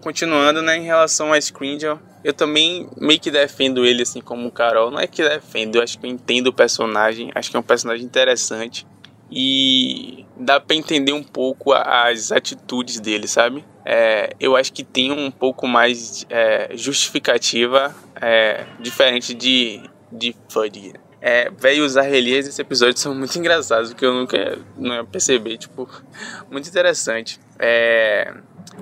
[0.00, 4.50] continuando, né, em relação a Scringel, eu também meio que defendo ele assim como o
[4.50, 4.90] Carol.
[4.90, 7.30] Não é que defendo, eu acho que eu entendo o personagem.
[7.34, 8.86] Acho que é um personagem interessante
[9.30, 13.64] e dá para entender um pouco as atitudes dele, sabe?
[13.84, 20.94] É, eu acho que tem um pouco mais é, justificativa, é, diferente de, de Fudge.
[21.20, 25.56] É, velho, os arrelias desse episódio são muito engraçados, porque eu nunca não ia perceber,
[25.56, 25.88] tipo,
[26.50, 27.40] muito interessante.
[27.58, 28.32] É,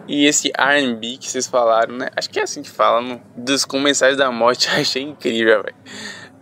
[0.08, 2.08] e esse R&B que vocês falaram, né?
[2.16, 5.76] Acho que é assim que falam, dos comensais da morte, achei incrível, velho.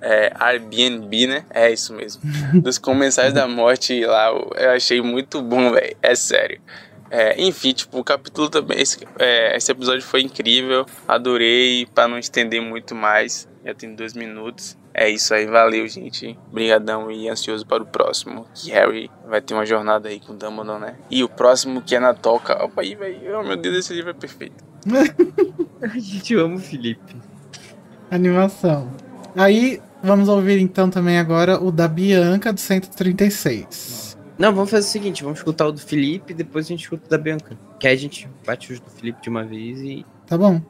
[0.03, 1.45] É, Airbnb, né?
[1.51, 2.23] É isso mesmo.
[2.63, 5.95] Dos comensais da morte lá, eu achei muito bom, velho.
[6.01, 6.59] É sério.
[7.11, 8.81] É, enfim, tipo, o capítulo também.
[8.81, 10.87] Esse, é, esse episódio foi incrível.
[11.09, 13.49] Adorei, para não estender muito mais.
[13.65, 14.79] Já tem dois minutos.
[14.95, 16.39] É isso aí, valeu, gente.
[16.51, 18.47] Obrigadão e ansioso para o próximo.
[18.55, 20.97] Que Harry vai ter uma jornada aí com o Dumbledore, né?
[21.11, 22.65] E o próximo que é na toca.
[22.65, 23.39] Opa aí, velho.
[23.39, 24.65] Oh, meu Deus, esse livro é perfeito.
[25.83, 27.17] A gente ama o Felipe.
[28.11, 28.91] Animação.
[29.37, 34.10] Aí, vamos ouvir então também agora o da Bianca do 136.
[34.41, 37.05] Não, vamos fazer o seguinte: vamos escutar o do Felipe e depois a gente escuta
[37.07, 37.59] o da Bianca.
[37.79, 40.07] Que aí a gente bate os do Felipe de uma vez e.
[40.27, 40.63] Tá bom.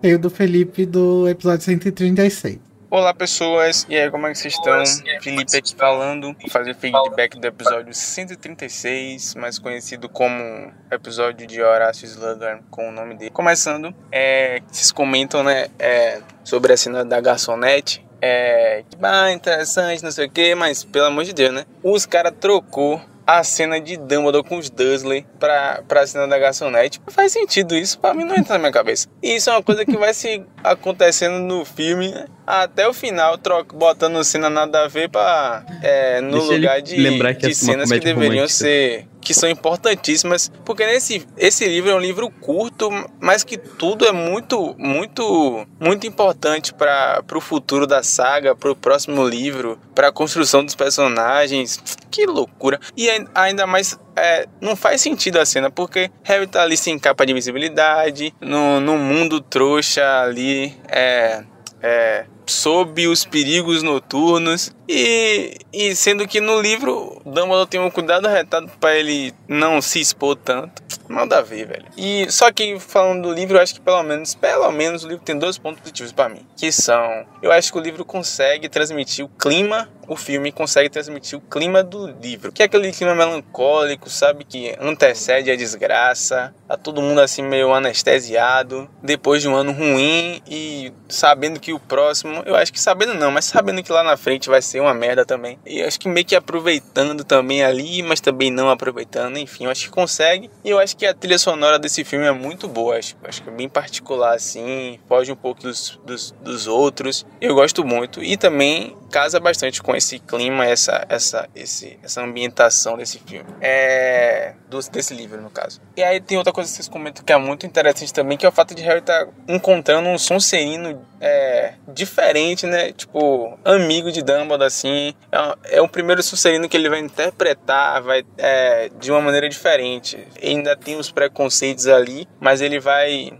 [0.00, 2.60] Tem o do Felipe do episódio 136.
[2.90, 4.82] Olá pessoas, e aí como é que vocês estão?
[5.20, 12.06] Felipe aqui falando, vou fazer feedback do episódio 136, mais conhecido como episódio de Horácio
[12.06, 13.30] Slughorn, com o nome dele.
[13.30, 20.10] Começando, é, vocês comentam né, é, sobre a cena da garçonete, é, ah, interessante, não
[20.10, 21.64] sei o que, mas pelo amor de Deus, né?
[21.82, 26.98] Os caras trocou a cena de Dumbledore com os Dursley pra, pra cena da garçonete.
[27.08, 29.06] Faz sentido isso, pra mim não entra na minha cabeça.
[29.22, 32.24] E isso é uma coisa que vai se acontecendo no filme né?
[32.46, 36.96] até o final, troca, botando cena nada a ver pra, é, no Deixa lugar de,
[36.96, 38.48] lembrar que de é cenas que deveriam romântica.
[38.48, 42.88] ser que são importantíssimas, porque nesse esse livro é um livro curto,
[43.20, 48.74] mas que tudo é muito muito muito importante para o futuro da saga, para o
[48.74, 51.78] próximo livro, para a construção dos personagens.
[52.10, 52.80] Que loucura!
[52.96, 56.98] E ai- ainda mais é, não faz sentido a cena, porque Harry tá ali sem
[56.98, 61.44] capa de invisibilidade, no, no mundo trouxa ali, é,
[61.82, 64.72] é, sob os perigos noturnos.
[64.88, 70.00] E, e sendo que no livro Dumbledore tem um cuidado retado para ele não se
[70.00, 70.82] expor tanto.
[71.08, 71.86] Nada a ver, velho.
[71.96, 75.24] E só que falando do livro, eu acho que pelo menos, pelo menos o livro
[75.24, 79.24] tem dois pontos positivos para mim, que são, eu acho que o livro consegue transmitir
[79.24, 84.08] o clima, o filme consegue transmitir o clima do livro, que é aquele clima melancólico,
[84.08, 89.72] sabe que antecede a desgraça, tá todo mundo assim meio anestesiado, depois de um ano
[89.72, 94.02] ruim e sabendo que o próximo, eu acho que sabendo não, mas sabendo que lá
[94.02, 95.58] na frente vai ser uma merda também.
[95.66, 99.84] E acho que meio que aproveitando também ali, mas também não aproveitando, enfim, eu acho
[99.84, 100.50] que consegue.
[100.64, 103.48] E eu acho que a trilha sonora desse filme é muito boa, acho, acho que
[103.50, 107.26] é bem particular assim, foge um pouco dos, dos, dos outros.
[107.40, 112.96] Eu gosto muito e também casa bastante com esse clima, essa, essa, esse, essa ambientação
[112.96, 113.48] desse filme.
[113.60, 114.54] É.
[114.92, 115.80] Desse livro, no caso.
[115.96, 118.48] E aí tem outra coisa que vocês comentam que é muito interessante também, que é
[118.48, 122.92] o fato de Harry estar encontrando um Sonserino é, diferente, né?
[122.92, 125.14] Tipo, amigo de Dumbledore, assim.
[125.32, 130.18] É, é o primeiro Sonserino que ele vai interpretar vai, é, de uma maneira diferente.
[130.42, 133.32] Ainda tem os preconceitos ali, mas ele vai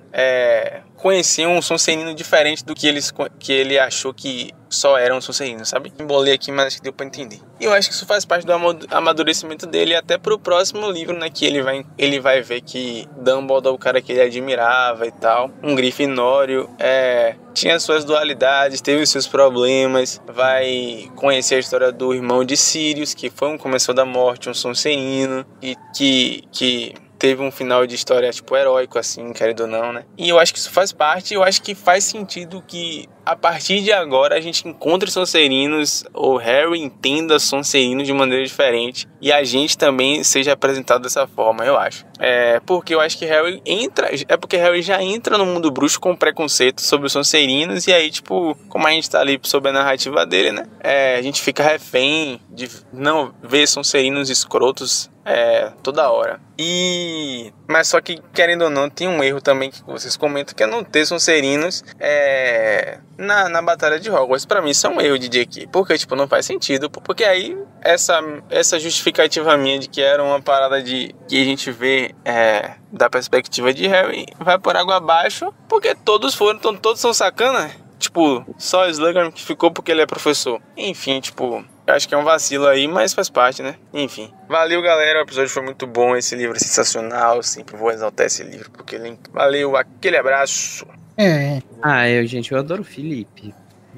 [0.99, 5.65] conhecer um Sonserino diferente do que, eles, que ele achou que só era um Sonserino,
[5.65, 5.93] sabe?
[5.99, 7.41] Embolei aqui, mas acho que deu pra entender.
[7.59, 11.17] E eu acho que isso faz parte do ama- amadurecimento dele até pro próximo livro,
[11.17, 11.31] né?
[11.31, 15.13] Que ele vai, ele vai ver que Dumbledore é o cara que ele admirava e
[15.13, 15.51] tal.
[15.63, 20.21] Um Grifinório, é, tinha suas dualidades, teve seus problemas.
[20.27, 24.55] Vai conhecer a história do irmão de Sirius, que foi um comensal da morte, um
[24.55, 25.47] Sonserino.
[25.63, 26.45] E que...
[26.53, 30.05] que teve um final de história, tipo, heróico, assim, querendo ou não, né?
[30.17, 33.83] E eu acho que isso faz parte, eu acho que faz sentido que a partir
[33.83, 39.45] de agora a gente encontre Sonserinos, ou Harry entenda Sonserinos de maneira diferente, e a
[39.45, 42.07] gente também seja apresentado dessa forma, eu acho.
[42.19, 46.01] É, porque eu acho que Harry entra, é porque Harry já entra no mundo bruxo
[46.01, 49.75] com preconceito sobre os Sonserinos, e aí, tipo, como a gente tá ali sobre a
[49.75, 50.67] narrativa dele, né?
[50.81, 56.41] É, a gente fica refém de não ver Sonserinos escrotos é, toda hora.
[56.59, 57.53] E.
[57.69, 60.67] Mas só que, querendo ou não, tem um erro também que vocês comentam que é
[60.67, 64.47] não ter Sonserinos é, na, na Batalha de Hogwarts.
[64.47, 65.67] Pra mim, isso é um erro de JK.
[65.67, 66.89] Porque, tipo, não faz sentido.
[66.89, 71.71] Porque aí, essa, essa justificativa minha de que era uma parada de que a gente
[71.71, 75.53] vê é, da perspectiva de Harry vai por água abaixo.
[75.69, 77.71] Porque todos foram, então todos são sacana.
[77.99, 80.63] Tipo, só o Slughorn que ficou porque ele é professor.
[80.77, 83.75] Enfim, tipo, acho que é um vacilo aí, mas faz parte, né?
[83.93, 84.33] Enfim.
[84.49, 85.19] Valeu, galera.
[85.19, 86.17] O episódio foi muito bom.
[86.17, 87.43] Esse livro é sensacional.
[87.43, 89.11] Sempre vou exaltar esse livro porque ele.
[89.11, 90.87] é Valeu, aquele abraço.
[91.19, 93.53] É, Ah, eu, gente, eu adoro o Felipe.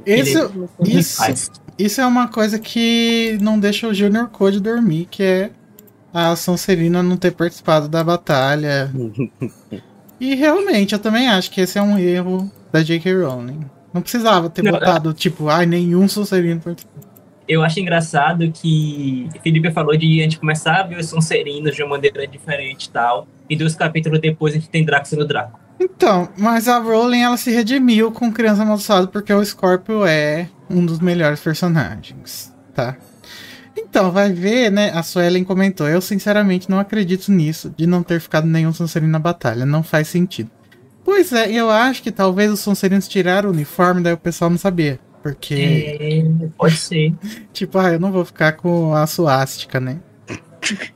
[0.07, 1.51] isso, faz.
[1.79, 5.51] isso é uma coisa que não deixa o Junior Code dormir, que é
[6.13, 8.91] a Sonserina não ter participado da batalha.
[10.21, 13.11] E realmente, eu também acho que esse é um erro da J.K.
[13.23, 13.61] Rowling.
[13.91, 17.03] Não precisava ter Não, botado, tipo, ai, nenhum Sonserino participou.
[17.49, 21.83] Eu acho engraçado que Felipe falou de a gente começar a ver os Sonserinos de
[21.83, 23.27] uma maneira diferente e tal.
[23.49, 25.59] E dois capítulos depois a gente tem Drax no Draco.
[25.81, 30.85] Então, mas a Rowling, ela se redimiu com Criança Amaldiçoada porque o Scorpio é um
[30.85, 32.99] dos melhores personagens, tá?
[33.75, 34.91] Então, vai ver, né?
[34.91, 35.89] A Suelen comentou.
[35.89, 39.65] Eu, sinceramente, não acredito nisso, de não ter ficado nenhum Sonserino na batalha.
[39.65, 40.51] Não faz sentido.
[41.03, 44.59] Pois é, eu acho que talvez os Sonserinos tiraram o uniforme, daí o pessoal não
[44.59, 45.01] sabia.
[45.23, 47.15] Porque, É, pode ser.
[47.53, 49.99] tipo, ah, eu não vou ficar com a suástica, né?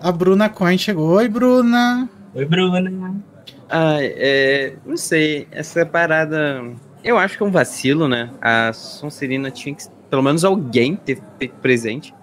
[0.00, 1.10] a Bruna Coin chegou.
[1.10, 2.08] Oi, Bruna!
[2.34, 3.14] Oi, Bruna.
[3.68, 4.74] Ah, é.
[4.84, 5.46] Não sei.
[5.50, 6.64] Essa parada.
[7.02, 8.30] Eu acho que é um vacilo, né?
[8.40, 9.84] A Sonserina tinha que.
[10.10, 12.14] Pelo menos alguém ter feito presente.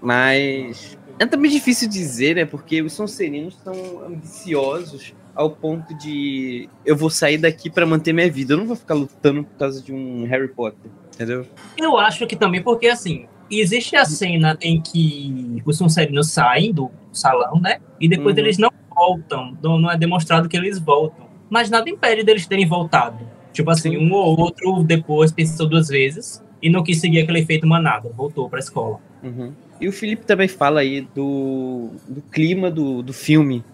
[0.00, 0.98] Mas.
[1.18, 2.44] É também difícil dizer, né?
[2.46, 3.74] Porque os Sonserinos são
[4.06, 6.68] ambiciosos ao ponto de.
[6.84, 8.54] Eu vou sair daqui pra manter minha vida.
[8.54, 10.90] Eu não vou ficar lutando por causa de um Harry Potter.
[11.14, 11.46] Entendeu?
[11.76, 16.90] Eu acho que também porque, assim, existe a cena em que os Sonserinos saem do
[17.12, 17.78] salão, né?
[18.00, 18.42] E depois Uhum.
[18.42, 18.70] eles não
[19.00, 19.56] voltam.
[19.62, 21.26] Não, não é demonstrado que eles voltam.
[21.48, 23.26] Mas nada impede deles terem voltado.
[23.52, 27.66] Tipo assim, um ou outro depois pensou duas vezes e não quis seguir aquele efeito
[27.66, 28.10] manada.
[28.14, 29.00] Voltou pra escola.
[29.22, 29.52] Uhum.
[29.80, 33.64] E o Felipe também fala aí do, do clima do, do filme.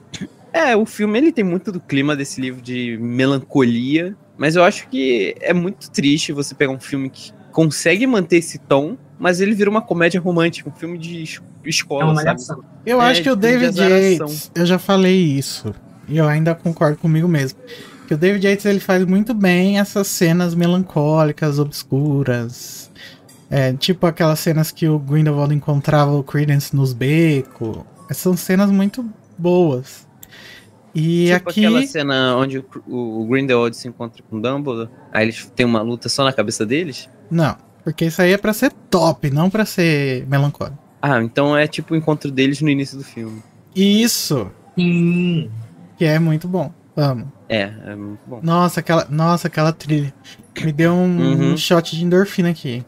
[0.53, 4.89] É, o filme ele tem muito do clima desse livro de melancolia, mas eu acho
[4.89, 9.55] que é muito triste você pegar um filme que consegue manter esse tom, mas ele
[9.55, 12.62] vira uma comédia romântica, um filme de es- É escola, uma sabe?
[12.85, 13.81] Eu É, acho que o de David.
[13.81, 15.74] Yates, eu já falei isso,
[16.07, 17.59] e eu ainda concordo comigo mesmo.
[18.07, 22.91] Que o David Yates ele faz muito bem essas cenas melancólicas, obscuras.
[23.49, 27.78] É, tipo aquelas cenas que o Grindelwald encontrava o Credence nos becos.
[28.11, 29.05] São cenas muito
[29.39, 30.06] boas.
[30.98, 31.66] E tipo aqui.
[31.66, 32.64] aquela cena onde o,
[33.23, 36.64] o Grindelwald se encontra com o Dumbledore, aí eles têm uma luta só na cabeça
[36.64, 37.09] deles.
[37.31, 37.55] Não,
[37.85, 40.78] porque isso aí é pra ser top, não pra ser melancólico.
[41.02, 43.43] Ah, então é tipo o encontro deles no início do filme.
[43.74, 45.51] Isso, Sim.
[45.98, 46.73] que é muito bom.
[46.97, 47.31] Amo.
[47.48, 48.40] É, é muito bom.
[48.43, 50.12] Nossa, aquela, nossa, aquela trilha.
[50.64, 51.52] Me deu um, Uhum.
[51.52, 52.82] um shot de endorfina aqui.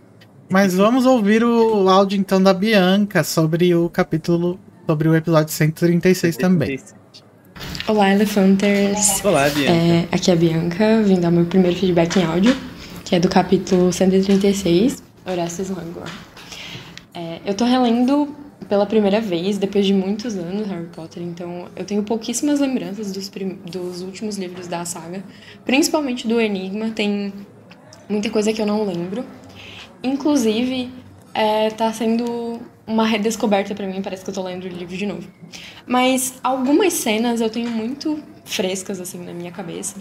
[0.51, 6.39] Mas vamos ouvir o áudio então da Bianca sobre o capítulo, sobre o episódio 136
[6.39, 6.80] também.
[7.86, 9.24] Olá, Elefanters!
[9.24, 9.72] Olá, Bianca.
[9.72, 12.56] É, aqui é a Bianca, vim dar meu primeiro feedback em áudio,
[13.05, 16.09] que é do capítulo 136, Orestes Langor.
[17.14, 18.35] É, eu tô relendo
[18.68, 23.30] pela primeira vez, depois de muitos anos, Harry Potter, então eu tenho pouquíssimas lembranças dos,
[23.64, 25.24] dos últimos livros da saga,
[25.64, 27.32] principalmente do Enigma, tem
[28.09, 29.24] muita coisa que eu não lembro.
[30.02, 30.90] Inclusive,
[31.35, 35.06] é, tá sendo uma redescoberta pra mim, parece que eu tô lendo o livro de
[35.06, 35.28] novo.
[35.86, 39.97] Mas algumas cenas eu tenho muito frescas assim na minha cabeça.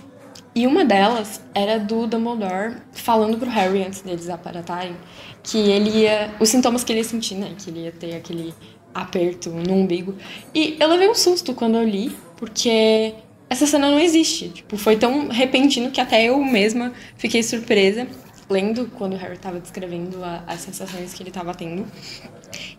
[0.55, 4.95] E uma delas era do Dumbledore falando pro Harry antes deles aparatarem
[5.43, 6.34] que ele ia.
[6.39, 7.51] Os sintomas que ele ia sentir, né?
[7.57, 8.53] Que ele ia ter aquele
[8.95, 10.15] aperto no umbigo.
[10.55, 13.14] E eu levei um susto quando eu li, porque
[13.49, 14.49] essa cena não existe.
[14.49, 18.07] Tipo, foi tão repentino que até eu mesma fiquei surpresa
[18.49, 21.85] lendo quando o Harry tava descrevendo a- as sensações que ele tava tendo.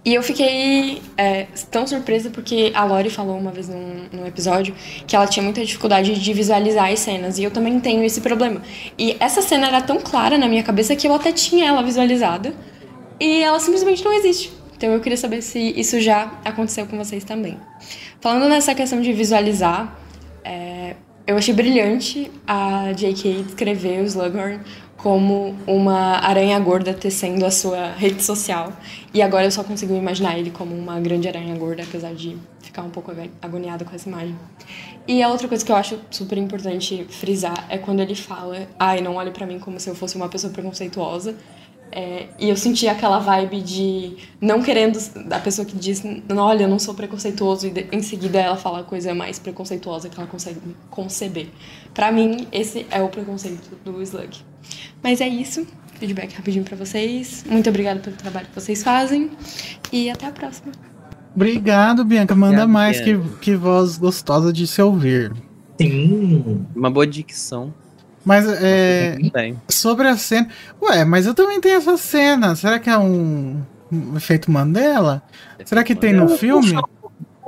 [0.05, 4.75] E eu fiquei é, tão surpresa porque a Lori falou uma vez num, num episódio
[5.07, 7.39] que ela tinha muita dificuldade de visualizar as cenas.
[7.39, 8.63] E eu também tenho esse problema.
[8.99, 12.55] E essa cena era tão clara na minha cabeça que eu até tinha ela visualizada.
[13.21, 14.53] E ela simplesmente não existe.
[14.77, 17.59] Então eu queria saber se isso já aconteceu com vocês também.
[18.21, 19.99] Falando nessa questão de visualizar,
[20.45, 20.95] é,
[21.27, 23.43] eu achei brilhante a J.K.
[23.43, 24.61] descrever o Slughorn
[24.99, 28.73] como uma aranha gorda tecendo a sua rede social.
[29.15, 32.83] E agora eu só consigo imaginar ele como uma grande aranha gorda, apesar de ficar
[32.83, 34.37] um pouco agoniada com essa imagem.
[35.07, 39.01] E a outra coisa que eu acho super importante frisar é quando ele fala: ai,
[39.01, 41.35] não olhe pra mim como se eu fosse uma pessoa preconceituosa.
[41.91, 46.65] É, e eu senti aquela vibe de não querendo da pessoa que diz, "Não, olha,
[46.65, 50.19] eu não sou preconceituoso, e de- em seguida ela fala a coisa mais preconceituosa que
[50.21, 50.61] ela consegue
[50.91, 51.47] conceber.
[51.95, 54.37] Pra mim, esse é o preconceito do Slug.
[55.03, 55.67] Mas é isso.
[55.99, 57.45] Feedback rapidinho pra vocês.
[57.49, 59.31] Muito obrigada pelo trabalho que vocês fazem.
[59.91, 60.71] E até a próxima.
[61.35, 62.35] Obrigado, Bianca.
[62.35, 63.39] Manda Obrigado, mais que, Bianca.
[63.41, 65.33] que voz gostosa de se ouvir.
[65.81, 66.67] Sim.
[66.77, 67.73] Uma boa dicção.
[68.29, 69.17] Mas é.
[69.33, 69.59] Tem.
[69.69, 70.49] Sobre a cena.
[70.83, 72.55] Ué, mas eu também tenho essa cena.
[72.55, 75.23] Será que é um, um efeito Mandela?
[75.65, 76.75] Será que tem no O filme?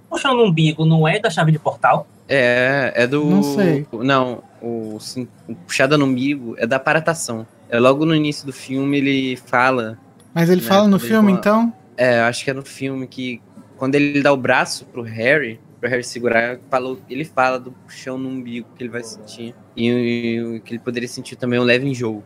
[0.09, 2.09] puxão- O umbigo não é da chave de portal?
[2.27, 3.27] É, é do.
[3.27, 3.86] Não sei.
[3.93, 7.47] Não, o, sim, o puxada no umbigo é da paratação.
[7.69, 9.98] É logo no início do filme ele fala.
[10.32, 11.73] Mas ele Né, fala no filme, fala- então?
[11.94, 13.43] É, acho que é no filme que
[13.77, 18.19] quando ele dá o braço pro Harry, pro Harry segurar, falou, ele fala do puxão
[18.19, 19.55] no umbigo que ele vai sentir.
[19.77, 22.23] E, e que ele poderia sentir também um leve enjoo.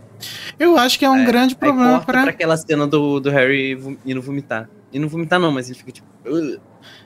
[0.59, 2.22] Eu acho que é um É, grande problema corta pra.
[2.22, 4.68] pra aquela cena do, do Harry indo vomitar.
[4.93, 6.06] E não vomitar não, mas ele fica tipo...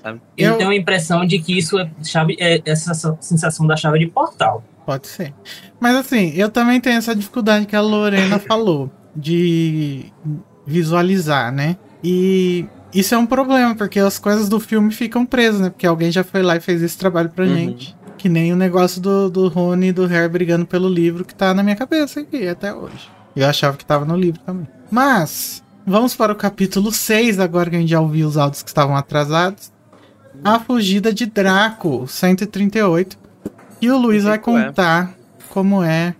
[0.02, 0.20] Sabe?
[0.36, 3.98] Eu, Eu- tenho a impressão de que isso é, chave, é essa sensação da chave
[3.98, 4.62] de portal.
[4.86, 5.34] Pode ser.
[5.78, 10.06] Mas assim, eu também tenho essa dificuldade que a Lorena falou de
[10.66, 11.76] visualizar, né?
[12.02, 15.70] E isso é um problema, porque as coisas do filme ficam presas, né?
[15.70, 17.54] Porque alguém já foi lá e fez esse trabalho pra Uhum.
[17.54, 17.96] gente.
[18.16, 21.54] Que nem o negócio do, do Rony e do Harry brigando pelo livro que tá
[21.54, 23.08] na minha cabeça aqui até hoje.
[23.36, 24.66] Eu achava que tava no livro também.
[24.90, 28.70] Mas, vamos para o capítulo 6, agora que a gente já ouviu os áudios que
[28.70, 29.70] estavam atrasados.
[30.42, 33.16] A fugida de Draco, 138.
[33.80, 34.38] E o Luiz vai é?
[34.38, 35.14] contar
[35.50, 36.14] como é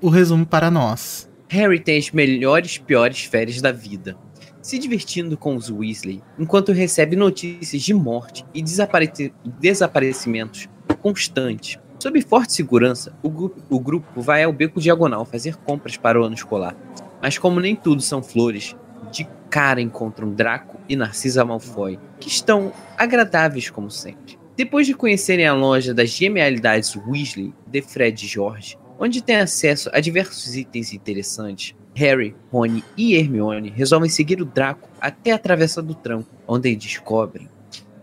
[0.00, 1.28] o resumo para nós.
[1.48, 4.16] Harry tem as melhores piores férias da vida,
[4.62, 10.68] se divertindo com os Weasley, enquanto recebe notícias de morte e desapareci- desaparecimentos
[11.02, 11.78] constantes.
[11.98, 16.24] Sob forte segurança, o, gru- o grupo vai ao beco diagonal fazer compras para o
[16.24, 16.76] ano escolar.
[17.20, 18.74] Mas como nem tudo são flores,
[19.12, 24.38] de cara encontram Draco e Narcisa Malfoy, que estão agradáveis como sempre.
[24.56, 29.90] Depois de conhecerem a loja das genialidades Weasley de Fred e George, onde tem acesso
[29.92, 35.82] a diversos itens interessantes, Harry, Rony e Hermione resolvem seguir o Draco até a Travessa
[35.82, 37.48] do Tranco, onde descobrem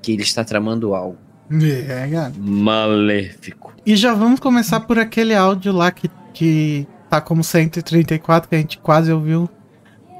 [0.01, 1.17] que ele está tramando algo
[1.51, 2.33] É, cara.
[2.37, 3.73] maléfico.
[3.85, 8.59] E já vamos começar por aquele áudio lá que, que tá como 134, que a
[8.59, 9.49] gente quase ouviu.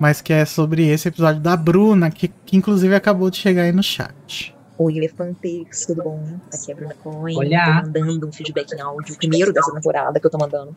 [0.02, 3.72] Mas que é sobre esse episódio da Bruna, que, que inclusive acabou de chegar aí
[3.74, 4.56] no chat.
[4.78, 6.40] Oi, elefantes, tudo bom?
[6.54, 7.36] Aqui é a Bruna Cohen.
[7.38, 7.82] Olá.
[7.84, 10.74] Tô mandando um feedback em áudio, o primeiro dessa temporada que eu tô mandando.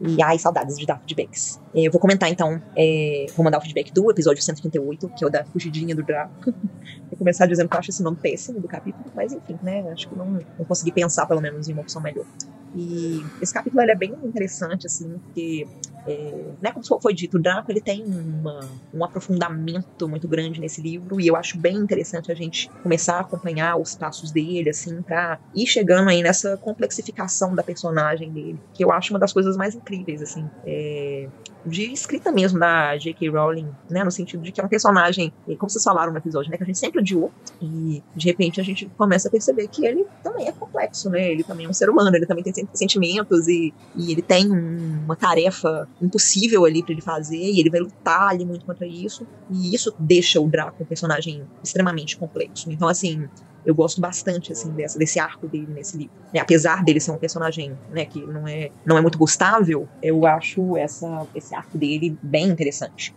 [0.00, 1.60] E ai, saudades de dar feedbacks.
[1.74, 5.26] Eh, Eu vou comentar então, eh, vou mandar o feedback do episódio 138, que é
[5.26, 6.52] o da fugidinha do Draco.
[7.10, 9.82] Vou começar dizendo que eu acho esse nome péssimo do capítulo, mas enfim, né?
[9.90, 12.24] Acho que não, não consegui pensar pelo menos em uma opção melhor.
[12.74, 15.66] E esse capítulo é bem interessante, assim, porque,
[16.06, 18.60] é, né, como foi dito, o Draco ele tem uma,
[18.94, 23.20] um aprofundamento muito grande nesse livro, e eu acho bem interessante a gente começar a
[23.20, 28.84] acompanhar os passos dele, assim, pra ir chegando aí nessa complexificação da personagem dele, que
[28.84, 31.28] eu acho uma das coisas mais incríveis, assim, é,
[31.66, 33.28] de escrita mesmo da J.K.
[33.30, 36.50] Rowling, né, no sentido de que é um personagem, e como vocês falaram no episódio,
[36.50, 39.84] né, que a gente sempre odiou, e de repente a gente começa a perceber que
[39.84, 42.68] ele também é complexo, né, ele também é um ser humano, ele também tem sen-
[42.74, 47.70] sentimentos e, e ele tem um- uma tarefa impossível ali pra ele fazer e ele
[47.70, 52.70] vai lutar ali muito contra isso, e isso deixa o Draco um personagem extremamente complexo.
[52.70, 53.18] Então, assim,
[53.64, 56.12] eu gosto bastante assim dessa, desse arco dele nesse livro.
[56.32, 56.40] né?
[56.40, 60.76] Apesar dele ser um personagem né, que não é, não é muito gostável, eu acho
[60.76, 63.14] essa, esse arco dele bem interessante.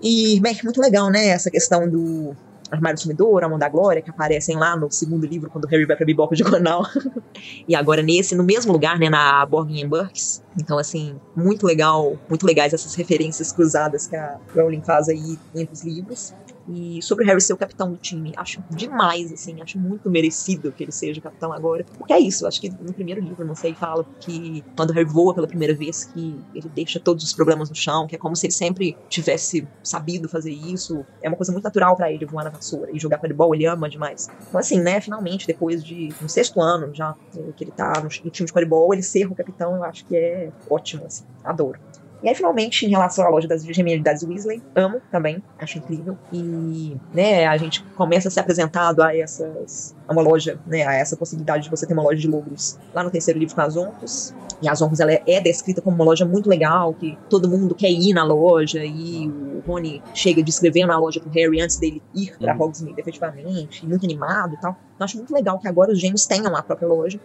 [0.00, 1.28] E, bem, muito legal, né?
[1.28, 2.36] Essa questão do
[2.72, 5.94] Armário Sumidor, a Mão da Glória, que aparecem lá no segundo livro, quando Harry vai
[5.94, 6.82] pra Biboca Diagonal.
[7.68, 9.10] e agora nesse, no mesmo lugar, né?
[9.10, 10.42] Na Borgin Burks.
[10.58, 15.72] Então, assim, muito legal, muito legais essas referências cruzadas que a Rowling faz aí entre
[15.72, 16.34] os livros.
[16.68, 20.70] E sobre o Harry ser o capitão do time, acho demais, assim, acho muito merecido
[20.70, 21.84] que ele seja o capitão agora.
[21.98, 25.08] Porque é isso, acho que no primeiro livro, não sei, fala que quando o Harry
[25.08, 28.36] voa pela primeira vez, que ele deixa todos os problemas no chão, que é como
[28.36, 31.04] se ele sempre tivesse sabido fazer isso.
[31.20, 33.88] É uma coisa muito natural pra ele voar na vassoura e jogar quadribol, ele ama
[33.88, 34.28] demais.
[34.48, 37.14] Então, assim, né, finalmente, depois de um sexto ano já
[37.56, 40.16] que ele tá no, no time de quadribol, ele ser o capitão, eu acho que
[40.16, 41.78] é ótimo, assim, adoro.
[42.22, 46.16] E aí, finalmente, em relação à loja das genialidades Weasley, amo também, acho incrível.
[46.32, 49.92] E, né, a gente começa a ser apresentado a essas.
[50.06, 53.02] a uma loja, né, a essa possibilidade de você ter uma loja de logros lá
[53.02, 54.32] no terceiro livro com as Oncos.
[54.62, 57.74] E as Oncos, ela é, é descrita como uma loja muito legal, que todo mundo
[57.74, 62.00] quer ir na loja, e o Rony chega descrevendo a loja pro Harry antes dele
[62.14, 64.76] ir pra Hogsmeade efetivamente, muito animado e tal.
[64.94, 67.18] Então, acho muito legal que agora os gêmeos tenham a própria loja.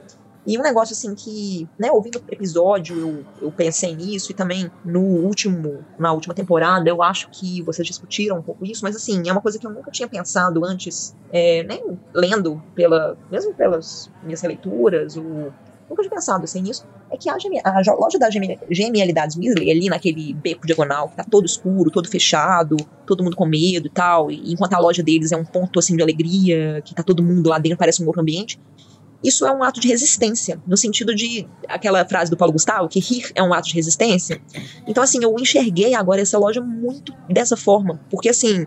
[0.45, 4.71] E um negócio assim que, né, ouvindo o episódio, eu, eu pensei nisso, e também
[4.83, 9.27] no último, na última temporada, eu acho que vocês discutiram um pouco isso, mas assim,
[9.27, 11.83] é uma coisa que eu nunca tinha pensado antes, é, nem
[12.13, 15.51] lendo pela, mesmo pelas minhas releituras, ou
[15.89, 17.35] nunca tinha pensado assim nisso, é que a,
[17.65, 22.77] a loja gemi- genialidades Weasley, ali naquele beco diagonal, que tá todo escuro, todo fechado,
[23.05, 25.95] todo mundo com medo e tal, e enquanto a loja deles é um ponto assim
[25.95, 28.59] de alegria, que tá todo mundo lá dentro, parece um outro ambiente,
[29.23, 32.99] isso é um ato de resistência, no sentido de aquela frase do Paulo Gustavo, que
[32.99, 34.39] rir é um ato de resistência.
[34.87, 38.65] Então, assim, eu enxerguei agora essa loja muito dessa forma, porque, assim,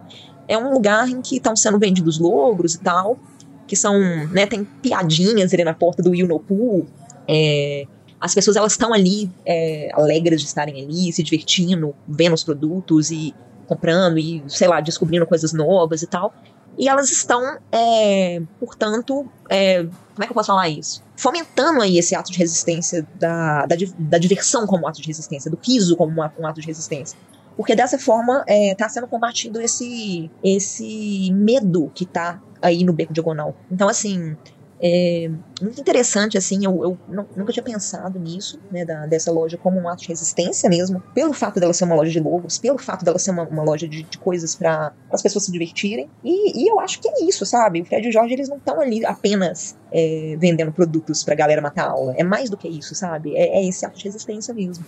[0.48, 3.18] é um lugar em que estão sendo vendidos logros e tal,
[3.66, 3.94] que são,
[4.32, 6.10] né, tem piadinhas ali na porta do
[6.40, 6.86] Pool,
[7.28, 7.86] é,
[8.20, 13.10] as pessoas, elas estão ali é, alegres de estarem ali, se divertindo, vendo os produtos
[13.10, 13.34] e
[13.66, 16.34] comprando e, sei lá, descobrindo coisas novas e tal.
[16.80, 21.04] E elas estão, é, portanto, é, como é que eu posso falar isso?
[21.14, 25.58] Fomentando aí esse ato de resistência, da, da, da diversão como ato de resistência, do
[25.58, 27.18] piso como um ato, de resistência.
[27.54, 33.54] Porque dessa forma está sendo combatido esse, esse medo que está aí no beco diagonal.
[33.70, 34.34] Então, assim,
[34.82, 35.30] é
[35.60, 36.98] muito interessante, assim, eu, eu
[37.36, 41.34] nunca tinha pensado nisso, né, da, dessa loja como um ato de resistência mesmo, pelo
[41.34, 44.02] fato dela ser uma loja de logos, pelo fato dela ser uma, uma loja de,
[44.02, 47.82] de coisas para as pessoas se divertirem, e, e, eu acho que é isso, sabe?
[47.82, 51.60] O Fred e o Jorge, eles não estão ali apenas é, vendendo produtos pra galera
[51.60, 53.36] matar a aula, é mais do que isso, sabe?
[53.36, 54.82] É, é esse ato de resistência mesmo.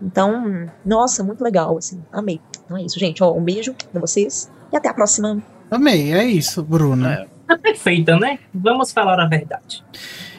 [0.00, 2.40] Então, nossa, muito legal, assim, amei.
[2.64, 5.42] Então é isso, gente, ó, um beijo pra vocês, e até a próxima.
[5.68, 7.06] Amei, é isso, Bruno.
[7.06, 8.38] É tá perfeita, né?
[8.52, 9.84] Vamos falar a verdade.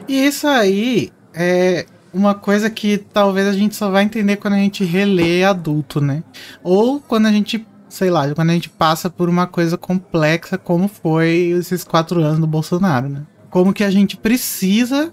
[0.07, 4.57] E isso aí é uma coisa que talvez a gente só vai entender quando a
[4.57, 6.23] gente relê adulto, né?
[6.61, 10.87] Ou quando a gente, sei lá, quando a gente passa por uma coisa complexa como
[10.87, 13.23] foi esses quatro anos do Bolsonaro, né?
[13.49, 15.11] Como que a gente precisa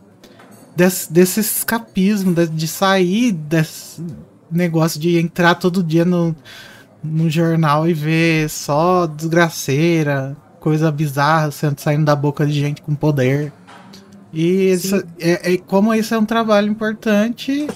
[0.77, 4.05] desse, desse escapismo, de, de sair desse
[4.51, 6.35] negócio de entrar todo dia no,
[7.03, 12.95] no jornal e ver só desgraceira, coisa bizarra sendo, saindo da boca de gente com
[12.95, 13.53] poder.
[14.33, 17.67] E isso, é, é, como isso é um trabalho importante,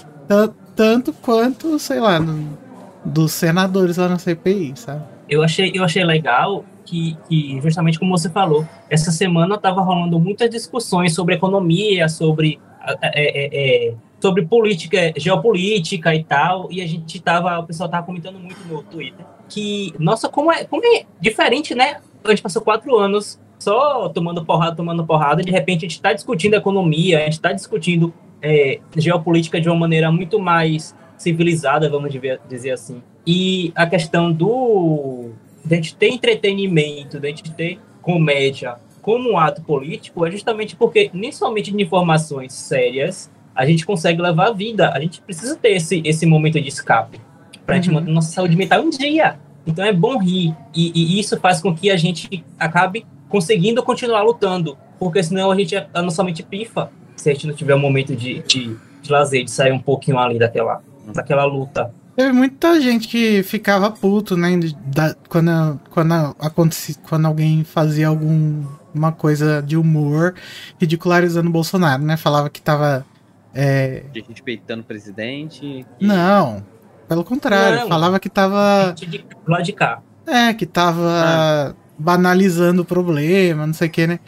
[0.75, 2.57] tanto quanto, sei lá, no,
[3.03, 5.03] dos senadores lá na CPI, sabe?
[5.27, 10.17] Eu achei, eu achei legal que, que, justamente como você falou, essa semana estava rolando
[10.17, 12.59] muitas discussões sobre economia, sobre,
[13.01, 18.05] é, é, é, sobre política, geopolítica e tal, e a gente tava, o pessoal tava
[18.05, 21.97] comentando muito no Twitter que, nossa, como é, como é diferente, né?
[22.23, 26.13] a gente passou quatro anos só tomando porrada, tomando porrada, de repente a gente está
[26.13, 32.13] discutindo economia, a gente está discutindo é, geopolítica de uma maneira muito mais civilizada, vamos
[32.49, 33.01] dizer assim.
[33.25, 35.31] E a questão do
[35.63, 40.31] de a gente ter entretenimento, de a gente ter comédia como um ato político é
[40.31, 45.21] justamente porque nem somente de informações sérias a gente consegue levar a vida, a gente
[45.21, 47.19] precisa ter esse, esse momento de escape
[47.65, 47.83] para a uhum.
[47.83, 49.39] gente manter nossa saúde mental em dia.
[49.65, 50.55] Então é bom rir.
[50.73, 54.77] E, e, isso faz com que a gente acabe conseguindo continuar lutando.
[54.99, 58.15] Porque senão a gente a nossa mente pifa se a gente não tiver um momento
[58.15, 60.81] de, de, de lazer, de sair um pouquinho ali daquela,
[61.13, 61.91] daquela luta.
[62.15, 64.57] Teve muita gente que ficava puto, né?
[64.85, 70.33] Da, quando, quando, acontecia, quando alguém fazia alguma coisa de humor
[70.79, 72.15] ridicularizando o Bolsonaro, né?
[72.15, 73.05] Falava que tava.
[73.53, 74.03] É...
[74.29, 75.85] Respeitando o presidente.
[75.99, 76.05] E...
[76.05, 76.63] Não,
[77.07, 78.93] pelo contrário, não, falava que tava.
[78.95, 80.01] De lá de cá.
[80.27, 81.73] É, que tava ah.
[81.97, 84.19] banalizando o problema, não sei o que, né?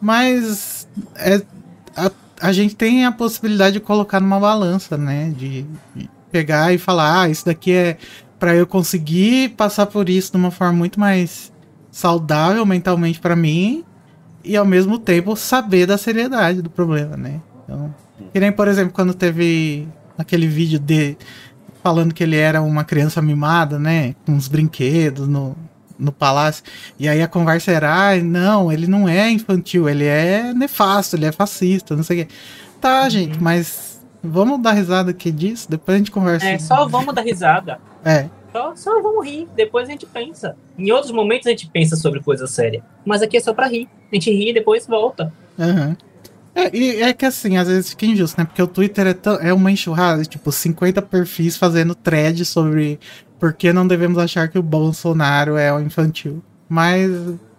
[0.00, 1.40] Mas é,
[1.96, 5.32] a, a gente tem a possibilidade de colocar numa balança, né?
[5.36, 7.96] De, de pegar e falar, ah, isso daqui é
[8.38, 11.52] para eu conseguir passar por isso de uma forma muito mais
[11.90, 13.82] saudável mentalmente para mim
[14.44, 17.40] e ao mesmo tempo saber da seriedade do problema, né?
[17.64, 17.94] Então,
[18.32, 19.88] que nem, por exemplo, quando teve
[20.18, 21.16] aquele vídeo de
[21.86, 24.16] falando que ele era uma criança mimada, né?
[24.26, 25.56] Com os brinquedos no,
[25.96, 26.64] no palácio.
[26.98, 31.26] E aí a conversa era, ah, não, ele não é infantil, ele é nefasto, ele
[31.26, 32.32] é fascista, não sei o quê.
[32.80, 33.10] Tá, uhum.
[33.10, 35.70] gente, mas vamos dar risada aqui disso?
[35.70, 36.48] Depois a gente conversa.
[36.48, 37.78] É, só vamos dar risada.
[38.04, 38.28] É.
[38.50, 40.56] Só, só vamos rir, depois a gente pensa.
[40.76, 42.82] Em outros momentos a gente pensa sobre coisa séria.
[43.04, 43.88] Mas aqui é só pra rir.
[44.10, 45.32] A gente ri e depois volta.
[45.56, 45.96] Uhum.
[46.56, 48.46] É, e é que assim, às vezes fica injusto, né?
[48.46, 52.98] Porque o Twitter é, tão, é uma enxurrada, tipo, 50 perfis fazendo thread sobre
[53.38, 56.42] por que não devemos achar que o Bolsonaro é o infantil.
[56.66, 57.10] Mas,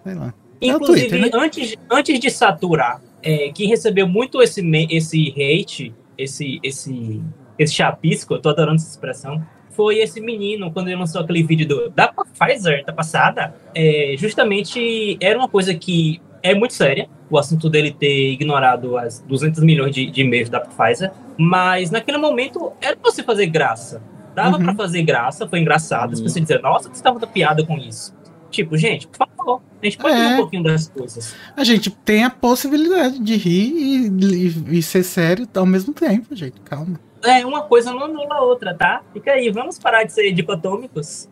[0.03, 0.33] sei lá.
[0.59, 1.45] É Inclusive, é Twitter, né?
[1.45, 7.21] antes, antes de saturar, é, quem recebeu muito esse, esse hate, esse, esse,
[7.59, 11.67] esse chapisco, eu tô adorando essa expressão, foi esse menino, quando ele lançou aquele vídeo
[11.67, 17.37] do, da Pfizer, da passada, é, justamente era uma coisa que é muito séria, o
[17.37, 22.71] assunto dele ter ignorado as 200 milhões de, de e-mails da Pfizer, mas naquele momento
[22.81, 24.01] era pra você fazer graça.
[24.33, 24.63] Dava uhum.
[24.63, 26.13] para fazer graça, foi engraçado.
[26.13, 28.15] As pessoas diziam, nossa, você estava da piada com isso.
[28.51, 30.19] Tipo, gente, por favor, a gente pode é.
[30.19, 31.35] rir um pouquinho das coisas.
[31.55, 36.35] A gente tem a possibilidade de rir e, e, e ser sério ao mesmo tempo,
[36.35, 36.59] gente.
[36.61, 36.99] Calma.
[37.23, 39.01] É, uma coisa não anula a outra, tá?
[39.11, 41.27] Fica aí, vamos parar de ser dicotômicos.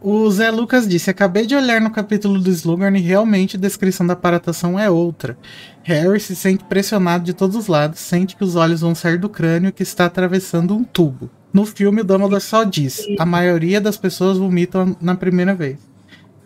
[0.00, 4.06] O Zé Lucas disse: Acabei de olhar no capítulo do Slughorn e realmente a descrição
[4.06, 5.36] da aparatação é outra.
[5.82, 9.28] Harry se sente pressionado de todos os lados, sente que os olhos vão sair do
[9.28, 11.28] crânio que está atravessando um tubo.
[11.52, 15.78] No filme, o Dumbledore só diz: a maioria das pessoas vomitam na primeira vez.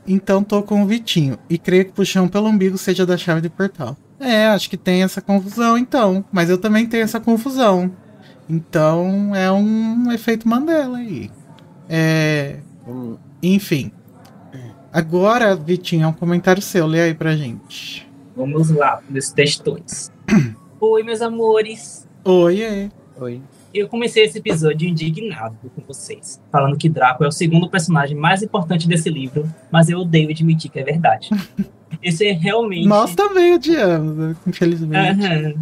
[0.06, 3.48] Então tô com o Vitinho, e creio que puxão pelo umbigo seja da chave de
[3.48, 3.96] portal.
[4.18, 7.92] É, acho que tem essa confusão então, mas eu também tenho essa confusão.
[8.48, 11.30] Então é um efeito Mandela aí.
[11.88, 12.58] É.
[13.42, 13.90] Enfim.
[14.92, 16.86] Agora, Vitinho, é um comentário seu.
[16.86, 18.06] Lê aí pra gente.
[18.36, 20.12] Vamos lá, meus textões.
[20.80, 22.06] Oi, meus amores.
[22.24, 22.90] Oi, é.
[23.18, 23.40] Oi.
[23.72, 28.42] Eu comecei esse episódio indignado com vocês, falando que Draco é o segundo personagem mais
[28.42, 31.30] importante desse livro, mas eu odeio admitir que é verdade.
[32.02, 32.86] Esse é realmente.
[32.86, 35.24] Nós também odiamos, infelizmente.
[35.24, 35.54] Aham.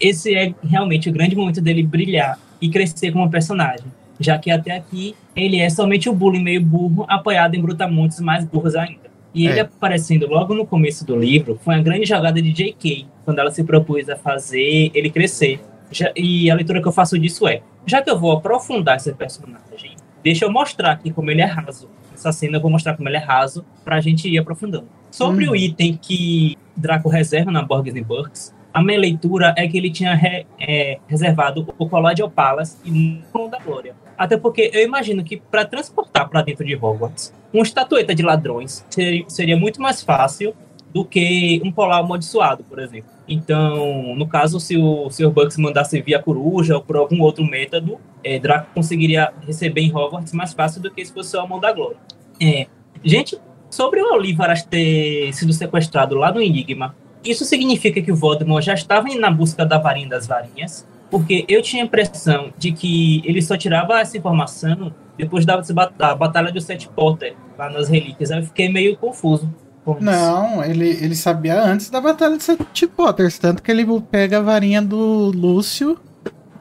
[0.00, 3.86] Esse é realmente o grande momento dele brilhar e crescer como personagem,
[4.20, 8.44] já que até aqui ele é somente o bullying meio burro, apoiado em brutamontes mais
[8.44, 9.10] burros ainda.
[9.34, 9.62] E ele É.
[9.62, 13.64] aparecendo logo no começo do livro foi uma grande jogada de J.K., quando ela se
[13.64, 15.60] propôs a fazer ele crescer.
[15.90, 19.12] Já- e a leitura que eu faço disso é: já que eu vou aprofundar esse
[19.14, 21.88] personagem, deixa eu mostrar aqui como ele é raso.
[22.10, 24.86] Nessa cena eu vou mostrar como ele é raso pra gente ir aprofundando.
[25.10, 25.52] Sobre Hum.
[25.52, 30.14] o item que Draco reserva na Borges Burks, a minha leitura é que ele tinha
[30.14, 33.94] re- é, reservado o colar de Opalas e o da Glória.
[34.22, 38.86] Até porque eu imagino que para transportar para dentro de Hogwarts uma estatueta de ladrões
[38.88, 40.54] seria, seria muito mais fácil
[40.94, 43.10] do que um polar amaldiçoado, por exemplo.
[43.26, 45.28] Então, no caso, se o Sr.
[45.28, 50.32] Bucks mandasse via coruja ou por algum outro método, é, Draco conseguiria receber em Hogwarts
[50.32, 51.96] mais fácil do que se fosse só a mão da glória.
[52.40, 52.68] É,
[53.02, 53.36] gente,
[53.68, 56.94] sobre o Olívaras ter sido sequestrado lá no Enigma,
[57.24, 60.86] isso significa que o Voldemort já estava na busca da varinha das varinhas?
[61.12, 65.60] Porque eu tinha a impressão de que ele só tirava essa informação depois da,
[65.94, 68.30] da Batalha do Sete Potter, lá nas relíquias.
[68.30, 69.54] Aí eu fiquei meio confuso.
[70.00, 74.40] Não, ele, ele sabia antes da Batalha de Sete Potters, tanto que ele pega a
[74.40, 75.98] varinha do Lúcio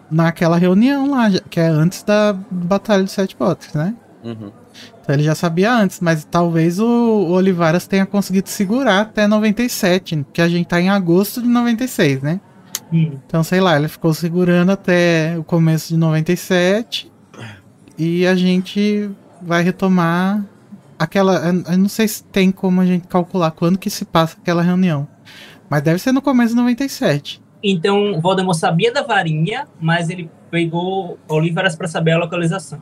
[0.09, 3.95] naquela reunião lá, que é antes da Batalha de Sete Potters, né?
[4.21, 4.51] Uhum.
[5.01, 10.25] Então ele já sabia antes, mas talvez o, o Olivaras tenha conseguido segurar até 97,
[10.33, 12.41] que a gente tá em agosto de 96, né?
[12.91, 13.17] Hum.
[13.25, 17.11] Então, sei lá, ele ficou segurando até o começo de 97
[17.97, 19.09] e a gente
[19.41, 20.43] vai retomar
[20.99, 21.35] aquela.
[21.47, 25.07] Eu não sei se tem como a gente calcular quando que se passa aquela reunião,
[25.69, 27.41] mas deve ser no começo de 97.
[27.63, 32.81] Então, Voldemort sabia da varinha, mas ele pegou Olívaras para saber a localização.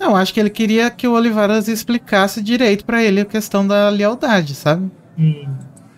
[0.00, 3.88] Não, acho que ele queria que o Olivaras explicasse direito pra ele a questão da
[3.88, 4.90] lealdade, sabe?
[5.18, 5.46] Hum,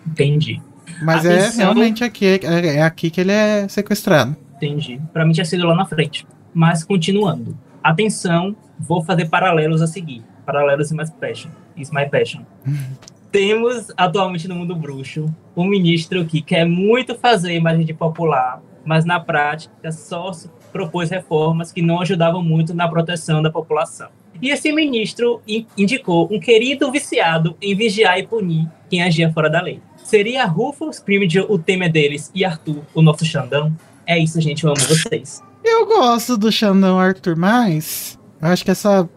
[0.07, 0.61] entendi,
[1.01, 1.65] Mas é Atenção.
[1.65, 2.39] realmente aqui, é,
[2.77, 4.35] é aqui que ele é sequestrado.
[4.57, 4.99] entendi.
[5.13, 6.25] Para mim tinha sido lá na frente.
[6.53, 7.57] Mas continuando.
[7.83, 10.23] Atenção, vou fazer paralelos a seguir.
[10.45, 11.49] Paralelos e mais passion.
[11.77, 12.41] Is my passion.
[13.31, 19.05] Temos atualmente no mundo bruxo um ministro que quer muito fazer imagem de popular, mas
[19.05, 20.31] na prática só
[20.71, 24.07] propôs reformas que não ajudavam muito na proteção da população.
[24.41, 29.49] E esse ministro in- indicou um querido viciado em vigiar e punir quem agia fora
[29.49, 29.79] da lei.
[30.09, 33.71] Seria Rufus Scrimgeour o tema deles e Arthur o nosso Xandão?
[34.07, 35.43] É isso, gente, eu amo vocês.
[35.63, 39.07] Eu gosto do Xandão Arthur, mas eu acho que essa.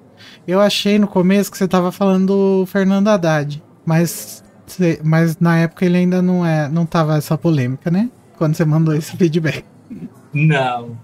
[0.47, 3.63] Eu achei no começo que você tava falando do Fernando Haddad.
[3.87, 4.45] Mas,
[5.03, 8.11] mas na época ele ainda não, é, não tava essa polêmica, né?
[8.37, 9.65] Quando você mandou esse feedback
[10.31, 10.99] Não.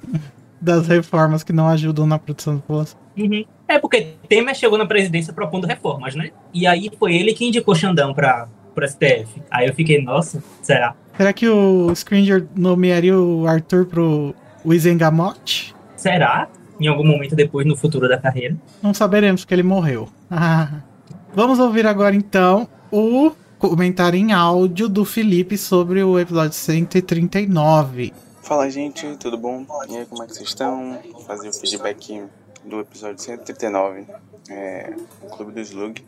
[0.60, 3.00] das reformas que não ajudam na produção da população.
[3.16, 3.42] Uhum.
[3.66, 6.30] É porque Temer chegou na presidência propondo reformas, né?
[6.52, 8.48] E aí foi ele que indicou Xandão para
[8.78, 9.42] pro STF.
[9.50, 10.94] Aí eu fiquei, nossa, será?
[11.16, 14.34] Será que o Scringer nomearia o Arthur pro
[14.64, 15.74] Wizengamot?
[15.96, 16.48] Será?
[16.80, 18.56] Em algum momento depois, no futuro da carreira.
[18.80, 20.08] Não saberemos porque ele morreu.
[20.30, 20.80] Ah.
[21.34, 28.12] Vamos ouvir agora então o comentário em áudio do Felipe sobre o episódio 139.
[28.42, 29.66] Fala gente, tudo bom?
[29.88, 30.98] E aí, como é que vocês estão?
[31.12, 32.24] Vou fazer o feedback
[32.64, 34.06] do episódio 139,
[34.50, 36.04] é, o Clube do Slug.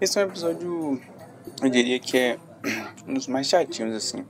[0.00, 1.00] Esse é um episódio,
[1.62, 2.38] eu diria que é
[3.06, 4.24] um dos mais chatinhos, assim.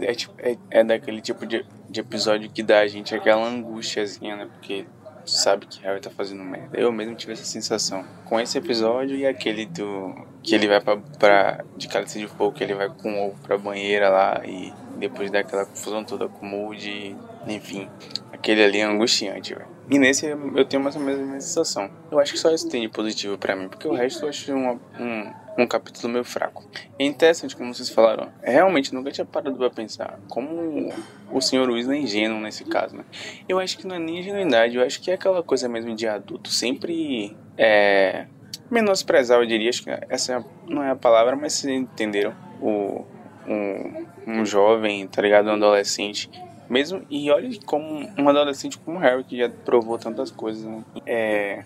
[0.00, 4.36] É, tipo- é- é daquele tipo de, de episódio que dá a gente aquela angústiazinha,
[4.36, 4.46] né?
[4.52, 4.84] Porque
[5.24, 6.78] sabe que Harry tá fazendo merda.
[6.78, 8.04] Eu mesmo tive essa sensação.
[8.26, 10.14] Com esse episódio e aquele do.
[10.42, 10.96] Que ele vai pra.
[11.18, 15.30] pra de cálice de fogo, que ele vai com ovo pra banheira lá e depois
[15.30, 17.16] daquela confusão toda com o Moody,
[17.46, 17.88] enfim.
[18.32, 19.77] Aquele ali é angustiante, velho.
[19.90, 21.90] E nesse eu tenho mais ou menos a mesma sensação.
[22.10, 24.52] Eu acho que só isso tem de positivo pra mim, porque o resto eu acho
[24.52, 25.32] uma- um,
[25.62, 26.62] um capítulo meio fraco.
[26.98, 28.28] É interessante, como vocês falaram.
[28.42, 30.92] Realmente, nunca tinha parado pra pensar como
[31.32, 31.70] o Sr.
[31.70, 33.04] Weasley é ingênuo nesse caso, né?
[33.48, 36.06] Eu acho que não é nem ingenuidade, eu acho que é aquela coisa mesmo de
[36.06, 36.50] adulto.
[36.50, 38.26] Sempre é.
[38.70, 39.70] Menosprezar, eu diria.
[39.70, 42.34] Acho que essa não é a palavra, mas vocês entenderam.
[42.60, 43.04] O,
[43.46, 45.48] um, um jovem, tá ligado?
[45.48, 46.28] Um adolescente.
[46.68, 50.84] Mesmo, e olha como um adolescente como Harry, que já provou tantas coisas, né?
[51.06, 51.64] É,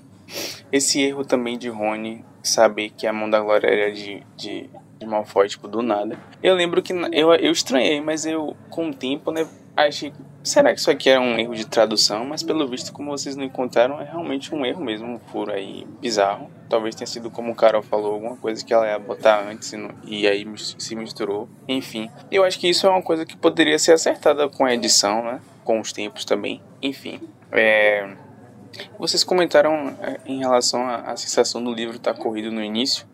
[0.71, 5.07] esse erro também de Rony saber que a mão da glória era de, de, de
[5.07, 6.19] Malfoy, tipo, do nada.
[6.43, 9.47] Eu lembro que eu, eu estranhei, mas eu, com o tempo, né,
[9.89, 10.13] achei.
[10.43, 12.25] Será que isso aqui era um erro de tradução?
[12.25, 15.87] Mas pelo visto, como vocês não encontraram, é realmente um erro mesmo, um furo aí
[16.01, 16.51] bizarro.
[16.69, 19.77] Talvez tenha sido como o Carol falou, alguma coisa que ela ia botar antes e,
[19.77, 21.49] não- e aí se misturou.
[21.69, 25.23] Enfim, eu acho que isso é uma coisa que poderia ser acertada com a edição,
[25.23, 25.41] né?
[25.63, 26.61] Com os tempos também.
[26.83, 27.21] Enfim,
[27.53, 28.09] é.
[28.99, 33.07] Vocês comentaram é, em relação à, à sensação do livro estar corrido no início.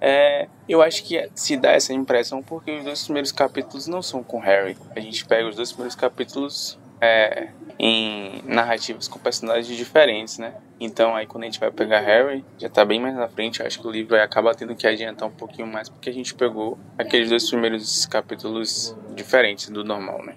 [0.00, 4.22] É, eu acho que se dá essa impressão porque os dois primeiros capítulos não são
[4.22, 4.76] com Harry.
[4.94, 7.48] A gente pega os dois primeiros capítulos é,
[7.78, 10.54] em narrativas com personagens diferentes, né?
[10.78, 13.60] Então aí quando a gente vai pegar Harry, já tá bem mais na frente.
[13.60, 16.12] Eu acho que o livro aí acaba tendo que adiantar um pouquinho mais porque a
[16.12, 20.34] gente pegou aqueles dois primeiros capítulos diferentes do normal, né?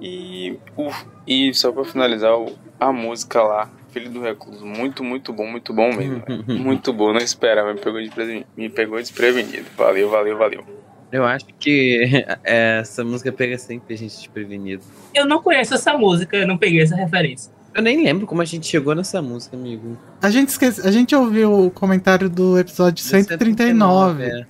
[0.00, 0.58] E,
[1.26, 2.32] e só pra finalizar,
[2.78, 6.22] a música lá, Filho do Recluso, muito, muito bom, muito bom mesmo.
[6.46, 9.66] muito bom, não esperava, me pegou, desprevenido, me pegou desprevenido.
[9.76, 10.64] Valeu, valeu, valeu.
[11.10, 14.82] Eu acho que essa música pega sempre a gente desprevenido.
[15.14, 17.50] Eu não conheço essa música, eu não peguei essa referência.
[17.74, 19.96] Eu nem lembro como a gente chegou nessa música, amigo.
[20.20, 24.46] A gente esquece, a gente ouviu o comentário do episódio 139, é.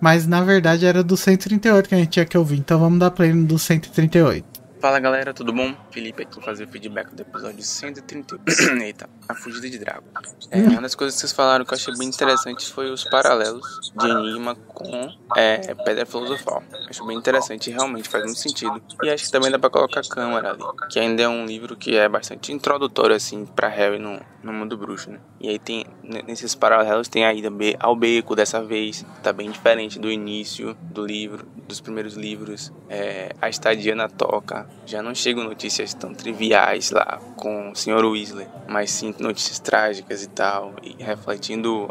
[0.00, 3.10] mas na verdade era do 138 que a gente tinha que ouvir, então vamos dar
[3.10, 4.57] play no do 138.
[4.80, 5.74] Fala galera, tudo bom?
[5.90, 8.40] Felipe aqui fazer o feedback do episódio 138.
[8.80, 10.04] Eita, a fugida de Drago.
[10.52, 13.92] É, uma das coisas que vocês falaram que eu achei bem interessante foi os paralelos
[13.96, 16.62] de Enigma com é, Pedra Filosofal.
[16.88, 18.80] Acho bem interessante realmente faz muito sentido.
[19.02, 21.74] E acho que também dá pra colocar a câmera ali, que ainda é um livro
[21.74, 25.18] que é bastante introdutório assim pra Harry no, no mundo bruxo, né?
[25.40, 25.84] E aí tem
[26.26, 30.76] nesses paralelos tem a ida be- ao beco dessa vez, tá bem diferente do início
[30.80, 32.72] do livro, dos primeiros livros.
[32.88, 38.04] É, a estadia na toca, já não chegam notícias tão triviais lá com o Sr.
[38.04, 41.88] Weasley, mas sim notícias trágicas e tal, e refletindo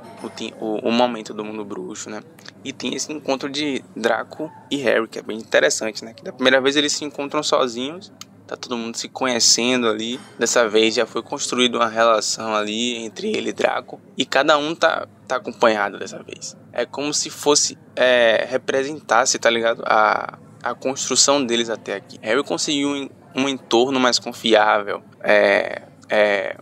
[0.60, 2.22] o, o, o momento do mundo bruxo, né?
[2.64, 6.14] E tem esse encontro de Draco e Harry, que é bem interessante, né?
[6.14, 8.12] Que da primeira vez eles se encontram sozinhos,
[8.48, 10.20] tá todo mundo se conhecendo ali.
[10.40, 14.74] Dessa vez já foi construída uma relação ali entre ele e Draco, e cada um
[14.74, 16.56] tá, tá acompanhado dessa vez.
[16.72, 19.84] É como se fosse é, representasse, tá ligado?
[19.86, 22.18] A, a construção deles até aqui.
[22.22, 26.58] Harry conseguiu um, um entorno mais confiável, é, é,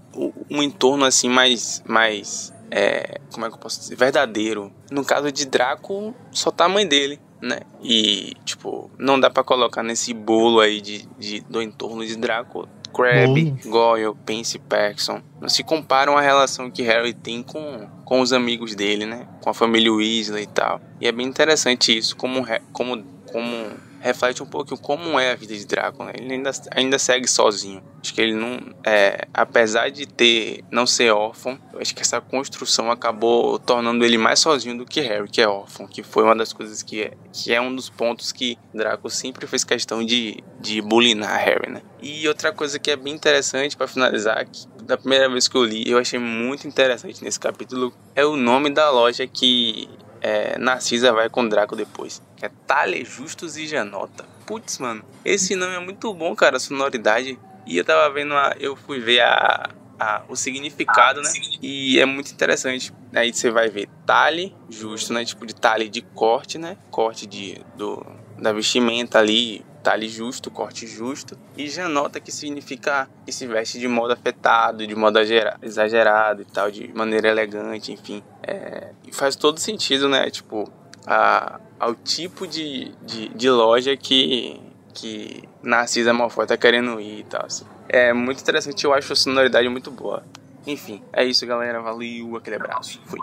[0.50, 4.72] um entorno assim mais, mais é, como é que eu posso dizer, verdadeiro.
[4.90, 7.60] No caso de Draco, só tá a mãe dele, né?
[7.84, 12.68] E tipo, não dá pra colocar nesse bolo aí de, de do entorno de Draco.
[12.94, 18.22] Crabbe, Goyle, Pense e Paxson não se comparam à relação que Harry tem com, com
[18.22, 19.28] os amigos dele, né?
[19.42, 20.80] Com a família Weasley e tal.
[21.02, 23.72] E é bem interessante isso, como, como, como
[24.06, 26.14] reflete um pouco como é a vida de Draco, né?
[26.16, 27.82] Ele ainda, ainda segue sozinho.
[28.00, 28.60] Acho que ele não.
[28.86, 34.40] É, apesar de ter não ser órfão, acho que essa construção acabou tornando ele mais
[34.40, 37.52] sozinho do que Harry, que é órfão, que foi uma das coisas que é, que
[37.52, 41.82] é um dos pontos que Draco sempre fez questão de, de bulinar Harry, né?
[42.00, 45.64] E outra coisa que é bem interessante para finalizar, que da primeira vez que eu
[45.64, 49.90] li, eu achei muito interessante nesse capítulo, é o nome da loja que
[50.22, 52.22] é, Narcisa vai com Draco depois.
[52.42, 54.26] É Tale Justus e Janota.
[54.46, 57.38] Putz, mano, esse nome é muito bom, cara, a sonoridade.
[57.66, 59.70] E eu tava vendo, a, eu fui ver a,
[60.00, 61.30] a- o significado, né?
[61.62, 62.94] E é muito interessante.
[63.14, 65.26] Aí você vai ver Tale Justo, né?
[65.26, 66.78] Tipo de Tale de corte, né?
[66.92, 68.06] Corte de, do,
[68.38, 71.38] da vestimenta ali, Tale justo, corte justo.
[71.56, 76.46] E Janota, que significa que se veste de modo afetado, de modo exagera- exagerado e
[76.46, 78.24] tal, de maneira elegante, enfim.
[78.42, 80.28] É, e faz todo sentido, né?
[80.32, 80.68] Tipo,
[81.06, 84.60] a, ao tipo de, de, de loja que,
[84.92, 87.46] que Narcisa Malfoy tá querendo ir e tal.
[87.46, 87.66] assim.
[87.88, 90.24] É muito interessante, eu acho a sonoridade muito boa.
[90.66, 91.80] Enfim, é isso, galera.
[91.80, 93.00] Valeu, aquele abraço.
[93.06, 93.20] Fui.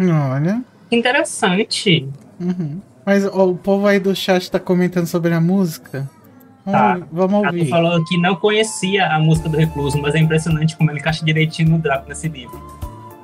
[0.00, 0.64] Olha.
[0.90, 2.08] Interessante.
[2.40, 2.80] Uhum.
[3.04, 6.08] Mas ó, o povo aí do chat tá comentando sobre a música.
[6.64, 6.88] Vamos, Tá.
[6.94, 7.68] ouvir- vamos tu ouvir.
[7.68, 11.70] falou que não conhecia a música do Recluso, mas é impressionante como ele encaixa direitinho
[11.70, 12.60] no Draco nesse livro.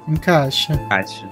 [0.09, 0.81] Encaixa.
[0.91, 1.27] Acho.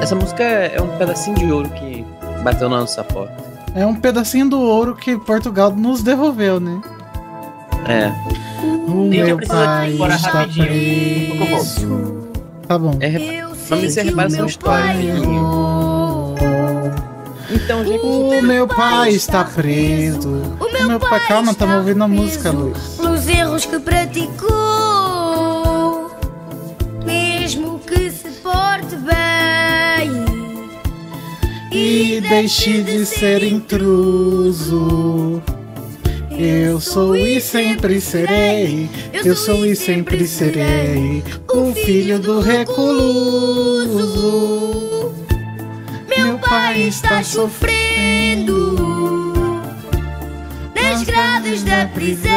[0.00, 2.04] Essa música é um pedacinho de ouro que
[2.42, 3.34] bateu na nossa porta.
[3.74, 6.80] É um pedacinho do ouro que Portugal nos devolveu, né?
[7.88, 8.10] É.
[8.90, 11.46] O meu pai embora está rapidinho.
[11.46, 12.28] preso.
[12.66, 12.96] Tá bom.
[13.00, 13.42] É rep...
[13.68, 14.92] Vamos ser reparação histórica.
[17.50, 20.28] Então, já O meu pai está preso.
[20.58, 22.76] O meu, pai, calma, estamos ouvindo a música, Luiz.
[22.96, 24.50] pelos erros que praticou,
[27.04, 30.26] mesmo que se porte bem.
[31.70, 35.40] E deixe de ser intruso.
[36.30, 38.90] Eu sou e sempre serei.
[39.12, 41.22] Eu sou e sempre serei.
[41.50, 42.86] O filho do recluso.
[46.26, 48.74] Meu pai está sofrendo.
[51.04, 52.34] grades da prisão.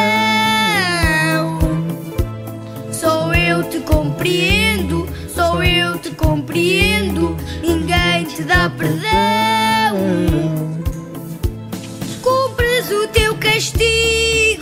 [2.92, 7.36] Só eu te compreendo, só eu te compreendo.
[7.64, 9.98] Ninguém te dá perdão.
[12.22, 14.62] Cumpres o teu castigo,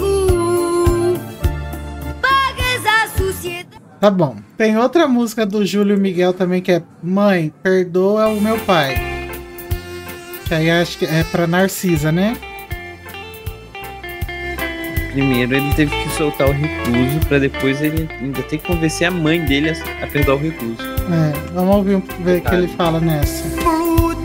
[2.22, 3.82] pagas à sociedade.
[4.00, 4.38] Tá bom.
[4.56, 9.17] Tem outra música do Júlio Miguel também que é Mãe, perdoa o meu pai.
[10.48, 12.38] Que aí acho que é pra Narcisa, né?
[15.12, 19.12] Primeiro ele teve que soltar o recluso pra depois ele ainda ter que convencer a
[19.12, 20.78] mãe dele a, a perdoar o recluso.
[20.82, 23.44] É, vamos ouvir ver o que ele fala nessa.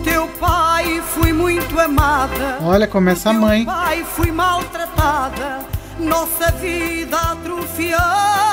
[0.05, 2.59] Teu pai fui muito amada.
[2.61, 3.65] Olha, começa a mãe.
[3.65, 5.61] Pai fui maltratada.
[5.99, 8.52] Nossa vida atrofiamos.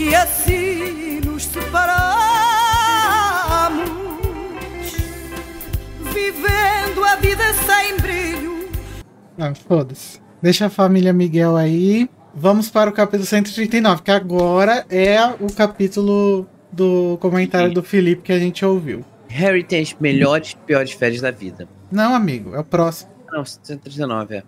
[0.00, 1.90] E assim nos separamos.
[6.10, 8.70] Vivendo a vida sem brilho.
[9.38, 10.18] Ah, foda-se.
[10.40, 12.08] Deixa a família Miguel aí.
[12.34, 18.32] Vamos para o capítulo 139, que agora é o capítulo do comentário do Felipe que
[18.32, 19.04] a gente ouviu.
[19.28, 21.68] Harry tem as melhores e piores férias da vida.
[21.92, 23.10] Não, amigo, é o próximo.
[23.30, 24.42] Não, 139 é.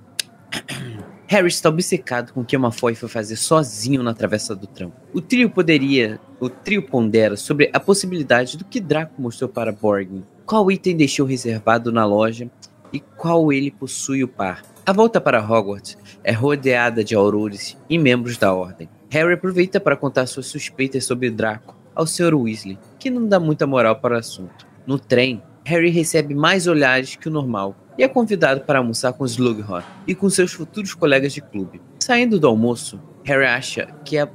[1.33, 4.95] Harry está obcecado com o que Malfoy foi fazer sozinho na travessa do trampo.
[5.15, 10.25] O trio poderia, o trio pondera sobre a possibilidade do que Draco mostrou para Borgin.
[10.45, 12.51] Qual item deixou reservado na loja
[12.93, 14.63] e qual ele possui o par.
[14.85, 18.87] A volta para Hogwarts é rodeada de aurores e membros da ordem.
[19.09, 22.35] Harry aproveita para contar suas suspeitas sobre Draco ao Sr.
[22.35, 24.67] Weasley, que não dá muita moral para o assunto.
[24.87, 29.25] No trem, Harry recebe mais olhares que o normal e é convidado para almoçar com
[29.25, 31.81] Slughorn e com seus futuros colegas de clube.
[32.01, 34.29] Saindo do almoço, Harry acha que é,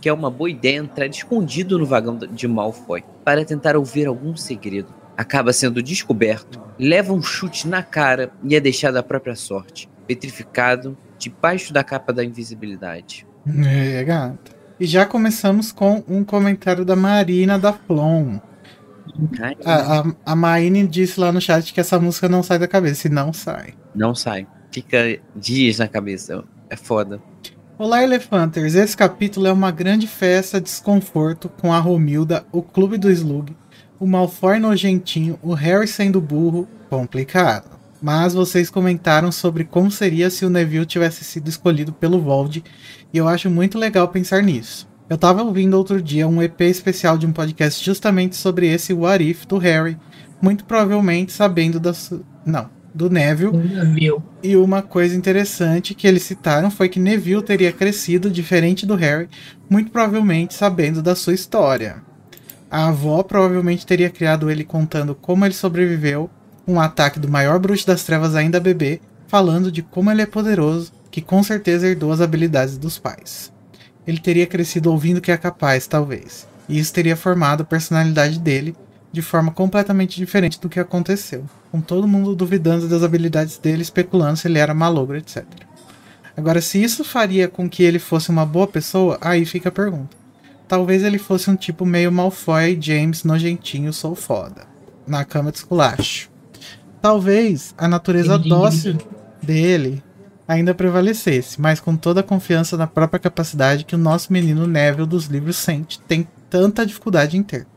[0.00, 4.36] que é uma boa ideia entrar escondido no vagão de Malfoy para tentar ouvir algum
[4.36, 4.94] segredo.
[5.16, 10.96] Acaba sendo descoberto, leva um chute na cara e é deixado à própria sorte, petrificado
[11.18, 13.26] debaixo da capa da invisibilidade.
[13.46, 14.32] É.
[14.78, 18.38] E já começamos com um comentário da Marina da Flon.
[19.64, 23.06] A, a, a Maine disse lá no chat que essa música não sai da cabeça.
[23.06, 23.74] E não sai.
[23.94, 24.46] Não sai.
[24.70, 26.44] Fica dias na cabeça.
[26.68, 27.20] É foda.
[27.78, 28.74] Olá, Elefanters.
[28.74, 33.56] Esse capítulo é uma grande festa de desconforto com a Romilda, o clube do Slug,
[33.98, 36.68] o Malfoy nojentinho, o Harry sendo burro.
[36.90, 37.80] Complicado.
[38.02, 42.62] Mas vocês comentaram sobre como seria se o Neville tivesse sido escolhido pelo Vold,
[43.12, 44.89] e eu acho muito legal pensar nisso.
[45.10, 49.28] Eu tava ouvindo outro dia um EP especial de um podcast justamente sobre esse What
[49.28, 49.98] If do Harry,
[50.40, 52.24] muito provavelmente sabendo da su...
[52.46, 53.56] não, do Neville.
[53.56, 54.22] Neville.
[54.40, 59.28] E uma coisa interessante que eles citaram foi que Neville teria crescido diferente do Harry,
[59.68, 62.04] muito provavelmente sabendo da sua história.
[62.70, 66.30] A avó provavelmente teria criado ele contando como ele sobreviveu
[66.68, 70.92] um ataque do maior bruxo das trevas ainda bebê, falando de como ele é poderoso,
[71.10, 73.50] que com certeza herdou as habilidades dos pais.
[74.06, 78.74] Ele teria crescido ouvindo que é capaz, talvez, e isso teria formado a personalidade dele
[79.12, 84.36] de forma completamente diferente do que aconteceu, com todo mundo duvidando das habilidades dele, especulando
[84.36, 85.44] se ele era malogro, etc.
[86.36, 90.16] Agora, se isso faria com que ele fosse uma boa pessoa, aí fica a pergunta.
[90.68, 94.62] Talvez ele fosse um tipo meio Malfoy James nojentinho, sou foda,
[95.06, 96.30] na cama de esculacho.
[97.02, 98.96] Talvez a natureza dócil
[99.42, 100.02] dele
[100.50, 105.06] ainda prevalecesse, mas com toda a confiança na própria capacidade que o nosso menino Neville
[105.06, 107.68] dos livros sente, tem tanta dificuldade em ter.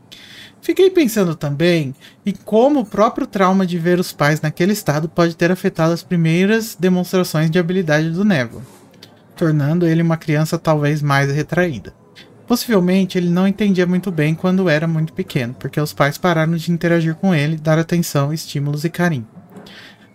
[0.59, 1.93] Fiquei pensando também
[2.25, 6.01] em como o próprio trauma de ver os pais naquele estado pode ter afetado as
[6.01, 8.63] primeiras demonstrações de habilidade do Neville,
[9.35, 11.93] tornando ele uma criança talvez mais retraída.
[12.47, 16.71] Possivelmente ele não entendia muito bem quando era muito pequeno, porque os pais pararam de
[16.71, 19.27] interagir com ele, dar atenção, estímulos e carinho.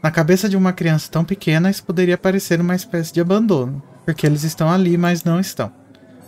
[0.02, 4.26] Na cabeça de uma criança tão pequena, isso poderia parecer uma espécie de abandono, porque
[4.26, 5.72] eles estão ali, mas não estão.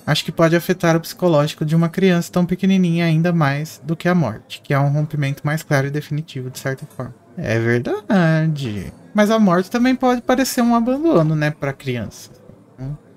[0.07, 4.09] Acho que pode afetar o psicológico de uma criança tão pequenininha ainda mais do que
[4.09, 7.15] a morte, que é um rompimento mais claro e definitivo, de certa forma.
[7.37, 8.93] É verdade.
[9.15, 12.31] Mas a morte também pode parecer um abandono, né, pra criança.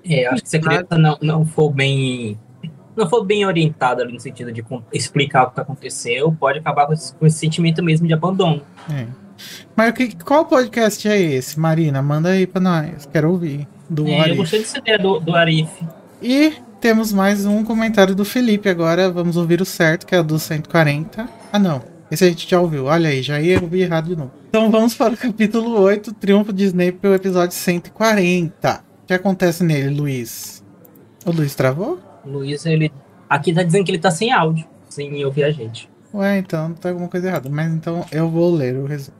[0.04, 2.38] É, acho que se a criança não, não for bem.
[2.96, 6.92] Não for bem orientada ali no sentido de explicar o que aconteceu, pode acabar com
[6.92, 8.62] esse, com esse sentimento mesmo de abandono.
[8.88, 9.06] É.
[9.76, 12.00] Mas que, qual podcast é esse, Marina?
[12.02, 13.06] Manda aí pra nós.
[13.12, 13.66] Quero ouvir.
[13.88, 14.36] Do É, eu Arif.
[14.36, 15.68] gostei dessa ideia do, do Arif.
[16.22, 18.68] E temos mais um comentário do Felipe.
[18.68, 21.28] Agora vamos ouvir o certo, que é o do 140.
[21.52, 21.82] Ah, não.
[22.10, 22.84] Esse a gente já ouviu.
[22.86, 24.30] Olha aí, já ia ouvir errado de novo.
[24.48, 28.84] Então vamos para o capítulo 8, Triunfo de Snape, o episódio 140.
[29.02, 30.62] O que acontece nele, Luiz?
[31.26, 31.98] O Luiz travou?
[32.24, 32.90] Luiz, ele.
[33.28, 34.64] Aqui tá dizendo que ele tá sem áudio.
[34.88, 35.88] sem ouvir a gente.
[36.12, 37.48] Ué, então tá alguma coisa errada.
[37.50, 39.16] Mas então eu vou ler o resumo.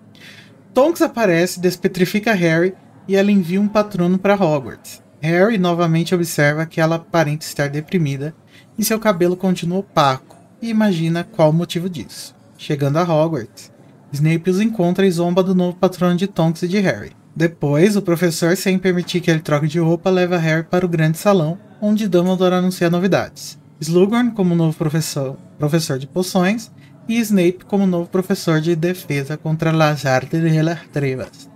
[0.74, 2.74] Tonks aparece, despetrifica Harry
[3.06, 5.00] e ela envia um patrono para Hogwarts.
[5.20, 8.34] Harry novamente observa que ela aparenta estar deprimida
[8.76, 12.34] e seu cabelo continua opaco e imagina qual o motivo disso.
[12.58, 13.70] Chegando a Hogwarts,
[14.12, 17.12] Snape os encontra e zomba do novo patrono de Tonks e de Harry.
[17.36, 21.18] Depois, o professor, sem permitir que ele troque de roupa, leva Harry para o grande
[21.18, 23.58] salão, onde Dumbledore anuncia novidades.
[23.80, 26.70] Slughorn como novo professor, professor de poções
[27.08, 31.48] e Snape como novo professor de defesa contra las artes de las trevas,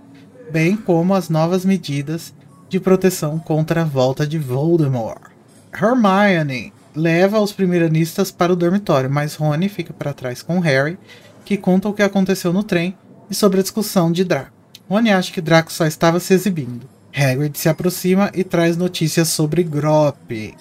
[0.51, 2.33] bem como as novas medidas
[2.69, 5.31] de proteção contra a volta de Voldemort.
[5.73, 10.97] Hermione leva os primeiranistas para o dormitório, mas Rony fica para trás com Harry,
[11.45, 12.95] que conta o que aconteceu no trem
[13.29, 14.51] e sobre a discussão de Draco.
[14.89, 16.87] Rony acha que Draco só estava se exibindo.
[17.15, 20.55] Hagrid se aproxima e traz notícias sobre Grop.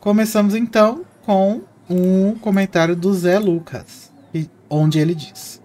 [0.00, 4.05] Começamos então com um comentário do Zé Lucas,
[4.70, 5.60] onde ele diz: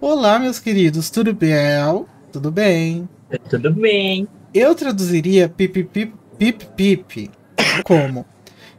[0.00, 2.04] Olá, meus queridos, tudo bem?
[2.32, 3.08] Tudo bem?
[3.48, 4.28] Tudo bem.
[4.52, 7.30] Eu traduziria pip pip pip pip
[7.84, 8.24] como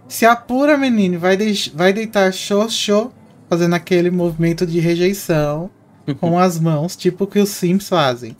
[0.08, 3.12] se a pura menina vai, deix- vai deitar xoxô,
[3.50, 5.70] fazendo aquele movimento de rejeição
[6.20, 8.36] com as mãos, tipo que os Sims fazem.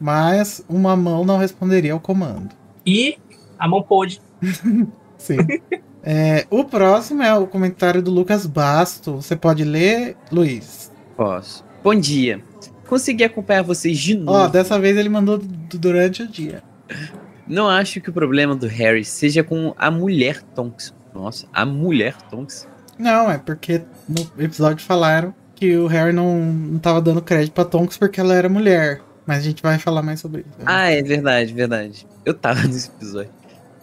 [0.00, 2.50] Mas uma mão não responderia ao comando.
[2.86, 3.18] E
[3.58, 4.20] a mão pôde.
[5.18, 5.38] Sim.
[6.10, 9.16] É, o próximo é o comentário do Lucas Basto.
[9.16, 10.90] Você pode ler, Luiz?
[11.14, 11.62] Posso.
[11.84, 12.42] Bom dia.
[12.88, 14.38] Consegui acompanhar vocês de novo.
[14.38, 16.62] Ó, dessa vez ele mandou du- durante o dia.
[17.46, 20.94] Não acho que o problema do Harry seja com a mulher Tonks.
[21.14, 22.66] Nossa, a mulher Tonks.
[22.98, 27.66] Não, é porque no episódio falaram que o Harry não, não tava dando crédito pra
[27.66, 29.02] Tonks porque ela era mulher.
[29.26, 30.58] Mas a gente vai falar mais sobre isso.
[30.64, 32.06] Ah, é verdade, verdade.
[32.24, 33.30] Eu tava nesse episódio.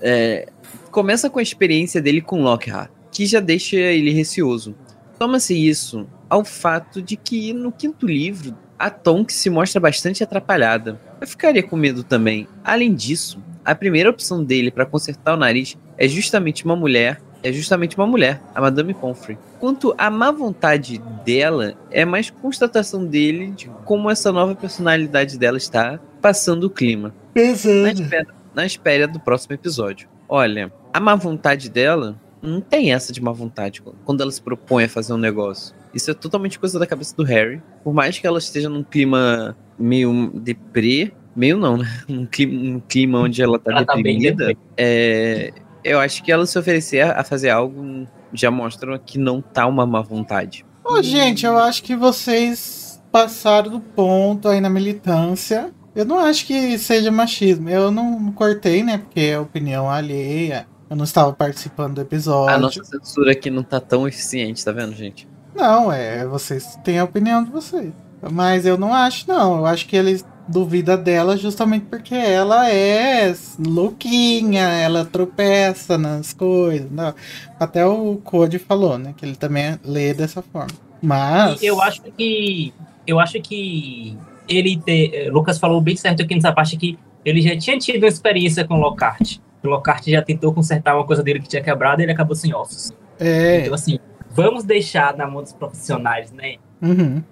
[0.01, 0.47] É,
[0.95, 4.73] começa com a experiência dele com Lockhart, que já deixa ele receoso.
[5.19, 10.97] Toma-se isso ao fato de que no quinto livro a Tonks se mostra bastante atrapalhada.
[11.19, 12.47] Eu ficaria com medo também.
[12.63, 17.51] Além disso, a primeira opção dele para consertar o nariz é justamente uma mulher, é
[17.51, 19.37] justamente uma mulher, a Madame Pomfrey.
[19.59, 25.57] Quanto à má vontade dela, é mais constatação dele de como essa nova personalidade dela
[25.57, 27.13] está passando o clima.
[27.35, 30.07] Na espera, na espera do próximo episódio.
[30.27, 34.85] Olha, a má vontade dela não tem essa de má vontade quando ela se propõe
[34.85, 35.75] a fazer um negócio.
[35.93, 37.61] Isso é totalmente coisa da cabeça do Harry.
[37.83, 41.85] Por mais que ela esteja num clima meio deprê, meio não, né?
[42.07, 44.57] Num clima, num clima onde ela tá Ela tá deprimida, deprê.
[44.77, 45.53] é,
[45.83, 49.85] eu acho que ela se oferecer a fazer algo já mostra que não tá uma
[49.85, 50.65] má vontade.
[50.81, 55.73] Ô, gente, eu acho que vocês passaram do ponto aí na militância.
[55.93, 57.69] Eu não acho que seja machismo.
[57.69, 58.97] Eu não, não cortei, né?
[58.97, 60.67] Porque é opinião alheia.
[60.89, 62.55] Eu não estava participando do episódio.
[62.55, 65.27] A nossa censura aqui não tá tão eficiente, tá vendo, gente?
[65.55, 67.91] Não, é, vocês têm a opinião de vocês.
[68.31, 69.57] Mas eu não acho, não.
[69.59, 76.89] Eu acho que ele duvida dela justamente porque ela é louquinha, ela tropeça nas coisas.
[76.91, 77.13] Não.
[77.59, 79.13] Até o Code falou, né?
[79.15, 80.71] Que ele também lê dessa forma.
[81.01, 81.61] Mas.
[81.63, 82.73] Eu acho que.
[83.07, 84.17] Eu acho que
[84.47, 88.07] ele te, Lucas falou bem certo aqui nessa parte que ele já tinha tido uma
[88.09, 89.37] experiência com o Lockhart.
[89.67, 92.53] O Lockhart já tentou consertar uma coisa dele que tinha quebrado e ele acabou sem
[92.53, 92.91] ossos.
[93.19, 93.61] É.
[93.61, 93.99] Então, assim,
[94.31, 96.55] vamos deixar na mão dos profissionais, né?
[96.81, 97.23] Uhum.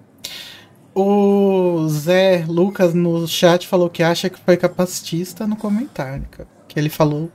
[0.95, 6.47] O Zé Lucas no chat falou que acha que foi capacitista no comentário, cara.
[6.67, 7.31] Que ele falou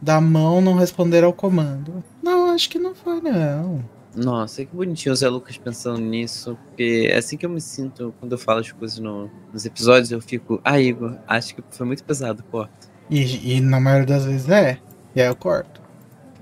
[0.00, 2.02] da mão não responder ao comando.
[2.22, 3.84] Não, acho que não foi, não.
[4.14, 8.14] Nossa, que bonitinho o Zé Lucas pensando nisso, porque é assim que eu me sinto
[8.20, 11.86] quando eu falo as coisas no- nos episódios, eu fico, ah, Igor, acho que foi
[11.86, 12.91] muito pesado, corta.
[13.12, 14.78] E, e na maioria das vezes é.
[15.14, 15.82] E aí eu corto.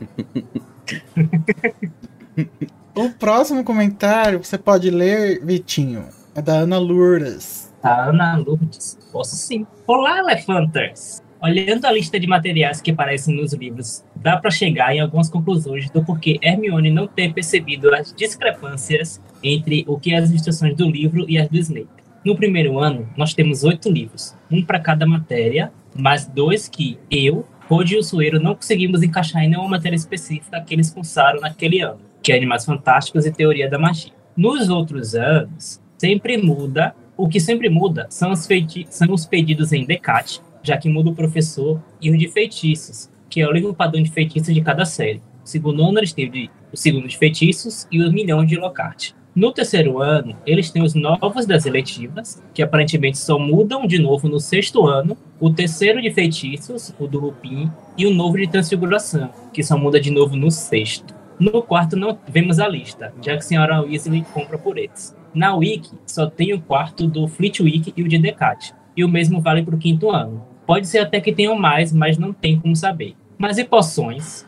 [2.94, 6.04] o próximo comentário você pode ler, Vitinho.
[6.32, 7.74] É da Ana Lourdes.
[7.82, 8.96] A Ana Lourdes.
[9.10, 9.66] Posso sim.
[9.84, 11.20] Olá, Elefanters!
[11.42, 15.90] Olhando a lista de materiais que aparecem nos livros, dá para chegar em algumas conclusões
[15.90, 20.88] do porquê Hermione não ter percebido as discrepâncias entre o que é as instruções do
[20.88, 21.99] livro e as do Snape.
[22.22, 27.46] No primeiro ano, nós temos oito livros, um para cada matéria, mas dois que eu,
[27.66, 31.80] Code e o Sueiro não conseguimos encaixar em nenhuma matéria específica que eles cursaram naquele
[31.80, 34.12] ano, que é Animais Fantásticos e Teoria da Magia.
[34.36, 36.94] Nos outros anos, sempre muda.
[37.16, 38.46] O que sempre muda são os,
[38.88, 43.40] são os pedidos em Decate, já que muda o professor, e o de feitiços, que
[43.40, 45.22] é o livro padrão de feitiços de cada série.
[45.44, 49.12] O segundo ano eles têm o segundo de feitiços e o milhão de Lockhart.
[49.34, 54.28] No terceiro ano, eles têm os novos das eletivas, que aparentemente só mudam de novo
[54.28, 59.30] no sexto ano, o terceiro de feitiços, o do Lupin, e o novo de transfiguração,
[59.52, 61.14] que só muda de novo no sexto.
[61.38, 65.16] No quarto não vemos a lista, já que a senhora Weasley compra por eles.
[65.32, 69.40] Na Wiki, só tem o quarto do Flitwick e o de Decat, e o mesmo
[69.40, 70.44] vale para o quinto ano.
[70.66, 73.14] Pode ser até que tenham mais, mas não tem como saber.
[73.38, 74.44] Mas e poções?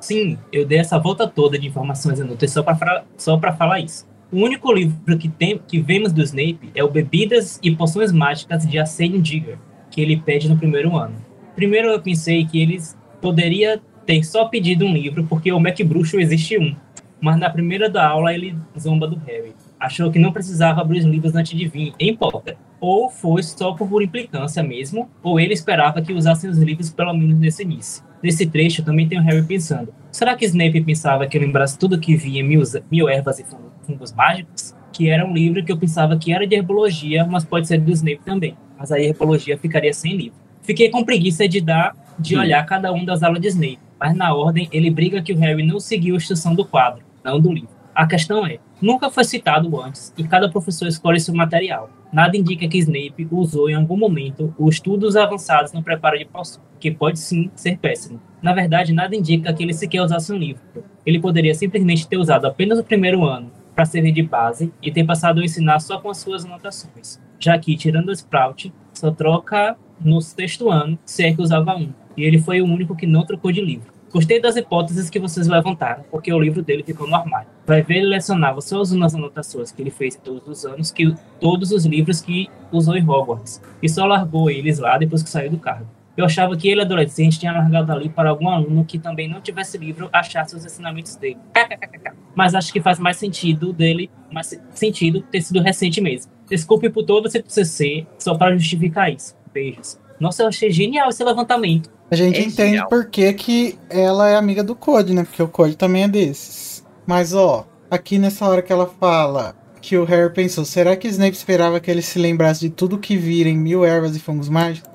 [0.00, 4.08] Sim, eu dei essa volta toda de informações inúteis só para falar isso.
[4.32, 8.64] O único livro que, tem, que vemos do Snape é o Bebidas e Poções Mágicas
[8.64, 9.58] de Arsene Digger,
[9.90, 11.16] que ele pede no primeiro ano.
[11.56, 16.20] Primeiro eu pensei que eles poderia ter só pedido um livro porque o Mac Bruxo
[16.20, 16.76] existe um.
[17.20, 19.52] Mas na primeira da aula ele zomba do Harry.
[19.80, 22.56] Achou que não precisava abrir os livros antes de vir em Potter.
[22.80, 27.36] Ou foi só por implicância mesmo, ou ele esperava que usassem os livros pelo menos
[27.36, 28.04] nesse início.
[28.22, 31.98] Nesse trecho também tem o Harry pensando: será que Snape pensava que eu lembrasse tudo
[31.98, 33.44] que via em mil, mil ervas e
[33.90, 34.74] fungos mágicos?
[34.92, 37.90] Que era um livro que eu pensava que era de herbologia, mas pode ser do
[37.90, 38.56] Snape também.
[38.78, 40.38] Mas aí a herbologia ficaria sem livro.
[40.62, 42.40] Fiquei com preguiça de dar, de Hum.
[42.40, 45.62] olhar cada um das aulas de Snape, mas na ordem ele briga que o Harry
[45.64, 47.70] não seguiu a instrução do quadro, não do livro.
[47.94, 51.90] A questão é, nunca foi citado antes e cada professor escolhe seu material.
[52.12, 56.62] Nada indica que Snape usou em algum momento os estudos avançados no preparo de poção,
[56.78, 58.20] que pode sim ser péssimo.
[58.42, 60.62] Na verdade, nada indica que ele sequer usasse um livro.
[61.04, 65.04] Ele poderia simplesmente ter usado apenas o primeiro ano para servir de base e ter
[65.04, 69.76] passado a ensinar só com as suas anotações, já que, tirando o Sprout, só troca
[70.00, 73.24] no sexto ano, se é que usava um, e ele foi o único que não
[73.24, 73.92] trocou de livro.
[74.12, 77.48] Gostei das hipóteses que vocês levantaram, porque o livro dele ficou no armário.
[77.64, 81.14] Vai ver, ele lecionava só as umas anotações que ele fez todos os anos, que
[81.38, 85.50] todos os livros que usou em Hogwarts, e só largou eles lá depois que saiu
[85.50, 85.86] do cargo.
[86.16, 89.78] Eu achava que ele, adolescente, tinha largado ali para algum aluno que também não tivesse
[89.78, 91.38] livro achasse os ensinamentos dele.
[91.54, 92.12] KKKK.
[92.34, 96.30] Mas acho que faz mais sentido dele, mais sentido ter sido recente mesmo.
[96.48, 99.34] Desculpe por todo esse CC, só para justificar isso.
[99.52, 99.98] Beijos.
[100.18, 101.90] Nossa, eu achei genial esse levantamento.
[102.10, 102.88] A gente É entende genial.
[102.88, 105.24] por que, que ela é amiga do Code, né?
[105.24, 106.84] Porque o Code também é desses.
[107.06, 111.34] Mas, ó, aqui nessa hora que ela fala que o Harry pensou, será que Snape
[111.34, 114.90] esperava que ele se lembrasse de tudo que vira em Mil Ervas e Fungos Mágicos?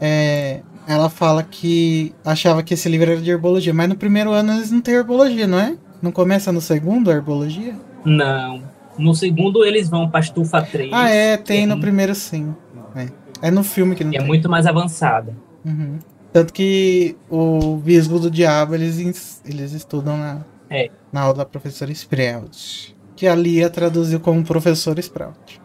[0.00, 4.52] É, ela fala que achava que esse livro era de herbologia, mas no primeiro ano
[4.54, 5.76] eles não têm herbologia, não é?
[6.00, 7.74] Não começa no segundo a herbologia?
[8.04, 8.62] Não.
[8.98, 10.90] No segundo, eles vão para Estufa 3.
[10.92, 12.54] Ah, é, tem no é, primeiro sim.
[12.96, 13.08] É,
[13.42, 14.26] É no filme que não é tem.
[14.26, 15.36] muito mais avançada.
[15.64, 15.98] Uhum.
[16.32, 20.90] Tanto que o Visgo do Diabo eles, eles estudam na, É.
[21.12, 22.96] na aula da professora Sprout.
[23.16, 25.60] Que a Lia traduziu como professor Sprout.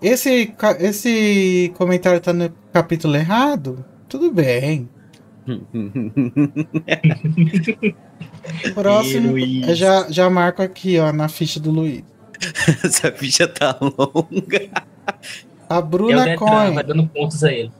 [0.00, 3.84] Esse, esse comentário tá no capítulo errado?
[4.08, 4.88] Tudo bem.
[8.74, 9.38] Próximo.
[9.38, 12.04] Eu já, já marco aqui, ó, na ficha do Luiz.
[12.84, 14.68] Essa ficha tá longa.
[15.68, 16.74] A é Bruna Cohen.
[16.74, 17.72] vai dando pontos a ele.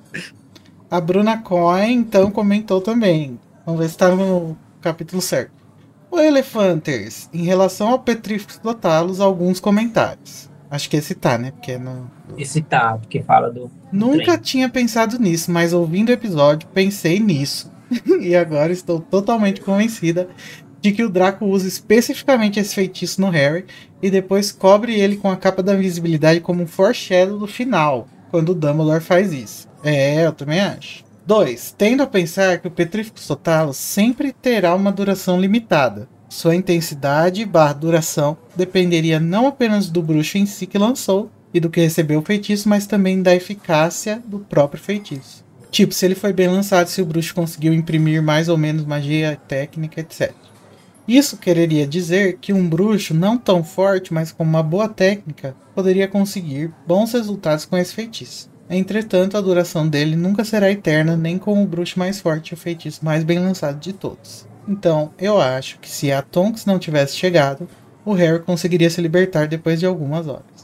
[0.91, 3.39] A Bruna Cohen, então, comentou também.
[3.65, 5.53] Vamos ver se tá no capítulo certo.
[6.11, 10.49] O Elefanters, em relação ao Petrificus Totalus, alguns comentários.
[10.71, 11.51] Acho que esse tá, né?
[11.51, 12.11] Porque é no...
[12.37, 13.71] Esse tá, porque fala do.
[13.93, 14.39] Nunca Trem.
[14.39, 17.71] tinha pensado nisso, mas ouvindo o episódio, pensei nisso.
[18.21, 20.29] e agora estou totalmente convencida
[20.81, 23.65] de que o Draco usa especificamente esse feitiço no Harry
[24.03, 28.51] e depois cobre ele com a capa da invisibilidade como um foreshadow do final, quando
[28.51, 29.69] o Dumbledore faz isso.
[29.83, 31.05] É, eu também acho.
[31.27, 31.75] 2.
[31.77, 36.09] Tendo a pensar que o Petrificus Totalus sempre terá uma duração limitada.
[36.29, 41.71] Sua intensidade barra duração dependeria não apenas do bruxo em si que lançou e do
[41.71, 45.43] que recebeu o feitiço, mas também da eficácia do próprio feitiço.
[45.71, 49.41] Tipo, se ele foi bem lançado, se o bruxo conseguiu imprimir mais ou menos magia,
[49.49, 50.33] técnica, etc.
[51.09, 56.07] Isso quereria dizer que um bruxo não tão forte, mas com uma boa técnica, poderia
[56.07, 58.51] conseguir bons resultados com esse feitiço.
[58.69, 62.59] Entretanto, a duração dele nunca será eterna, nem com o bruxo mais forte e o
[62.59, 64.47] feitiço mais bem lançado de todos.
[64.69, 67.67] Então, eu acho que se a Tonks não tivesse chegado,
[68.05, 70.56] o Harry conseguiria se libertar depois de algumas horas.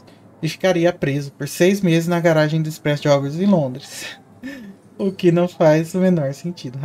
[0.43, 4.17] E ficaria preso por seis meses na garagem do Express de Hogwarts em Londres.
[4.97, 6.77] o que não faz o menor sentido.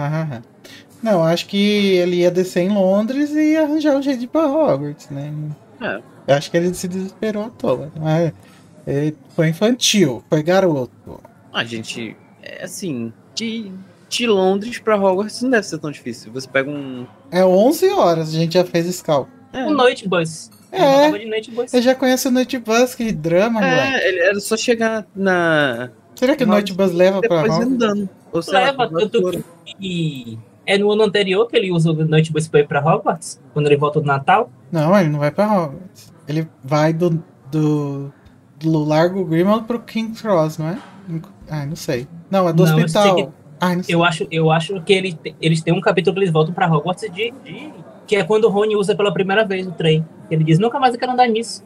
[1.02, 1.56] não, acho que
[1.96, 5.32] ele ia descer em Londres e arranjar um jeito de ir pra Hogwarts, né?
[5.80, 6.00] É.
[6.28, 7.90] Eu acho que ele se desesperou à toa.
[7.98, 8.32] Mas
[8.86, 11.20] ele foi infantil, foi garoto.
[11.52, 13.72] A gente, é assim, de,
[14.08, 16.30] de Londres pra Hogwarts não deve ser tão difícil.
[16.32, 17.06] Você pega um.
[17.30, 19.36] É 11 horas, a gente já fez esse cálculo.
[19.52, 20.50] É, O Noite Bus.
[20.70, 21.08] É.
[21.08, 21.66] Eu.
[21.66, 23.94] Você já conhece o Noite Bus, que drama, moleque.
[23.94, 25.90] é ele era só chegar na.
[26.14, 27.66] Será que o Noite Bus leva pra Hogwarts?
[27.66, 28.08] andando.
[28.32, 31.94] Ou sei lá, Leva, com tanto que é no ano anterior que ele usa o
[32.04, 34.50] Noite Bus pra ir pra Hogwarts, quando ele volta do Natal.
[34.70, 36.12] Não, ele não vai pra Hogwarts.
[36.28, 38.12] Ele vai do, do,
[38.60, 40.78] do Largo Grimald pro King's Cross, não é?
[41.48, 42.06] Ah, não sei.
[42.30, 43.16] Não, é do Não, eu hospital.
[43.16, 43.28] que-
[43.60, 43.94] Ah, não sei.
[43.94, 47.10] Eu acho, eu acho que ele, eles têm um capítulo que eles voltam pra Hogwarts
[47.10, 47.72] de, de
[48.08, 50.04] que é quando o Rony usa pela primeira vez o trem.
[50.30, 51.62] Ele diz, nunca mais eu quero andar nisso.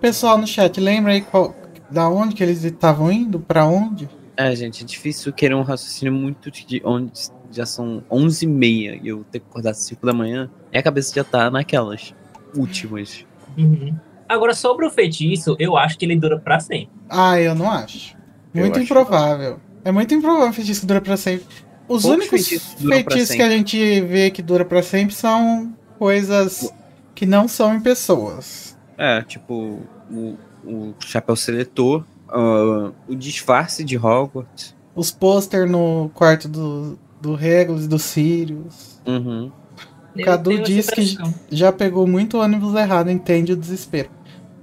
[0.00, 1.56] Pessoal no chat, lembra aí qual,
[1.90, 3.40] da onde que eles estavam indo?
[3.40, 4.08] Pra onde?
[4.36, 7.10] É, gente, é difícil querer um raciocínio muito de onde
[7.50, 10.50] já são 11h30 e eu ter que acordar às 5 da manhã.
[10.72, 12.14] E a cabeça já tá naquelas
[12.54, 13.26] últimas.
[13.56, 13.96] Uhum.
[14.28, 16.90] Agora, sobre o feitiço, eu acho que ele dura pra sempre.
[17.08, 18.14] Ah, eu não acho.
[18.54, 19.58] Eu Muito acho improvável.
[19.82, 21.46] É muito improvável um feitiço que dura pra sempre.
[21.88, 26.72] Os Poucos únicos feitiços feitiços que a gente vê que dura pra sempre são coisas
[27.14, 28.76] que não são em pessoas.
[28.96, 34.76] É, tipo, o, o chapéu seletor, ah, o disfarce de Hogwarts.
[34.94, 39.00] Os pôster no quarto do, do Regulus e do Sirius.
[39.06, 39.50] Uhum.
[40.14, 41.16] O Cadu diz que
[41.50, 44.10] já pegou muito ônibus errado, entende o desespero.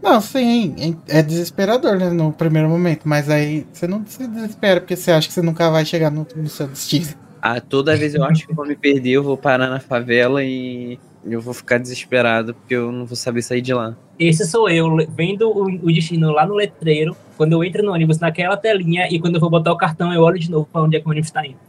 [0.02, 0.76] Não, sim,
[1.08, 5.28] é desesperador, né, no primeiro momento, mas aí você não se desespera porque você acha
[5.28, 7.08] que você nunca vai chegar no, no seu destino.
[7.42, 10.44] Ah, toda vez eu acho que eu vou me perder, eu vou parar na favela
[10.44, 13.96] e eu vou ficar desesperado porque eu não vou saber sair de lá.
[14.18, 18.20] Esse sou eu, vendo o, o destino lá no letreiro, quando eu entro no ônibus
[18.20, 20.96] naquela telinha, e quando eu vou botar o cartão, eu olho de novo pra onde
[20.96, 21.60] é que o ônibus tá indo.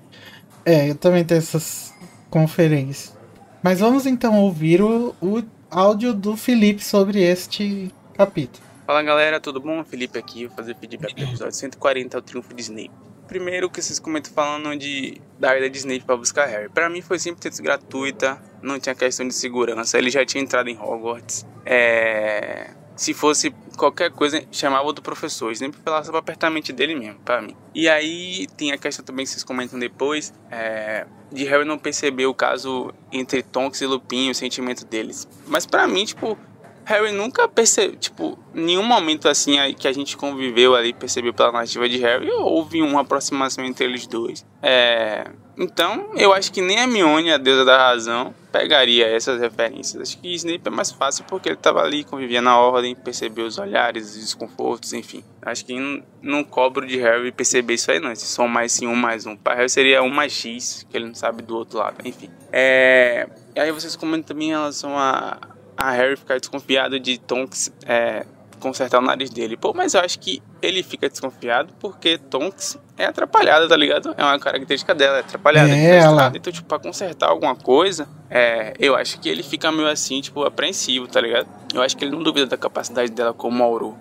[0.64, 1.94] É, eu também tenho essas
[2.28, 3.16] conferências.
[3.62, 8.64] Mas vamos então ouvir o, o áudio do Felipe sobre este capítulo.
[8.86, 9.82] Fala galera, tudo bom?
[9.84, 12.90] Felipe aqui, vou fazer feedback do episódio 140, o triunfo de Snape.
[13.26, 16.68] Primeiro que vocês comentam falando de da ida de Snape pra buscar Harry.
[16.68, 20.78] Pra mim foi simples gratuita, não tinha questão de segurança, ele já tinha entrado em
[20.78, 21.46] Hogwarts.
[21.64, 22.70] É...
[22.96, 25.52] Se fosse qualquer coisa, chamava outro professor.
[25.52, 27.54] Snape falava pra apertar a mente dele mesmo, pra mim.
[27.74, 32.24] E aí tem a questão também que vocês comentam depois, é, de Harry não perceber
[32.24, 35.28] o caso entre Tonks e Lupin, o sentimento deles.
[35.46, 36.38] Mas pra mim, tipo,
[36.86, 41.88] Harry nunca percebeu, tipo, nenhum momento assim que a gente conviveu ali, percebeu pela narrativa
[41.88, 44.46] de Harry, houve uma aproximação entre eles dois.
[44.62, 50.00] É, então, eu acho que nem a Mione, a deusa da razão, pegaria essas referências.
[50.00, 53.58] Acho que Snape é mais fácil porque ele tava ali, convivia na ordem, percebeu os
[53.58, 55.24] olhares, os desconfortos, enfim.
[55.42, 58.86] Acho que não, não cobro de Harry perceber isso aí não, se são mais sim,
[58.86, 59.36] um mais um.
[59.36, 62.30] Para Harry seria um mais X, que ele não sabe do outro lado, enfim.
[62.52, 67.72] É, e aí vocês comentam também em relação a a Harry ficar desconfiado de Tonks
[67.86, 68.24] é,
[68.60, 69.56] consertar o nariz dele.
[69.56, 74.14] Pô, mas eu acho que ele fica desconfiado porque Tonks é atrapalhada, tá ligado?
[74.16, 75.68] É uma característica dela, é atrapalhada.
[75.68, 76.22] É, de frustrada.
[76.22, 76.32] ela.
[76.34, 80.44] Então, tipo, pra consertar alguma coisa, é, eu acho que ele fica meio assim, tipo,
[80.44, 81.46] apreensivo, tá ligado?
[81.74, 83.96] Eu acho que ele não duvida da capacidade dela como Auro.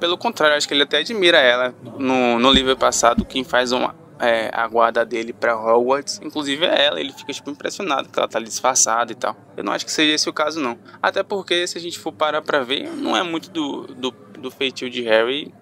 [0.00, 1.72] Pelo contrário, eu acho que ele até admira ela.
[1.98, 6.86] No, no livro passado, quem faz uma, é, a guarda dele pra Hogwarts, inclusive é
[6.86, 9.36] ela, ele fica tipo impressionado que ela tá ali disfarçada e tal.
[9.56, 10.78] Eu não acho que seja esse o caso não.
[11.02, 14.50] Até porque se a gente for parar pra ver, não é muito do, do, do
[14.50, 15.52] feitio de Harry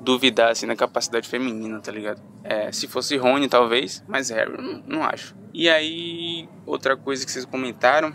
[0.00, 2.20] duvidar assim na capacidade feminina, tá ligado?
[2.42, 5.34] É, se fosse Rony talvez, mas Harry não, não acho.
[5.54, 8.14] E aí, outra coisa que vocês comentaram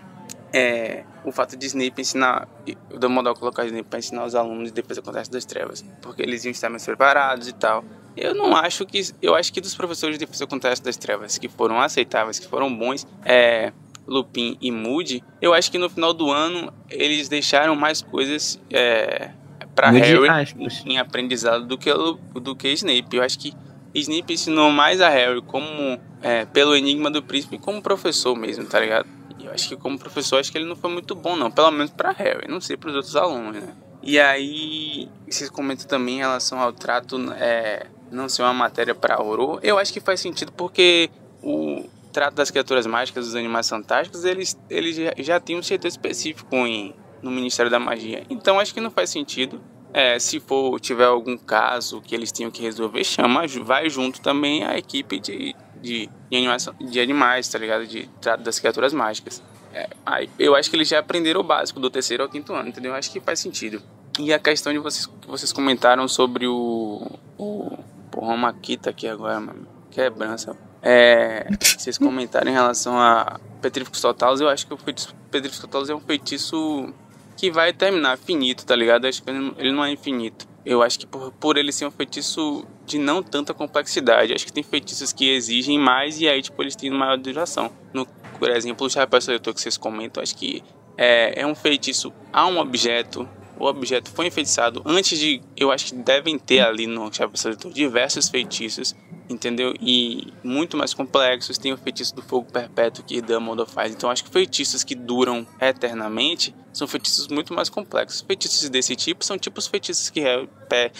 [0.53, 2.48] é o fato de Snape ensinar,
[2.92, 6.22] o Dumbledore colocar Snape para ensinar os alunos de defesa contra as das trevas, porque
[6.22, 7.84] eles iam estar mais preparados e tal.
[8.17, 11.37] Eu não acho que, eu acho que dos professores de defesa contra as das trevas
[11.37, 13.71] que foram aceitáveis, que foram bons, é
[14.07, 19.29] Lupin e Moody, eu acho que no final do ano eles deixaram mais coisas é,
[19.75, 20.83] para Harry aspas.
[20.85, 23.15] em aprendizado do que do que Snape.
[23.15, 23.53] Eu acho que
[23.93, 28.79] Snape ensinou mais a Harry como é, pelo enigma do príncipe como professor mesmo, tá
[28.79, 29.07] ligado?
[29.39, 31.91] Eu acho que como professor acho que ele não foi muito bom não, pelo menos
[31.91, 33.73] para Harry, não sei para os outros alunos, né?
[34.01, 39.16] E aí vocês comentam também em relação ao trato é, não ser uma matéria para
[39.16, 39.59] Auror.
[39.64, 41.09] Eu acho que faz sentido porque
[41.42, 45.88] o trato das criaturas mágicas, dos animais fantásticos, eles, eles já, já têm um setor
[45.88, 48.24] específico em, no Ministério da Magia.
[48.30, 49.61] Então acho que não faz sentido.
[49.93, 54.64] É, se for tiver algum caso que eles tenham que resolver, chama, vai junto também
[54.64, 57.88] a equipe de, de, de, animais, de animais, tá ligado?
[57.88, 59.42] De trato das criaturas mágicas.
[59.77, 62.93] É, eu acho que eles já aprenderam o básico do terceiro ao quinto ano, entendeu?
[62.93, 63.81] Acho que faz sentido.
[64.19, 67.06] E a questão de vocês vocês comentaram sobre o.
[67.38, 67.77] o
[68.11, 69.67] porra, uma Maquita aqui agora, mano.
[69.91, 70.56] Quebrança.
[70.81, 75.89] É, vocês comentaram em relação a Petríficos Totalos, eu acho que o feitiço Petríficos Totalos
[75.89, 76.93] é um feitiço
[77.35, 79.06] que vai terminar finito, tá ligado?
[79.06, 80.47] Eu acho que ele não- ele não é infinito.
[80.65, 84.51] Eu acho que por, por ele ser um feitiço de não tanta complexidade, acho que
[84.53, 87.72] tem feitiços que exigem mais e aí, tipo, eles têm maior duração.
[87.93, 88.07] No,
[88.38, 90.64] por exemplo, o Chapéu Seletor que vocês comentam, acho que
[90.98, 93.27] é, é um feitiço a um objeto.
[93.59, 95.41] O objeto foi enfeitiçado antes de.
[95.56, 98.95] Eu acho que devem ter ali no Chapéu Seletor diversos feitiços,
[99.27, 99.74] entendeu?
[99.82, 101.57] E muito mais complexos.
[101.57, 103.91] Tem o feitiço do fogo perpétuo que Dumbledore faz.
[103.91, 108.22] Então acho que feitiços que duram eternamente são feitiços muito mais complexos.
[108.22, 110.22] Feitiços desse tipo são tipo os feitiços que
[110.69, 110.91] pe-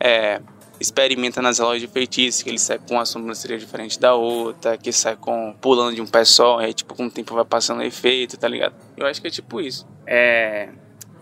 [0.00, 0.40] é,
[0.80, 4.90] experimenta nas lojas de feitiço, que ele sai com uma sobrancelha diferente da outra, que
[4.92, 8.36] sai com pulando de um pé só, aí tipo com o tempo vai passando efeito,
[8.38, 8.74] tá ligado?
[8.96, 9.86] Eu acho que é tipo isso.
[10.06, 10.70] É,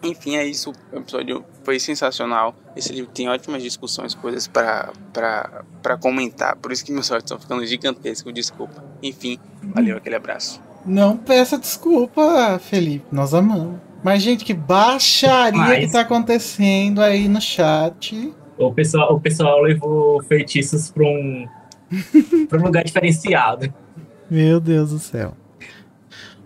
[0.02, 0.72] enfim, é isso.
[0.92, 2.54] O episódio foi sensacional.
[2.76, 6.54] Esse livro tem ótimas discussões, coisas pra, pra, pra comentar.
[6.56, 8.82] Por isso que meus olhos estão ficando gigantescos, desculpa.
[9.02, 9.38] Enfim,
[9.74, 10.62] valeu, aquele abraço.
[10.86, 13.04] Não peça desculpa, Felipe.
[13.10, 13.80] Nós amamos.
[14.02, 18.32] Mas, gente, que baixaria Mas- que tá acontecendo aí no chat.
[18.58, 21.46] O pessoal, o pessoal levou feitiços pra um,
[22.48, 23.72] pra um lugar diferenciado.
[24.30, 25.34] Meu Deus do céu.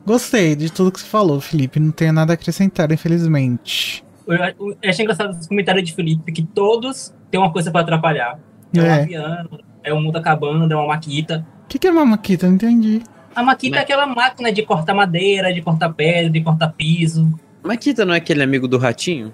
[0.05, 1.79] Gostei de tudo que você falou, Felipe.
[1.81, 4.05] Não tenho nada a acrescentar, infelizmente.
[4.27, 4.37] Eu,
[4.83, 8.39] eu achei engraçado esse comentário de Felipe que todos têm uma coisa pra atrapalhar.
[8.75, 9.03] É, um É.
[9.03, 11.47] aviano, é um mundo acabando, é uma maquita.
[11.65, 12.47] O que, que é uma maquita?
[12.47, 13.03] Não entendi.
[13.35, 17.33] A maquita é aquela máquina de cortar madeira, de cortar pedra, de cortar piso.
[17.63, 19.33] Maquita não é aquele amigo do ratinho?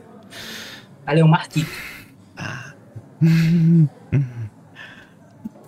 [1.07, 1.71] Ali é um marquito.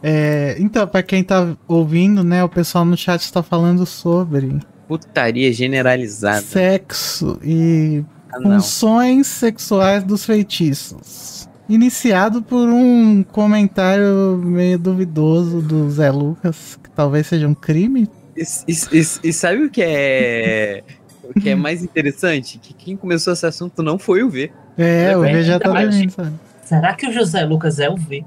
[0.02, 5.52] É, então, pra quem tá ouvindo, né, o pessoal no chat está falando sobre Putaria
[5.52, 6.40] generalizada.
[6.40, 11.48] sexo e Ah, funções sexuais dos feitiços.
[11.68, 18.08] Iniciado por um comentário meio duvidoso do Zé Lucas, que talvez seja um crime.
[18.36, 20.82] E, e- e- sabe o que é.
[21.22, 22.58] O que é mais interessante?
[22.58, 24.50] Que quem começou esse assunto não foi o V.
[24.78, 26.32] É, o bem, V já tá dormindo, sabe?
[26.70, 28.24] Será que o José Lucas é o V?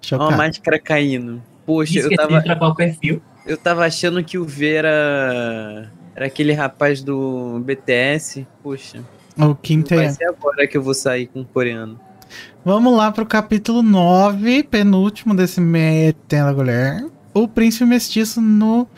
[0.00, 0.34] Chocado.
[0.38, 1.42] máscara caindo.
[1.66, 5.92] Poxa, eu tava, o eu tava achando que o V era.
[6.14, 8.46] Era aquele rapaz do BTS.
[8.62, 9.04] Poxa,
[9.38, 10.10] O Kim vai Tae.
[10.14, 12.00] ser agora que eu vou sair com um coreano.
[12.64, 17.04] Vamos lá pro capítulo 9, penúltimo desse Metendo a Mulher.
[17.34, 18.88] O Príncipe Mestiço no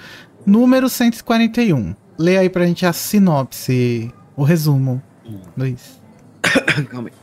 [0.47, 1.93] número 141.
[2.17, 5.41] Lê aí pra gente a sinopse, o resumo, Hum.
[5.57, 6.01] Luiz.
[6.89, 7.15] Calma aí.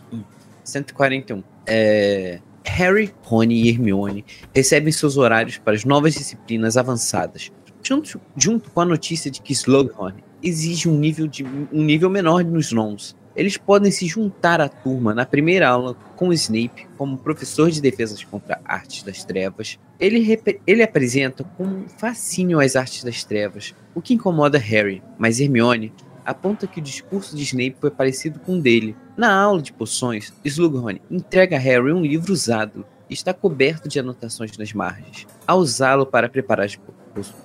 [0.65, 0.71] Hum.
[0.71, 1.43] 141.
[1.67, 8.71] É, Harry, Rony e Hermione recebem seus horários para as novas disciplinas avançadas, junto, junto
[8.71, 13.15] com a notícia de que Slughorn exige um nível, de, um nível menor nos nons.
[13.35, 18.23] Eles podem se juntar à turma na primeira aula com Snape como professor de defesas
[18.23, 19.77] contra artes das trevas.
[19.99, 25.91] Ele, ele apresenta com fascínio as artes das trevas, o que incomoda Harry, mas Hermione
[26.25, 28.95] aponta que o discurso de Snape foi parecido com o dele.
[29.15, 33.99] Na aula de poções, Slughorn entrega a Harry um livro usado e está coberto de
[33.99, 35.27] anotações nas margens.
[35.45, 36.67] Ao usá-lo para preparar,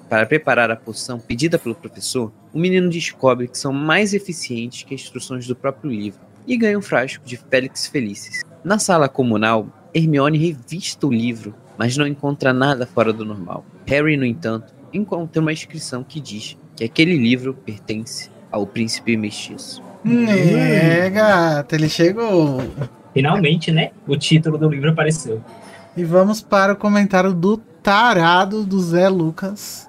[0.09, 4.95] para preparar a poção pedida pelo professor, o menino descobre que são mais eficientes que
[4.95, 8.43] as instruções do próprio livro e ganha um frasco de Félix Felicis.
[8.65, 13.65] Na sala comunal, Hermione revista o livro, mas não encontra nada fora do normal.
[13.87, 19.83] Harry, no entanto, encontra uma inscrição que diz que aquele livro pertence ao príncipe mestiço.
[20.05, 22.63] É, gata, ele chegou.
[23.13, 23.91] Finalmente, né?
[24.07, 25.43] O título do livro apareceu.
[25.97, 29.89] E vamos para o comentário do tarado do Zé Lucas.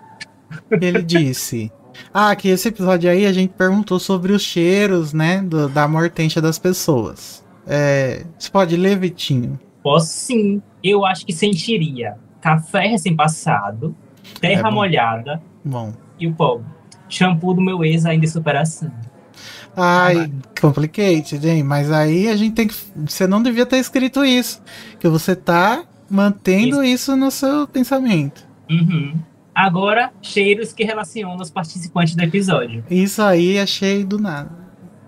[0.70, 1.72] Ele disse:
[2.14, 5.42] Ah, que esse episódio aí a gente perguntou sobre os cheiros, né?
[5.42, 7.44] do- da mortência das pessoas.
[7.68, 9.60] É, você pode ler, Vitinho?
[9.84, 10.62] Posso sim.
[10.84, 13.96] Eu acho que sentiria café recém-passado,
[14.40, 14.72] terra É bom.
[14.72, 15.94] molhada Bom.
[16.20, 16.66] e o pobre.
[17.12, 18.92] Shampoo do meu ex ainda em superação.
[19.76, 21.64] Ai, complicated, hein?
[21.64, 22.76] Mas aí a gente tem que.
[23.06, 24.62] Você não devia ter escrito isso.
[25.00, 28.46] Que você tá mantendo isso, no seu pensamento.
[28.70, 29.16] Uhum.
[29.54, 32.84] Agora, cheiros que relacionam os participantes do episódio.
[32.90, 34.50] Isso aí achei do nada.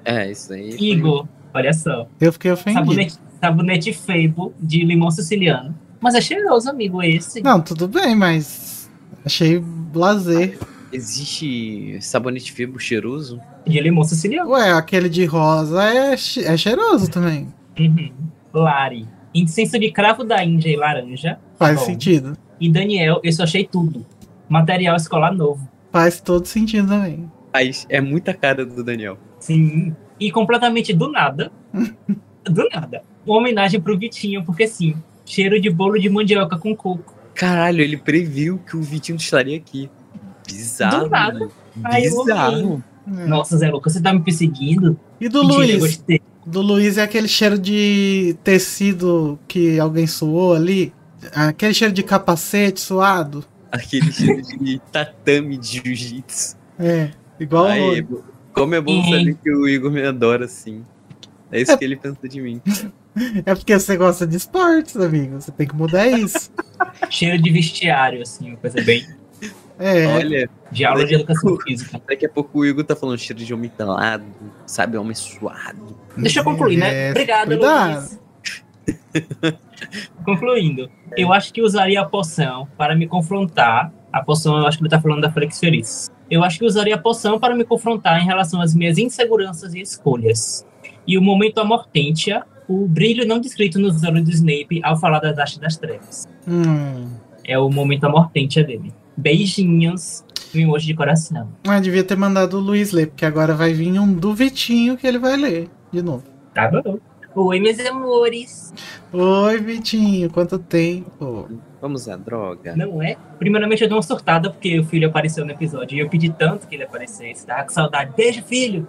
[0.06, 0.72] É, isso aí.
[0.78, 2.08] foi- Igor, olha só.
[2.20, 2.86] Eu fiquei ofendido.
[2.86, 5.74] Sabonete, sabonete Fable de limão siciliano.
[6.00, 7.42] Mas é cheiroso, amigo, esse.
[7.42, 8.90] Não, tudo bem, mas
[9.26, 10.58] achei blazer.
[10.94, 13.42] Existe sabonete febo cheiroso?
[13.66, 14.52] De limão siciliano.
[14.52, 17.52] Ué, aquele de rosa é, é cheiroso também.
[17.80, 18.14] Uhum.
[18.54, 19.08] Lari.
[19.34, 21.40] Incenso de cravo da Índia e laranja.
[21.58, 21.86] Faz Bom.
[21.86, 22.38] sentido.
[22.60, 24.06] E Daniel, eu só achei tudo.
[24.48, 25.68] Material escolar novo.
[25.92, 27.30] Faz todo sentido também.
[27.52, 29.18] Mas é muita cara do Daniel.
[29.40, 29.96] Sim.
[30.20, 31.52] E completamente do nada.
[32.46, 33.02] do nada.
[33.26, 34.96] Uma homenagem pro Vitinho, porque sim.
[35.26, 37.16] Cheiro de bolo de mandioca com coco.
[37.34, 39.90] Caralho, ele previu que o Vitinho estaria aqui.
[40.48, 41.04] Bizarro.
[41.06, 41.40] Do nada.
[41.40, 41.48] né?
[41.84, 42.84] Ai, Bizarro.
[43.18, 43.26] É.
[43.28, 44.98] Nossa, Zé Lucas, você tá me perseguindo?
[45.20, 45.80] E do Mentira, Luiz?
[45.80, 46.22] gostei.
[46.46, 50.94] Do Luiz é aquele cheiro de tecido que alguém suou ali.
[51.34, 53.44] Aquele cheiro de capacete suado.
[53.72, 56.58] Aquele cheiro de tatame de jiu-jitsu.
[56.80, 58.06] É, igual Aí,
[58.54, 59.04] como é bom Uhum.
[59.10, 60.84] saber que o Igor me adora assim.
[61.52, 62.62] É isso que ele pensa de mim.
[63.46, 65.40] É porque você gosta de esportes, amigo.
[65.40, 66.50] Você tem que mudar isso.
[67.12, 69.06] Cheiro de vestiário, assim, uma coisa bem.
[69.86, 72.02] É, Olha, De aula de educação física.
[72.08, 74.24] daqui a pouco o Igor tá falando cheiro de homem pelado,
[74.66, 74.98] sabe?
[74.98, 75.98] Homem suado.
[76.16, 77.10] Deixa eu concluir, É, né?
[77.12, 78.00] Obrigado, cuidado.
[78.00, 78.20] Luiz.
[80.26, 83.92] Concluindo, eu acho que usaria a poção para me confrontar.
[84.12, 86.12] A poção, eu acho que ele tá falando da Felix Feliz.
[86.30, 89.82] Eu acho que usaria a poção para me confrontar em relação às minhas inseguranças e
[89.82, 90.66] escolhas.
[91.06, 95.32] E o momento amortentia, o brilho não descrito nos olhos do Snape ao falar da
[95.32, 96.28] Dash das Trevas.
[96.48, 97.10] Hum.
[97.44, 98.94] É o momento amortentia dele.
[99.18, 101.50] Beijinhos e um emoji de coração.
[101.66, 105.06] Mas devia ter mandado o Luiz ler, porque agora vai vir um do Vitinho que
[105.08, 106.24] ele vai ler de novo.
[106.54, 106.98] Tá bom.
[107.36, 108.74] Oi, meus amores.
[109.12, 111.50] Oi, Vitinho, quanto tempo?
[111.82, 112.76] Vamos à droga.
[112.76, 113.18] Não é?
[113.40, 116.68] Primeiramente, eu dei uma surtada porque o filho apareceu no episódio e eu pedi tanto
[116.68, 117.46] que ele aparecesse.
[117.46, 118.12] Tava com saudade.
[118.16, 118.88] Beijo, filho!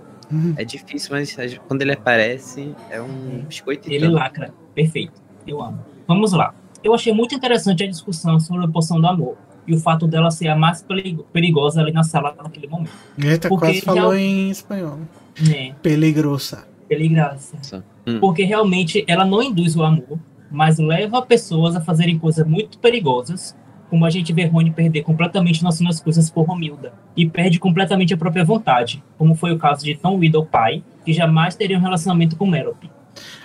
[0.56, 1.34] É difícil, mas
[1.68, 4.14] quando ele aparece, é um biscoito e Ele tanto.
[4.16, 4.54] lacra.
[4.74, 5.22] Perfeito.
[5.46, 5.78] Eu amo.
[6.06, 6.54] Vamos lá.
[6.82, 9.36] Eu achei muito interessante a discussão sobre a poção do amor
[9.66, 12.90] e o fato dela ser a mais perigo- perigosa ali na sala naquele momento.
[13.18, 14.98] Eita, Porque quase falou real- em espanhol.
[15.40, 15.74] Né?
[15.82, 16.66] Peligrosa.
[16.88, 17.82] Peligrosa.
[18.06, 18.20] Hum.
[18.20, 20.18] Porque realmente ela não induz o amor,
[20.50, 23.56] mas leva pessoas a fazerem coisas muito perigosas,
[23.90, 28.12] como a gente vê Rony perder completamente noção das coisas por Romilda, e perde completamente
[28.12, 31.80] a própria vontade, como foi o caso de Tom Riddle pai, que jamais teria um
[31.82, 32.90] relacionamento com Merope.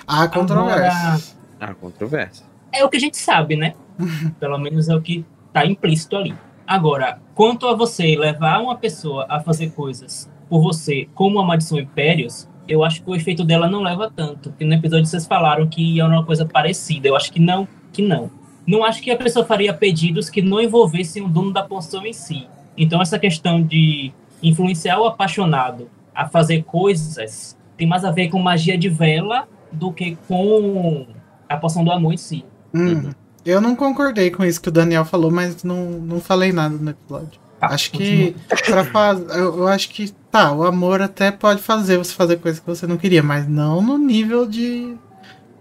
[0.07, 1.37] Há controvérsias.
[1.59, 2.45] Ah, controvérsia.
[2.71, 3.73] É o que a gente sabe, né?
[4.39, 5.25] Pelo menos é o que
[5.61, 6.33] tá implícito ali.
[6.65, 11.79] Agora, quanto a você levar uma pessoa a fazer coisas por você, como a Maldição
[11.79, 14.49] Impérios, eu acho que o efeito dela não leva tanto.
[14.49, 17.07] Porque no episódio vocês falaram que era uma coisa parecida.
[17.07, 18.29] Eu acho que não, que não.
[18.67, 22.13] Não acho que a pessoa faria pedidos que não envolvessem o dono da poção em
[22.13, 22.47] si.
[22.77, 24.13] Então essa questão de
[24.43, 29.91] influenciar o apaixonado a fazer coisas tem mais a ver com magia de vela do
[29.91, 31.07] que com
[31.47, 32.45] a poção do amor em si.
[32.73, 33.09] Hum.
[33.49, 36.91] Eu não concordei com isso que o Daniel falou, mas não, não falei nada no
[36.91, 37.39] episódio.
[37.59, 39.19] Tá, acho que pra faz...
[39.35, 42.87] eu, eu acho que tá, o amor até pode fazer você fazer coisas que você
[42.87, 44.95] não queria, mas não no nível de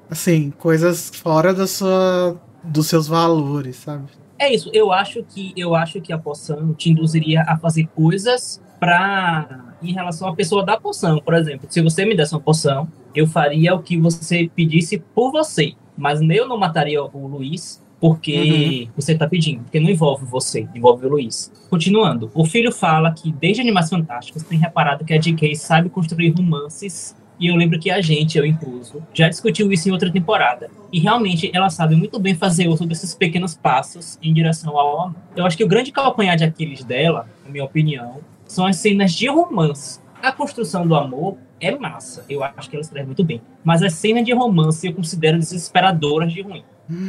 [0.09, 4.05] assim, coisas fora da sua dos seus valores, sabe?
[4.39, 8.63] É isso, eu acho que eu acho que a poção te induziria a fazer coisas
[8.79, 12.89] para em relação à pessoa da poção, por exemplo, se você me desse uma poção,
[13.15, 18.89] eu faria o que você pedisse por você, mas eu não mataria o Luiz porque
[18.95, 21.53] você tá pedindo, porque não envolve você, envolve o Luiz.
[21.69, 25.57] Continuando, o filho fala que desde Animais Fantásticos tem reparado que a J.K.
[25.57, 29.93] sabe construir romances e eu lembro que a gente, eu incluso, já discutiu isso em
[29.93, 30.71] outra temporada.
[30.93, 35.17] E realmente ela sabe muito bem fazer uso desses pequenos passos em direção ao amor.
[35.37, 39.13] Eu acho que o grande calcanhar de Aquiles dela, na minha opinião, são as cenas
[39.13, 40.01] de romance.
[40.21, 42.25] A construção do amor é massa.
[42.29, 43.41] Eu acho que ela escreve muito bem.
[43.65, 46.65] Mas as cenas de romance eu considero desesperadoras de ruim.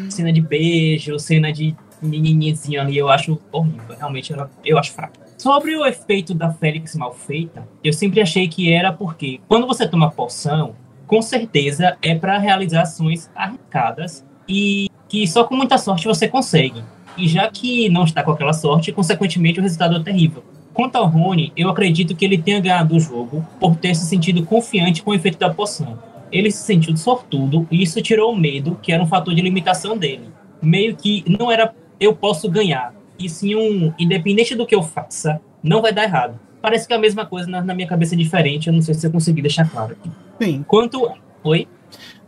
[0.09, 3.95] Cena de beijo, cena de menininzinho ali, eu acho horrível.
[3.97, 5.19] Realmente, ela, eu acho fraca.
[5.37, 9.87] Sobre o efeito da Félix mal feita, eu sempre achei que era porque quando você
[9.87, 10.75] toma poção,
[11.07, 16.83] com certeza é para realizar ações arriscadas e que só com muita sorte você consegue.
[17.17, 20.43] E já que não está com aquela sorte, consequentemente o resultado é terrível.
[20.79, 24.45] Quanto ao Rony, eu acredito que ele tenha ganhado o jogo por ter se sentido
[24.45, 25.99] confiante com o efeito da poção.
[26.31, 29.97] Ele se sentiu sortudo e isso tirou o medo, que era um fator de limitação
[29.97, 30.29] dele.
[30.61, 35.41] Meio que não era eu posso ganhar, e sim um independente do que eu faça,
[35.61, 36.39] não vai dar errado.
[36.61, 38.93] Parece que é a mesma coisa na, na minha cabeça é diferente, eu não sei
[38.93, 40.09] se eu consegui deixar claro aqui.
[40.41, 40.63] Sim.
[40.65, 41.11] Quanto.
[41.43, 41.67] Oi?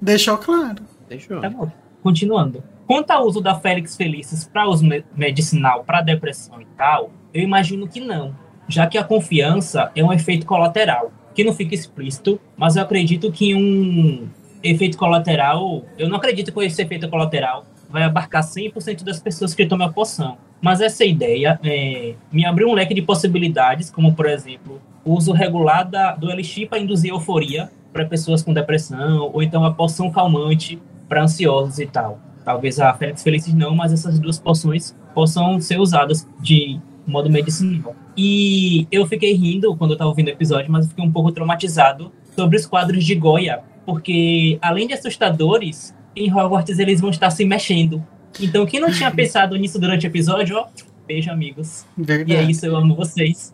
[0.01, 0.83] Deixou claro.
[1.07, 1.39] Deixou.
[1.39, 1.71] Tá bom.
[2.03, 2.61] Continuando.
[2.85, 7.41] Quanto ao uso da Félix Felicis para uso me- medicinal, para depressão e tal, eu
[7.41, 8.35] imagino que não,
[8.67, 13.31] já que a confiança é um efeito colateral, que não fica explícito, mas eu acredito
[13.31, 14.27] que um
[14.63, 19.65] efeito colateral, eu não acredito que esse efeito colateral vai abarcar 100% das pessoas que
[19.65, 20.37] tomam a poção.
[20.61, 25.31] Mas essa ideia é, me abriu um leque de possibilidades, como por exemplo, o uso
[25.31, 30.09] regular da, do elixir para induzir euforia para pessoas com depressão, ou então a poção
[30.09, 32.19] calmante para ansiosos e tal.
[32.45, 37.95] Talvez a Félix Felicis não, mas essas duas poções possam ser usadas de modo medicinal.
[38.15, 41.31] E eu fiquei rindo quando eu estava ouvindo o episódio, mas eu fiquei um pouco
[41.31, 47.29] traumatizado sobre os quadros de Goya, porque além de assustadores, em Hogwarts eles vão estar
[47.29, 48.03] se mexendo.
[48.39, 50.67] Então, quem não tinha pensado nisso durante o episódio, ó,
[51.07, 51.85] beijo, amigos.
[51.97, 52.31] Verdade.
[52.31, 53.53] E é isso, eu amo vocês.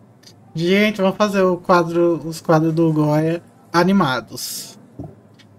[0.54, 4.78] Gente, vamos fazer o quadro, os quadros do Goya animados.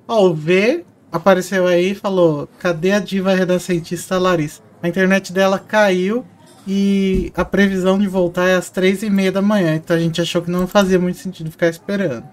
[0.08, 4.62] Ó, o V apareceu aí e falou: cadê a diva renascentista Larissa?
[4.82, 6.26] A internet dela caiu
[6.72, 9.74] e a previsão de voltar é às três e meia da manhã.
[9.74, 12.24] Então a gente achou que não fazia muito sentido ficar esperando.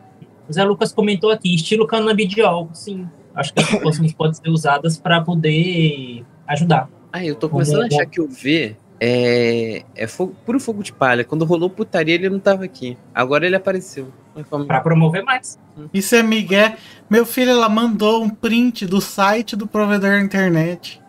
[0.47, 3.09] O Zé Lucas comentou aqui, estilo canabidiol, sim.
[3.35, 6.87] Acho que as poções podem ser usadas para poder ajudar.
[7.11, 10.93] Ah, eu tô começando a achar que o V é, é fogo, puro fogo de
[10.93, 11.25] palha.
[11.25, 12.99] Quando rolou putaria, ele não tava aqui.
[13.15, 14.13] Agora ele apareceu.
[14.67, 15.59] Pra promover mais.
[15.95, 16.75] Isso é Miguel.
[17.09, 21.01] Meu filho, ela mandou um print do site do provedor da internet.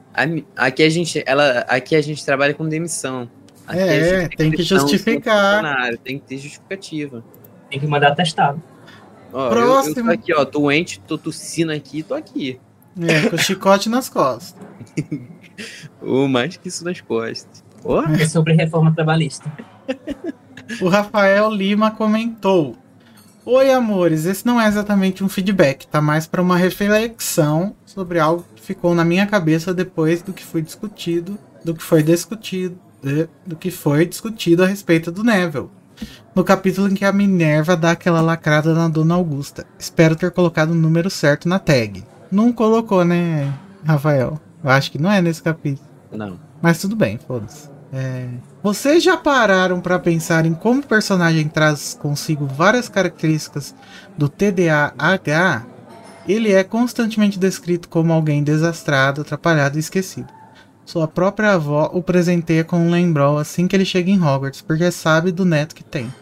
[0.55, 3.29] Aqui a gente, ela, aqui a gente trabalha com demissão.
[3.67, 5.97] Aqui É, gente tem que justificar.
[6.03, 7.23] Tem que ter justificativa.
[7.69, 8.61] Tem que mandar testado.
[9.33, 10.05] Ó, eu- Eu, Próximo.
[10.05, 12.59] tô aqui, ó, doente, tô tossindo aqui, tô aqui.
[12.99, 14.55] É, com chicote nas costas.
[16.01, 17.63] Ou mais que isso nas costas.
[17.83, 19.51] Ó, É sobre reforma trabalhista.
[20.81, 22.75] O Rafael Lima comentou:
[23.45, 28.43] Oi, amores, esse não é exatamente um feedback, tá mais para uma reflexão sobre algo
[28.67, 33.55] ficou na minha cabeça depois do que foi discutido, do que foi discutido, eh, do
[33.55, 35.69] que foi discutido a respeito do Neville.
[36.35, 39.65] No capítulo em que a Minerva dá aquela lacrada na Dona Augusta.
[39.79, 42.03] Espero ter colocado o número certo na tag.
[42.29, 43.51] Não colocou, né,
[43.85, 44.39] Rafael?
[44.61, 45.87] Eu acho que não é nesse capítulo.
[46.11, 46.37] não.
[46.61, 47.69] Mas tudo bem, foda-se.
[47.93, 48.27] É,
[48.61, 53.73] Vocês já pararam pra pensar em como o personagem traz consigo várias características
[54.17, 55.65] do TDAH?
[56.27, 60.27] Ele é constantemente descrito como alguém desastrado, atrapalhado e esquecido.
[60.85, 64.91] Sua própria avó o presenteia com um lembrol assim que ele chega em Hogwarts, porque
[64.91, 66.13] sabe do neto que tem.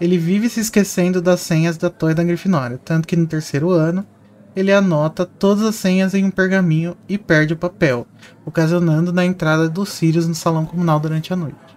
[0.00, 4.06] Ele vive se esquecendo das senhas da torre da Grifinória, tanto que no terceiro ano
[4.54, 8.06] ele anota todas as senhas em um pergaminho e perde o papel,
[8.44, 11.69] ocasionando na entrada dos Sirius no salão comunal durante a noite.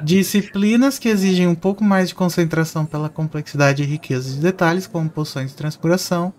[0.04, 5.08] Disciplinas que exigem um pouco mais de concentração pela complexidade e riqueza de detalhes, como
[5.10, 6.32] poções de transpiração,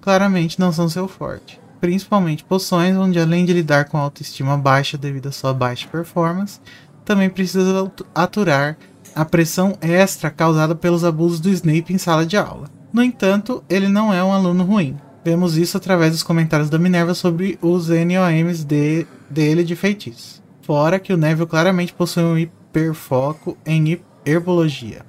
[0.00, 1.60] claramente não são seu forte.
[1.80, 6.60] Principalmente poções onde, além de lidar com autoestima baixa devido à sua baixa performance,
[7.04, 8.76] também precisa atu- aturar
[9.14, 12.68] a pressão extra causada pelos abusos do Snape em sala de aula.
[12.92, 14.96] No entanto, ele não é um aluno ruim.
[15.24, 20.41] Vemos isso através dos comentários da Minerva sobre os NOMs de, dele de feitiço.
[20.72, 25.02] Fora que o Neville claramente possui um hiperfoco em herbologia.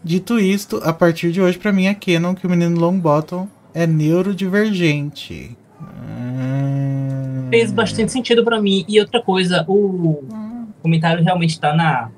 [0.00, 3.84] Dito isto, a partir de hoje pra mim é canon que o menino Longbottom é
[3.84, 5.58] neurodivergente.
[5.80, 8.84] Hum, Fez bastante sentido pra mim.
[8.86, 10.22] E outra coisa, o
[10.80, 12.08] comentário realmente tá na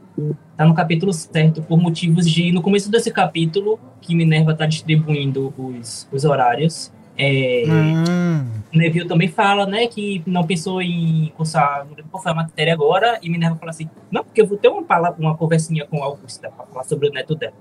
[0.55, 5.55] tá no capítulo certo por motivos de no começo desse capítulo que Minerva tá distribuindo
[5.57, 6.93] os, os horários.
[7.17, 12.33] É, hum, Neville também fala, né, que não pensou em cursar, não lembro qual foi
[12.33, 15.37] a matéria agora, e Minerva fala assim, não, porque eu vou ter uma, palavra, uma
[15.37, 17.55] conversinha com Augusta pra falar sobre o neto dela.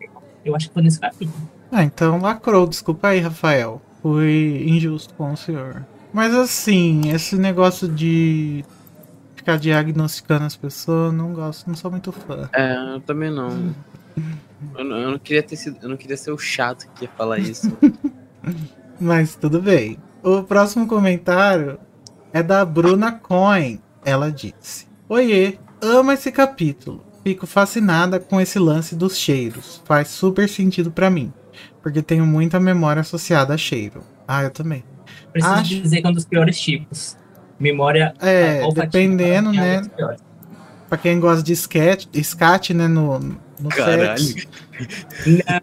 [0.43, 1.49] Eu acho que foi nesse capítulo.
[1.71, 2.67] Ah, então lacrou.
[2.67, 3.81] Desculpa aí, Rafael.
[4.01, 5.85] Fui injusto com o senhor.
[6.11, 8.65] Mas assim, esse negócio de
[9.35, 12.49] ficar diagnosticando as pessoas, não gosto, não sou muito fã.
[12.53, 13.73] É, eu também não.
[14.77, 17.09] Eu não, eu não queria ter sido, eu não queria ser o chato que ia
[17.09, 17.75] falar isso.
[18.99, 19.97] Mas tudo bem.
[20.23, 21.77] O próximo comentário
[22.31, 23.79] é da Bruna Coin.
[24.05, 27.03] Ela disse: Oiê, amo esse capítulo.
[27.23, 29.81] Fico fascinada com esse lance dos cheiros.
[29.85, 31.31] Faz super sentido pra mim.
[31.81, 34.01] Porque tenho muita memória associada a cheiro.
[34.27, 34.83] Ah, eu também.
[35.31, 37.17] Preciso Acho- dizer que é um dos piores tipos.
[37.59, 39.81] Memória É, olfativa dependendo, é né?
[40.89, 42.87] Pra quem gosta de skate, scat, né?
[42.87, 44.17] No, no Caralho.
[44.19, 44.47] sexo.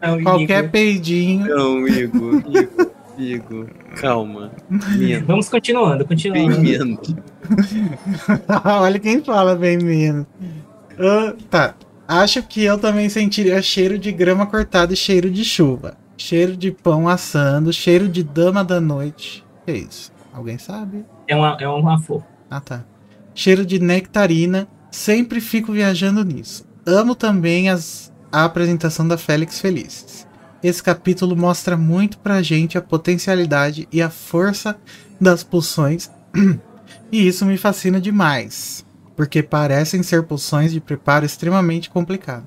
[0.02, 0.70] Não, Qualquer Igor.
[0.70, 1.47] peidinho.
[1.47, 2.89] Não, Igor, Igor,
[3.20, 3.68] Igor,
[4.00, 4.52] calma.
[4.68, 6.60] Menos, Vamos continuando, bem continuando.
[6.60, 7.15] menos.
[8.65, 10.26] Olha quem fala bem menos.
[10.99, 11.74] Ah, tá.
[12.08, 15.97] Acho que eu também sentiria cheiro de grama cortada e cheiro de chuva.
[16.16, 19.44] Cheiro de pão assando, cheiro de dama da noite.
[19.65, 20.12] Que isso?
[20.32, 21.05] Alguém sabe?
[21.28, 22.23] É uma, é uma flor.
[22.50, 22.84] Ah, tá.
[23.34, 24.66] Cheiro de nectarina.
[24.90, 26.65] Sempre fico viajando nisso.
[26.84, 30.26] Amo também as, a apresentação da Félix Felices.
[30.62, 34.76] Esse capítulo mostra muito pra gente a potencialidade e a força
[35.18, 36.10] das pulsões.
[37.10, 38.84] e isso me fascina demais.
[39.16, 42.44] Porque parecem ser pulsões de preparo extremamente complicado.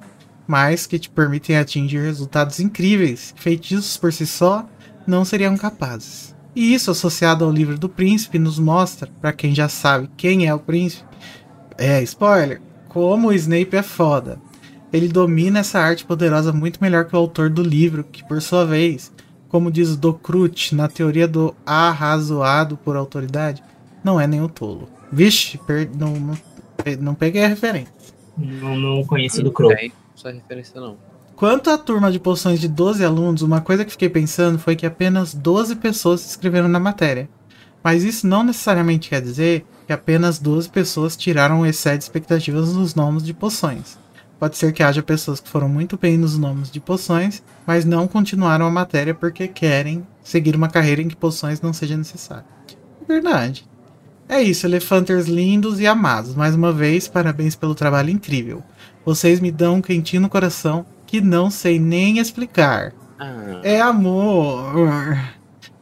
[0.47, 3.33] Mas que te permitem atingir resultados incríveis.
[3.35, 4.67] Feitiços por si só
[5.07, 6.35] não seriam capazes.
[6.55, 10.53] E isso, associado ao livro do príncipe, nos mostra, para quem já sabe quem é
[10.53, 11.03] o príncipe,
[11.77, 14.39] é spoiler, como o Snape é foda.
[14.93, 18.63] Ele domina essa arte poderosa muito melhor que o autor do livro, que por sua
[18.63, 19.11] vez,
[19.49, 23.63] como diz Docrut na teoria do arrazoado por autoridade,
[24.03, 24.87] não é nem o tolo.
[25.11, 26.37] Vixe, per- não, não,
[26.99, 27.91] não peguei a referência.
[28.37, 29.71] Não, não conheço do Crow.
[30.15, 30.95] Essa referência não.
[31.35, 34.85] Quanto à turma de poções de 12 alunos, uma coisa que fiquei pensando foi que
[34.85, 37.27] apenas 12 pessoas se inscreveram na matéria.
[37.83, 42.73] Mas isso não necessariamente quer dizer que apenas 12 pessoas tiraram o excesso de expectativas
[42.73, 43.97] nos nomes de poções.
[44.39, 48.07] Pode ser que haja pessoas que foram muito bem nos nomes de poções, mas não
[48.07, 52.45] continuaram a matéria porque querem seguir uma carreira em que poções não seja necessário.
[53.07, 53.65] Verdade.
[54.27, 56.35] É isso, elefanters lindos e amados.
[56.35, 58.63] Mais uma vez, parabéns pelo trabalho incrível.
[59.05, 62.93] Vocês me dão um quentinho no coração que não sei nem explicar.
[63.19, 65.17] Ah, É amor.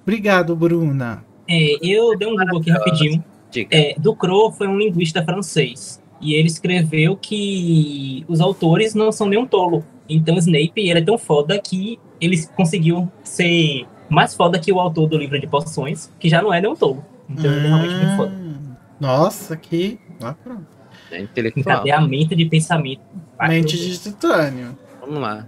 [0.04, 1.24] Obrigado, Bruna.
[1.48, 3.24] É, eu dei um Google aqui rapidinho.
[3.70, 6.02] É, Ducrot foi um linguista francês.
[6.22, 9.84] E ele escreveu que os autores não são nenhum tolo.
[10.08, 15.08] Então Snape ele é tão foda que ele conseguiu ser mais foda que o autor
[15.08, 17.04] do livro de poções, que já não é nenhum tolo.
[17.30, 18.32] Então ele é realmente muito foda.
[18.32, 20.00] Hum, Nossa, que.
[20.22, 20.68] Ah, pronto.
[21.12, 21.76] É intelectual.
[21.76, 23.02] Encadeamento de pensamento.
[23.42, 24.78] Mente de titânio.
[25.02, 25.48] Vamos lá.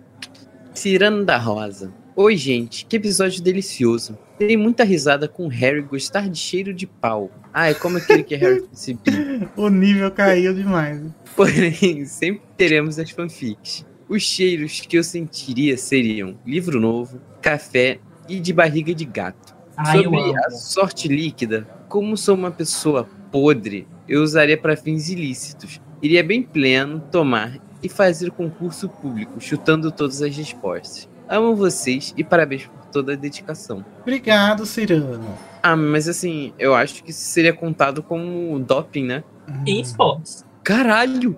[0.74, 1.94] Cirano da Rosa.
[2.16, 4.16] Oi, gente, que episódio delicioso.
[4.38, 7.32] Dei muita risada com o Harry gostar de cheiro de pau.
[7.52, 9.50] Ai, como eu queria que Harry fosse bi.
[9.56, 11.02] O nível caiu demais.
[11.36, 13.84] Porém, sempre teremos as fanfics.
[14.08, 17.98] Os cheiros que eu sentiria seriam livro novo, café
[18.30, 19.56] e de barriga de gato.
[19.76, 25.82] Ai, Sobre a sorte líquida, como sou uma pessoa podre, eu usaria para fins ilícitos.
[26.00, 31.12] Iria bem pleno tomar e fazer concurso público, chutando todas as respostas.
[31.36, 33.84] Amo vocês e parabéns por toda a dedicação.
[34.02, 35.38] Obrigado, Cirano.
[35.62, 39.24] Ah, mas assim, eu acho que isso seria contado como doping, né?
[39.66, 40.46] Em esportes.
[40.64, 41.38] Caralho!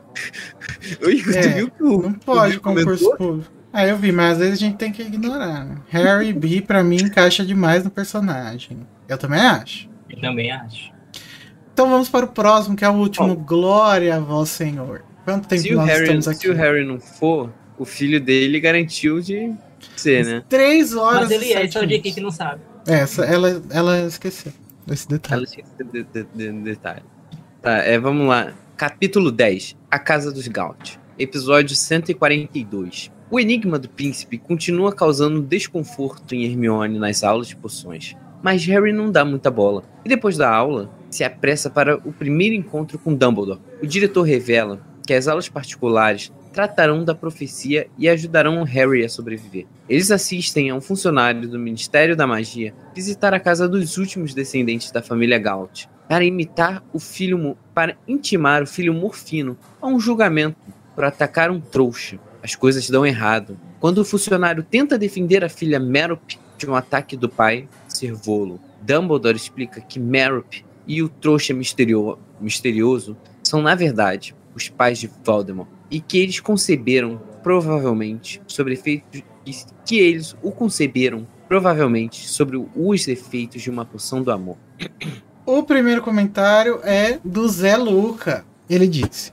[1.04, 3.52] Oi, tu É, viu que o Não pode concurso público.
[3.74, 5.66] Ah, eu vi, mas às vezes a gente tem que ignorar.
[5.66, 5.78] né?
[5.90, 8.80] Harry B, pra mim, encaixa demais no personagem.
[9.08, 9.90] Eu também acho.
[10.10, 10.92] Eu também acho.
[11.74, 13.36] Então vamos para o próximo, que é o último.
[13.36, 15.04] Glória a vós, Senhor.
[15.26, 16.50] Quanto tempo Se o, nós Harry, estamos se aqui?
[16.50, 19.52] o Harry não for, o filho dele garantiu de
[20.02, 20.44] ser, né?
[20.50, 22.14] Três horas Mas ele e é só de aqui minutos.
[22.16, 22.62] que não sabe.
[22.88, 24.52] É, Essa, ela, ela esqueceu
[24.86, 25.36] desse detalhe.
[25.36, 27.04] Ela esqueceu de, de- de- de- detalhe.
[27.62, 28.54] Tá, é, vamos lá.
[28.78, 29.76] Capítulo 10.
[29.90, 30.98] A Casa dos Gaunt.
[31.18, 33.12] Episódio 142.
[33.32, 38.16] O enigma do príncipe continua causando desconforto em Hermione nas aulas de poções.
[38.44, 39.84] Mas Harry não dá muita bola.
[40.04, 43.60] E depois da aula, se apressa para o primeiro encontro com Dumbledore.
[43.82, 49.66] O diretor revela que as aulas particulares tratarão da profecia e ajudarão Harry a sobreviver.
[49.90, 54.90] Eles assistem a um funcionário do Ministério da Magia visitar a casa dos últimos descendentes
[54.90, 60.56] da família Gaunt para imitar o filho para intimar o filho Morfino a um julgamento
[60.96, 62.18] por atacar um trouxa.
[62.42, 63.60] As coisas dão errado.
[63.82, 69.36] Quando o funcionário tenta defender a filha Merop de um ataque do pai, Servolo, Dumbledore
[69.36, 75.75] explica que Merop e o trouxa misterio- misterioso são, na verdade, os pais de Voldemort
[75.90, 79.56] e que eles conceberam provavelmente sobre efeitos e
[79.86, 84.58] que eles o conceberam provavelmente sobre os efeitos de uma poção do amor.
[85.46, 88.44] O primeiro comentário é do Zé Luca.
[88.68, 89.32] Ele disse: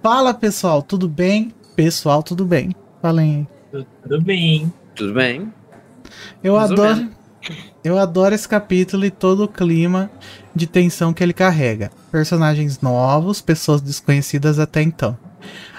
[0.00, 1.52] Fala pessoal, tudo bem?
[1.74, 2.74] Pessoal, tudo bem.
[3.00, 3.84] Falem aí.
[4.02, 4.72] Tudo bem.
[4.94, 5.52] Tudo bem?
[6.44, 7.10] Eu Mais adoro.
[7.82, 10.08] Eu adoro esse capítulo e todo o clima
[10.54, 11.90] de tensão que ele carrega.
[12.12, 15.18] Personagens novos, pessoas desconhecidas até então.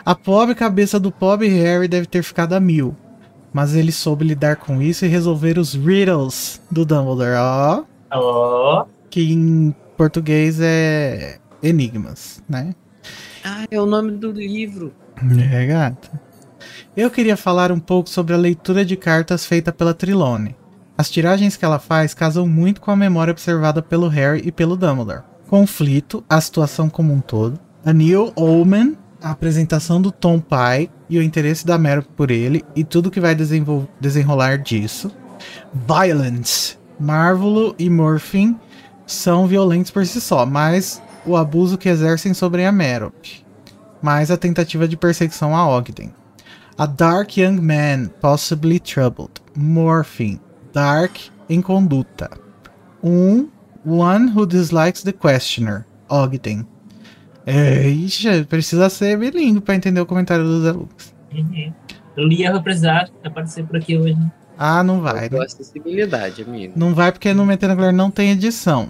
[0.06, 2.96] A pobre cabeça do pobre Harry deve ter ficado a mil.
[3.54, 7.36] Mas ele soube lidar com isso e resolver os riddles do Dumbledore.
[7.38, 8.86] Ó, Ó.
[9.10, 12.74] que em português é enigmas, né?
[13.44, 14.94] Ah, é o nome do livro.
[15.52, 16.20] É, gata.
[16.98, 20.56] Eu queria falar um pouco sobre a leitura de cartas feita pela Trilone.
[20.98, 24.76] As tiragens que ela faz casam muito com a memória observada pelo Harry e pelo
[24.76, 25.24] Dumbledore.
[25.48, 31.18] Conflito, a situação como um todo, a Neil Oldman, a apresentação do Tom Pye e
[31.18, 33.36] o interesse da Mary por ele e tudo que vai
[34.00, 35.10] desenrolar disso.
[35.74, 38.60] Violence, Marvolo e Morphin
[39.08, 43.44] são violentos por si só, mas o abuso que exercem sobre a Merop
[44.04, 46.14] mais a tentativa de perseguição a Ogden.
[46.78, 49.42] A Dark Young Man, Possibly Troubled.
[49.56, 50.42] Morphine,
[50.74, 51.16] Dark
[51.50, 52.30] em conduta.
[53.02, 53.50] Um,
[53.86, 55.86] One Who Dislikes the Questioner.
[56.10, 56.68] Ogden.
[57.46, 61.14] É, ixi, precisa ser bilíngue pra entender o comentário do Zé Lucas.
[61.34, 61.74] Uhum.
[62.18, 64.18] O Lia vai precisar aparecer por aqui hoje.
[64.58, 65.30] Ah, não vai.
[65.30, 65.40] Né?
[65.44, 66.74] acessibilidade, amigo.
[66.76, 68.90] Não vai porque no Metendo Colher não tem edição.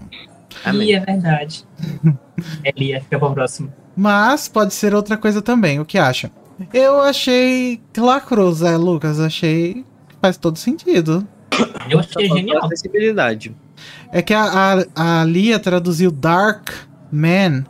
[0.64, 0.88] Amém.
[0.88, 1.66] Lia, é verdade.
[2.64, 3.74] é Lia, fica pra próxima.
[3.96, 5.80] Mas pode ser outra coisa também.
[5.80, 6.32] O que acha?
[6.74, 9.20] Eu achei que lacrou, Zé Lucas.
[9.20, 11.28] Achei que faz todo sentido.
[11.90, 12.66] Eu achei genial.
[12.66, 13.56] acessibilidade.
[14.12, 16.70] É que a, a, a Lia traduziu Dark
[17.12, 17.64] Man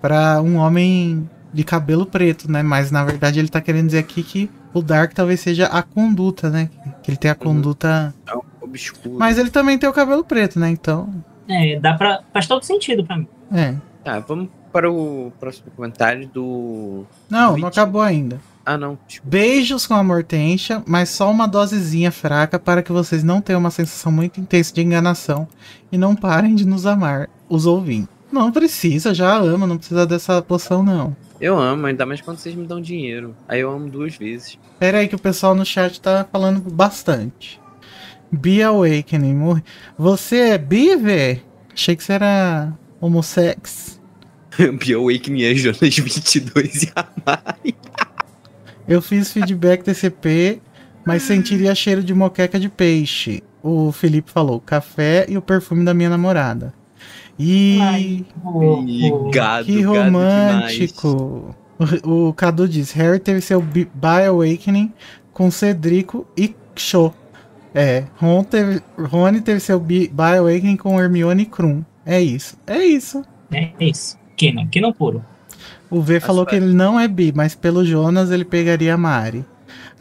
[0.00, 2.62] pra um homem de cabelo preto, né?
[2.62, 6.48] Mas na verdade ele tá querendo dizer aqui que o Dark talvez seja a conduta,
[6.48, 6.70] né?
[7.02, 8.14] Que ele tem a conduta.
[8.26, 9.16] É um obscuro.
[9.18, 10.70] Mas ele também tem o cabelo preto, né?
[10.70, 11.12] Então.
[11.48, 12.20] É, dá pra.
[12.32, 13.26] Faz todo sentido pra mim.
[13.52, 13.74] É.
[14.04, 17.04] Tá, vamos para o próximo comentário do.
[17.28, 17.62] Não, Vinte.
[17.62, 18.40] não acabou ainda.
[18.64, 18.96] Ah, não.
[19.06, 19.36] desculpa.
[19.36, 23.70] Beijos com a Mortentia, mas só uma dosezinha fraca para que vocês não tenham uma
[23.70, 25.48] sensação muito intensa de enganação
[25.90, 28.19] e não parem de nos amar, os ouvintes.
[28.32, 31.16] Não precisa, já amo, não precisa dessa poção, não.
[31.40, 33.34] Eu amo, ainda mais quando vocês me dão dinheiro.
[33.48, 34.58] Aí eu amo duas vezes.
[34.78, 37.60] Pera aí que o pessoal no chat tá falando bastante.
[38.30, 39.34] Be Awakening.
[39.34, 39.62] morre-
[39.98, 41.40] Você é bi, vé?
[41.74, 43.98] Achei que você era homossex.
[44.78, 47.74] Bioawakening é Jonas 22 e a Mari.
[48.86, 50.60] Eu fiz feedback TCP,
[51.06, 53.42] mas sentiria cheiro de moqueca de peixe.
[53.62, 56.74] O Felipe falou, café e o perfume da minha namorada.
[57.42, 58.24] E
[59.32, 61.54] gado, que gado romântico.
[62.04, 64.92] O, o Cadu diz, Harry teve seu bi- Bioawakening
[65.32, 67.12] com Cedrico e Cho.
[67.74, 71.82] É, Ron teve, Rony teve seu bi- Bioawakening com Hermione e Krum.
[72.04, 72.56] É isso.
[72.66, 73.24] É isso.
[73.52, 74.18] É isso.
[74.36, 75.24] Kenan, Kenan puro.
[75.90, 79.44] O V falou que ele não é bi, mas pelo Jonas ele pegaria a Mari.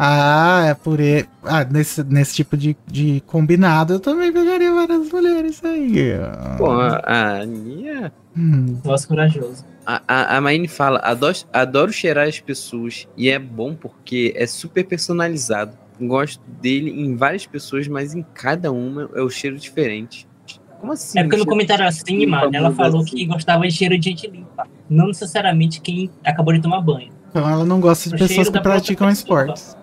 [0.02, 1.28] Ah, é por ele.
[1.44, 6.14] Ah, nesse, nesse tipo de, de combinado eu também pegaria várias mulheres aí.
[6.58, 7.02] Pô, a,
[7.42, 8.14] a Nia.
[8.38, 8.80] Hum.
[8.82, 9.66] Voz corajoso.
[9.86, 13.10] A, a, a Maine fala: adoro, adoro cheirar as pessoas.
[13.18, 15.78] E é bom porque é super personalizado.
[16.00, 20.26] Gosto dele em várias pessoas, mas em cada uma é o cheiro diferente.
[20.80, 21.20] Como assim?
[21.20, 23.18] É porque no comentário acima, limpa, ela falou assim?
[23.18, 24.66] que gostava de cheiro de gente limpa.
[24.90, 27.12] Não necessariamente quem acabou de tomar banho.
[27.30, 29.78] Então ela não gosta de O pessoas que praticam esportes.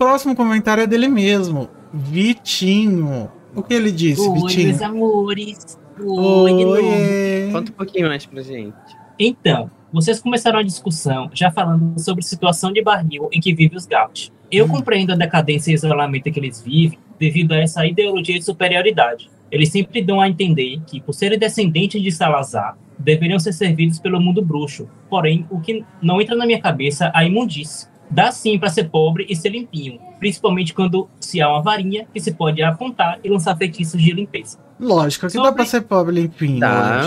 [0.00, 1.68] Próximo comentário é dele mesmo.
[1.92, 3.30] Vitinho.
[3.54, 4.68] O que ele disse, Oi, Vitinho?
[4.68, 5.78] meus amores.
[6.02, 6.64] Oi.
[6.64, 7.50] Oi.
[7.52, 8.74] Conta um pouquinho mais pra gente.
[9.18, 13.76] Então, vocês começaram a discussão já falando sobre a situação de barril em que vivem
[13.76, 14.32] os Gaut.
[14.50, 19.28] Eu compreendo a decadência e isolamento que eles vivem devido a essa ideologia de superioridade.
[19.50, 24.18] Eles sempre dão a entender que, por serem descendentes de Salazar, deveriam ser servidos pelo
[24.18, 24.88] mundo bruxo.
[25.10, 27.90] Porém, o que não entra na minha cabeça é a imundície.
[28.10, 32.20] Dá sim para ser pobre e ser limpinho, principalmente quando se há uma varinha que
[32.20, 34.58] se pode apontar e lançar feitiços de limpeza.
[34.80, 36.60] Lógico que dá Sobre- pra ser pobre limpinho.
[36.60, 37.02] Tá.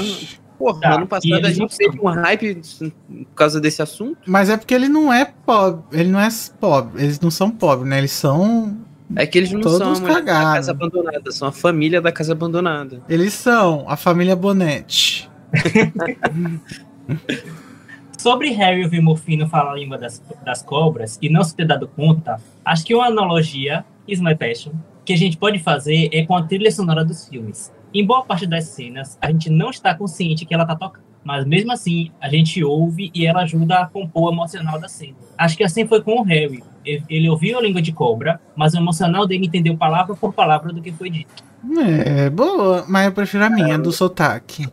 [0.57, 4.19] Porra, Tá, ano e passado a gente teve um hype por causa desse assunto.
[4.25, 5.99] Mas é porque ele não é pobre.
[5.99, 7.03] Ele não é pobre.
[7.03, 7.97] Eles não são pobres, né?
[7.97, 8.77] Eles são.
[9.15, 10.53] É que eles não Todos são da cagados.
[10.53, 13.01] casa abandonada, são a família da casa abandonada.
[13.09, 15.29] Eles são a família Bonete.
[18.23, 21.89] Sobre Harry ouvir Morfino falar a língua das, das cobras e não se ter dado
[21.89, 24.71] conta, acho que uma analogia, is my passion,
[25.03, 27.69] que a gente pode fazer é com a trilha sonora dos filmes.
[27.93, 31.45] Em boa parte das cenas, a gente não está consciente que ela está tocando, mas
[31.45, 35.15] mesmo assim, a gente ouve e ela ajuda a compor o emocional da cena.
[35.37, 36.63] Acho que assim foi com o Harry.
[36.85, 40.71] Ele ele ouviu a língua de cobra, mas o emocional dele entendeu palavra por palavra
[40.71, 41.43] do que foi dito.
[41.77, 42.85] É, boa.
[42.87, 44.65] Mas eu prefiro a minha, do sotaque.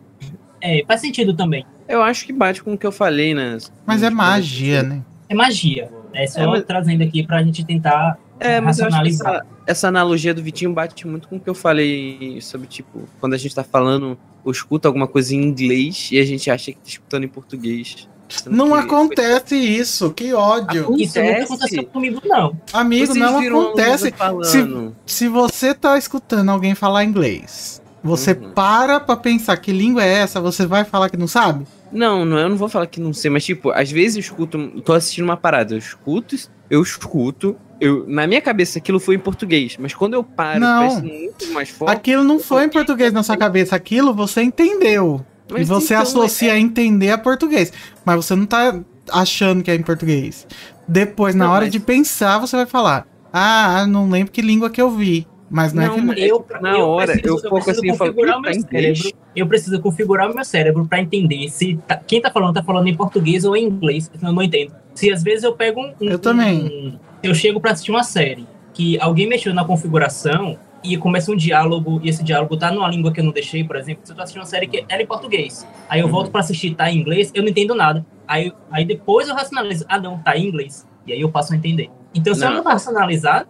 [0.60, 1.66] É, faz sentido também.
[1.91, 3.59] Eu acho que bate com o que eu falei, né?
[3.85, 5.02] Mas é magia, né?
[5.28, 5.91] É magia.
[6.12, 9.35] É só É, mas- trazendo aqui pra gente tentar É, mas eu acho que racionalizar.
[9.35, 13.35] essa, essa analogia do Vitinho bate muito com o que eu falei sobre, tipo, quando
[13.35, 16.78] a gente tá falando ou escuta alguma coisa em inglês e a gente acha que
[16.78, 18.09] tá escutando em português.
[18.47, 20.94] Não que- acontece isso, que ódio.
[20.97, 21.43] Isso nunca Acontece.
[21.52, 22.57] aconteceu comigo, não.
[22.73, 24.10] Amigo, Vocês não acontece.
[24.12, 24.97] Falando.
[25.05, 28.52] Se você tá escutando alguém falar inglês, você Uhum.
[28.52, 31.67] para pra pensar que língua é essa, você vai falar que não sabe?
[31.93, 34.81] Não, não, eu não vou falar que não sei, mas tipo, às vezes eu escuto,
[34.83, 36.36] tô assistindo uma parada, eu escuto,
[36.70, 41.01] eu escuto, eu, na minha cabeça aquilo foi em português, mas quando eu paro, Não.
[41.01, 45.25] muito mais foco, Aquilo não foi em português na sua cabeça, aquilo você entendeu.
[45.51, 47.73] Mas e você então, associa a entender a português.
[48.05, 48.78] Mas você não tá
[49.10, 50.47] achando que é em português.
[50.86, 54.70] Depois, na Não, hora mas- de pensar, você vai falar: Ah, não lembro que língua
[54.70, 55.27] que eu vi.
[55.50, 56.22] Mas não, Não, é que.
[56.28, 58.98] Eu, na hora, eu foco preciso assim, eu falo, configurar o "Ih, meu tá inglês?"
[59.00, 59.18] cérebro.
[59.34, 62.86] Eu preciso configurar o meu cérebro pra entender se tá- quem tá falando tá falando
[62.86, 64.72] em português ou em inglês, senão eu não entendo.
[64.94, 65.92] Se às vezes eu pego um.
[66.00, 66.58] Eu um- também.
[66.64, 71.36] um- eu chego pra assistir uma série que alguém mexeu na configuração e começa um
[71.36, 74.16] diálogo, e esse diálogo tá numa língua que eu não deixei, por exemplo, se eu
[74.16, 76.12] tô assistindo uma série que era em português, aí eu Uhum.
[76.12, 78.06] volto pra assistir tá em inglês, eu não entendo nada.
[78.26, 80.86] Aí, aí depois eu racionalizo, ah não, tá em inglês.
[81.06, 81.90] E aí eu passo a entender.
[82.14, 82.58] Então se eu Não.
[82.58, 83.46] não racionalizar,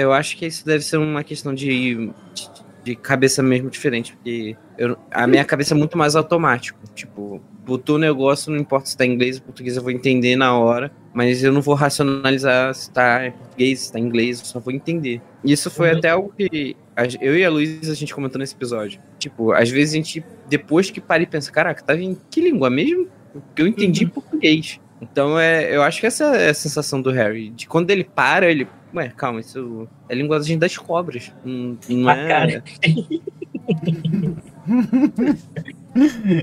[0.00, 1.94] Eu acho que isso deve ser uma questão de,
[2.34, 2.50] de,
[2.84, 6.78] de cabeça mesmo diferente, porque eu- a minha cabeça é muito mais automático.
[6.94, 10.34] Tipo, botou o negócio, não importa se tá em inglês ou português, eu vou entender
[10.36, 14.40] na hora, mas eu não vou racionalizar se tá em português, se tá em inglês,
[14.40, 15.20] eu só vou entender.
[15.44, 15.98] E isso foi Uhum.
[15.98, 16.76] até algo que
[17.20, 19.00] eu e a Luísa a gente comentou nesse episódio.
[19.18, 22.68] Tipo, às vezes a gente, depois que para e pensa, caraca, tá em que língua
[22.68, 23.06] mesmo?
[23.32, 24.78] Porque eu entendi português.
[25.02, 27.50] Então é, eu acho que essa é a sensação do Harry.
[27.50, 28.68] De quando ele para, ele.
[28.94, 31.32] Ué, calma, isso é linguagem das cobras.
[31.44, 32.28] Não, não é.
[32.28, 32.64] cara.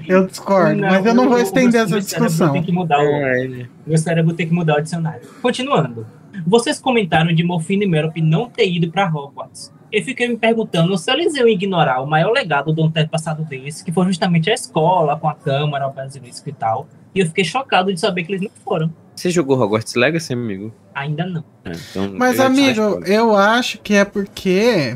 [0.07, 2.51] Eu discordo, mas eu não vou estender essa discussão.
[2.51, 5.27] Tem que mudar o, É, meu cérebro tem que mudar o dicionário.
[5.41, 6.05] Continuando.
[6.45, 9.73] Vocês comentaram de Morfina e Merop não ter ido para Hogwarts.
[9.92, 13.92] Eu fiquei me perguntando se eles iam ignorar o maior legado do antepassado deles, que
[13.92, 16.88] foi justamente a escola, com a Câmara, o Basilisco e tal.
[17.14, 18.93] E eu fiquei chocado de saber que eles não foram.
[19.16, 20.74] Você jogou Hogwarts Legacy, amigo?
[20.93, 21.43] Ainda não.
[21.66, 24.95] É, então Mas, eu amigo, eu acho que é porque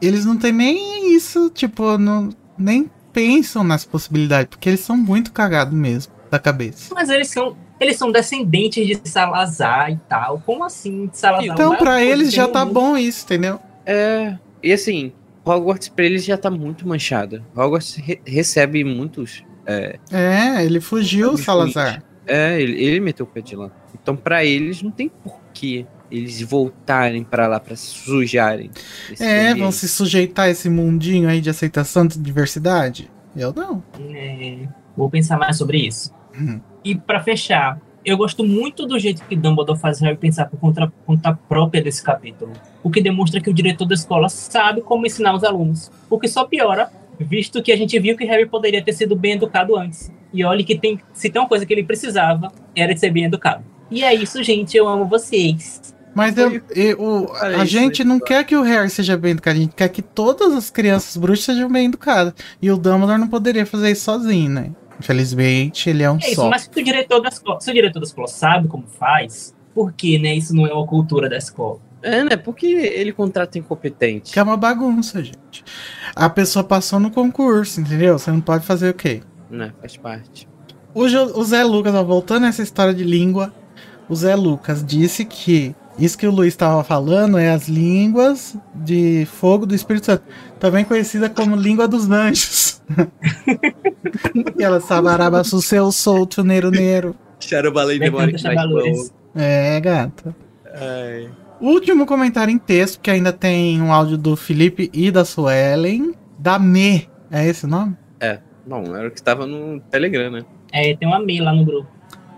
[0.00, 5.32] eles não têm nem isso, tipo, não, nem pensam nas possibilidades, porque eles são muito
[5.32, 6.94] cagados mesmo, da cabeça.
[6.94, 10.40] Mas eles são, eles são descendentes de Salazar e tal.
[10.46, 11.44] Como assim, Salazar?
[11.44, 12.74] Então, pra poder eles já tá mundo.
[12.74, 13.60] bom isso, entendeu?
[13.86, 14.36] É.
[14.62, 15.12] E assim,
[15.44, 17.42] Hogwarts pra eles já tá muito manchada.
[17.56, 19.44] Hogwarts re- recebe muitos.
[19.66, 22.02] É, É, ele fugiu, Salazar.
[22.26, 23.70] é ele, ele meteu o pé de lá.
[23.94, 28.70] Então, pra eles, não tem porquê eles voltarem pra lá pra se sujarem.
[29.20, 29.60] É, ambiente.
[29.60, 33.10] vão se sujeitar a esse mundinho aí de aceitação de diversidade?
[33.36, 33.82] Eu não.
[34.14, 36.12] É, vou pensar mais sobre isso.
[36.38, 36.60] Uhum.
[36.84, 40.92] E pra fechar, eu gosto muito do jeito que Dumbledore faz Harry pensar por conta,
[41.06, 42.52] conta própria desse capítulo.
[42.82, 45.90] O que demonstra que o diretor da escola sabe como ensinar os alunos.
[46.10, 46.90] O que só piora,
[47.20, 50.10] visto que a gente viu que Harry poderia ter sido bem educado antes.
[50.32, 53.24] E olha que tem, se tem uma coisa que ele precisava, era de ser bem
[53.24, 53.62] educado.
[53.90, 54.76] E é isso, gente.
[54.76, 55.94] Eu amo vocês.
[56.14, 59.62] Mas eu, eu- falei a gente não quer que o Harry seja bem educado, a
[59.62, 62.34] gente quer que todas as crianças bruxas sejam bem educadas.
[62.60, 64.70] E o Dumbledore não poderia fazer isso sozinho, né?
[65.02, 66.48] Infelizmente, ele é um É isso, só.
[66.48, 69.92] mas se o diretor da escola, se o diretor da escola sabe como faz, por
[69.92, 70.34] que, né?
[70.34, 71.78] Isso não é uma cultura da escola.
[72.02, 72.36] É, né?
[72.36, 74.32] Porque ele contrata incompetente.
[74.32, 75.64] Que é uma bagunça, gente.
[76.16, 78.18] A pessoa passou no concurso, entendeu?
[78.18, 79.22] Você não pode fazer o quê?
[79.50, 79.72] Né?
[79.80, 80.48] Faz parte.
[80.94, 83.52] O, Jo- o Zé Lucas, ó, voltando a essa história de língua,
[84.08, 89.26] o Zé Lucas disse que isso que o Luiz estava falando é as línguas de
[89.26, 90.24] fogo do Espírito Santo,
[90.58, 92.81] também conhecida como língua dos anjos.
[94.46, 97.16] Aquela sabaraba seu solto, neiro, neiro.
[97.40, 98.30] Charubalei demora.
[99.34, 100.34] É, gata.
[100.74, 101.30] Ai.
[101.60, 106.14] Último comentário em texto, que ainda tem um áudio do Felipe e da Suelen.
[106.38, 107.08] Da Me.
[107.30, 107.96] É esse o nome?
[108.20, 108.40] É.
[108.66, 110.44] Não, era o que tava no Telegram, né?
[110.72, 111.88] É, tem uma May lá no grupo.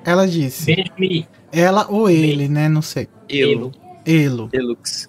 [0.05, 0.67] Ela disse.
[0.67, 1.27] Beijo, Mi.
[1.53, 2.69] Ela ou ele, né?
[2.69, 3.09] Não sei.
[3.29, 3.73] Elo.
[4.05, 4.49] Elo.
[4.49, 5.09] Deluxe.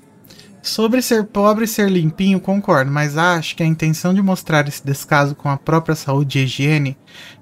[0.66, 4.84] Sobre ser pobre e ser limpinho, concordo, mas acho que a intenção de mostrar esse
[4.84, 6.98] descaso com a própria saúde e higiene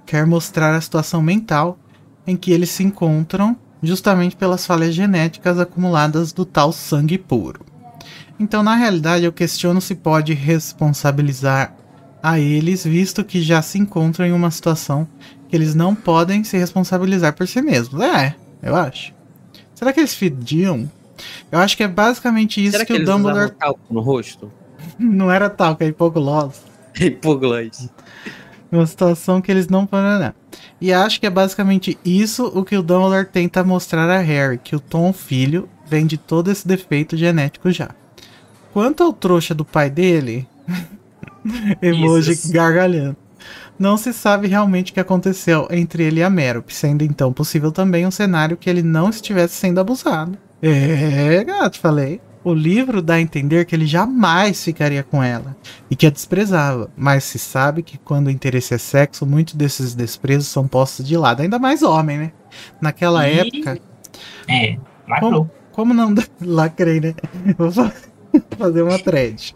[0.05, 1.79] quer mostrar a situação mental
[2.27, 7.65] em que eles se encontram, justamente pelas falhas genéticas acumuladas do tal sangue puro.
[8.37, 11.73] Então, na realidade, eu questiono se pode responsabilizar
[12.21, 15.07] a eles, visto que já se encontram em uma situação
[15.47, 18.01] que eles não podem se responsabilizar por si mesmos.
[18.01, 19.13] É, eu acho.
[19.73, 20.91] Será que eles fediam?
[21.51, 24.51] Eu acho que é basicamente isso Será que, que, o Dumbledore talco no rosto?
[24.97, 26.61] não era tal, que é hipoglose.
[26.99, 27.89] Hipoglós.
[28.71, 30.19] Uma situação que eles não podem.
[30.19, 30.33] né?
[30.81, 34.75] E acho que é basicamente isso o que o Dumbledore tenta mostrar a Harry, que
[34.75, 37.91] o Tom filho vem de todo esse defeito genético já.
[38.73, 40.47] Quanto ao trouxa do pai dele,
[41.81, 43.15] emoji gargalhando.
[43.77, 47.71] Não se sabe realmente o que aconteceu entre ele e a Merope, sendo então possível
[47.71, 50.37] também um cenário que ele não estivesse sendo abusado.
[50.65, 52.21] É, gato, falei.
[52.43, 55.55] O livro dá a entender que ele jamais ficaria com ela
[55.89, 59.93] e que a desprezava, mas se sabe que quando o interesse é sexo, muitos desses
[59.93, 62.31] desprezos são postos de lado, ainda mais homem, né?
[62.81, 63.79] Naquela E- época,
[64.49, 64.77] É,
[65.07, 65.31] lacrou.
[65.31, 66.23] como, como não dá.
[66.41, 67.13] Lacrei, né?
[67.57, 67.91] Vou fa-
[68.57, 69.53] fazer uma thread.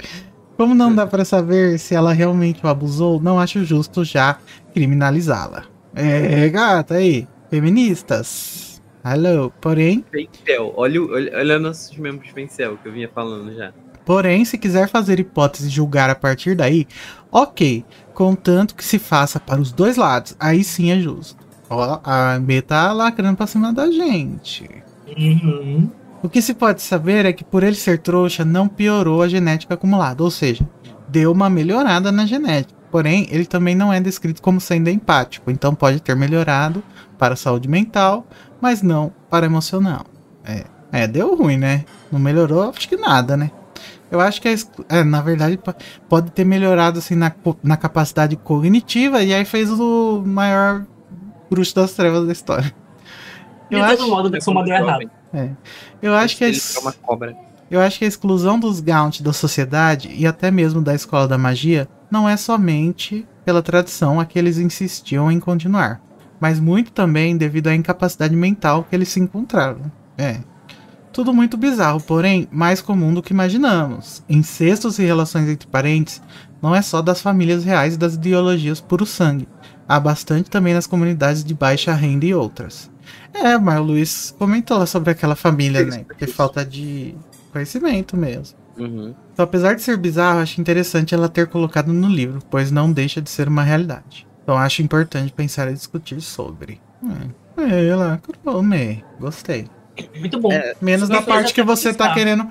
[0.56, 4.38] Como não dá pra saber se ela realmente o abusou, não acho justo já
[4.74, 5.64] criminalizá-la.
[5.94, 7.28] É, gata, aí.
[7.50, 8.67] Feministas.
[9.14, 9.52] Hello.
[9.62, 10.74] Porém, Fencel.
[10.76, 13.72] Olha, o- olha, olha nossos membros Fencel que eu vinha falando já.
[14.06, 16.88] Porém, se quiser fazer hipótese e julgar a partir daí,
[17.32, 21.46] ok, contanto que se faça para os dois lados, aí sim é justo.
[21.70, 24.70] Ó, a B tá lacrando pra cima da gente.
[25.18, 25.90] Uhum.
[26.24, 29.74] O que se pode saber é que por ele ser trouxa, não piorou a genética
[29.74, 30.68] acumulada, ou seja,
[31.08, 32.78] deu uma melhorada na genética.
[32.90, 36.82] Porém, ele também não é descrito como sendo empático, então pode ter melhorado
[37.18, 38.26] para a saúde mental,
[38.62, 40.06] mas não para a emocional.
[40.44, 41.86] É, é deu ruim, né?
[42.12, 43.52] Não melhorou, acho que nada, né?
[44.10, 45.76] Eu acho que, é, exclu- é, na verdade, po-
[46.08, 50.86] pode ter melhorado assim na, na capacidade cognitiva e aí fez o maior
[51.50, 52.74] bruxo das trevas da história.
[53.70, 55.10] De Eu todo acho, modo, da soma deu errado.
[56.02, 57.36] eu acho que é é cobra.
[57.70, 61.38] Eu acho que a exclusão dos Gaunt da sociedade e até mesmo da escola da
[61.38, 66.02] magia não é somente pela tradição a que eles insistiam em continuar,
[66.40, 69.92] mas muito também devido à incapacidade mental que eles se encontraram.
[70.18, 70.40] É.
[71.12, 74.24] Tudo muito bizarro, porém mais comum do que imaginamos.
[74.30, 76.22] Incestos e relações entre parentes
[76.62, 79.48] não é só das famílias reais e das ideologias puro sangue.
[79.88, 82.92] Há bastante também nas comunidades de baixa renda e outras.
[83.34, 86.04] É, mas o Luiz comentou lá sobre aquela família, né?
[86.06, 87.16] Porque falta de
[87.52, 88.58] conhecimento mesmo.
[88.78, 89.16] Uhum.
[89.34, 93.22] Então, apesar de ser bizarro, acho interessante ela ter colocado no livro, pois não deixa
[93.22, 94.28] de ser uma realidade.
[94.48, 96.80] Então, acho importante pensar e discutir sobre.
[97.58, 98.22] É, é ela,
[98.64, 99.68] me, gostei.
[100.18, 100.50] Muito bom.
[100.50, 102.14] É, Menos fez parte que você tá pensar.
[102.14, 102.50] querendo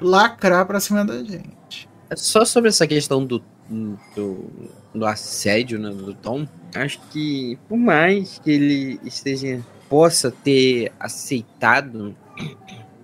[0.00, 1.86] lacrar pra cima da gente.
[2.16, 3.44] Só sobre essa questão do,
[4.16, 4.50] do,
[4.94, 12.16] do assédio né, do Tom, acho que por mais que ele esteja possa ter aceitado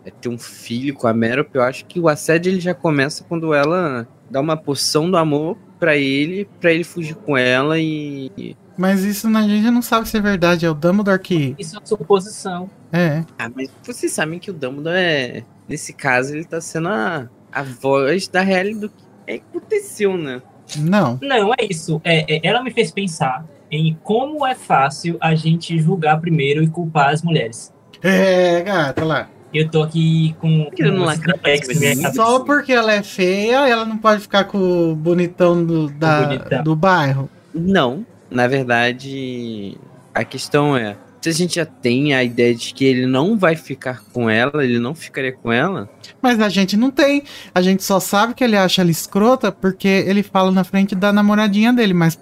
[0.03, 3.23] é, ter um filho com a Meryl, eu acho que o assédio ele já começa
[3.25, 8.57] quando ela dá uma poção do amor pra ele, pra ele fugir com ela e
[8.77, 11.55] Mas isso a gente não sabe se é verdade, é o Dumbledore que.
[11.59, 12.71] Isso é uma suposição.
[12.93, 13.25] É.
[13.39, 15.45] Ah, mas vocês sabem que o Dumbledore é.
[15.69, 20.43] Nesse caso, ele tá sendo a, a voz da realidade do que aconteceu, né?
[20.79, 21.19] Não.
[21.23, 22.01] Não, é isso.
[22.05, 26.69] É, é, ela me fez pensar em como é fácil a gente julgar primeiro e
[26.69, 27.73] culpar as mulheres.
[28.03, 29.29] É, gata, lá.
[29.55, 32.13] Eu tô aqui com, Querendo com lacrar cabeça.
[32.13, 34.59] Só porque ela é feia, ela não pode ficar com
[34.91, 36.65] o bonitão do, da, bonitão.
[36.65, 37.31] do bairro.
[37.55, 38.05] Não.
[38.29, 39.79] Na verdade,
[40.13, 40.97] a questão é.
[41.21, 44.63] Se a gente já tem a ideia de que ele não vai ficar com ela,
[44.63, 45.89] ele não ficaria com ela,
[46.21, 47.23] Mas a gente não tem.
[47.55, 51.13] A gente só sabe que ele acha ela escrota porque ele fala na frente da
[51.13, 52.19] namoradinha dele, mas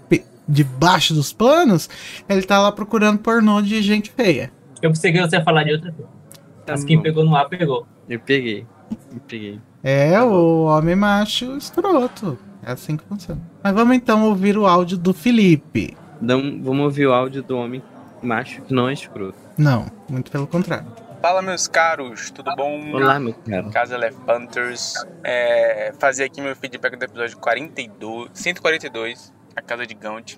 [0.47, 1.89] debaixo dos panos,
[2.29, 4.53] ele tá lá procurando pornô de gente feia.
[4.81, 6.22] Eu pensei que você ia falar de outra coisa.
[6.65, 7.03] Tá Mas quem bom.
[7.03, 7.87] pegou no ar, pegou.
[8.09, 8.67] eu peguei.
[9.13, 9.61] Eu peguei.
[9.83, 12.39] É o homem macho escroto.
[12.65, 13.41] É assim que funciona.
[13.63, 15.97] Mas vamos então ouvir o áudio do Felipe.
[16.21, 17.83] Então, vamos ouvir o áudio do homem
[18.23, 19.39] macho que não é escroto.
[19.59, 20.87] Não, muito pelo contrário.
[21.21, 22.93] Fala, meus caros, tudo bom?
[22.95, 23.71] Olá, meu caro.
[23.71, 24.95] Casa Elefanters.
[25.25, 30.37] É, fazer aqui meu feedback do episódio 42, 142, A Casa de Gaunt.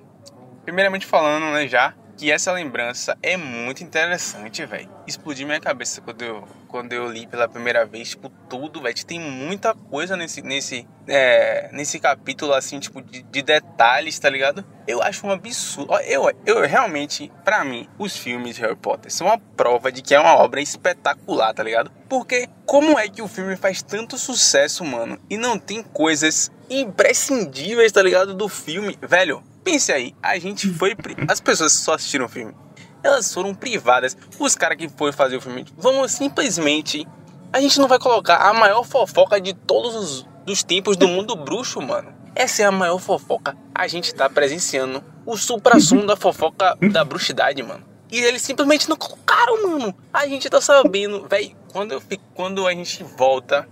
[0.65, 4.89] Primeiramente falando, né, já, que essa lembrança é muito interessante, velho.
[5.07, 8.95] Explodiu minha cabeça quando eu, quando eu li pela primeira vez, tipo, tudo, velho.
[9.05, 14.65] Tem muita coisa nesse, nesse, é, nesse capítulo, assim, tipo, de, de detalhes, tá ligado?
[14.87, 15.95] Eu acho um absurdo.
[16.01, 20.15] Eu, eu realmente, pra mim, os filmes de Harry Potter são uma prova de que
[20.15, 21.91] é uma obra espetacular, tá ligado?
[22.09, 27.93] Porque como é que o filme faz tanto sucesso, mano, e não tem coisas imprescindíveis,
[27.93, 28.99] tá ligado, do filme?
[29.03, 30.95] Velho, pense aí, a gente foi...
[30.95, 32.55] pri- As pessoas só assistiram o filme,
[33.03, 34.17] elas foram privadas.
[34.39, 37.07] Os caras que foram fazer o filme, vamos simplesmente...
[37.53, 41.35] A gente não vai colocar a maior fofoca de todos os dos tempos do mundo
[41.37, 42.13] bruxo, mano.
[42.35, 43.57] Essa é a maior fofoca.
[43.75, 47.83] A gente tá presenciando o supra-sumo da fofoca da bruxidade, mano.
[48.13, 49.95] E eles simplesmente não colocaram, mano.
[50.13, 51.57] A gente tá sabendo, velho.
[51.73, 53.67] Quando, eu fico- quando a gente volta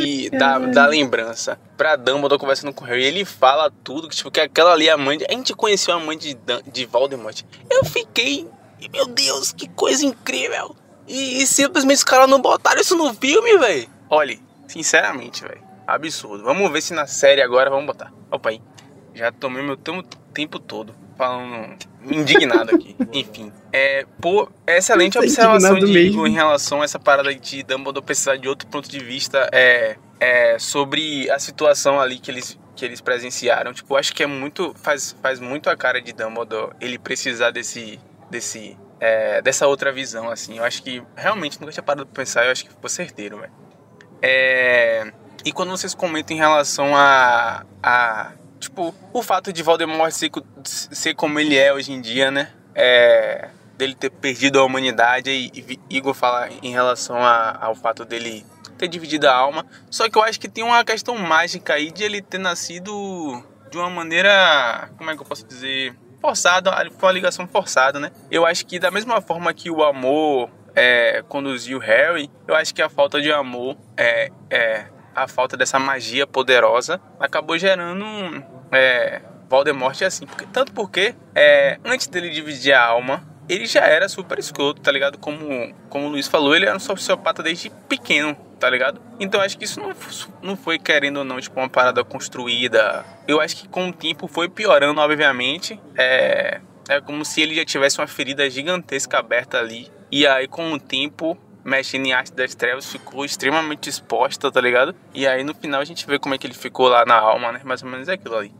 [0.00, 4.30] e dá, dá lembrança pra Dumbledore conversando com o Harry, ele fala tudo, que, tipo,
[4.30, 5.18] que aquela ali é a mãe.
[5.18, 7.42] De, a gente conheceu a mãe de, Dan- de Voldemort.
[7.70, 8.48] Eu fiquei.
[8.92, 10.76] Meu Deus, que coisa incrível!
[11.08, 13.88] E, e simplesmente os caras não botaram isso no filme, velho.
[14.10, 15.62] Olha, sinceramente, velho.
[15.86, 16.44] Absurdo.
[16.44, 18.12] Vamos ver se na série agora vamos botar.
[18.30, 18.60] Opa aí.
[19.14, 22.96] Já tomei meu tempo todo falando indignado aqui.
[23.12, 23.52] Enfim.
[23.72, 25.98] É, pô, excelente Tá observação de.
[25.98, 29.96] Igor em relação a essa parada de Dumbledore precisar de outro ponto de vista é,
[30.20, 33.72] é, sobre a situação ali que eles, que eles presenciaram.
[33.72, 34.74] Tipo, acho que é muito.
[34.74, 37.98] Faz, faz muito a cara de Dumbledore ele precisar desse.
[38.30, 40.58] desse é, dessa outra visão, assim.
[40.58, 43.52] Eu acho que realmente nunca tinha parado pra pensar, eu acho que ficou certeiro, velho.
[44.22, 45.12] É,
[45.44, 48.32] e quando vocês comentam em relação a, a.
[48.66, 50.28] Tipo, o fato de Voldemort ser,
[50.64, 52.50] ser como ele é hoje em dia, né?
[52.74, 58.04] É, dele ter perdido a humanidade e, e Igor fala em relação a- ao fato
[58.04, 58.44] dele
[58.76, 59.64] ter dividido a alma.
[59.88, 62.92] Só que eu acho que tem uma questão mágica aí de ele ter nascido
[63.70, 64.90] de uma maneira.
[64.98, 65.94] Como é que eu posso dizer?
[66.20, 68.10] Forçada, foi uma ligação forçada, né?
[68.30, 72.82] Eu acho que da mesma forma que o amor é, conduziu Harry, eu acho que
[72.82, 78.04] a falta de amor é, é a falta dessa magia poderosa acabou gerando
[78.72, 80.26] é, Voldemort assim.
[80.26, 84.90] Porque- tanto porque é, antes dele dividir a alma, ele já era super escroto, tá
[84.90, 85.18] ligado?
[85.18, 89.00] Como, como o Luiz falou, ele era um sociopata desde pequeno, tá ligado?
[89.20, 89.92] Então acho que isso não,
[90.42, 93.04] não foi, querendo ou não, tipo, uma parada construída.
[93.28, 95.80] Eu acho que com o tempo foi piorando, obviamente.
[95.96, 99.88] É, é como se ele já tivesse uma ferida gigantesca aberta ali.
[100.10, 101.36] E aí, com o tempo,
[101.66, 104.94] mexendo em arte das trevas, ficou extremamente exposta, tá ligado?
[105.12, 107.50] E aí, no final, a gente vê como é que ele ficou lá na alma,
[107.52, 107.60] né?
[107.64, 108.52] Mais ou menos é aquilo ali.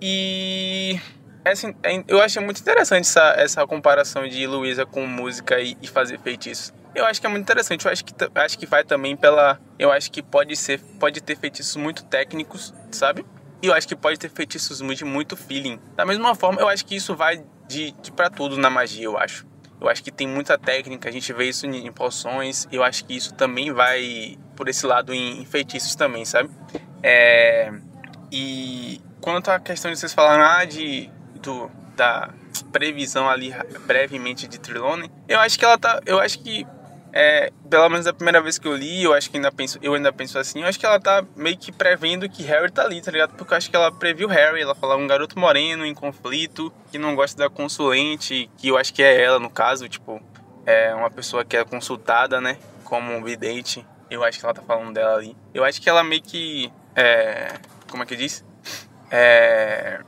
[0.00, 0.98] E
[1.44, 5.86] assim, é- eu achei muito interessante essa, essa comparação de Luísa com música e, e
[5.86, 6.72] fazer feitiços.
[6.94, 7.84] Eu acho que é muito interessante.
[7.84, 9.60] Eu acho que, acho que vai também pela.
[9.78, 10.80] Eu acho que pode ser.
[10.98, 13.24] Pode ter feitiços muito técnicos, sabe?
[13.62, 15.78] E eu acho que pode ter feitiços de muito feeling.
[15.94, 19.18] Da mesma forma, eu acho que isso vai de, de para tudo na magia, eu
[19.18, 19.46] acho.
[19.80, 22.66] Eu acho que tem muita técnica, a gente vê isso em poções.
[22.72, 26.50] Eu acho que isso também vai por esse lado em, em feitiços também, sabe?
[27.02, 27.72] É,
[28.32, 31.10] e quanto à questão de vocês falaram ah, de,
[31.42, 32.30] do, da
[32.72, 33.54] previsão ali
[33.86, 36.00] brevemente de Trelawney, eu acho que ela tá.
[36.06, 36.66] Eu acho que
[37.18, 39.94] é, pelo menos a primeira vez que eu li, eu acho que ainda penso, eu
[39.94, 43.00] ainda penso assim, eu acho que ela tá meio que prevendo que Harry tá ali,
[43.00, 43.34] tá ligado?
[43.36, 46.98] Porque eu acho que ela previu Harry, ela fala um garoto moreno em conflito, que
[46.98, 50.20] não gosta da consulente, que eu acho que é ela no caso, tipo,
[50.66, 53.86] é uma pessoa que é consultada, né, como vidente.
[54.10, 55.34] Eu acho que ela tá falando dela ali.
[55.54, 57.48] Eu acho que ela meio que é,
[57.90, 58.44] como é que diz?
[59.10, 60.00] É,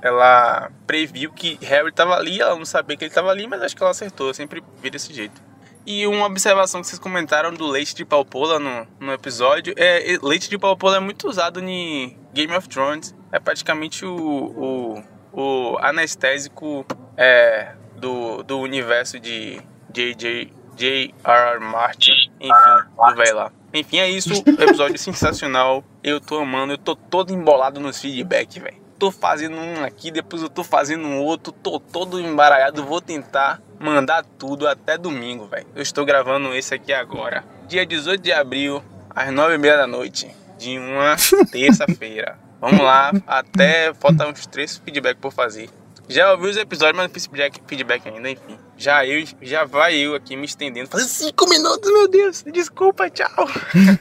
[0.00, 3.76] ela previu que Harry tava ali, ela não sabia que ele tava ali, mas acho
[3.76, 5.45] que ela acertou, eu sempre vi desse jeito.
[5.86, 10.50] E uma observação que vocês comentaram do leite de palpola no, no episódio é leite
[10.50, 13.14] de palpola é muito usado em Game of Thrones.
[13.30, 16.84] É praticamente o, o, o anestésico
[17.16, 20.52] é, do, do universo de J.J.
[20.76, 21.58] J.R.R.
[21.60, 23.52] Martin, enfim, do velho lá.
[23.72, 24.30] Enfim, é isso.
[24.60, 25.82] Episódio sensacional.
[26.02, 28.76] Eu tô amando, eu tô todo embolado nos feedback, velho.
[28.98, 32.84] Tô fazendo um aqui, depois eu tô fazendo um outro, tô todo embaralhado.
[32.84, 35.66] Vou tentar mandar tudo até domingo, velho.
[35.74, 37.44] Eu estou gravando esse aqui agora.
[37.68, 41.16] Dia 18 de abril, às 9h30 da noite, de uma
[41.50, 42.38] terça-feira.
[42.60, 45.68] Vamos lá, até falta uns três feedback por fazer.
[46.08, 48.56] Já ouvi os episódios, mas não fiz feedback, feedback ainda, enfim.
[48.76, 50.88] Já eu, já vai eu aqui me estendendo.
[50.88, 52.44] Fazendo cinco minutos, meu Deus.
[52.52, 53.48] Desculpa, tchau.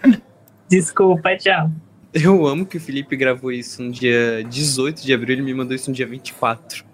[0.69, 1.69] Desculpa, tchau.
[2.13, 5.75] Eu amo que o Felipe gravou isso no dia 18 de abril, ele me mandou
[5.75, 6.85] isso no dia 24.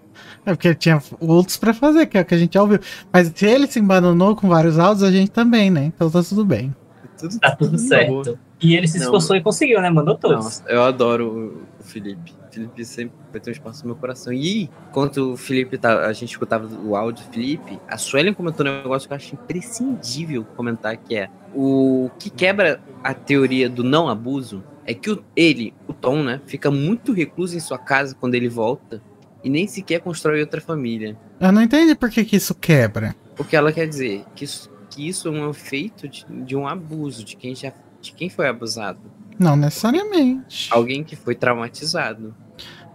[0.44, 2.80] É porque tinha outros pra fazer, que é o que a gente já ouviu.
[3.12, 5.84] Mas se ele se embananou com vários áudios, a gente também, né?
[5.84, 6.74] Então tá tudo bem.
[7.16, 8.38] Tudo, tá tudo certo.
[8.60, 9.88] E ele se esforçou e conseguiu, né?
[9.90, 10.44] Mandou todos.
[10.44, 12.32] Nossa, eu adoro o Felipe.
[12.48, 14.32] O Felipe sempre vai ter um espaço no meu coração.
[14.32, 18.66] E enquanto o Felipe tá, a gente escutava o áudio do Felipe, a Suelen comentou
[18.66, 23.84] um negócio que eu acho imprescindível comentar, que é o que quebra a teoria do
[23.84, 28.16] não abuso é que o, ele, o Tom, né, fica muito recluso em sua casa
[28.18, 29.00] quando ele volta
[29.42, 31.16] e nem sequer constrói outra família.
[31.40, 33.14] Eu não entendi por que, que isso quebra.
[33.38, 34.24] O que ela quer dizer?
[34.34, 37.72] Que isso, que isso é um efeito de, de um abuso, de quem já
[38.02, 38.98] de quem foi abusado.
[39.38, 40.68] Não necessariamente.
[40.70, 42.34] Alguém que foi traumatizado.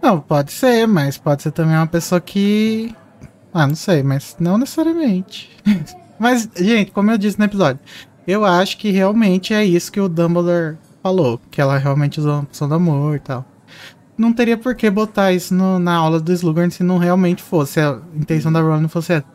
[0.00, 2.94] Não, pode ser, mas pode ser também uma pessoa que.
[3.52, 5.50] Ah, não sei, mas não necessariamente.
[6.20, 7.80] mas, gente, como eu disse no episódio,
[8.26, 12.42] eu acho que realmente é isso que o Dumbledore falou, que ela realmente usou uma
[12.42, 13.44] opção do amor e tal.
[14.18, 17.78] Não teria por que botar isso no, na aula do Slughorn se não realmente fosse,
[17.78, 19.26] a intenção da Rowling não fosse essa.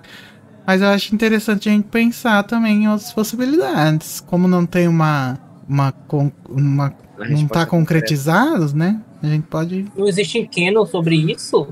[0.68, 4.20] Mas eu acho interessante a gente pensar também em outras possibilidades.
[4.20, 5.40] Como não tem uma.
[5.68, 5.94] uma,
[6.50, 6.94] uma
[7.30, 9.02] não tá concretizado, né?
[9.22, 9.86] A gente pode.
[9.96, 11.68] Não existe canon sobre isso?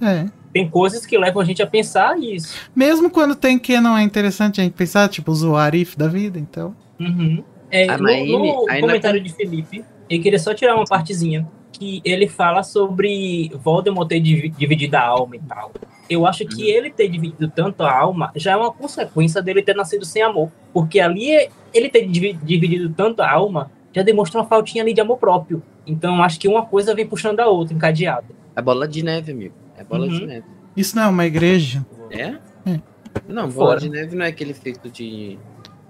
[0.00, 0.26] É.
[0.52, 2.54] Tem coisas que levam a gente a pensar isso.
[2.74, 6.74] Mesmo quando tem canon é interessante a gente pensar, tipo, o Arif da vida, então.
[6.98, 7.42] Uhum.
[7.70, 11.46] É, no, no comentário de Felipe, eu queria só tirar uma partezinha.
[11.78, 15.72] Que ele fala sobre Voldemort ter dividido a alma e tal.
[16.10, 16.68] Eu acho que uhum.
[16.68, 20.50] ele ter dividido tanto a alma já é uma consequência dele ter nascido sem amor.
[20.72, 25.18] Porque ali, ele ter dividido tanto a alma já demonstra uma faltinha ali de amor
[25.18, 25.62] próprio.
[25.86, 28.26] Então acho que uma coisa vem puxando a outra, encadeada.
[28.56, 29.54] É bola de neve, amigo.
[29.76, 30.12] É bola uhum.
[30.12, 30.46] de neve.
[30.76, 31.84] Isso não é uma igreja?
[32.10, 32.34] É?
[32.66, 32.80] é.
[33.26, 33.80] Não, bola Fora.
[33.80, 35.38] de neve não é aquele feito de.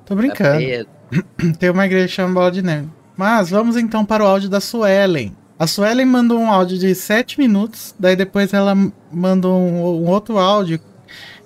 [0.04, 0.60] Tô brincando.
[1.58, 2.88] Tem uma igreja que chama Bola de Neve.
[3.16, 5.34] Mas vamos então para o áudio da Suelen.
[5.58, 8.76] A Suelen mandou um áudio de 7 minutos, daí depois ela
[9.10, 10.78] mandou um, um, outro áudio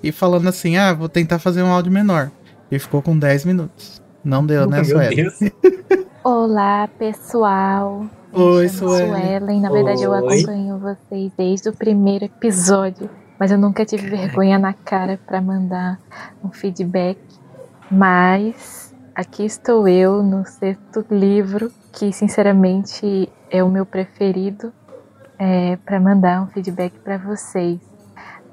[0.02, 2.30] e falando assim: Ah, vou tentar fazer um áudio menor.
[2.70, 4.02] E ficou com 10 minutos.
[4.22, 5.32] Não deu, né, Suelen?
[6.22, 8.06] Olá, pessoal.
[8.34, 9.08] Oi, Suelen.
[9.08, 9.60] Suelen.
[9.60, 10.06] Na verdade, Oi.
[10.06, 13.08] eu acompanho vocês desde o primeiro episódio,
[13.38, 15.98] mas eu nunca tive vergonha na cara para mandar
[16.44, 17.18] um feedback.
[17.90, 24.72] Mas aqui estou eu no sexto livro, que sinceramente é o meu preferido,
[25.38, 27.80] é, para mandar um feedback para vocês.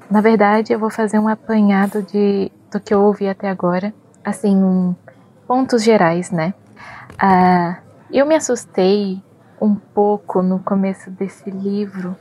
[0.09, 3.93] Na verdade, eu vou fazer um apanhado de, do que eu ouvi até agora,
[4.25, 4.95] assim, um,
[5.47, 6.53] pontos gerais, né?
[7.17, 7.77] Ah,
[8.11, 9.21] eu me assustei
[9.61, 12.15] um pouco no começo desse livro,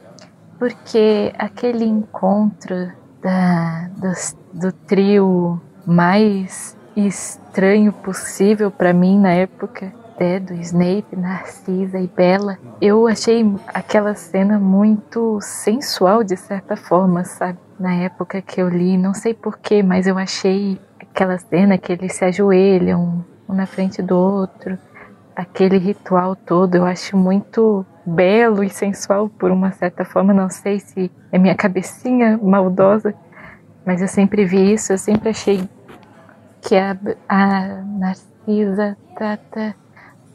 [0.59, 4.13] porque aquele encontro da, do,
[4.53, 12.59] do trio mais estranho possível para mim na época, né, do Snape, Narcisa e Bella.
[12.81, 17.59] Eu achei aquela cena muito sensual de certa forma, sabe?
[17.79, 22.15] Na época que eu li, não sei porquê, mas eu achei aquela cena que eles
[22.15, 24.79] se ajoelham um na frente do outro,
[25.35, 30.81] aquele ritual todo, eu acho muito belo e sensual por uma certa forma, não sei
[30.81, 33.15] se é minha cabecinha maldosa,
[33.87, 35.67] Mas eu sempre vi isso, eu sempre achei
[36.61, 36.97] que a,
[37.29, 39.75] a Narcisa trata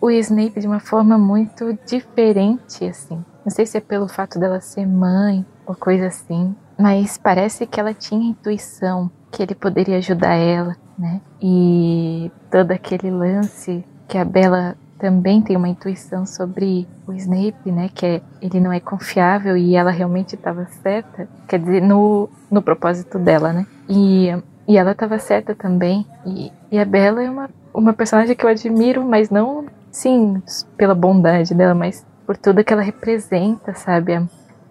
[0.03, 3.23] o Snape de uma forma muito diferente, assim.
[3.45, 7.79] Não sei se é pelo fato dela ser mãe ou coisa assim, mas parece que
[7.79, 11.21] ela tinha intuição que ele poderia ajudar ela, né?
[11.41, 17.89] E todo aquele lance que a Bella também tem uma intuição sobre o Snape, né?
[17.93, 21.29] Que é, ele não é confiável e ela realmente estava certa.
[21.47, 23.65] Quer dizer, no, no propósito dela, né?
[23.87, 24.27] E,
[24.67, 26.05] e ela estava certa também.
[26.25, 30.41] E, e a Bella é uma, uma personagem que eu admiro, mas não, sim,
[30.75, 34.13] pela bondade dela, mas por tudo que ela representa, sabe?
[34.13, 34.23] É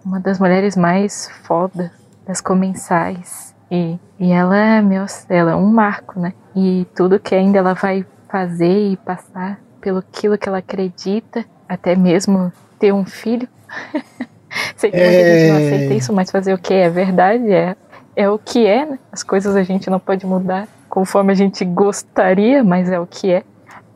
[0.05, 1.89] uma das mulheres mais fodas
[2.27, 3.55] das comensais.
[3.71, 6.33] E, e ela, é, meu, ela é um marco, né?
[6.55, 11.95] E tudo que ainda ela vai fazer e passar pelo aquilo que ela acredita, até
[11.95, 13.47] mesmo ter um filho.
[14.75, 17.75] Sei que muita gente não aceita isso, mas fazer o que é verdade, é,
[18.15, 18.99] é o que é, né?
[19.11, 23.31] As coisas a gente não pode mudar conforme a gente gostaria, mas é o que
[23.31, 23.43] é.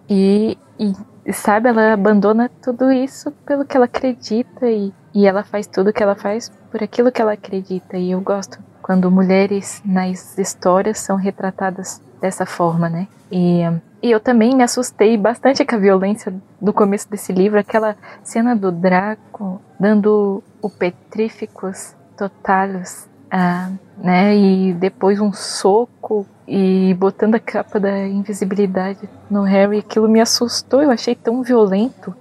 [0.10, 0.94] E, e
[1.34, 6.02] sabe, ela abandona tudo isso pelo que ela acredita e, e ela faz tudo que
[6.02, 7.98] ela faz por aquilo que ela acredita.
[7.98, 13.08] E eu gosto quando mulheres nas histórias são retratadas dessa forma, né?
[13.32, 13.62] E,
[14.02, 18.56] e eu também me assustei bastante com a violência do começo desse livro, aquela cena
[18.56, 24.36] do Draco dando o petríficos totalos, ah, né?
[24.36, 30.82] E depois um soco e botando a capa da invisibilidade no Harry, aquilo me assustou,
[30.82, 32.16] eu achei tão violento.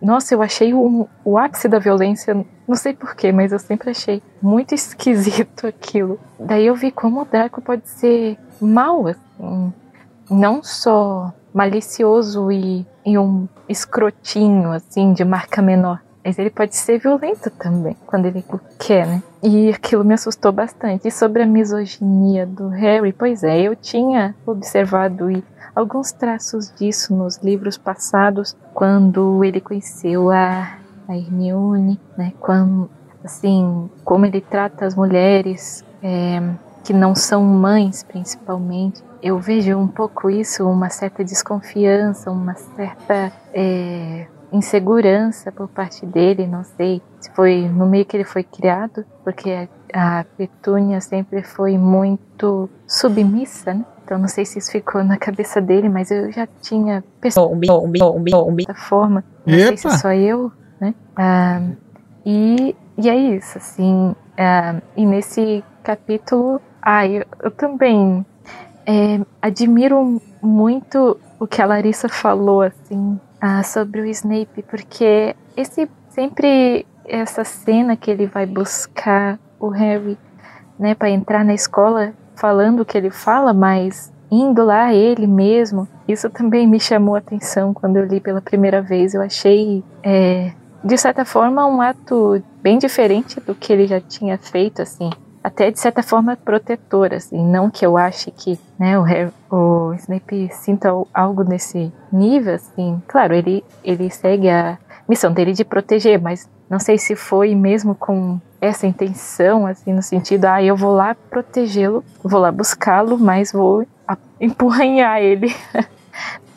[0.00, 4.22] Nossa, eu achei o, o ápice da violência, não sei porquê, mas eu sempre achei
[4.40, 6.20] muito esquisito aquilo.
[6.38, 9.72] Daí eu vi como o Draco pode ser mal, assim,
[10.30, 16.98] não só malicioso e, e um escrotinho, assim, de marca menor, mas ele pode ser
[16.98, 18.42] violento também, quando ele
[18.78, 19.22] quer, né?
[19.42, 21.06] E aquilo me assustou bastante.
[21.06, 25.44] E sobre a misoginia do Harry, pois é, eu tinha observado e
[25.74, 32.32] alguns traços disso nos livros passados, quando ele conheceu a, a Hermione, né?
[32.40, 32.88] Quando,
[33.22, 36.40] assim, como ele trata as mulheres é,
[36.82, 39.02] que não são mães, principalmente.
[39.22, 46.46] Eu vejo um pouco isso, uma certa desconfiança, uma certa é, insegurança por parte dele,
[46.46, 51.76] não sei se foi no meio que ele foi criado, porque a Petúnia sempre foi
[51.76, 53.84] muito submissa, né?
[54.04, 57.48] Então não sei se isso ficou na cabeça dele, mas eu já tinha pensado
[58.66, 59.24] dessa forma.
[59.46, 59.66] Não Epa.
[59.68, 60.94] sei se só eu, né?
[61.16, 61.60] Ah,
[62.24, 64.14] e, e é isso, assim.
[64.38, 68.24] ah, e nesse capítulo, ah, eu, eu também
[68.86, 75.86] é, admiro muito o que a Larissa falou, assim, ah, sobre o Snape, porque esse
[76.08, 80.16] sempre essa cena que ele vai buscar o Harry,
[80.78, 85.86] né, para entrar na escola, falando o que ele fala, mas indo lá ele mesmo,
[86.08, 89.12] isso também me chamou a atenção quando eu li pela primeira vez.
[89.12, 94.38] Eu achei, é, de certa forma, um ato bem diferente do que ele já tinha
[94.38, 95.10] feito, assim
[95.44, 99.04] até de certa forma protetora, assim, não que eu ache que né, o,
[99.54, 105.62] o Snape sinta algo nesse nível, assim, claro, ele, ele segue a missão dele de
[105.62, 110.74] proteger, mas não sei se foi mesmo com essa intenção, assim, no sentido, ah, eu
[110.74, 113.86] vou lá protegê-lo, vou lá buscá-lo, mas vou
[114.40, 115.54] empurranhar ele,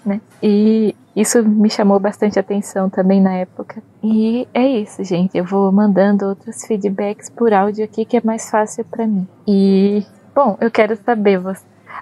[0.08, 0.22] né?
[0.42, 3.82] E isso me chamou bastante atenção também na época.
[4.02, 5.38] E é isso, gente.
[5.38, 9.28] Eu vou mandando outros feedbacks por áudio aqui que é mais fácil para mim.
[9.48, 11.42] E, bom, eu quero saber,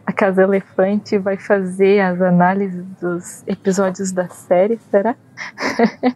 [0.06, 5.16] a Casa Elefante vai fazer as análises dos episódios da série, será?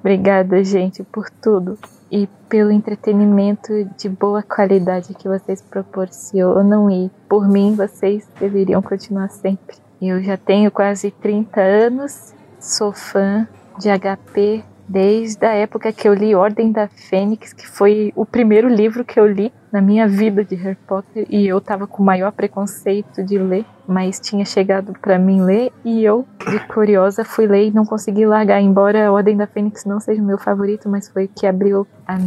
[0.00, 1.78] Obrigada, gente, por tudo
[2.10, 9.28] e pelo entretenimento de boa qualidade que vocês proporcionam e por mim vocês deveriam continuar
[9.30, 9.85] sempre.
[10.00, 16.14] Eu já tenho quase 30 anos, sou fã de HP desde a época que eu
[16.14, 20.44] li Ordem da Fênix, que foi o primeiro livro que eu li na minha vida
[20.44, 24.92] de Harry Potter e eu tava com o maior preconceito de ler, mas tinha chegado
[25.00, 29.12] para mim ler e eu, de curiosa, fui ler e não consegui largar, embora a
[29.12, 32.18] Ordem da Fênix não seja o meu favorito, mas foi o que abriu a,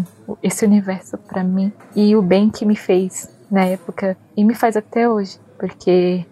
[0.44, 4.76] esse universo para mim e o bem que me fez na época e me faz
[4.76, 6.26] até hoje, porque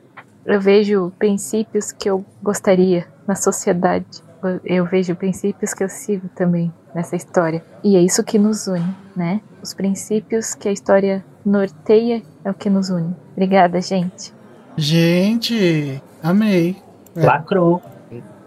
[0.48, 4.26] eu vejo princípios que eu gostaria na sociedade
[4.64, 7.64] eu vejo princípios que eu sigo também nessa história.
[7.84, 9.42] E é isso que nos une, né?
[9.62, 13.16] Os princípios que a história norteia é o que nos une.
[13.34, 14.34] Obrigada, gente.
[14.78, 16.78] Gente, amei.
[17.16, 17.82] É, Lacrou.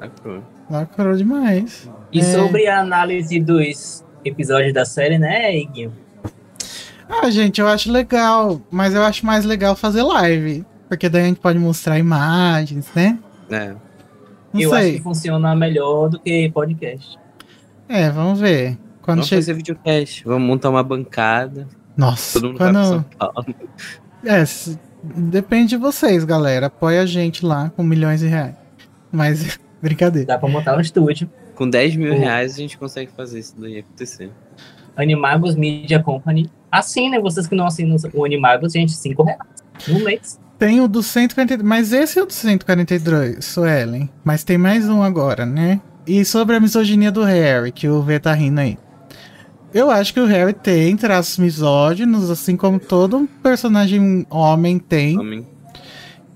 [0.00, 0.42] Lacrou.
[0.70, 1.90] lacrou demais.
[2.12, 2.22] E É.
[2.22, 5.92] sobre a análise dos episódios da série, né, Iguinho?
[7.08, 10.64] Ah, gente, eu acho legal, mas eu acho mais legal fazer live.
[10.90, 13.16] Porque daí a gente pode mostrar imagens, né?
[13.48, 13.68] É.
[14.52, 14.78] Não eu sei.
[14.88, 17.16] acho que funciona melhor do que podcast.
[17.88, 18.76] É, vamos ver.
[19.00, 19.40] Quando Vamos chega.
[19.40, 20.24] fazer videocast.
[20.24, 21.68] Vamos montar uma bancada.
[21.96, 22.88] Nossa, Todo mundo vai pra quando.
[22.88, 23.54] São Paulo.
[24.24, 24.44] É,
[25.30, 26.66] depende de vocês, galera.
[26.66, 28.56] Apoia a gente lá com milhões de reais.
[29.12, 30.26] Mas, brincadeira.
[30.26, 31.30] Dá pra montar um estúdio.
[31.54, 32.18] Com 10 mil Oh.
[32.18, 34.30] reais a gente consegue fazer isso daí acontecer.
[34.96, 36.50] Animagos Media Company.
[36.70, 39.40] Assinem, vocês que não assinam o Animagos, gente, 5 reais
[39.86, 40.40] no mês.
[40.60, 41.66] Tem o do 142.
[41.66, 44.10] Mas esse é o do 142, Suelen.
[44.22, 45.80] Mas tem mais um agora, né?
[46.06, 48.76] E sobre a misoginia do Harry, que o V tá rindo aí.
[49.72, 55.18] Eu acho que o Harry tem traços misóginos, assim como todo personagem homem tem.
[55.18, 55.46] Homem.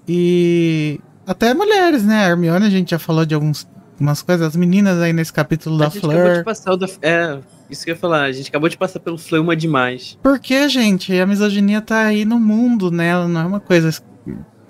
[0.09, 2.25] E até mulheres, né?
[2.25, 4.47] A Hermione, a gente já falou de alguns, algumas coisas.
[4.47, 6.87] As meninas aí nesse capítulo da a gente acabou de passar o da...
[7.03, 8.23] É, isso que eu ia falar.
[8.23, 10.19] A gente acabou de passar pelo Fleuma demais.
[10.23, 13.09] Porque, gente, a misoginia tá aí no mundo, né?
[13.09, 13.91] Ela não é uma coisa,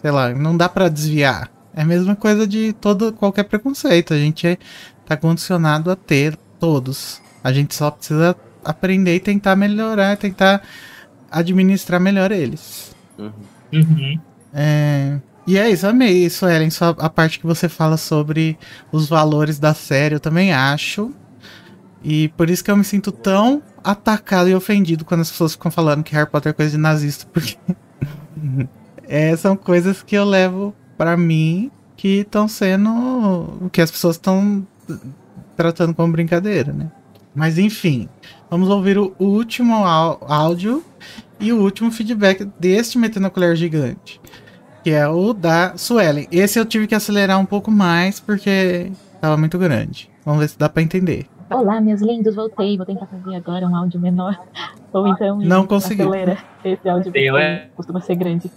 [0.05, 1.51] sei lá, não dá pra desviar.
[1.75, 4.13] É a mesma coisa de todo qualquer preconceito.
[4.13, 4.59] A gente é,
[5.07, 7.23] tá condicionado a ter todos.
[7.43, 10.63] A gente só precisa aprender e tentar melhorar, tentar
[11.31, 12.95] administrar melhor eles.
[13.19, 13.33] Uhum.
[13.73, 14.21] Uhum.
[14.53, 16.69] É, E é isso, amei isso, Ellen.
[16.69, 18.59] Só a parte que você fala sobre
[18.93, 21.15] os valores da série, eu também acho.
[22.03, 25.71] E por isso que eu me sinto tão atacado e ofendido quando as pessoas ficam
[25.71, 27.57] falando que Harry Potter é coisa de nazista, porque
[29.09, 33.69] é, são coisas que eu levo pra mim que estão sendo.
[33.73, 34.67] que as pessoas estão
[35.57, 36.91] tratando como brincadeira, né?
[37.35, 38.09] Mas enfim,
[38.51, 40.85] vamos ouvir o último áudio
[41.41, 44.21] e o último feedback deste Metendo a Colher Gigante,
[44.85, 46.29] que é o da Suelen.
[46.31, 50.11] Esse eu tive que acelerar um pouco mais porque tava muito grande.
[50.25, 51.27] Vamos ver se dá pra entender.
[51.51, 52.77] Olá, meus lindos, voltei.
[52.77, 54.39] Vou tentar fazer agora um áudio menor.
[54.93, 55.39] Ou então.
[55.39, 56.03] Não consegui.
[56.03, 56.39] acelera.
[56.65, 57.69] Esse áudio Eu, é.
[57.77, 58.51] costuma ser grande.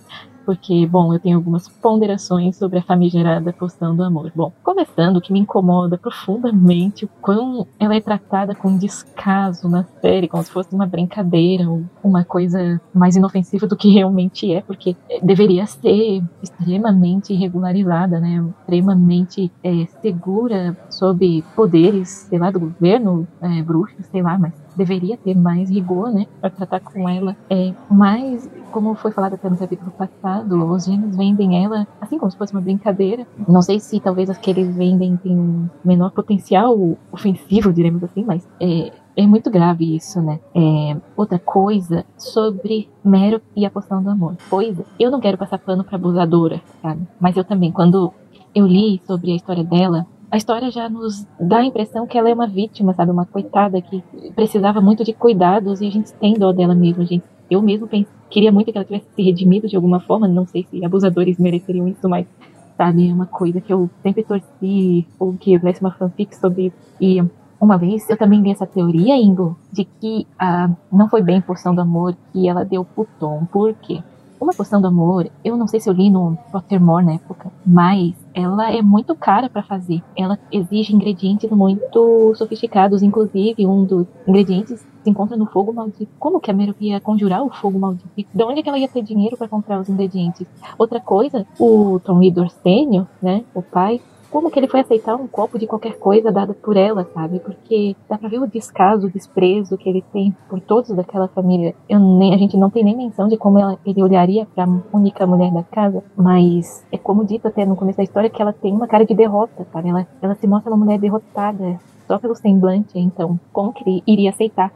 [0.48, 4.32] Porque, bom, eu tenho algumas ponderações sobre a famigerada poção do amor.
[4.34, 9.84] Bom, começando, o que me incomoda profundamente o quão ela é tratada com descaso na
[10.00, 14.62] série, como se fosse uma brincadeira ou uma coisa mais inofensiva do que realmente é,
[14.62, 18.42] porque eh, deveria ser extremamente regularizada, né?
[18.62, 25.18] Extremamente eh, segura sob poderes, sei lá, do governo, eh, bruxos, sei lá, mas deveria
[25.18, 27.36] ter mais rigor, né, para tratar com ela.
[27.50, 32.32] É, mas, como foi falado até no capítulo passado, os gêmeos vendem ela assim como
[32.32, 33.28] se fosse uma brincadeira.
[33.48, 36.78] Não sei se talvez as que eles vendem têm menor potencial
[37.12, 40.40] ofensivo, diremos assim, mas é, é muito grave isso, né?
[40.54, 44.36] É, outra coisa sobre Mero e a poção do amor.
[44.50, 47.08] Coisa, eu não quero passar pano pra abusadora, sabe?
[47.20, 48.14] Mas eu também, quando
[48.54, 52.30] eu li sobre a história dela, a história já nos dá a impressão que ela
[52.30, 53.12] é uma vítima, sabe?
[53.12, 54.04] Uma coitada que
[54.36, 57.24] precisava muito de cuidados e a gente tem dó dela mesmo, gente.
[57.50, 60.66] Eu mesmo pense, queria muito que ela tivesse se redimido de alguma forma, não sei
[60.70, 62.28] se abusadores mereceriam isso, mas,
[62.76, 66.76] sabe, é uma coisa que eu sempre torci ou que houvesse uma fanfic sobre isso.
[67.00, 67.24] E
[67.60, 71.74] uma vez eu também vi essa teoria, Ingo, de que ah, não foi bem poção
[71.74, 73.46] do amor que ela deu pro Tom.
[73.46, 74.04] Por quê?
[74.40, 78.14] Uma poção do amor, eu não sei se eu li no Pottermore na época, mas
[78.34, 80.04] ela é muito cara para fazer.
[80.16, 86.12] Ela exige ingredientes muito sofisticados, inclusive um dos ingredientes se encontra no fogo maldito.
[86.20, 88.10] Como que a Meryl ia conjurar o fogo maldito?
[88.16, 90.46] De onde é que ela ia ter dinheiro para comprar os ingredientes?
[90.78, 95.28] Outra coisa, o Tom Riddle Sênior, né, o pai, como que ele foi aceitar um
[95.28, 97.40] copo de qualquer coisa dada por ela, sabe?
[97.40, 101.76] Porque dá pra ver o descaso, o desprezo que ele tem por todos daquela família.
[101.90, 105.26] Eu nem, a gente não tem nem menção de como ela, ele olharia pra única
[105.26, 108.74] mulher da casa, mas é como dito até no começo da história que ela tem
[108.74, 109.90] uma cara de derrota, sabe?
[109.90, 114.30] Ela, ela se mostra uma mulher derrotada só pelo semblante, então como que ele iria
[114.30, 114.72] aceitar?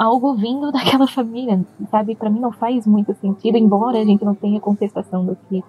[0.00, 2.14] algo vindo daquela família, sabe?
[2.14, 5.62] Para mim não faz muito sentido, embora a gente não tenha contestação do que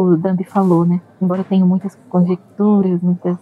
[0.00, 1.00] o Dambi falou, né?
[1.20, 3.36] Embora tenha muitas conjecturas, muitas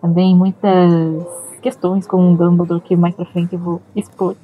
[0.00, 1.26] também muitas
[1.60, 4.34] questões com o Dumbledore que mais pra frente eu vou expor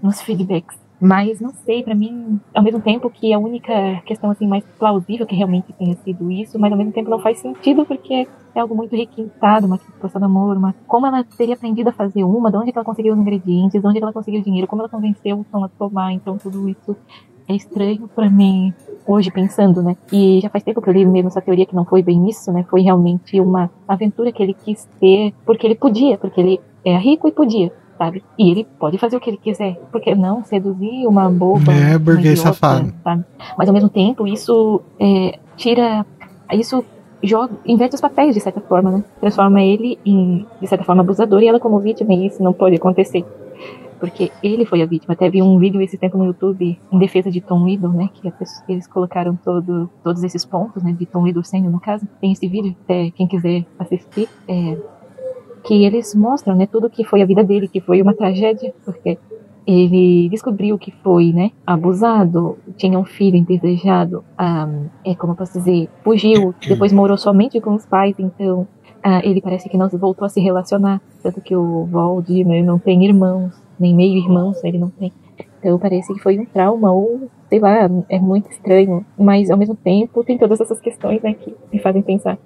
[0.00, 0.78] nos feedbacks.
[1.00, 5.26] Mas não sei, para mim, ao mesmo tempo que a única questão assim mais plausível
[5.26, 8.74] que realmente tenha sido isso, mas ao mesmo tempo não faz sentido porque é algo
[8.74, 12.58] muito requintado, uma questão de amor, uma como ela teria aprendido a fazer uma, de
[12.58, 15.44] onde ela conseguiu os ingredientes, de onde ela conseguiu o dinheiro, como ela convenceu o
[15.50, 16.94] Tom a tomar, então tudo isso
[17.50, 18.72] é estranho para mim
[19.06, 19.96] hoje pensando, né?
[20.12, 22.52] E já faz tempo que eu li mesmo essa teoria que não foi bem isso,
[22.52, 22.64] né?
[22.70, 27.26] Foi realmente uma aventura que ele quis ter porque ele podia, porque ele é rico
[27.26, 28.22] e podia, sabe?
[28.38, 32.40] E ele pode fazer o que ele quiser, porque não seduzir uma boba, É, burguês
[32.40, 32.92] safado.
[33.02, 33.24] sabe?
[33.58, 36.06] Mas ao mesmo tempo isso é, tira,
[36.52, 36.84] isso
[37.22, 39.04] joga, inverte os papéis de certa forma, né?
[39.20, 42.76] Transforma ele em de certa forma abusador e ela como vítima e isso não pode
[42.76, 43.24] acontecer.
[44.00, 45.12] Porque ele foi a vítima.
[45.12, 48.08] Até vi um vídeo esse tempo no YouTube em defesa de Tom Riddle, né?
[48.12, 50.92] Que pessoa, eles colocaram todo, todos esses pontos, né?
[50.92, 52.08] De Tom Riddle sendo, no caso.
[52.20, 54.28] Tem esse vídeo, até quem quiser assistir.
[54.48, 54.76] É,
[55.62, 56.66] que eles mostram, né?
[56.66, 59.18] Tudo que foi a vida dele, que foi uma tragédia, porque
[59.66, 65.58] ele descobriu que foi, né, abusado, tinha um filho indesejado, um, é como eu posso
[65.58, 68.62] dizer, fugiu, depois morou somente com os pais, então
[69.04, 73.04] uh, ele parece que não voltou a se relacionar, tanto que o Valdemar não tem
[73.04, 75.12] irmãos, nem meio irmãos ele não tem.
[75.58, 79.74] Então parece que foi um trauma ou sei lá, é muito estranho, mas ao mesmo
[79.74, 82.38] tempo tem todas essas questões, né, que me fazem pensar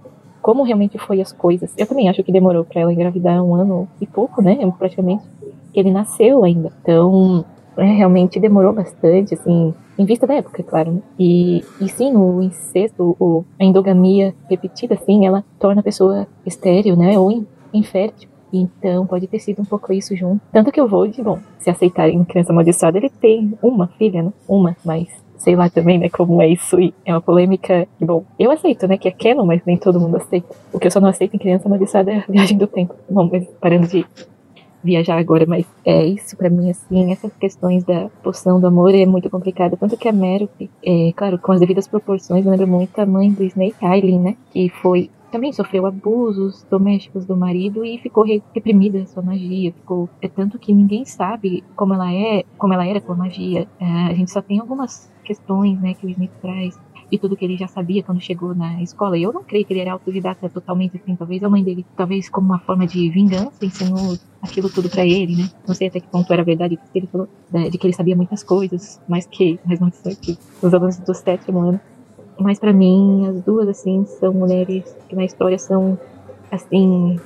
[0.45, 1.73] como realmente foi as coisas.
[1.75, 5.25] Eu também acho que demorou para ela engravidar um ano e pouco, né, praticamente
[5.73, 6.71] que ele nasceu ainda.
[6.83, 7.45] Então,
[7.79, 10.93] é, realmente demorou bastante, assim, em vista da época, claro.
[10.93, 11.01] Né?
[11.19, 16.95] E, e sim, o incesto, o, a endogamia repetida, assim, ela torna a pessoa estéril,
[16.95, 18.29] né, ou infértil.
[18.57, 20.41] Então, pode ter sido um pouco isso junto.
[20.53, 24.33] Tanto que eu vou de, bom, se aceitarem criança amaldiçoada, ele tem uma filha, né?
[24.49, 26.81] Uma, mas sei lá também, né, como é isso.
[26.81, 27.87] E é uma polêmica.
[28.01, 30.55] Bom, eu aceito, né, que é canon, mas nem todo mundo aceita.
[30.73, 32.95] O que eu só não aceito em criança amaldiçoada é a viagem do tempo.
[33.11, 34.07] Bom, mas parando de
[34.83, 39.07] viajar agora, mas é isso para mim, assim, essas questões da poção do amor é
[39.07, 39.77] muito complicada.
[39.77, 40.49] Tanto que a Meryl,
[40.85, 44.37] é, claro, com as devidas proporções, lembra muito a mãe do Snake Eileen, né?
[44.53, 49.73] Que foi também sofreu abusos domésticos do marido e ficou reprimida sua magia.
[49.73, 53.67] Ficou é tanto que ninguém sabe como ela é, como ela era com a magia.
[53.81, 56.79] É, a gente só tem algumas questões, né, que o Smith traz
[57.11, 59.19] de tudo que ele já sabia quando chegou na escola.
[59.19, 61.17] E eu não creio que ele era autodidata totalmente assim.
[61.17, 65.35] Talvez a mãe dele, talvez como uma forma de vingança, ensinou aquilo tudo para ele,
[65.35, 65.51] né?
[65.67, 68.15] Não sei até que ponto era verdade que ele falou, né, de que ele sabia
[68.15, 71.81] muitas coisas, mais que mais não sei que os alunos do sétimo ano.
[72.39, 75.99] Mas para mim, as duas, assim, são mulheres que na história são,
[76.51, 77.19] assim,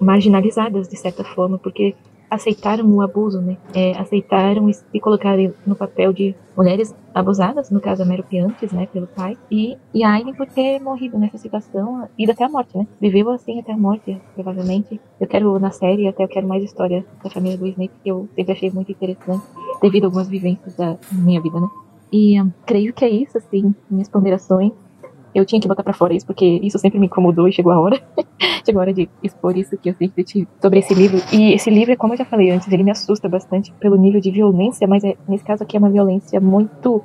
[0.00, 1.94] marginalizadas de certa forma, porque
[2.30, 3.56] aceitaram o abuso, né?
[3.74, 8.86] É, aceitaram se colocarem no papel de mulheres abusadas, no caso a Merope antes, né,
[8.92, 12.76] pelo pai, e, e a Aileen por ter morrido nessa situação, ido até a morte,
[12.76, 12.86] né?
[13.00, 15.00] Viveu assim até a morte, provavelmente.
[15.18, 18.28] Eu quero, na série, até eu quero mais história da família do Snape, que eu
[18.34, 19.44] sempre achei muito interessante,
[19.80, 21.68] devido a algumas vivências da minha vida, né?
[22.12, 24.72] E creio que é isso, assim, minhas ponderações
[25.34, 27.78] eu tinha que botar para fora isso, porque isso sempre me incomodou e chegou a
[27.78, 28.00] hora.
[28.64, 31.18] chegou a hora de expor isso que eu sempre tive sobre esse livro.
[31.32, 34.30] E esse livro, como eu já falei antes, ele me assusta bastante pelo nível de
[34.30, 37.02] violência, mas é, nesse caso aqui é uma violência muito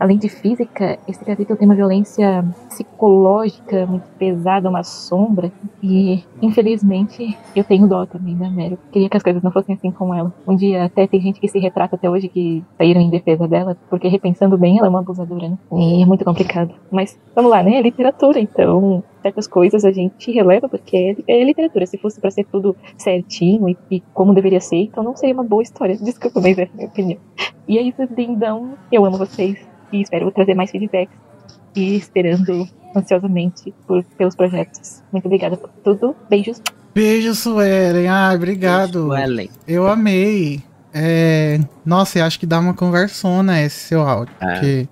[0.00, 5.52] além de física, esse capítulo tem uma violência psicológica muito pesada, uma sombra.
[5.82, 8.78] E, infelizmente, eu tenho dó também da Meryl.
[8.90, 10.32] Queria que as coisas não fossem assim com ela.
[10.48, 13.76] Um dia até tem gente que se retrata até hoje que saíram em defesa dela,
[13.90, 15.58] porque repensando bem, ela é uma abusadora, né?
[15.72, 16.74] E é muito complicado.
[16.90, 17.74] Mas, vamos lá, né?
[17.74, 21.86] É literatura, então certas coisas a gente releva porque é, é literatura.
[21.86, 25.44] Se fosse para ser tudo certinho e, e, como deveria ser, então não seria uma
[25.44, 25.96] boa história.
[26.02, 27.18] Desculpa, mas é a minha opinião.
[27.68, 29.58] E é isso, então, eu amo vocês
[29.92, 31.16] e espero trazer mais feedbacks
[31.74, 35.02] e esperando ansiosamente por, pelos projetos.
[35.12, 36.16] Muito obrigada por tudo.
[36.28, 36.60] Beijos.
[36.94, 38.08] Beijo, Suelen.
[38.08, 39.06] Ah, obrigado.
[39.06, 39.48] Suelen.
[39.66, 40.60] Eu amei.
[40.92, 41.60] É...
[41.84, 44.34] Nossa, eu acho que dá uma conversona esse seu áudio.
[44.40, 44.46] É.
[44.46, 44.88] Porque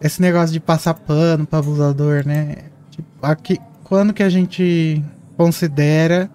[0.00, 2.71] esse negócio de passar pano para abusador, né?
[3.22, 5.02] Aqui, quando que a gente
[5.36, 6.30] considera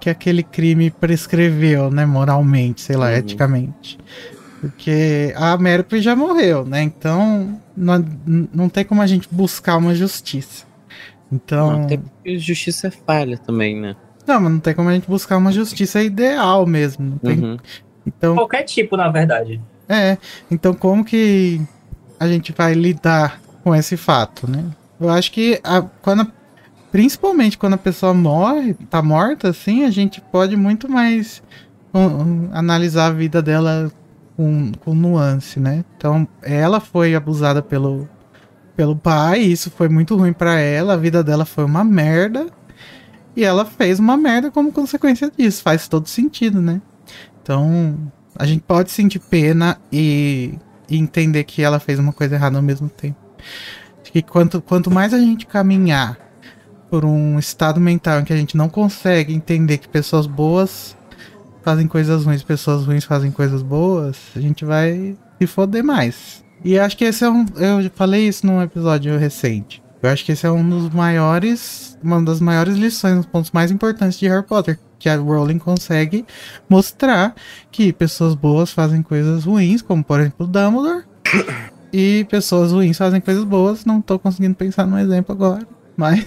[0.00, 2.06] que aquele crime prescreveu, né?
[2.06, 3.16] Moralmente, sei lá, uhum.
[3.16, 3.98] eticamente.
[4.60, 6.82] Porque a Merope já morreu, né?
[6.82, 8.04] Então não,
[8.52, 10.66] não tem como a gente buscar uma justiça.
[11.30, 11.82] Então.
[11.82, 13.94] Até porque justiça é falha também, né?
[14.26, 17.18] Não, mas não tem como a gente buscar uma justiça ideal mesmo.
[17.20, 17.38] Tem...
[17.38, 17.56] Uhum.
[18.06, 19.60] Então, Qualquer tipo, na verdade.
[19.88, 20.18] É.
[20.50, 21.60] Então como que
[22.18, 24.64] a gente vai lidar com esse fato, né?
[25.00, 26.26] Eu acho que a, quando a,
[26.90, 31.42] principalmente quando a pessoa morre, tá morta, assim, a gente pode muito mais
[31.94, 33.92] um, analisar a vida dela
[34.36, 35.84] com, com nuance, né?
[35.96, 38.08] Então, ela foi abusada pelo,
[38.76, 42.46] pelo pai, isso foi muito ruim para ela, a vida dela foi uma merda.
[43.36, 46.82] E ela fez uma merda como consequência disso, faz todo sentido, né?
[47.40, 47.96] Então,
[48.36, 52.62] a gente pode sentir pena e, e entender que ela fez uma coisa errada ao
[52.62, 53.16] mesmo tempo.
[54.08, 56.16] Acho que quanto, quanto mais a gente caminhar
[56.88, 60.96] por um estado mental em que a gente não consegue entender que pessoas boas
[61.62, 66.42] fazem coisas ruins, pessoas ruins fazem coisas boas, a gente vai se foder mais.
[66.64, 67.44] E acho que esse é um.
[67.56, 69.82] Eu falei isso num episódio recente.
[70.02, 71.98] Eu acho que esse é um dos maiores.
[72.02, 74.78] Uma das maiores lições, um dos pontos mais importantes de Harry Potter.
[74.98, 76.24] Que a Rowling consegue
[76.66, 77.34] mostrar
[77.70, 81.04] que pessoas boas fazem coisas ruins, como por exemplo Dumbledore.
[81.92, 83.84] E pessoas ruins fazem coisas boas.
[83.84, 85.66] Não tô conseguindo pensar num exemplo agora.
[85.96, 86.26] Mas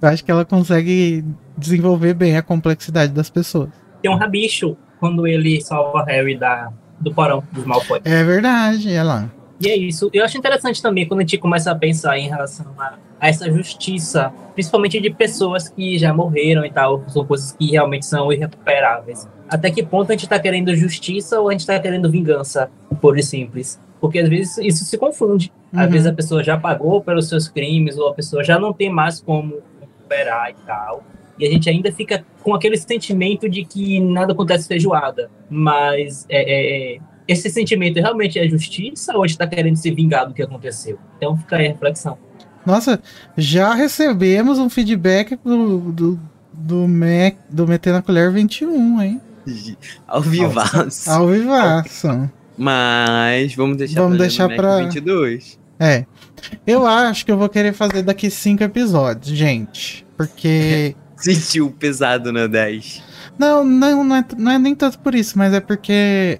[0.00, 1.24] eu acho que ela consegue
[1.56, 3.68] desenvolver bem a complexidade das pessoas
[4.00, 8.00] tem um rabicho quando ele salva Harry da, do porão dos Malfoy.
[8.04, 9.30] É verdade, olha lá.
[9.60, 10.10] E é isso.
[10.12, 13.50] Eu acho interessante também quando a gente começa a pensar em relação a, a essa
[13.50, 19.28] justiça, principalmente de pessoas que já morreram e tal, são coisas que realmente são irrecuperáveis.
[19.48, 23.20] Até que ponto a gente tá querendo justiça ou a gente tá querendo vingança, pura
[23.20, 23.78] e simples?
[24.00, 25.52] Porque às vezes isso se confunde.
[25.72, 25.90] Às Uhum.
[25.92, 29.20] vezes a pessoa já pagou pelos seus crimes, ou a pessoa já não tem mais
[29.20, 31.04] como recuperar e tal.
[31.38, 35.30] E a gente ainda fica com aquele sentimento de que nada acontece feijoada.
[35.48, 36.98] Mas é, é,
[37.28, 40.98] esse sentimento realmente é justiça ou a gente está querendo se vingar do que aconteceu?
[41.16, 42.18] Então fica aí a reflexão.
[42.64, 43.00] Nossa,
[43.36, 46.20] já recebemos um feedback do, do,
[46.52, 49.20] do, Mac, do Meter na Colher 21, hein?
[50.06, 51.10] Ao vivaço.
[51.10, 52.30] Ao vivaço.
[52.60, 55.58] Mas vamos deixar Vamos pra deixar pra- 22.
[55.78, 56.04] É.
[56.66, 60.06] Eu acho que eu vou querer fazer daqui cinco episódios, gente.
[60.14, 60.94] Porque.
[61.16, 63.02] Sentiu pesado na 10.
[63.38, 66.38] Não, não, não é, não é nem tanto por isso, mas é porque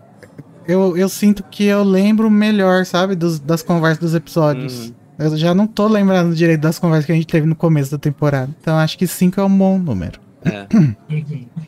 [0.68, 4.92] eu, eu sinto que eu lembro melhor, sabe, dos, das conversas dos episódios.
[5.18, 7.98] Eu já não tô lembrando direito das conversas que a gente teve no começo da
[7.98, 8.50] temporada.
[8.60, 10.20] Então acho que 5 é um bom número.
[10.44, 10.66] É.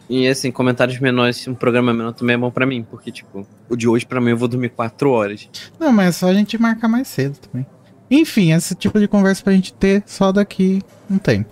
[0.08, 3.76] E assim, comentários menores, um programa menor também é bom pra mim, porque, tipo, o
[3.76, 5.48] de hoje pra mim eu vou dormir 4 horas.
[5.78, 7.66] Não, mas é só a gente marcar mais cedo também.
[8.10, 11.48] Enfim, esse tipo de conversa pra gente ter só daqui um tempo.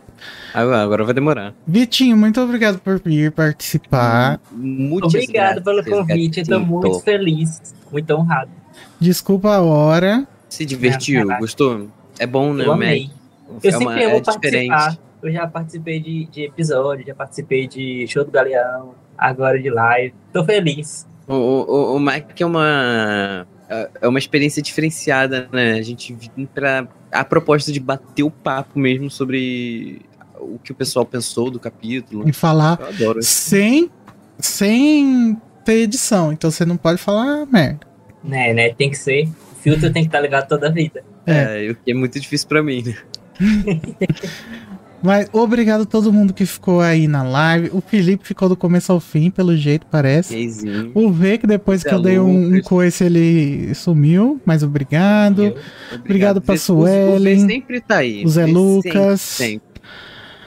[0.53, 1.55] Agora, agora vai demorar.
[1.67, 4.39] Vitinho, muito obrigado por vir participar.
[4.53, 6.67] Muitas Obrigado pelo convite, eu tô gatito.
[6.71, 8.51] muito feliz, muito honrado.
[8.99, 10.27] Desculpa a hora.
[10.51, 11.89] Se divertiu, gostou?
[12.19, 13.05] É bom, né, Eu o amei.
[13.05, 13.65] Mac?
[13.65, 14.99] Eu É uma- sempre amo é diferente.
[15.23, 20.15] Eu já participei de, de episódio, já participei de show do Galeão, agora de live.
[20.33, 21.07] Tô feliz.
[21.29, 23.47] O, o, o Mac é uma.
[23.69, 25.73] é- É uma experiência diferenciada, né?
[25.75, 26.89] A gente vem pra.
[27.13, 30.01] A proposta de bater o papo mesmo sobre
[30.39, 32.27] o que o pessoal pensou do capítulo.
[32.29, 33.23] E falar Eu adoro.
[33.23, 33.91] sem,
[34.39, 36.33] sem ter edição.
[36.33, 37.81] Então você não pode falar merda.
[38.25, 38.73] Né, né?
[38.73, 39.25] Tem que ser.
[39.53, 41.05] O filtro tem que estar ligado toda a vida.
[41.27, 42.97] É, o que é muito difícil pra mim, né?
[45.03, 47.71] Mas obrigado a todo mundo que ficou aí na live.
[47.73, 50.51] O Felipe ficou do começo ao fim, pelo jeito, parece.
[50.95, 54.41] O V, que depois Zé que eu dei um, um coice, ele sumiu.
[54.45, 55.55] Mas obrigado.
[55.95, 58.25] Obrigado pra Vê- o- sempre tá aí.
[58.25, 59.21] O Zé Lucas.
[59.21, 59.83] Sempre, sempre.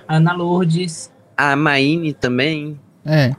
[0.08, 1.12] Ana Lourdes.
[1.36, 2.80] A Maine também.
[3.04, 3.34] É.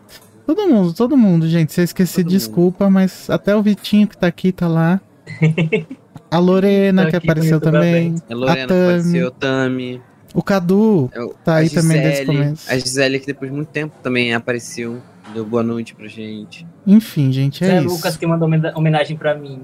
[0.46, 1.72] Todo mundo, todo mundo, gente.
[1.72, 5.00] Se eu esqueci, desculpa, mas até o Vitinho que tá aqui tá lá.
[6.30, 8.14] A Lorena, Tô que apareceu comigo também.
[8.28, 8.82] A Lorena Tami.
[8.82, 10.00] apareceu, Tami.
[10.34, 11.08] O Cadu
[11.44, 12.70] tá aí a também desde o Gisele, começo.
[12.72, 15.00] A Gisele, que depois de muito tempo também apareceu.
[15.32, 16.66] Deu boa noite pra gente.
[16.86, 17.88] Enfim, gente, é Zé isso.
[17.94, 19.60] Lucas que mandou homena- homenagem pra mim.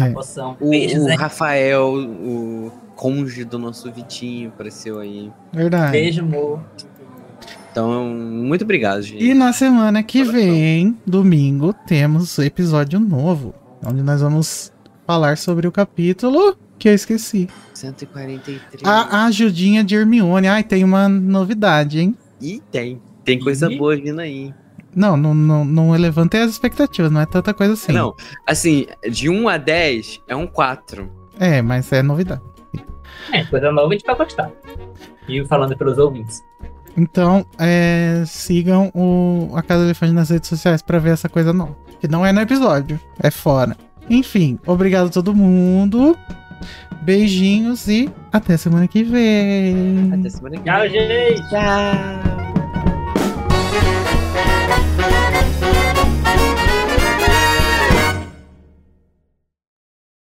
[0.00, 0.10] É.
[0.10, 0.56] Poção.
[0.60, 1.16] O, Beijo, o.
[1.16, 5.30] Rafael, o cônjuge do nosso Vitinho, apareceu aí.
[5.52, 5.92] Verdade.
[5.92, 6.60] Beijo, amor.
[7.70, 9.24] Então, muito obrigado, gente.
[9.24, 13.54] E na semana que vem, domingo, temos episódio novo.
[13.84, 14.70] Onde nós vamos
[15.06, 17.48] falar sobre o capítulo que eu esqueci.
[17.74, 18.82] 143.
[18.84, 20.48] A, a ajudinha de Hermione.
[20.48, 22.16] Ai, tem uma novidade, hein?
[22.40, 23.00] E tem.
[23.24, 23.78] Tem coisa Ih.
[23.78, 24.52] boa vindo aí.
[24.94, 27.92] Não, não, não, não levantei as expectativas, não é tanta coisa assim.
[27.92, 31.08] Não, assim, de 1 a 10 é um 4.
[31.38, 32.42] É, mas é novidade.
[33.32, 34.50] É, coisa nova a gente vai gostar.
[35.28, 36.42] E falando pelos ouvintes.
[36.96, 41.76] Então, é, sigam o, a Casa Elefante nas redes sociais pra ver essa coisa nova.
[42.00, 43.76] Que não é no episódio, é fora.
[44.10, 46.18] Enfim, obrigado a todo mundo.
[47.02, 50.12] Beijinhos e até semana que vem.
[50.12, 51.48] Até semana que Tchau, gente.
[51.48, 52.51] Tchau.